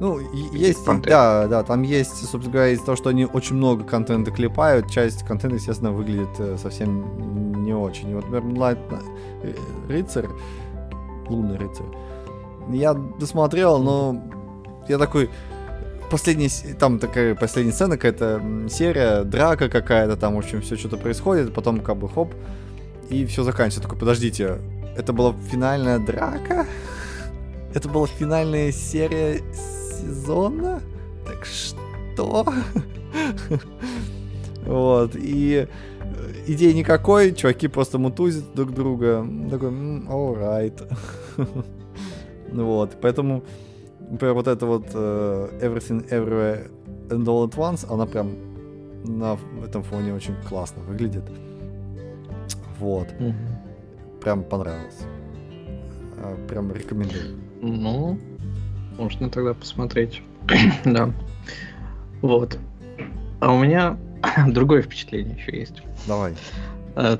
Ну, 0.00 0.20
есть, 0.52 0.84
Пантер. 0.84 1.10
да, 1.10 1.46
да, 1.48 1.62
там 1.64 1.82
есть, 1.82 2.16
собственно 2.18 2.52
говоря, 2.52 2.70
из-за 2.70 2.84
того, 2.84 2.96
что 2.96 3.10
они 3.10 3.24
очень 3.24 3.56
много 3.56 3.82
контента 3.82 4.30
клепают, 4.30 4.88
часть 4.88 5.24
контента, 5.24 5.56
естественно, 5.56 5.90
выглядит 5.90 6.28
э, 6.38 6.56
совсем 6.56 7.64
не 7.64 7.72
очень. 7.72 8.10
И 8.10 8.14
вот, 8.14 8.28
например, 8.30 8.78
э, 9.42 9.54
Рыцарь, 9.88 10.28
Лунный 11.28 11.58
Рыцарь, 11.58 11.86
я 12.70 12.94
досмотрел, 12.94 13.82
но 13.82 14.22
я 14.88 14.98
такой, 14.98 15.30
последняя, 16.10 16.48
там 16.74 17.00
такая 17.00 17.34
последняя 17.34 17.72
сцена, 17.72 17.96
какая-то 17.96 18.40
серия, 18.70 19.24
драка 19.24 19.68
какая-то, 19.68 20.16
там, 20.16 20.36
в 20.36 20.38
общем, 20.38 20.60
все 20.62 20.76
что-то 20.76 20.96
происходит, 20.96 21.52
потом 21.52 21.80
как 21.80 21.96
бы 21.96 22.08
хоп, 22.08 22.34
и 23.10 23.26
все 23.26 23.42
заканчивается. 23.42 23.82
Такой, 23.82 23.98
подождите, 23.98 24.58
это 24.96 25.12
была 25.12 25.34
финальная 25.50 25.98
драка? 25.98 26.66
Это 27.74 27.88
была 27.88 28.06
финальная 28.06 28.72
серия 28.72 29.42
сезона? 29.52 30.80
Так 31.26 31.44
что? 31.44 32.52
Вот, 34.66 35.12
и 35.14 35.66
э, 35.66 36.32
идеи 36.46 36.72
никакой, 36.72 37.32
чуваки 37.34 37.68
просто 37.68 37.98
мутузят 37.98 38.54
друг 38.54 38.74
друга. 38.74 39.26
Такой, 39.50 39.70
alright. 39.70 40.92
Вот, 42.50 42.96
поэтому 43.00 43.44
например, 44.10 44.34
вот 44.34 44.48
это 44.48 44.66
вот 44.66 44.86
uh, 44.94 45.60
Everything 45.60 46.08
Everywhere 46.08 46.70
and 47.08 47.24
All 47.24 47.48
at 47.48 47.54
Once, 47.56 47.86
она 47.92 48.06
прям 48.06 48.34
на 49.04 49.38
этом 49.64 49.82
фоне 49.82 50.14
очень 50.14 50.34
классно 50.48 50.82
выглядит. 50.82 51.24
Вот. 52.78 53.08
Угу. 53.18 53.34
Прям 54.20 54.42
понравилось. 54.42 55.04
А, 56.18 56.36
прям 56.48 56.72
рекомендую. 56.72 57.38
Ну, 57.60 58.18
можно 58.98 59.30
тогда 59.30 59.54
посмотреть. 59.54 60.22
да. 60.84 61.12
Вот. 62.22 62.58
А 63.40 63.52
у 63.52 63.62
меня 63.62 63.96
другое 64.48 64.82
впечатление 64.82 65.36
еще 65.36 65.56
есть. 65.56 65.82
Давай. 66.06 66.34
Э, 66.96 67.16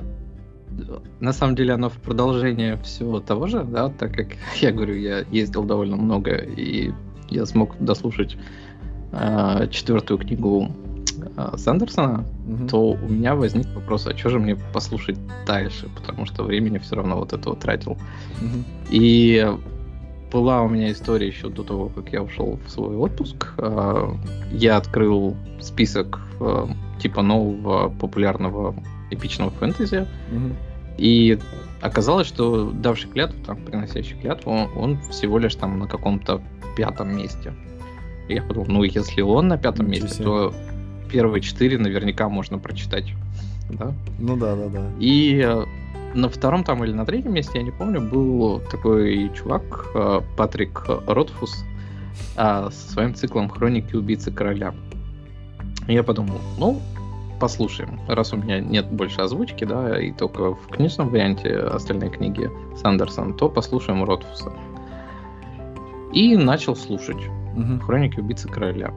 на 1.19 1.33
самом 1.33 1.55
деле 1.55 1.73
оно 1.73 1.89
в 1.89 1.97
продолжение 1.97 2.77
всего 2.77 3.19
того 3.19 3.47
же, 3.47 3.63
да, 3.63 3.89
так 3.89 4.13
как 4.13 4.27
я 4.61 4.71
говорю, 4.71 4.95
я 4.95 5.19
ездил 5.31 5.63
довольно 5.63 5.95
много, 5.95 6.35
и 6.35 6.91
я 7.29 7.45
смог 7.45 7.77
дослушать 7.79 8.37
э, 9.11 9.67
четвертую 9.71 10.19
книгу 10.19 10.71
Сандерсона, 11.57 12.25
угу. 12.47 12.67
то 12.67 12.81
у 12.91 13.07
меня 13.07 13.35
возник 13.35 13.67
вопрос, 13.75 14.07
а 14.07 14.17
что 14.17 14.29
же 14.29 14.39
мне 14.39 14.55
послушать 14.73 15.17
дальше, 15.45 15.89
потому 15.95 16.25
что 16.25 16.43
времени 16.43 16.77
все 16.77 16.95
равно 16.95 17.17
вот 17.17 17.33
этого 17.33 17.55
тратил. 17.55 17.91
Угу. 17.91 18.63
И 18.91 19.47
была 20.31 20.61
у 20.61 20.69
меня 20.69 20.91
история 20.91 21.27
еще 21.27 21.49
до 21.49 21.63
того, 21.63 21.89
как 21.89 22.11
я 22.13 22.21
ушел 22.21 22.59
в 22.65 22.69
свой 22.69 22.95
отпуск. 22.95 23.53
Э, 23.57 24.11
я 24.51 24.77
открыл 24.77 25.35
список 25.59 26.19
э, 26.39 26.67
типа 26.99 27.21
нового 27.21 27.89
популярного 27.89 28.75
эпичного 29.11 29.51
фэнтези. 29.51 30.07
Угу. 30.31 30.55
И 30.97 31.39
оказалось, 31.81 32.27
что 32.27 32.69
давший 32.69 33.09
клятву, 33.09 33.43
там, 33.45 33.57
приносящий 33.63 34.17
клятву, 34.19 34.51
он, 34.51 34.69
он 34.75 34.97
всего 35.09 35.39
лишь 35.39 35.55
там 35.55 35.79
на 35.79 35.87
каком-то 35.87 36.41
пятом 36.75 37.15
месте. 37.15 37.53
И 38.27 38.35
я 38.35 38.43
подумал, 38.43 38.67
ну, 38.69 38.83
если 38.83 39.21
он 39.21 39.47
на 39.47 39.57
пятом 39.57 39.89
месте, 39.89 40.23
то 40.23 40.53
первые 41.11 41.41
четыре 41.41 41.77
наверняка 41.77 42.29
можно 42.29 42.57
прочитать. 42.57 43.13
Да? 43.69 43.93
Ну 44.19 44.35
да, 44.35 44.55
да, 44.55 44.67
да. 44.67 44.91
И 44.99 45.41
э, 45.43 45.65
на 46.13 46.29
втором 46.29 46.63
там 46.63 46.83
или 46.83 46.91
на 46.91 47.05
третьем 47.05 47.33
месте, 47.33 47.59
я 47.59 47.63
не 47.63 47.71
помню, 47.71 48.01
был 48.01 48.61
такой 48.71 49.31
чувак, 49.35 49.91
э, 49.93 50.21
Патрик 50.37 50.85
Ротфус, 51.07 51.65
со 52.35 52.69
своим 52.71 53.15
циклом 53.15 53.49
«Хроники 53.49 53.95
убийцы 53.95 54.31
короля». 54.31 54.73
Я 55.87 56.03
подумал, 56.03 56.39
ну, 56.57 56.81
послушаем. 57.39 57.99
Раз 58.07 58.33
у 58.33 58.37
меня 58.37 58.59
нет 58.59 58.91
больше 58.91 59.21
озвучки, 59.21 59.63
да, 59.63 59.99
и 59.99 60.11
только 60.11 60.53
в 60.53 60.67
книжном 60.67 61.09
варианте 61.09 61.55
остальные 61.57 62.11
книги 62.11 62.49
Сандерсон, 62.75 63.33
то 63.33 63.49
послушаем 63.49 64.03
Ротфуса. 64.03 64.51
И 66.13 66.35
начал 66.35 66.75
слушать 66.75 67.17
угу. 67.55 67.79
Хроники 67.79 68.19
убийцы 68.19 68.47
короля. 68.47 68.93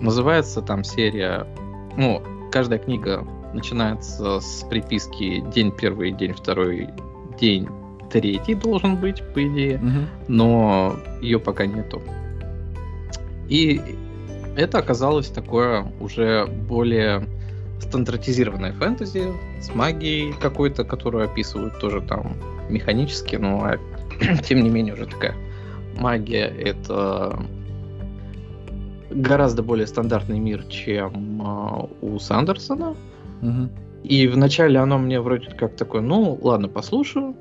Называется 0.00 0.62
там 0.62 0.84
серия. 0.84 1.46
Ну, 1.96 2.22
каждая 2.52 2.78
книга 2.78 3.26
начинается 3.52 4.40
с 4.40 4.66
приписки 4.68 5.42
день 5.54 5.72
первый, 5.72 6.12
день 6.12 6.32
второй, 6.32 6.88
день 7.40 7.68
третий 8.10 8.54
должен 8.54 8.96
быть, 8.96 9.22
по 9.34 9.46
идее, 9.46 9.78
угу. 9.78 10.06
но 10.28 10.96
ее 11.20 11.38
пока 11.38 11.66
нету. 11.66 12.02
И 13.48 13.80
это 14.56 14.78
оказалось 14.78 15.28
такое 15.28 15.86
уже 16.00 16.46
более 16.46 17.26
стандартизированное 17.80 18.72
фэнтези 18.72 19.32
с 19.60 19.74
магией 19.74 20.34
какой-то, 20.40 20.84
которую 20.84 21.24
описывают 21.24 21.78
тоже 21.78 22.00
там 22.00 22.36
механически, 22.68 23.36
но 23.36 23.64
а, 23.64 23.78
тем 24.42 24.62
не 24.62 24.70
менее 24.70 24.94
уже 24.94 25.06
такая 25.06 25.34
магия 25.98 26.46
это 26.46 27.38
гораздо 29.16 29.62
более 29.62 29.86
стандартный 29.86 30.38
мир, 30.38 30.64
чем 30.64 31.42
э, 31.42 31.86
у 32.02 32.18
Сандерсона. 32.18 32.94
Угу. 33.42 33.68
И 34.04 34.28
вначале 34.28 34.78
оно 34.78 34.98
мне 34.98 35.20
вроде 35.20 35.50
как 35.50 35.74
такое, 35.76 36.00
ну 36.00 36.38
ладно, 36.40 36.68
послушаю, 36.68 37.34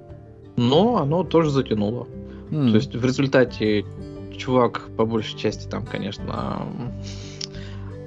но 0.56 0.98
оно 0.98 1.24
тоже 1.24 1.52
затянуло. 1.52 2.08
Mm. 2.50 2.72
То 2.72 2.76
есть 2.76 2.96
в 2.96 3.06
результате 3.06 3.86
чувак 4.36 4.90
по 4.98 5.06
большей 5.06 5.38
части 5.38 5.68
там, 5.68 5.86
конечно, 5.86 6.66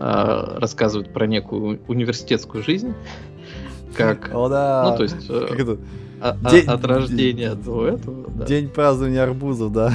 э, 0.01 0.59
рассказывает 0.59 1.12
про 1.12 1.27
некую 1.27 1.81
университетскую 1.86 2.65
жизнь, 2.65 2.95
как, 3.95 4.31
О, 4.35 4.49
да. 4.49 4.89
ну 4.90 4.97
то 4.97 5.03
есть 5.05 5.28
э, 5.28 5.47
как 5.49 5.61
это? 5.61 5.78
А, 6.20 6.36
день, 6.51 6.66
от 6.66 6.85
рождения 6.85 7.51
день, 7.51 7.62
до 7.62 7.86
этого. 7.86 8.31
Да. 8.35 8.45
День 8.45 8.69
празднования 8.69 9.23
арбузов, 9.23 9.73
да. 9.73 9.93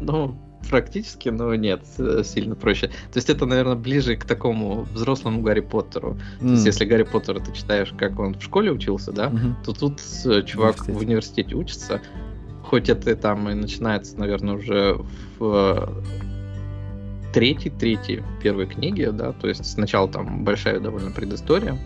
Ну, 0.00 0.36
практически, 0.68 1.28
но 1.28 1.54
нет, 1.54 1.82
сильно 2.24 2.54
проще. 2.54 2.88
То 2.88 3.16
есть 3.16 3.30
это, 3.30 3.46
наверное, 3.46 3.76
ближе 3.76 4.16
к 4.16 4.24
такому 4.24 4.82
взрослому 4.92 5.42
Гарри 5.42 5.60
Поттеру. 5.60 6.16
Mm. 6.40 6.46
То 6.46 6.52
есть 6.52 6.66
если 6.66 6.84
Гарри 6.84 7.04
Поттера 7.04 7.40
ты 7.40 7.52
читаешь, 7.52 7.92
как 7.96 8.18
он 8.18 8.34
в 8.34 8.42
школе 8.42 8.70
учился, 8.70 9.12
да, 9.12 9.26
mm-hmm. 9.26 9.54
то 9.64 9.72
тут 9.72 10.00
э, 10.24 10.42
чувак 10.42 10.86
в 10.86 10.98
университете 10.98 11.54
учится. 11.54 12.00
Хоть 12.62 12.88
это 12.88 13.14
там 13.14 13.48
и 13.48 13.54
начинается, 13.54 14.18
наверное, 14.18 14.54
уже 14.54 14.98
в 15.38 16.02
третьей, 17.32 17.70
третьей 17.70 18.22
первой 18.42 18.66
книге, 18.66 19.12
да, 19.12 19.32
то 19.32 19.46
есть 19.46 19.64
сначала 19.64 20.08
там 20.08 20.42
большая 20.42 20.80
довольно 20.80 21.10
предыстория, 21.10 21.78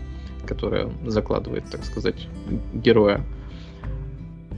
которая 0.46 0.90
закладывает, 1.04 1.64
так 1.70 1.84
сказать, 1.84 2.28
героя. 2.72 3.24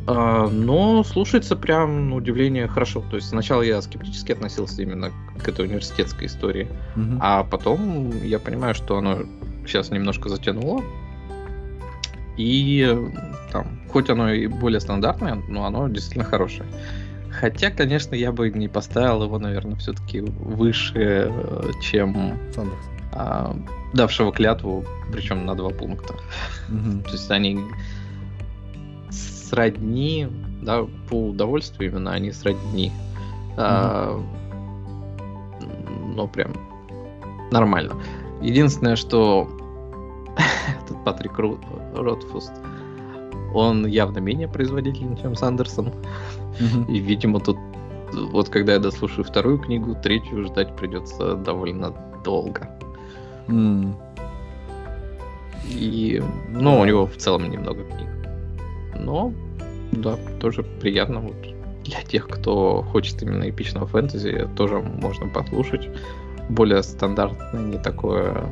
Но 0.07 1.05
слушается 1.05 1.55
прям, 1.57 2.11
на 2.11 2.17
удивление, 2.17 2.67
хорошо. 2.67 3.05
То 3.11 3.17
есть 3.17 3.29
сначала 3.29 3.63
я 3.63 3.81
скептически 3.83 4.33
относился 4.33 4.83
именно 4.83 5.13
к 5.43 5.49
этой 5.49 5.67
университетской 5.67 6.27
истории, 6.27 6.69
mm-hmm. 6.97 7.19
а 7.21 7.45
потом 7.45 8.11
я 8.25 8.39
понимаю, 8.39 8.75
что 8.75 8.97
оно 8.97 9.21
сейчас 9.67 9.91
немножко 9.91 10.29
затянуло. 10.29 10.83
И 12.37 12.99
там, 13.53 13.81
хоть 13.89 14.11
оно 14.11 14.33
и 14.33 14.47
более 14.47 14.81
стандартное, 14.81 15.35
но 15.49 15.67
оно 15.67 15.87
действительно 15.89 16.25
хорошее. 16.25 16.67
Хотя, 17.31 17.71
конечно, 17.71 18.15
я 18.15 18.33
бы 18.33 18.51
не 18.51 18.69
поставил 18.69 19.23
его, 19.25 19.39
наверное, 19.39 19.77
все-таки 19.77 20.21
выше, 20.21 21.33
чем 21.81 22.39
а, 23.13 23.57
давшего 23.95 24.33
клятву, 24.33 24.85
причем 25.13 25.47
на 25.47 25.55
два 25.55 25.71
пункта. 25.71 26.15
Mm-hmm. 26.69 27.03
То 27.05 27.11
есть 27.13 27.31
они 27.31 27.61
сродни, 29.53 30.29
да, 30.63 30.87
по 31.11 31.29
удовольствию 31.29 31.91
именно 31.91 32.13
они 32.13 32.33
сродни. 32.33 32.89
Mm-hmm. 32.89 33.55
А, 33.59 34.23
ну, 36.17 36.27
прям 36.29 36.53
нормально. 37.51 37.95
Единственное, 38.41 38.97
что 38.97 39.47
этот 40.83 41.05
Патрик 41.05 41.39
Ротфуст, 41.39 42.53
он 43.55 43.87
явно 43.87 44.21
менее 44.21 44.49
производительный, 44.49 45.19
чем 45.21 45.37
Сандерсон. 45.37 45.93
Mm-hmm. 46.59 46.91
И, 46.91 46.99
видимо, 46.99 47.39
тут 47.39 47.59
вот 48.13 48.49
когда 48.49 48.73
я 48.73 48.79
дослушаю 48.79 49.25
вторую 49.25 49.59
книгу, 49.59 49.95
третью 50.03 50.45
ждать 50.47 50.75
придется 50.77 51.35
довольно 51.35 51.95
долго. 52.25 52.71
Mm. 53.49 53.95
И, 55.69 56.23
ну, 56.49 56.81
у 56.81 56.85
него 56.85 57.07
в 57.07 57.17
целом 57.17 57.51
немного 57.51 57.85
книг. 57.85 58.12
Но, 58.99 59.33
да, 59.93 60.17
тоже 60.41 60.63
приятно. 60.63 61.21
Вот 61.21 61.37
для 61.85 62.03
тех, 62.03 62.29
кто 62.29 62.83
хочет 62.83 63.23
именно 63.23 63.49
эпичного 63.49 63.87
фэнтези, 63.87 64.49
тоже 64.57 64.81
можно 64.81 65.29
послушать. 65.29 65.89
Более 66.49 66.83
стандартное, 66.83 67.63
не 67.63 67.79
такое 67.79 68.49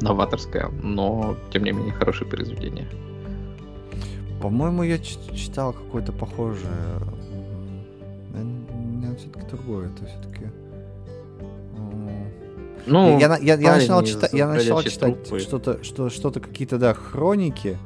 новаторское, 0.00 0.70
но, 0.82 1.36
тем 1.52 1.64
не 1.64 1.72
менее, 1.72 1.92
хорошее 1.92 2.28
произведение. 2.28 2.88
По-моему, 4.40 4.82
я 4.82 4.98
читал 4.98 5.72
какое-то 5.72 6.12
похожее. 6.12 6.70
Наверное, 8.32 9.16
все-таки 9.16 9.46
другое. 9.46 9.88
Это 9.88 10.06
все-таки... 10.06 10.46
Ну, 12.86 13.18
я, 13.18 13.36
я, 13.36 13.54
я, 13.56 13.76
начинал 13.76 14.02
читать, 14.02 14.32
я 14.32 14.48
начал 14.48 14.82
читать 14.82 15.16
что-то, 15.40 15.84
что, 15.84 16.08
что-то 16.08 16.40
какие-то, 16.40 16.78
да, 16.78 16.94
хроники. 16.94 17.76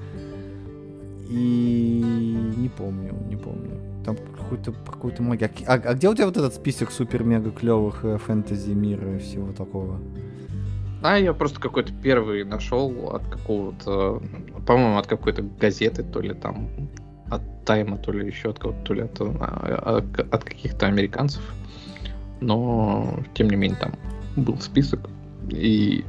И 1.29 2.03
не 2.57 2.69
помню, 2.69 3.15
не 3.29 3.37
помню. 3.37 3.81
Там 4.05 4.17
какой-то 4.17 4.73
какой-то 4.73 5.23
магия. 5.23 5.51
А, 5.67 5.75
а 5.75 5.95
где 5.95 6.09
у 6.09 6.15
тебя 6.15 6.27
вот 6.27 6.37
этот 6.37 6.55
список 6.55 6.91
супер-мега 6.91 7.51
клевых 7.51 8.05
э, 8.05 8.19
фэнтези 8.19 8.73
мира 8.73 9.17
и 9.17 9.19
всего 9.19 9.53
такого? 9.53 9.99
А 11.03 11.19
я 11.19 11.33
просто 11.35 11.61
какой-то 11.61 11.93
первый 12.03 12.45
нашел 12.45 13.15
от 13.15 13.27
какого-то, 13.29 14.23
по-моему, 14.67 14.97
от 14.97 15.07
какой-то 15.07 15.43
газеты, 15.43 16.03
то 16.03 16.21
ли 16.21 16.35
там 16.35 16.69
от 17.31 17.43
Тайма, 17.65 17.99
то 17.99 18.13
ли 18.13 18.27
еще 18.27 18.51
от 18.51 18.59
кого-то, 18.59 18.81
то 18.85 18.95
ли 18.95 19.03
от, 19.03 19.21
а, 19.21 19.99
от, 19.99 20.35
от 20.35 20.45
каких-то 20.45 20.87
американцев. 20.87 21.43
Но, 22.41 23.19
тем 23.35 23.49
не 23.49 23.57
менее, 23.57 23.79
там 23.79 23.93
был 24.37 24.59
список. 24.61 25.09
И 25.51 26.05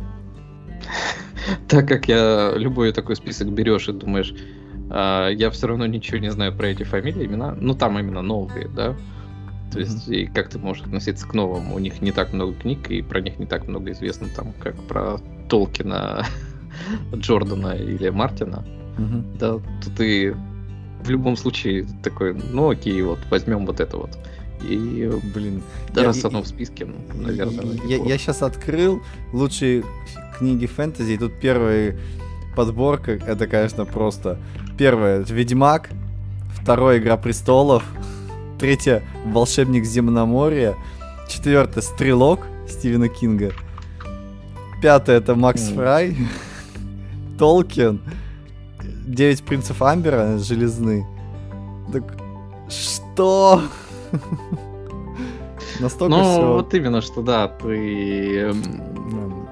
так 1.67 1.87
как 1.87 2.07
я 2.07 2.53
любой 2.55 2.91
такой 2.91 3.15
список 3.15 3.51
берешь 3.51 3.87
и 3.89 3.93
думаешь, 3.93 4.33
а, 4.89 5.29
я 5.29 5.49
все 5.51 5.67
равно 5.67 5.85
ничего 5.85 6.17
не 6.19 6.31
знаю 6.31 6.55
про 6.55 6.67
эти 6.67 6.83
фамилии, 6.83 7.25
имена. 7.25 7.55
Ну, 7.59 7.75
там 7.75 7.97
именно 7.99 8.21
новые, 8.21 8.67
да. 8.67 8.95
То 9.71 9.79
есть, 9.79 10.07
mm-hmm. 10.07 10.15
и 10.15 10.25
как 10.27 10.49
ты 10.49 10.59
можешь 10.59 10.83
относиться 10.83 11.27
к 11.27 11.33
новым? 11.33 11.73
У 11.73 11.79
них 11.79 12.01
не 12.01 12.11
так 12.11 12.33
много 12.33 12.53
книг, 12.53 12.89
и 12.89 13.01
про 13.01 13.19
них 13.19 13.39
не 13.39 13.45
так 13.45 13.67
много 13.67 13.91
известно, 13.91 14.27
там, 14.35 14.53
как 14.59 14.75
про 14.83 15.17
Толкина, 15.49 16.25
Джордана 17.15 17.73
или 17.73 18.09
Мартина. 18.09 18.63
Mm-hmm. 18.97 19.37
Да, 19.37 19.53
то 19.83 19.89
ты 19.97 20.35
в 21.03 21.09
любом 21.09 21.35
случае 21.35 21.85
такой, 22.03 22.33
ну 22.33 22.69
окей, 22.69 23.01
вот 23.01 23.19
возьмем 23.29 23.65
вот 23.65 23.79
это 23.79 23.97
вот. 23.97 24.17
И, 24.63 25.11
Блин, 25.33 25.61
да, 25.93 26.01
я- 26.01 26.07
раз 26.07 26.23
я- 26.23 26.29
оно 26.29 26.41
в 26.41 26.47
списке, 26.47 26.85
ну, 26.85 26.95
наверное, 27.21 27.65
Я, 27.87 27.97
неплохо. 27.97 28.17
сейчас 28.17 28.41
открыл 28.41 29.01
лучшие 29.33 29.83
книги 30.39 30.65
фэнтези, 30.65 31.11
и 31.11 31.17
тут 31.17 31.33
первая 31.39 31.97
подборка, 32.55 33.11
это, 33.11 33.47
конечно, 33.47 33.85
просто... 33.85 34.39
Первое, 34.77 35.21
это 35.21 35.33
Ведьмак, 35.33 35.89
второе, 36.49 36.97
Игра 36.97 37.15
Престолов, 37.15 37.83
третье, 38.59 39.03
Волшебник 39.25 39.85
Земноморья, 39.85 40.75
четвертое, 41.29 41.81
Стрелок 41.81 42.41
Стивена 42.67 43.07
Кинга, 43.07 43.53
пятое, 44.81 45.17
это 45.17 45.35
Макс. 45.35 45.69
Фрай, 45.69 46.17
Толкин, 47.39 48.01
Девять 49.05 49.43
принцев 49.43 49.81
Амбера, 49.81 50.37
Железны. 50.39 51.05
Так, 51.93 52.17
что? 52.67 53.61
Настолько 55.79 56.17
Ну, 56.17 56.23
все... 56.23 56.53
вот 56.53 56.73
именно, 56.73 57.01
что 57.01 57.21
да, 57.21 57.47
ты 57.47 58.39
эм, 58.39 59.47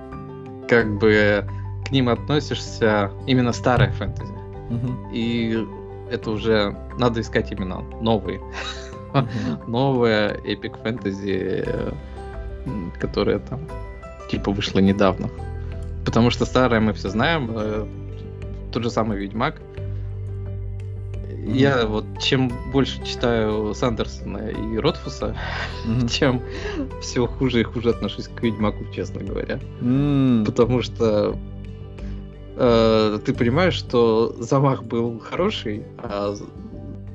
как 0.67 0.97
бы 0.97 1.47
к 1.85 1.91
ним 1.91 2.09
относишься 2.09 3.11
именно 3.27 3.53
старая 3.53 3.91
фэнтези. 3.91 4.42
И 5.13 5.65
это 6.11 6.31
уже 6.31 6.75
надо 6.97 7.21
искать 7.21 7.51
именно 7.51 7.81
новые. 8.01 8.41
Новая 9.67 10.33
эпик 10.43 10.77
фэнтези, 10.77 11.63
э, 11.65 11.91
которая 12.99 13.39
там 13.39 13.59
типа 14.29 14.51
вышла 14.51 14.79
недавно. 14.79 15.29
Потому 16.05 16.29
что 16.31 16.45
старое 16.45 16.79
мы 16.79 16.93
все 16.93 17.09
знаем. 17.09 17.49
э, 17.55 17.85
Тот 18.71 18.83
же 18.83 18.89
самый 18.89 19.17
Ведьмак. 19.17 19.61
Я 21.45 21.85
вот 21.87 22.05
чем 22.21 22.51
больше 22.71 23.03
читаю 23.05 23.73
Сандерсона 23.73 24.47
и 24.49 24.77
Ротфуса, 24.77 25.35
тем 26.09 26.41
все 27.01 27.27
хуже 27.27 27.59
и 27.61 27.63
хуже 27.63 27.89
отношусь 27.89 28.29
к 28.29 28.41
Ведьмаку, 28.41 28.85
честно 28.95 29.21
говоря. 29.21 29.59
М, 29.81 30.43
Потому 30.45 30.81
что 30.81 31.35
э, 32.55 33.19
ты 33.25 33.33
понимаешь, 33.33 33.73
что 33.73 34.35
замах 34.39 34.83
был 34.83 35.19
хороший, 35.19 35.83
а 35.97 36.35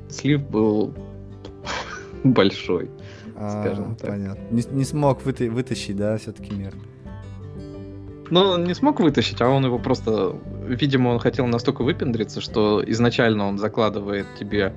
слив 0.09 0.41
был 0.49 0.93
большой. 2.23 2.89
а, 3.35 3.61
скажем 3.63 3.95
так. 3.95 4.09
Понятно. 4.09 4.41
Не, 4.51 4.63
не 4.71 4.83
смог 4.83 5.23
выта- 5.23 5.49
вытащить, 5.49 5.95
да, 5.95 6.17
все-таки 6.17 6.53
мир. 6.53 6.73
Он 8.31 8.63
не 8.63 8.75
смог 8.75 8.99
вытащить, 8.99 9.41
а 9.41 9.49
он 9.49 9.65
его 9.65 9.79
просто... 9.79 10.35
Видимо, 10.67 11.09
он 11.09 11.19
хотел 11.19 11.47
настолько 11.47 11.83
выпендриться, 11.83 12.41
что 12.41 12.83
изначально 12.85 13.47
он 13.47 13.57
закладывает 13.57 14.27
тебе 14.39 14.73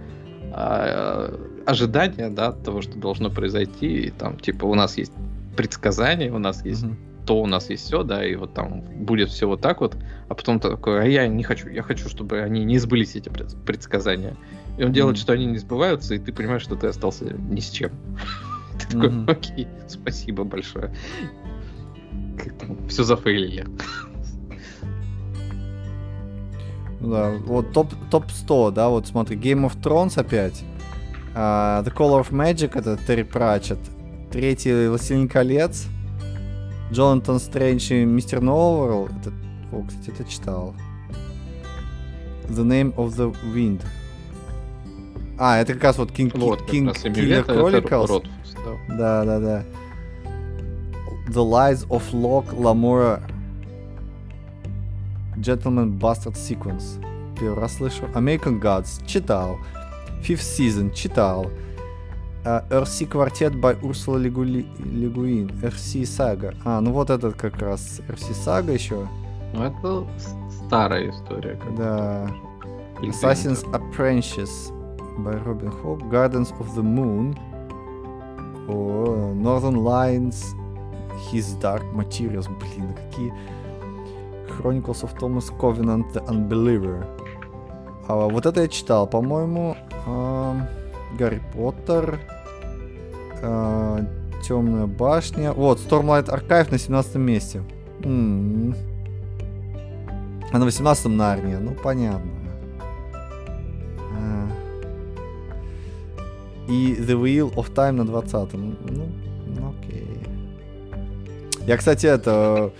а, 0.54 1.38
ожидания, 1.66 2.30
да, 2.30 2.52
того, 2.52 2.80
что 2.80 2.98
должно 2.98 3.30
произойти. 3.30 4.06
И 4.06 4.10
там, 4.10 4.38
типа, 4.38 4.64
у 4.64 4.74
нас 4.74 4.96
есть 4.96 5.12
предсказания, 5.56 6.32
у 6.32 6.38
нас 6.38 6.64
есть 6.64 6.84
Мгм. 6.84 6.96
То, 7.24 7.40
у 7.40 7.46
нас 7.46 7.70
есть 7.70 7.84
все, 7.84 8.02
да, 8.02 8.24
и 8.26 8.34
вот 8.36 8.54
там 8.54 8.80
будет 8.80 9.28
все 9.30 9.46
вот 9.46 9.60
так 9.60 9.80
вот, 9.80 9.96
а 10.28 10.34
потом 10.34 10.58
такой, 10.60 11.02
а 11.02 11.04
я 11.04 11.26
не 11.28 11.42
хочу, 11.42 11.68
я 11.68 11.82
хочу, 11.82 12.08
чтобы 12.08 12.40
они 12.40 12.64
не 12.64 12.78
сбылись, 12.78 13.14
эти 13.16 13.28
пред- 13.28 13.56
предсказания. 13.64 14.36
И 14.78 14.84
он 14.84 14.92
делает, 14.92 15.16
Мгм. 15.16 15.22
что 15.22 15.32
они 15.34 15.46
не 15.46 15.58
сбываются, 15.58 16.14
и 16.14 16.18
ты 16.18 16.32
понимаешь, 16.32 16.62
что 16.62 16.76
ты 16.76 16.86
остался 16.88 17.24
ни 17.34 17.60
с 17.60 17.70
чем. 17.70 17.90
Ты 18.78 18.86
такой, 18.96 19.24
окей, 19.26 19.68
спасибо 19.86 20.44
большое. 20.44 20.94
Все 22.88 23.04
зафейлили. 23.04 23.66
Ну 27.00 27.10
да, 27.10 27.30
вот 27.30 27.72
топ, 27.72 27.92
топ 28.10 28.30
100, 28.30 28.70
да, 28.70 28.88
вот 28.88 29.06
смотри, 29.08 29.36
Game 29.36 29.66
of 29.68 29.80
Thrones 29.80 30.18
опять, 30.18 30.62
а, 31.34 31.82
The 31.84 31.92
Color 31.94 32.26
of 32.26 32.30
Magic, 32.30 32.78
это 32.78 32.96
Терри 33.06 33.24
Пратчетт, 33.24 33.80
третий 34.30 34.86
Властелин 34.88 35.28
колец, 35.28 35.86
Джонатан 36.92 37.40
Стрэндж 37.40 37.90
и 37.92 38.04
Мистер 38.04 38.42
Ноуэлл, 38.42 39.06
это, 39.06 39.32
о, 39.72 39.82
кстати, 39.82 40.10
это 40.10 40.24
читал. 40.30 40.74
The 42.48 42.64
Name 42.64 42.94
of 42.96 43.16
the 43.16 43.34
Wind. 43.54 43.80
А, 45.38 45.58
это 45.58 45.72
как 45.72 45.84
раз 45.84 45.98
вот 45.98 46.10
King, 46.10 46.38
Вот, 46.38 46.60
King 46.70 46.88
раз 46.88 47.02
Killer 47.04 47.46
Chronicles. 47.46 48.26
Да, 48.90 49.24
да, 49.24 49.40
да. 49.40 49.64
The 51.28 51.42
Lies 51.42 51.88
of 51.88 52.02
Locke 52.12 52.54
Lamora. 52.54 53.22
Gentleman 55.36 55.98
Bastard 55.98 56.34
Sequence. 56.34 57.02
Первый 57.40 57.58
раз 57.58 57.76
слышу. 57.76 58.04
American 58.14 58.60
Gods. 58.60 59.04
Читал. 59.06 59.58
Fifth 60.22 60.42
Season. 60.42 60.92
Читал. 60.92 61.46
А, 62.44 62.64
RC 62.70 63.08
Quartet 63.08 63.54
by 63.60 63.80
Ursula 63.82 64.18
Le 64.18 64.30
Guin. 64.30 65.50
RC 65.62 66.02
Saga. 66.02 66.54
А, 66.64 66.80
ну 66.80 66.92
вот 66.92 67.10
этот 67.10 67.34
как 67.34 67.58
раз 67.58 68.00
RC 68.08 68.32
Saga 68.32 68.72
еще. 68.72 69.06
Ну, 69.54 69.64
это 69.64 70.06
старая 70.66 71.10
история. 71.10 71.56
как 71.56 71.76
Да. 71.76 72.28
Assassin's 73.02 73.64
Apprentice 73.72 74.72
by 75.18 75.34
Robin 75.44 75.70
Hobb, 75.82 76.08
Gardens 76.08 76.52
of 76.58 76.68
the 76.76 76.82
Moon, 76.82 77.36
О, 78.68 79.34
Northern 79.34 79.76
Lions, 79.76 80.54
His 81.30 81.58
Dark 81.60 81.82
Materials, 81.94 82.48
блин, 82.58 82.94
какие 82.94 83.32
Chronicles 84.48 85.02
of 85.02 85.18
Thomas 85.18 85.50
Covenant 85.58 86.12
the 86.12 86.24
Unbeliever. 86.28 87.04
А, 88.08 88.28
вот 88.28 88.46
это 88.46 88.62
я 88.62 88.68
читал, 88.68 89.06
по-моему, 89.06 89.76
ам, 90.06 90.66
Гарри 91.18 91.40
Поттер, 91.54 92.20
Темная 94.42 94.86
башня, 94.86 95.52
вот, 95.52 95.78
Stormlight 95.78 96.26
Archive 96.26 96.70
на 96.72 96.78
17 96.78 97.14
месте. 97.16 97.62
М. 98.02 98.74
А 100.52 100.58
на 100.58 100.64
18-м 100.64 101.16
Нарния, 101.16 101.58
ну 101.60 101.74
понятно. 101.74 102.30
А. 104.12 104.48
И 106.68 106.96
The 106.98 107.20
Wheel 107.20 107.54
of 107.54 107.72
Time 107.72 107.92
на 107.92 108.02
20-м. 108.02 108.76
Ну, 108.88 109.08
ну 109.46 109.74
окей. 109.78 110.08
Я, 111.66 111.76
кстати, 111.76 112.06
это... 112.06 112.72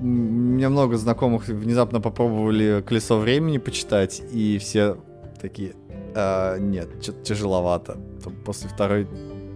У 0.00 0.06
меня 0.06 0.70
много 0.70 0.96
знакомых 0.96 1.48
внезапно 1.48 2.00
попробовали 2.00 2.82
«Колесо 2.86 3.18
времени» 3.18 3.58
почитать, 3.58 4.22
и 4.32 4.58
все 4.58 4.96
такие, 5.40 5.72
«А, 6.14 6.58
нет, 6.58 6.88
что-то 7.02 7.22
тяжеловато. 7.24 7.96
После 8.44 8.68
второй... 8.68 9.06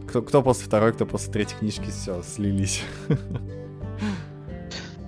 Кто, 0.08 0.22
кто 0.22 0.42
после 0.42 0.66
второй, 0.66 0.92
кто 0.92 1.06
после 1.06 1.32
третьей 1.32 1.58
книжки, 1.58 1.88
все, 1.90 2.22
слились. 2.22 2.82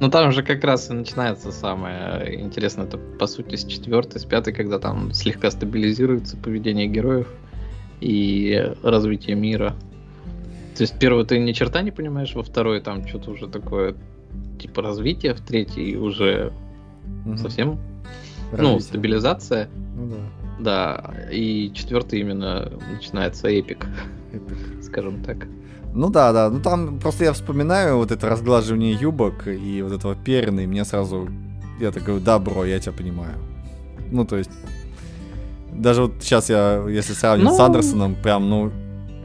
Ну 0.00 0.10
там 0.10 0.32
же 0.32 0.42
как 0.42 0.64
раз 0.64 0.90
и 0.90 0.92
начинается 0.92 1.52
самое 1.52 2.40
интересное, 2.40 2.84
это 2.84 2.98
по 2.98 3.26
сути 3.28 3.54
с 3.54 3.64
четвертой, 3.64 4.20
с 4.20 4.24
пятой, 4.24 4.52
когда 4.52 4.78
там 4.80 5.12
слегка 5.12 5.50
стабилизируется 5.52 6.36
поведение 6.36 6.88
героев 6.88 7.28
и 8.00 8.74
развитие 8.82 9.36
мира. 9.36 9.74
То 10.76 10.82
есть 10.82 10.98
первую 10.98 11.24
ты 11.24 11.38
ни 11.38 11.52
черта 11.52 11.80
не 11.82 11.92
понимаешь, 11.92 12.34
во 12.34 12.42
второй 12.42 12.80
там 12.80 13.06
что-то 13.06 13.30
уже 13.30 13.46
такое 13.46 13.94
типа 14.58 14.82
развитие, 14.82 15.32
в 15.34 15.40
третьей 15.40 15.96
уже 15.96 16.52
Мгм. 17.24 17.36
совсем, 17.38 17.78
ну, 18.50 18.56
Развитие. 18.58 18.80
стабилизация, 18.80 19.68
Ну 19.96 20.08
да. 20.08 20.16
Да, 20.59 21.14
и 21.31 21.72
четвертый 21.74 22.20
именно 22.20 22.70
начинается 22.90 23.48
эпик, 23.48 23.86
скажем 24.82 25.22
так. 25.22 25.47
Ну 25.94 26.10
да, 26.10 26.32
да. 26.32 26.51
Ну 26.51 26.60
там 26.60 26.98
просто 26.98 27.24
я 27.24 27.32
вспоминаю 27.32 27.98
вот 27.98 28.10
это 28.10 28.28
разглаживание 28.28 28.93
юбок 28.93 29.47
и 29.47 29.81
вот 29.82 29.93
этого 29.93 30.16
перина, 30.16 30.60
и 30.60 30.66
мне 30.66 30.85
сразу... 30.85 31.28
Я 31.81 31.90
так 31.93 32.02
говорю, 32.02 32.22
да, 32.22 32.39
бро, 32.39 32.64
я 32.64 32.78
тебя 32.78 32.93
понимаю. 32.93 33.39
Ну, 34.10 34.24
то 34.24 34.36
есть... 34.36 34.51
Даже 35.72 36.02
вот 36.02 36.12
сейчас 36.20 36.51
я, 36.51 36.85
если 36.89 37.14
сравнивать 37.14 37.55
с 37.55 37.59
Ну. 37.59 37.64
Андерсоном, 37.64 38.14
прям, 38.16 38.48
ну... 38.48 38.72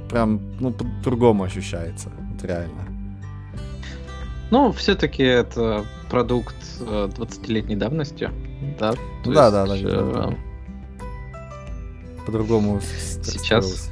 Прям, 0.09 0.41
ну, 0.59 0.71
по-другому 0.71 1.43
ощущается. 1.43 2.09
Вот 2.31 2.43
реально. 2.43 2.87
Ну, 4.49 4.71
все-таки 4.71 5.21
это 5.21 5.85
продукт 6.09 6.55
э, 6.79 7.09
20-летней 7.15 7.75
давности, 7.75 8.31
да? 8.79 8.93
то 9.23 9.31
да, 9.31 9.51
да, 9.51 9.73
есть, 9.75 9.83
да, 9.83 9.89
э, 9.91 10.11
да. 10.13 10.48
По-другому 12.29 12.79
Сейчас 13.23 13.89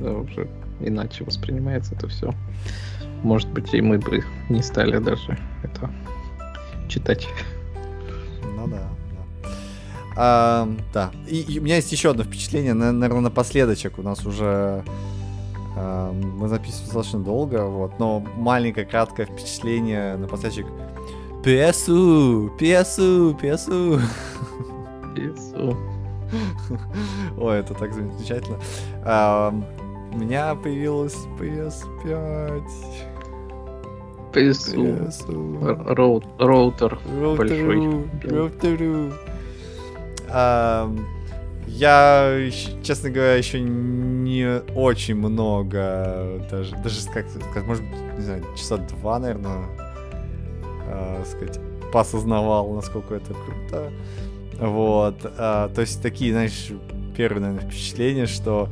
да, 0.00 0.14
уже 0.14 0.48
иначе 0.80 1.22
воспринимается 1.22 1.94
это 1.94 2.08
все. 2.08 2.34
Может 3.22 3.48
быть, 3.50 3.72
и 3.72 3.80
мы 3.80 3.98
бы 3.98 4.24
не 4.48 4.60
стали 4.62 4.98
даже 4.98 5.38
это 5.62 5.88
читать. 6.88 7.28
Ну 8.56 8.66
да, 8.66 8.82
да. 8.82 9.50
А, 10.16 10.68
да. 10.92 11.10
И, 11.28 11.40
и 11.40 11.60
у 11.60 11.62
меня 11.62 11.76
есть 11.76 11.92
еще 11.92 12.10
одно 12.10 12.24
впечатление, 12.24 12.74
на- 12.74 12.90
наверное, 12.90 13.24
напоследочек. 13.24 13.98
У 14.00 14.02
нас 14.02 14.26
уже 14.26 14.82
а, 15.76 16.12
мы 16.12 16.48
записываем 16.48 16.86
достаточно 16.86 17.20
долго, 17.20 17.64
вот, 17.64 17.96
но 18.00 18.18
маленькое 18.36 18.86
краткое 18.86 19.26
впечатление 19.26 20.16
напоследочек. 20.16 20.66
PSU, 21.44 22.58
PSU, 22.58 23.40
PSU. 23.40 24.00
И 25.16 25.32
всё. 25.34 25.89
Ой, 27.38 27.58
это 27.58 27.74
так 27.74 27.92
замечательно. 27.92 28.58
А, 29.04 29.52
у 30.12 30.16
меня 30.18 30.54
появилась 30.54 31.16
PS5. 31.38 32.62
PSU. 34.32 35.08
PSU. 35.08 35.94
Роут- 35.94 36.24
Роутер 36.38 36.98
большой. 37.36 38.04
Роутеру. 38.24 39.12
А, 40.28 40.90
Я, 41.66 42.50
честно 42.82 43.10
говоря, 43.10 43.34
еще 43.34 43.60
не 43.60 44.60
очень 44.74 45.14
много, 45.16 46.42
даже, 46.50 46.74
даже 46.76 47.06
как 47.12 47.28
сказать, 47.28 47.64
может 47.66 47.84
быть, 47.84 48.00
не 48.18 48.22
знаю, 48.22 48.44
часа 48.56 48.76
два, 48.78 49.18
наверное, 49.20 49.66
а, 50.88 51.22
сказать, 51.24 51.60
поосознавал, 51.92 52.72
насколько 52.74 53.14
это 53.14 53.34
круто. 53.34 53.92
Вот, 54.60 55.16
а, 55.38 55.68
то 55.70 55.80
есть 55.80 56.02
такие, 56.02 56.32
знаешь, 56.32 56.70
первые, 57.16 57.40
наверное, 57.40 57.68
впечатления, 57.68 58.26
что 58.26 58.68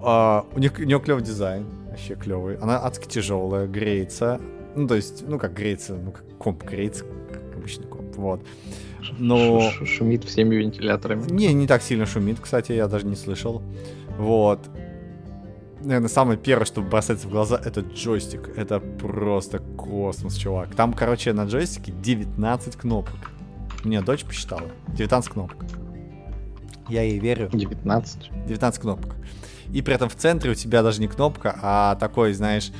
а, 0.00 0.44
у, 0.54 0.58
них, 0.58 0.74
у 0.78 0.82
нее 0.82 0.98
клевый 0.98 1.22
дизайн, 1.22 1.66
вообще 1.88 2.16
клевый. 2.16 2.56
Она 2.56 2.84
адски 2.84 3.06
тяжелая, 3.06 3.68
греется. 3.68 4.40
Ну, 4.74 4.88
то 4.88 4.96
есть, 4.96 5.24
ну 5.26 5.38
как 5.38 5.54
греется, 5.54 5.94
ну 5.94 6.10
как 6.10 6.24
комп 6.38 6.64
греется, 6.64 7.04
как 7.04 7.56
обычный 7.56 7.86
комп, 7.86 8.16
вот. 8.16 8.40
Но... 9.18 9.70
Шумит 9.84 10.24
всеми 10.24 10.56
вентиляторами. 10.56 11.30
Не, 11.30 11.52
не 11.52 11.66
так 11.66 11.82
сильно 11.82 12.06
шумит, 12.06 12.38
кстати, 12.40 12.72
я 12.72 12.88
даже 12.88 13.06
не 13.06 13.16
слышал. 13.16 13.62
Вот. 14.18 14.60
Наверное, 15.80 16.08
самое 16.08 16.38
первое, 16.38 16.64
что 16.64 16.80
бросается 16.80 17.26
в 17.26 17.30
глаза, 17.30 17.60
это 17.62 17.80
джойстик. 17.80 18.50
Это 18.56 18.80
просто 18.80 19.58
космос, 19.58 20.36
чувак. 20.36 20.74
Там, 20.74 20.92
короче, 20.92 21.32
на 21.32 21.44
джойстике 21.44 21.92
19 21.92 22.76
кнопок. 22.76 23.18
Мне 23.84 24.00
дочь 24.00 24.24
посчитала. 24.24 24.70
19 24.88 25.32
кнопок. 25.32 25.64
Я 26.88 27.02
ей 27.02 27.18
верю. 27.18 27.48
19. 27.52 28.30
19 28.46 28.80
кнопок. 28.80 29.14
И 29.72 29.80
при 29.82 29.94
этом 29.94 30.08
в 30.08 30.14
центре 30.16 30.50
у 30.50 30.54
тебя 30.54 30.82
даже 30.82 31.00
не 31.00 31.08
кнопка, 31.08 31.58
а 31.62 31.94
такой, 31.96 32.32
знаешь, 32.34 32.70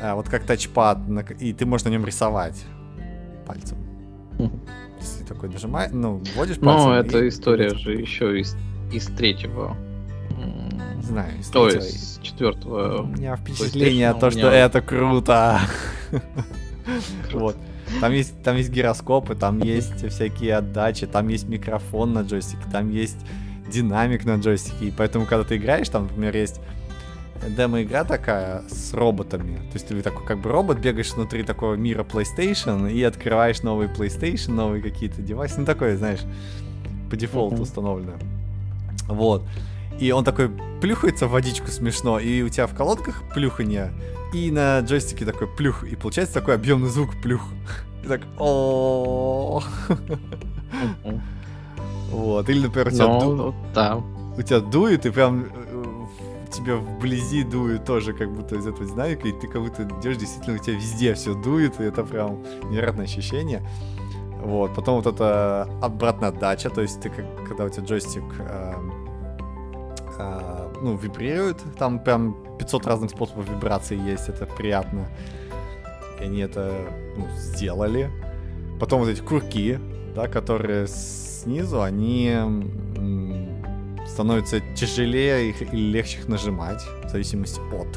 а, 0.00 0.14
вот 0.14 0.28
как 0.28 0.44
тачпад, 0.44 0.98
и 1.40 1.52
ты 1.52 1.66
можешь 1.66 1.84
на 1.84 1.90
нем 1.90 2.04
рисовать 2.06 2.64
пальцем. 3.46 3.76
То 4.38 4.50
есть 5.00 5.18
ты 5.20 5.26
такой 5.26 5.50
нажимаешь, 5.50 5.90
ну, 5.92 6.22
вводишь 6.34 6.58
пальцем. 6.58 6.90
Ну, 6.90 6.94
и 6.94 6.98
это 7.00 7.28
история 7.28 7.68
появляется 7.70 7.90
же 7.90 8.00
еще 8.00 8.40
из, 8.40 8.56
из 8.92 9.06
третьего. 9.06 9.76
Не 10.96 11.02
знаю, 11.02 11.38
из 11.38 11.54
Ой, 11.54 11.70
третьего. 11.72 11.88
из 11.90 12.18
четвертого. 12.22 13.02
У 13.02 13.06
меня 13.06 13.36
впечатление 13.36 14.14
то, 14.14 14.30
что 14.30 14.38
меня- 14.40 14.52
это 14.52 14.80
круто. 14.80 15.60
Вот. 17.32 17.56
Там 18.00 18.12
есть, 18.12 18.42
там 18.42 18.56
есть 18.56 18.70
гироскопы, 18.70 19.34
там 19.34 19.60
есть 19.60 20.08
всякие 20.08 20.56
отдачи, 20.56 21.06
там 21.06 21.28
есть 21.28 21.48
микрофон 21.48 22.12
на 22.12 22.22
джойстике, 22.22 22.62
там 22.72 22.90
есть 22.90 23.18
динамик 23.70 24.24
на 24.24 24.36
джойстике. 24.36 24.86
И 24.86 24.90
поэтому, 24.90 25.26
когда 25.26 25.44
ты 25.44 25.56
играешь, 25.56 25.88
там, 25.88 26.04
например, 26.04 26.36
есть 26.36 26.60
демо-игра 27.48 28.04
такая 28.04 28.62
с 28.68 28.94
роботами. 28.94 29.56
То 29.56 29.74
есть 29.74 29.88
ты 29.88 30.00
такой 30.02 30.24
как 30.26 30.40
бы 30.40 30.50
робот, 30.50 30.78
бегаешь 30.78 31.12
внутри 31.12 31.42
такого 31.42 31.74
мира 31.74 32.04
PlayStation 32.04 32.90
и 32.90 33.02
открываешь 33.02 33.62
новый 33.62 33.88
PlayStation, 33.88 34.52
новые 34.52 34.82
какие-то 34.82 35.20
девайсы. 35.22 35.60
Ну, 35.60 35.66
такое, 35.66 35.96
знаешь, 35.96 36.20
по 37.10 37.16
дефолту 37.16 37.56
Мгм. 37.56 37.62
установлено. 37.62 38.12
Вот. 39.08 39.44
И 40.00 40.10
он 40.10 40.24
такой 40.24 40.50
плюхается 40.80 41.26
в 41.26 41.30
водичку 41.30 41.68
смешно, 41.68 42.18
и 42.18 42.42
у 42.42 42.48
тебя 42.48 42.66
в 42.66 42.74
колодках 42.74 43.22
плюханье, 43.34 43.92
и 44.34 44.50
на 44.50 44.80
джойстике 44.80 45.24
такой 45.24 45.46
плюх, 45.46 45.84
и 45.84 45.94
получается 45.96 46.34
такой 46.34 46.54
объемный 46.56 46.88
звук 46.88 47.10
плюх. 47.22 47.42
И 48.04 48.08
так 48.08 48.20
о. 48.38 49.62
Вот. 52.10 52.48
Или, 52.48 52.62
например, 52.66 52.88
у 52.88 52.90
тебя, 52.90 53.06
Ну, 53.06 53.36
ду- 53.36 53.54
да. 53.74 53.96
у 54.36 54.42
тебя 54.42 54.60
дует, 54.60 55.06
и 55.06 55.10
прям 55.10 55.44
э, 55.44 55.84
тебе 56.52 56.74
вблизи 56.76 57.42
дует 57.44 57.84
тоже, 57.84 58.12
как 58.12 58.30
будто 58.32 58.56
из 58.56 58.66
этого 58.66 58.86
динамика, 58.86 59.26
и 59.28 59.32
ты 59.32 59.48
как 59.48 59.62
будто 59.62 59.82
идешь, 60.00 60.16
действительно, 60.16 60.56
у 60.56 60.58
тебя 60.62 60.76
везде 60.76 61.14
все 61.14 61.34
дует, 61.34 61.80
и 61.80 61.84
это 61.84 62.04
прям 62.04 62.42
невероятное 62.70 63.04
ощущение. 63.06 63.62
Вот, 64.42 64.74
потом 64.74 64.96
вот 65.02 65.06
эта 65.06 65.68
обратная 65.82 66.28
отдача, 66.28 66.68
то 66.70 66.82
есть 66.82 67.00
ты 67.00 67.08
как, 67.08 67.24
когда 67.48 67.64
у 67.64 67.68
тебя 67.70 67.84
джойстик 67.84 68.22
эм, 68.38 68.92
э, 70.18 70.63
ну, 70.84 70.96
вибрирует, 70.96 71.56
там 71.78 71.98
прям 71.98 72.36
500 72.58 72.86
разных 72.86 73.10
способов 73.10 73.48
вибрации 73.48 73.98
есть, 73.98 74.28
это 74.28 74.46
приятно. 74.46 75.08
И 76.20 76.24
они 76.24 76.40
это 76.40 76.72
ну, 77.16 77.26
сделали. 77.36 78.10
Потом 78.78 79.00
вот 79.00 79.08
эти 79.08 79.20
курки, 79.20 79.78
да, 80.14 80.28
которые 80.28 80.86
снизу, 80.86 81.82
они 81.82 82.32
становятся 84.06 84.60
тяжелее 84.74 85.50
их, 85.50 85.62
или 85.62 85.92
легче 85.92 86.18
их 86.18 86.28
нажимать, 86.28 86.82
в 87.04 87.08
зависимости 87.08 87.60
от. 87.72 87.88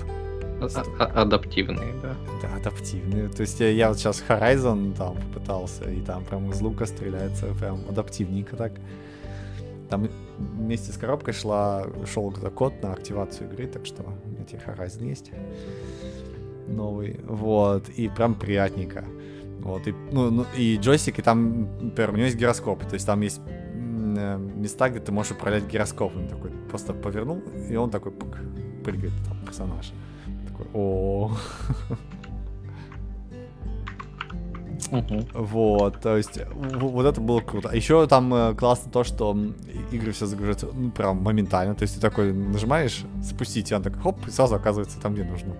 А- 0.59 0.83
а- 0.99 1.21
Адаптивные, 1.21 1.93
да. 2.01 2.15
Да, 2.41 2.55
адаптивные. 2.55 3.27
То 3.27 3.41
есть 3.41 3.59
я, 3.59 3.69
я 3.69 3.89
вот 3.89 3.99
сейчас 3.99 4.23
Horizon 4.27 4.95
там 4.95 5.17
попытался, 5.17 5.89
и 5.91 6.01
там 6.01 6.23
прям 6.23 6.49
из 6.49 6.61
лука 6.61 6.85
стреляется 6.85 7.47
прям 7.59 7.81
адаптивненько 7.89 8.55
так. 8.55 8.71
Там 9.89 10.09
вместе 10.37 10.91
с 10.91 10.97
коробкой 10.97 11.33
шла, 11.33 11.85
шел 12.05 12.31
код 12.31 12.81
на 12.81 12.93
активацию 12.93 13.51
игры, 13.51 13.67
так 13.67 13.85
что 13.85 14.03
у 14.03 14.29
меня 14.29 14.43
теперь 14.43 14.61
Horizon 14.65 15.07
есть. 15.07 15.31
Новый. 16.67 17.19
Вот. 17.23 17.89
И 17.89 18.09
прям 18.09 18.35
приятненько. 18.35 19.05
Вот. 19.59 19.87
И, 19.87 19.93
ну, 20.11 20.29
ну, 20.29 20.45
и 20.55 20.77
джойстики 20.77 21.21
там, 21.21 21.61
например, 21.81 22.11
у 22.11 22.13
него 22.13 22.25
есть 22.25 22.37
гироскоп. 22.37 22.85
То 22.85 22.93
есть 22.95 23.05
там 23.05 23.21
есть 23.21 23.41
э, 23.47 24.37
места, 24.37 24.89
где 24.89 24.99
ты 24.99 25.11
можешь 25.11 25.31
управлять 25.31 25.65
гироскопом. 25.67 26.27
Такой 26.27 26.51
просто 26.69 26.93
повернул, 26.93 27.41
и 27.69 27.75
он 27.75 27.89
такой 27.89 28.11
пык, 28.11 28.37
прыгает 28.83 29.13
там 29.27 29.37
персонаж. 29.45 29.91
Такой, 30.47 30.67
о 30.73 31.31
Мгм. 34.91 35.25
Вот, 35.33 35.99
то 36.01 36.15
есть, 36.17 36.39
в- 36.53 36.77
вот 36.87 37.05
это 37.05 37.19
было 37.21 37.39
круто. 37.41 37.69
А 37.71 37.75
еще 37.75 38.07
там 38.07 38.33
э, 38.33 38.53
классно 38.55 38.91
то, 38.91 39.03
что 39.03 39.37
игры 39.91 40.11
все 40.11 40.25
загружаются, 40.25 40.67
ну, 40.73 40.91
прям 40.91 41.17
моментально. 41.21 41.75
То 41.75 41.83
есть 41.83 41.95
ты 41.95 42.01
такой 42.01 42.33
нажимаешь 42.33 43.03
спустить, 43.23 43.71
и 43.71 43.75
он 43.75 43.81
так 43.83 44.01
хоп, 44.01 44.17
и 44.27 44.31
сразу 44.31 44.55
оказывается 44.55 44.99
там, 45.01 45.13
где 45.13 45.23
нужно. 45.23 45.53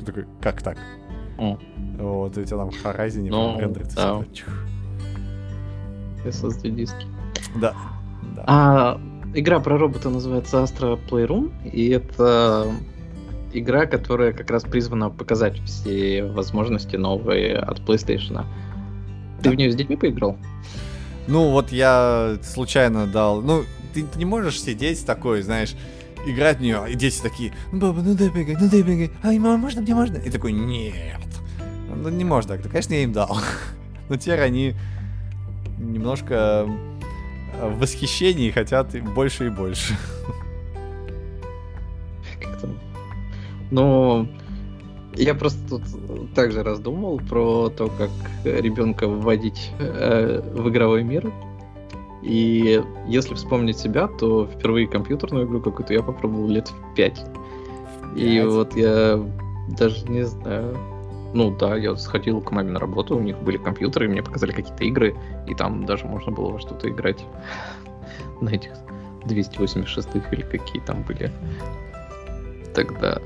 Ты 0.00 0.06
такой, 0.06 0.24
как 0.40 0.62
так? 0.62 0.78
М. 1.38 1.58
Вот, 1.98 2.36
и 2.36 2.40
у 2.40 2.44
тебя 2.44 2.56
там 2.58 2.70
в 2.70 2.84
Horizon 2.84 3.26
Ну, 3.28 3.58
рендерится 3.60 3.96
да. 3.96 4.24
SSD 6.24 6.70
диски. 6.70 7.06
Да, 7.60 7.74
да. 8.34 8.44
А, 8.46 9.00
игра 9.34 9.60
про 9.60 9.78
робота 9.78 10.10
называется 10.10 10.58
Astra 10.62 10.98
Playroom, 11.08 11.52
и 11.64 11.88
это 11.90 12.66
игра, 13.52 13.86
которая 13.86 14.32
как 14.32 14.50
раз 14.50 14.64
призвана 14.64 15.08
показать 15.10 15.58
все 15.60 16.24
возможности 16.24 16.96
новые 16.96 17.56
от 17.56 17.80
PlayStation. 17.80 18.44
Ты 19.38 19.44
Да. 19.44 19.50
в 19.50 19.54
нее 19.54 19.70
с 19.70 19.74
детьми 19.76 19.96
поиграл? 19.96 20.36
Ну, 21.26 21.50
вот 21.50 21.72
я 21.72 22.38
случайно 22.42 23.06
дал... 23.06 23.42
Ну, 23.42 23.64
ты, 23.94 24.04
ты 24.04 24.18
не 24.18 24.24
можешь 24.24 24.60
сидеть 24.60 25.04
такой, 25.04 25.42
знаешь, 25.42 25.74
играть 26.26 26.58
в 26.58 26.60
нее, 26.60 26.84
и 26.88 26.94
дети 26.94 27.20
такие, 27.20 27.52
«Ну, 27.72 27.80
баба, 27.80 28.00
ну 28.02 28.14
дай 28.14 28.28
бегай, 28.28 28.56
ну 28.60 28.68
дай 28.68 28.82
бегай, 28.82 29.10
ай, 29.22 29.38
мама, 29.38 29.56
можно, 29.56 29.80
мне 29.80 29.94
можно? 29.94 30.16
И 30.18 30.30
такой, 30.30 30.52
нет. 30.52 31.20
Ну, 31.94 32.08
не 32.08 32.24
можно 32.24 32.54
так. 32.54 32.62
Да, 32.62 32.68
конечно, 32.68 32.94
я 32.94 33.02
им 33.04 33.12
дал. 33.12 33.38
Но 34.08 34.16
теперь 34.16 34.40
они 34.40 34.74
немножко 35.78 36.66
э, 37.54 37.68
в 37.68 37.78
восхищении 37.78 38.50
хотят 38.50 38.92
больше 39.14 39.46
и 39.46 39.48
больше. 39.50 39.96
Как-то... 42.40 42.68
Ну, 43.70 44.28
я 45.16 45.34
просто 45.34 45.58
тут 45.68 45.82
также 46.34 46.62
раздумал 46.62 47.18
про 47.18 47.70
то, 47.70 47.88
как 47.88 48.10
ребенка 48.44 49.08
вводить 49.08 49.72
э, 49.78 50.40
в 50.54 50.68
игровой 50.68 51.02
мир. 51.02 51.32
И 52.22 52.82
если 53.06 53.34
вспомнить 53.34 53.78
себя, 53.78 54.08
то 54.08 54.46
впервые 54.46 54.88
компьютерную 54.88 55.46
игру 55.46 55.60
какую-то 55.60 55.92
я 55.92 56.02
попробовал 56.02 56.48
лет 56.48 56.68
в 56.68 56.94
5. 56.94 57.24
И 58.16 58.18
Пять? 58.18 58.46
вот 58.46 58.76
я 58.76 59.24
даже 59.78 60.08
не 60.08 60.24
знаю. 60.24 60.76
Ну 61.34 61.54
да, 61.56 61.76
я 61.76 61.94
сходил 61.96 62.40
к 62.40 62.50
маме 62.50 62.72
на 62.72 62.80
работу, 62.80 63.16
у 63.16 63.20
них 63.20 63.38
были 63.38 63.58
компьютеры, 63.58 64.06
и 64.06 64.08
мне 64.08 64.22
показали 64.22 64.52
какие-то 64.52 64.84
игры, 64.84 65.14
и 65.46 65.54
там 65.54 65.84
даже 65.84 66.06
можно 66.06 66.32
было 66.32 66.52
во 66.52 66.58
что-то 66.58 66.88
играть 66.88 67.24
на 68.40 68.50
этих 68.50 68.72
286 69.26 70.08
или 70.32 70.42
какие 70.42 70.82
там 70.82 71.02
были 71.02 71.30
тогда. 72.74 73.20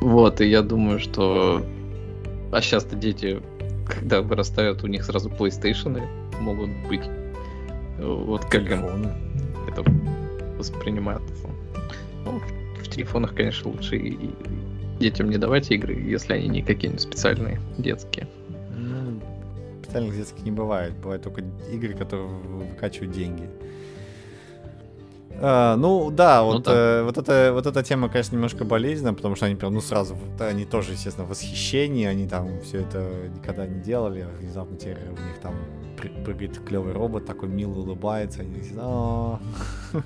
Вот, 0.00 0.40
и 0.40 0.46
я 0.48 0.62
думаю, 0.62 0.98
что... 0.98 1.64
А 2.52 2.60
сейчас-то 2.60 2.96
дети, 2.96 3.40
когда 3.86 4.22
вырастают, 4.22 4.82
у 4.84 4.86
них 4.86 5.04
сразу 5.04 5.28
PlayStation 5.28 6.06
могут 6.40 6.70
быть. 6.88 7.02
Вот 7.98 8.44
как 8.44 8.64
Телефоны. 8.64 9.12
это 9.68 9.84
воспринимается. 10.56 11.48
Ну, 12.24 12.40
в, 12.80 12.88
телефонах, 12.88 13.34
конечно, 13.34 13.70
лучше 13.70 13.96
и, 13.96 14.12
и 14.12 14.30
детям 14.98 15.30
не 15.30 15.36
давать 15.36 15.70
игры, 15.70 15.94
если 15.94 16.34
они 16.34 16.48
не 16.48 16.62
какие-нибудь 16.62 17.02
специальные, 17.02 17.60
детские. 17.76 18.28
Ну, 18.76 19.20
специальных 19.82 20.16
детских 20.16 20.44
не 20.44 20.50
бывает. 20.52 20.94
Бывают 20.94 21.22
только 21.22 21.42
игры, 21.72 21.94
которые 21.94 22.28
вы- 22.28 22.64
выкачивают 22.64 23.12
деньги. 23.12 23.48
А, 25.40 25.76
ну 25.76 26.10
да, 26.10 26.40
Ну 26.40 26.46
вот, 26.54 26.64
да. 26.64 26.72
э, 26.74 27.02
вот, 27.04 27.16
эта, 27.18 27.50
вот 27.52 27.66
эта 27.66 27.82
тема, 27.82 28.08
конечно, 28.08 28.34
немножко 28.34 28.64
болезненная, 28.64 29.12
потому 29.12 29.36
что 29.36 29.46
они 29.46 29.54
прям, 29.54 29.72
ну 29.74 29.80
сразу, 29.80 30.16
они 30.40 30.64
тоже, 30.64 30.92
естественно, 30.92 31.26
в 31.26 31.30
восхищении, 31.30 32.06
они 32.06 32.26
там 32.26 32.60
все 32.62 32.80
это 32.80 33.08
никогда 33.34 33.66
не 33.66 33.80
делали, 33.80 34.20
а 34.22 34.40
внезапно 34.40 34.76
теперь 34.76 34.98
у 35.08 35.12
них 35.12 35.38
там 35.40 35.54
пры- 35.96 36.24
прыгает 36.24 36.58
клевый 36.66 36.92
робот, 36.92 37.24
такой 37.26 37.48
милый 37.48 37.78
улыбается, 37.78 38.40
они 38.42 38.54
такие, 38.56 38.74
«А». 38.80 39.38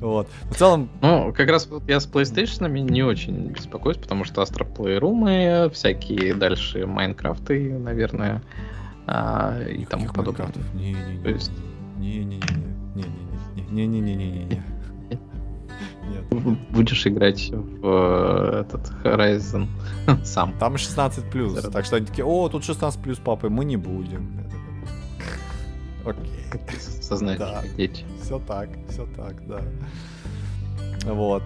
Вот. 0.00 0.28
В 0.50 0.54
целом, 0.54 0.88
Ну, 1.02 1.32
как 1.36 1.48
раз 1.50 1.66
вот 1.66 1.82
я 1.88 2.00
с 2.00 2.06
PlayStation 2.08 2.68
не 2.68 3.02
очень 3.02 3.48
беспокоюсь, 3.48 3.98
потому 3.98 4.24
что 4.24 4.40
Astro 4.42 4.66
Playroom, 4.74 5.68
всякие 5.70 6.32
дальше 6.34 6.86
Майнкрафты, 6.86 7.76
наверное, 7.78 8.42
а, 9.06 9.60
и 9.68 9.84
тому 9.84 10.06
подобное. 10.06 10.46
Майнкрафтов. 10.46 10.70
То 10.72 10.78
Не-не-не. 10.78 11.30
есть 11.32 11.52
Не-не-не. 12.02 12.40
Не-не-не-не-не-не. 13.70 14.62
Нет. 16.10 16.24
б- 16.30 16.56
будешь 16.70 17.06
играть 17.06 17.50
в 17.50 18.60
этот 18.60 18.90
Horizon 19.04 19.66
сам. 20.24 20.52
Там 20.58 20.76
16 20.76 21.30
плюс, 21.30 21.54
так 21.70 21.84
что 21.84 21.96
они 21.96 22.06
такие, 22.06 22.24
о, 22.24 22.48
тут 22.48 22.64
16 22.64 23.00
плюс, 23.00 23.18
папы, 23.18 23.48
мы 23.48 23.64
не 23.64 23.76
будем. 23.76 24.40
Окей. 26.04 26.44
Сознательные 27.00 27.70
дети. 27.76 28.04
Все 28.20 28.38
так, 28.40 28.68
все 28.88 29.06
так, 29.16 29.46
да. 29.46 29.60
Вот. 31.04 31.42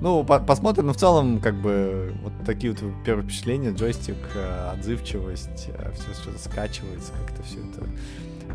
Ну, 0.00 0.24
по- 0.24 0.40
посмотрим, 0.40 0.86
но 0.86 0.92
в 0.92 0.96
целом, 0.96 1.40
как 1.40 1.54
бы, 1.60 2.12
вот 2.22 2.32
такие 2.44 2.72
вот 2.72 2.82
первые 3.04 3.24
впечатления, 3.26 3.70
джойстик, 3.72 4.16
отзывчивость, 4.72 5.50
все 5.94 6.14
что-то 6.20 6.38
скачивается, 6.38 7.12
как-то 7.26 7.42
все 7.42 7.58
это. 7.58 7.86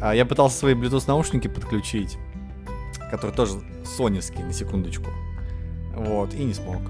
А, 0.02 0.14
я 0.14 0.26
пытался 0.26 0.58
свои 0.58 0.74
Bluetooth 0.74 1.06
наушники 1.08 1.48
подключить, 1.48 2.18
которые 3.12 3.36
тоже 3.36 3.54
соневские, 3.84 4.46
на 4.46 4.54
секундочку. 4.54 5.10
Вот, 5.96 6.34
и 6.34 6.44
не 6.44 6.54
смог. 6.54 6.82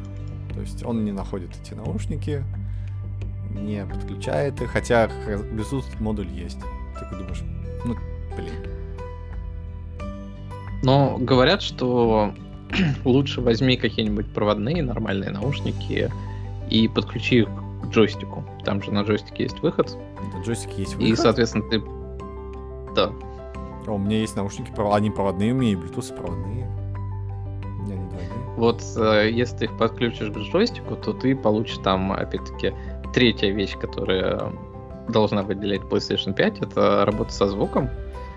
То 0.53 0.61
есть 0.61 0.83
он 0.83 1.05
не 1.05 1.11
находит 1.11 1.51
эти 1.61 1.73
наушники, 1.73 2.43
не 3.51 3.85
подключает 3.85 4.61
их, 4.61 4.71
хотя 4.71 5.05
Bluetooth 5.05 5.85
модуль 5.99 6.27
есть. 6.27 6.59
Ты 6.99 7.15
думаешь, 7.15 7.43
ну, 7.85 7.95
блин. 8.35 8.53
Но 10.83 11.17
говорят, 11.19 11.61
что 11.61 12.33
лучше 13.05 13.41
возьми 13.41 13.77
какие-нибудь 13.77 14.33
проводные 14.33 14.83
нормальные 14.83 15.31
наушники 15.31 16.11
и 16.69 16.87
подключи 16.87 17.39
их 17.39 17.47
к 17.83 17.87
джойстику. 17.89 18.43
Там 18.63 18.81
же 18.81 18.91
на 18.91 19.01
джойстике 19.01 19.43
есть 19.43 19.59
выход. 19.59 19.95
На 20.33 20.41
джойстике 20.43 20.81
есть 20.81 20.93
И, 20.93 21.11
выход. 21.11 21.19
соответственно, 21.19 21.69
ты... 21.69 21.81
Да. 22.95 23.11
У 23.87 23.97
меня 23.97 24.19
есть 24.19 24.35
наушники, 24.35 24.71
они 24.91 25.11
проводные, 25.11 25.53
у 25.53 25.55
меня 25.55 25.73
и 25.73 25.75
Bluetooth 25.75 26.15
проводные. 26.15 26.67
Не. 27.85 27.99
Вот 28.57 28.81
э, 28.95 29.29
если 29.31 29.57
ты 29.57 29.65
их 29.65 29.77
подключишь 29.77 30.31
к 30.31 30.37
джойстику, 30.37 30.95
то 30.95 31.13
ты 31.13 31.35
получишь 31.35 31.77
там, 31.83 32.11
опять-таки, 32.11 32.73
третья 33.13 33.51
вещь, 33.51 33.77
которая 33.77 34.51
должна 35.09 35.43
выделять 35.43 35.81
PlayStation 35.81 36.33
5, 36.33 36.61
это 36.61 37.05
работа 37.05 37.31
со 37.31 37.47
звуком. 37.47 37.89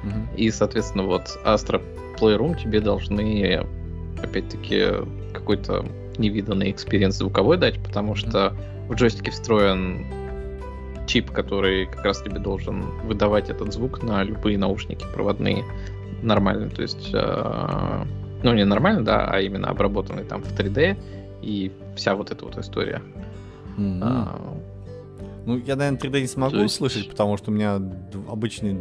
Мгм. 0.02 0.28
И, 0.36 0.50
соответственно, 0.50 1.04
вот 1.04 1.22
Astra 1.44 1.82
Playroom 2.18 2.60
тебе 2.62 2.80
должны, 2.80 3.66
опять-таки, 4.22 4.86
какой-то 5.32 5.84
невиданный 6.18 6.70
experience 6.70 7.16
звуковой 7.16 7.56
дать, 7.56 7.82
потому 7.82 8.14
что 8.14 8.54
в 8.88 8.94
джойстике 8.94 9.30
встроен 9.30 10.06
чип, 11.08 11.30
который 11.32 11.86
как 11.86 12.04
раз 12.04 12.22
тебе 12.22 12.38
должен 12.38 12.82
выдавать 13.04 13.50
этот 13.50 13.72
звук 13.72 14.02
на 14.02 14.22
любые 14.22 14.58
наушники 14.58 15.04
проводные 15.14 15.64
нормально. 16.22 16.68
То 16.70 16.82
есть, 16.82 17.10
э, 17.12 18.04
ну 18.42 18.54
не 18.54 18.64
нормально, 18.64 19.04
да, 19.04 19.26
а 19.28 19.40
именно 19.40 19.68
обработанный 19.68 20.24
там 20.24 20.42
в 20.42 20.52
3D 20.56 20.96
и 21.42 21.72
вся 21.96 22.14
вот 22.14 22.30
эта 22.30 22.44
вот 22.44 22.56
история. 22.58 23.02
Мгм. 23.76 24.00
А, 24.02 24.38
Ну, 25.46 25.56
я, 25.56 25.76
наверное, 25.76 25.98
3D 25.98 26.20
не 26.20 26.26
смогу 26.26 26.56
есть- 26.56 26.74
услышать, 26.74 27.08
потому 27.08 27.38
что 27.38 27.50
у 27.50 27.54
меня 27.54 27.80
обычные 28.28 28.76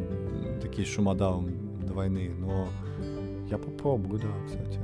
такие 0.61 0.85
шумодаун 0.85 1.49
двойные, 1.87 2.29
но 2.31 2.67
я 3.49 3.57
попробую, 3.57 4.19
да, 4.19 4.27
кстати. 4.45 4.77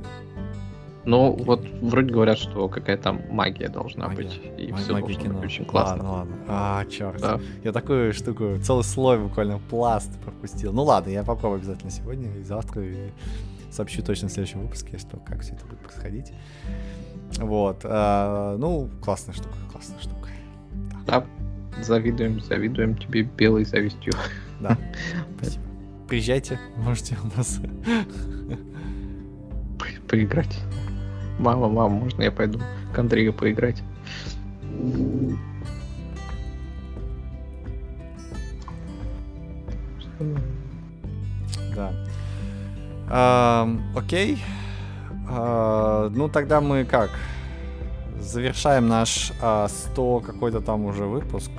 Ну, 1.06 1.32
вот 1.44 1.66
вроде 1.82 2.12
говорят, 2.12 2.38
что 2.38 2.68
какая-то 2.68 3.12
магия 3.30 3.68
должна 3.68 4.08
Магия. 4.08 4.22
быть, 4.24 4.40
и 4.58 4.72
Ма- 4.72 4.78
все 4.78 4.92
магия 4.94 5.06
должно 5.06 5.22
кино. 5.22 5.34
быть 5.34 5.44
очень 5.44 5.64
классно. 5.66 5.96
Ладно, 5.96 6.12
ладно. 6.12 6.34
А, 6.48 6.84
черт. 6.86 7.20
Да. 7.20 7.40
Я 7.62 7.72
такую 7.72 8.12
штуку, 8.14 8.56
целый 8.62 8.84
слой 8.84 9.18
буквально 9.18 9.58
пласт 9.58 10.18
пропустил. 10.20 10.72
Ну 10.72 10.82
ладно, 10.84 11.10
я 11.10 11.22
попробую 11.22 11.58
обязательно 11.58 11.90
сегодня 11.90 12.34
и 12.38 12.42
завтра, 12.42 12.82
и 12.82 13.10
сообщу 13.70 14.02
точно 14.02 14.28
в 14.28 14.32
следующем 14.32 14.60
выпуске, 14.62 14.96
что 14.98 15.18
как 15.18 15.40
все 15.42 15.54
это 15.54 15.66
будет 15.66 15.80
происходить. 15.80 16.32
Вот. 17.38 17.80
а, 17.84 18.56
ну, 18.56 18.88
классная 19.02 19.34
штука, 19.34 19.56
классная 19.70 19.98
штука. 20.00 20.28
Да, 21.06 21.24
завидуем, 21.82 22.40
завидуем 22.40 22.96
тебе 22.96 23.22
белой 23.24 23.64
завистью. 23.66 24.14
Да, 24.60 24.78
спасибо. 25.38 25.64
Приезжайте, 26.08 26.58
можете 26.78 27.16
у 27.22 27.36
нас. 27.36 27.60
По- 29.78 30.08
Поиграть. 30.08 30.56
Мама, 31.38 31.68
мама, 31.68 31.94
можно 31.96 32.22
я 32.22 32.30
пойду 32.30 32.60
к 32.94 32.98
Андрею 32.98 33.32
поиграть? 33.32 33.82
Да. 41.74 41.92
Ам, 43.10 43.82
окей. 43.96 44.42
А, 45.28 46.08
ну, 46.10 46.28
тогда 46.28 46.60
мы 46.60 46.84
как? 46.84 47.10
Завершаем 48.20 48.88
наш 48.88 49.32
а, 49.42 49.68
100 49.68 50.20
какой-то 50.20 50.60
там 50.60 50.84
уже 50.86 51.04
выпуск. 51.04 51.50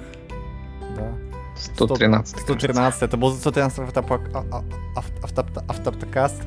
Да? 0.95 1.11
113. 1.57 2.39
113. 2.41 3.03
Это 3.03 3.17
был 3.17 3.31
113 3.33 3.79
автопок- 3.79 4.31
а- 4.33 4.45
а- 4.51 4.63
ав- 4.97 5.23
авто- 5.23 5.63
автоптокаст. 5.67 6.41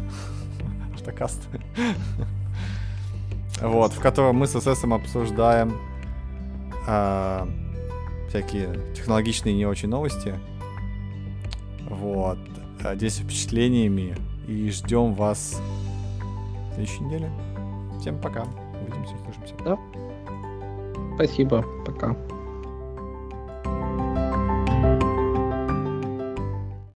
Автокаст. 0.94 1.48
Вот, 3.62 3.92
в 3.92 4.00
котором 4.00 4.36
мы 4.36 4.46
с 4.46 4.58
ССом 4.58 4.94
обсуждаем 4.94 5.76
а, 6.86 7.48
всякие 8.28 8.94
технологичные 8.94 9.54
не 9.54 9.66
очень 9.66 9.88
новости. 9.88 10.34
Вот. 11.88 12.38
а, 12.84 12.94
Делимся 12.94 13.22
впечатлениями 13.22 14.16
и 14.46 14.70
ждем 14.70 15.14
вас 15.14 15.60
в 16.70 16.74
следующей 16.74 17.02
неделе. 17.04 17.30
Всем 18.00 18.20
пока. 18.20 18.44
Увидимся, 18.80 19.14
услышимся. 19.16 19.78
Спасибо, 21.16 21.64
пока. 21.84 22.16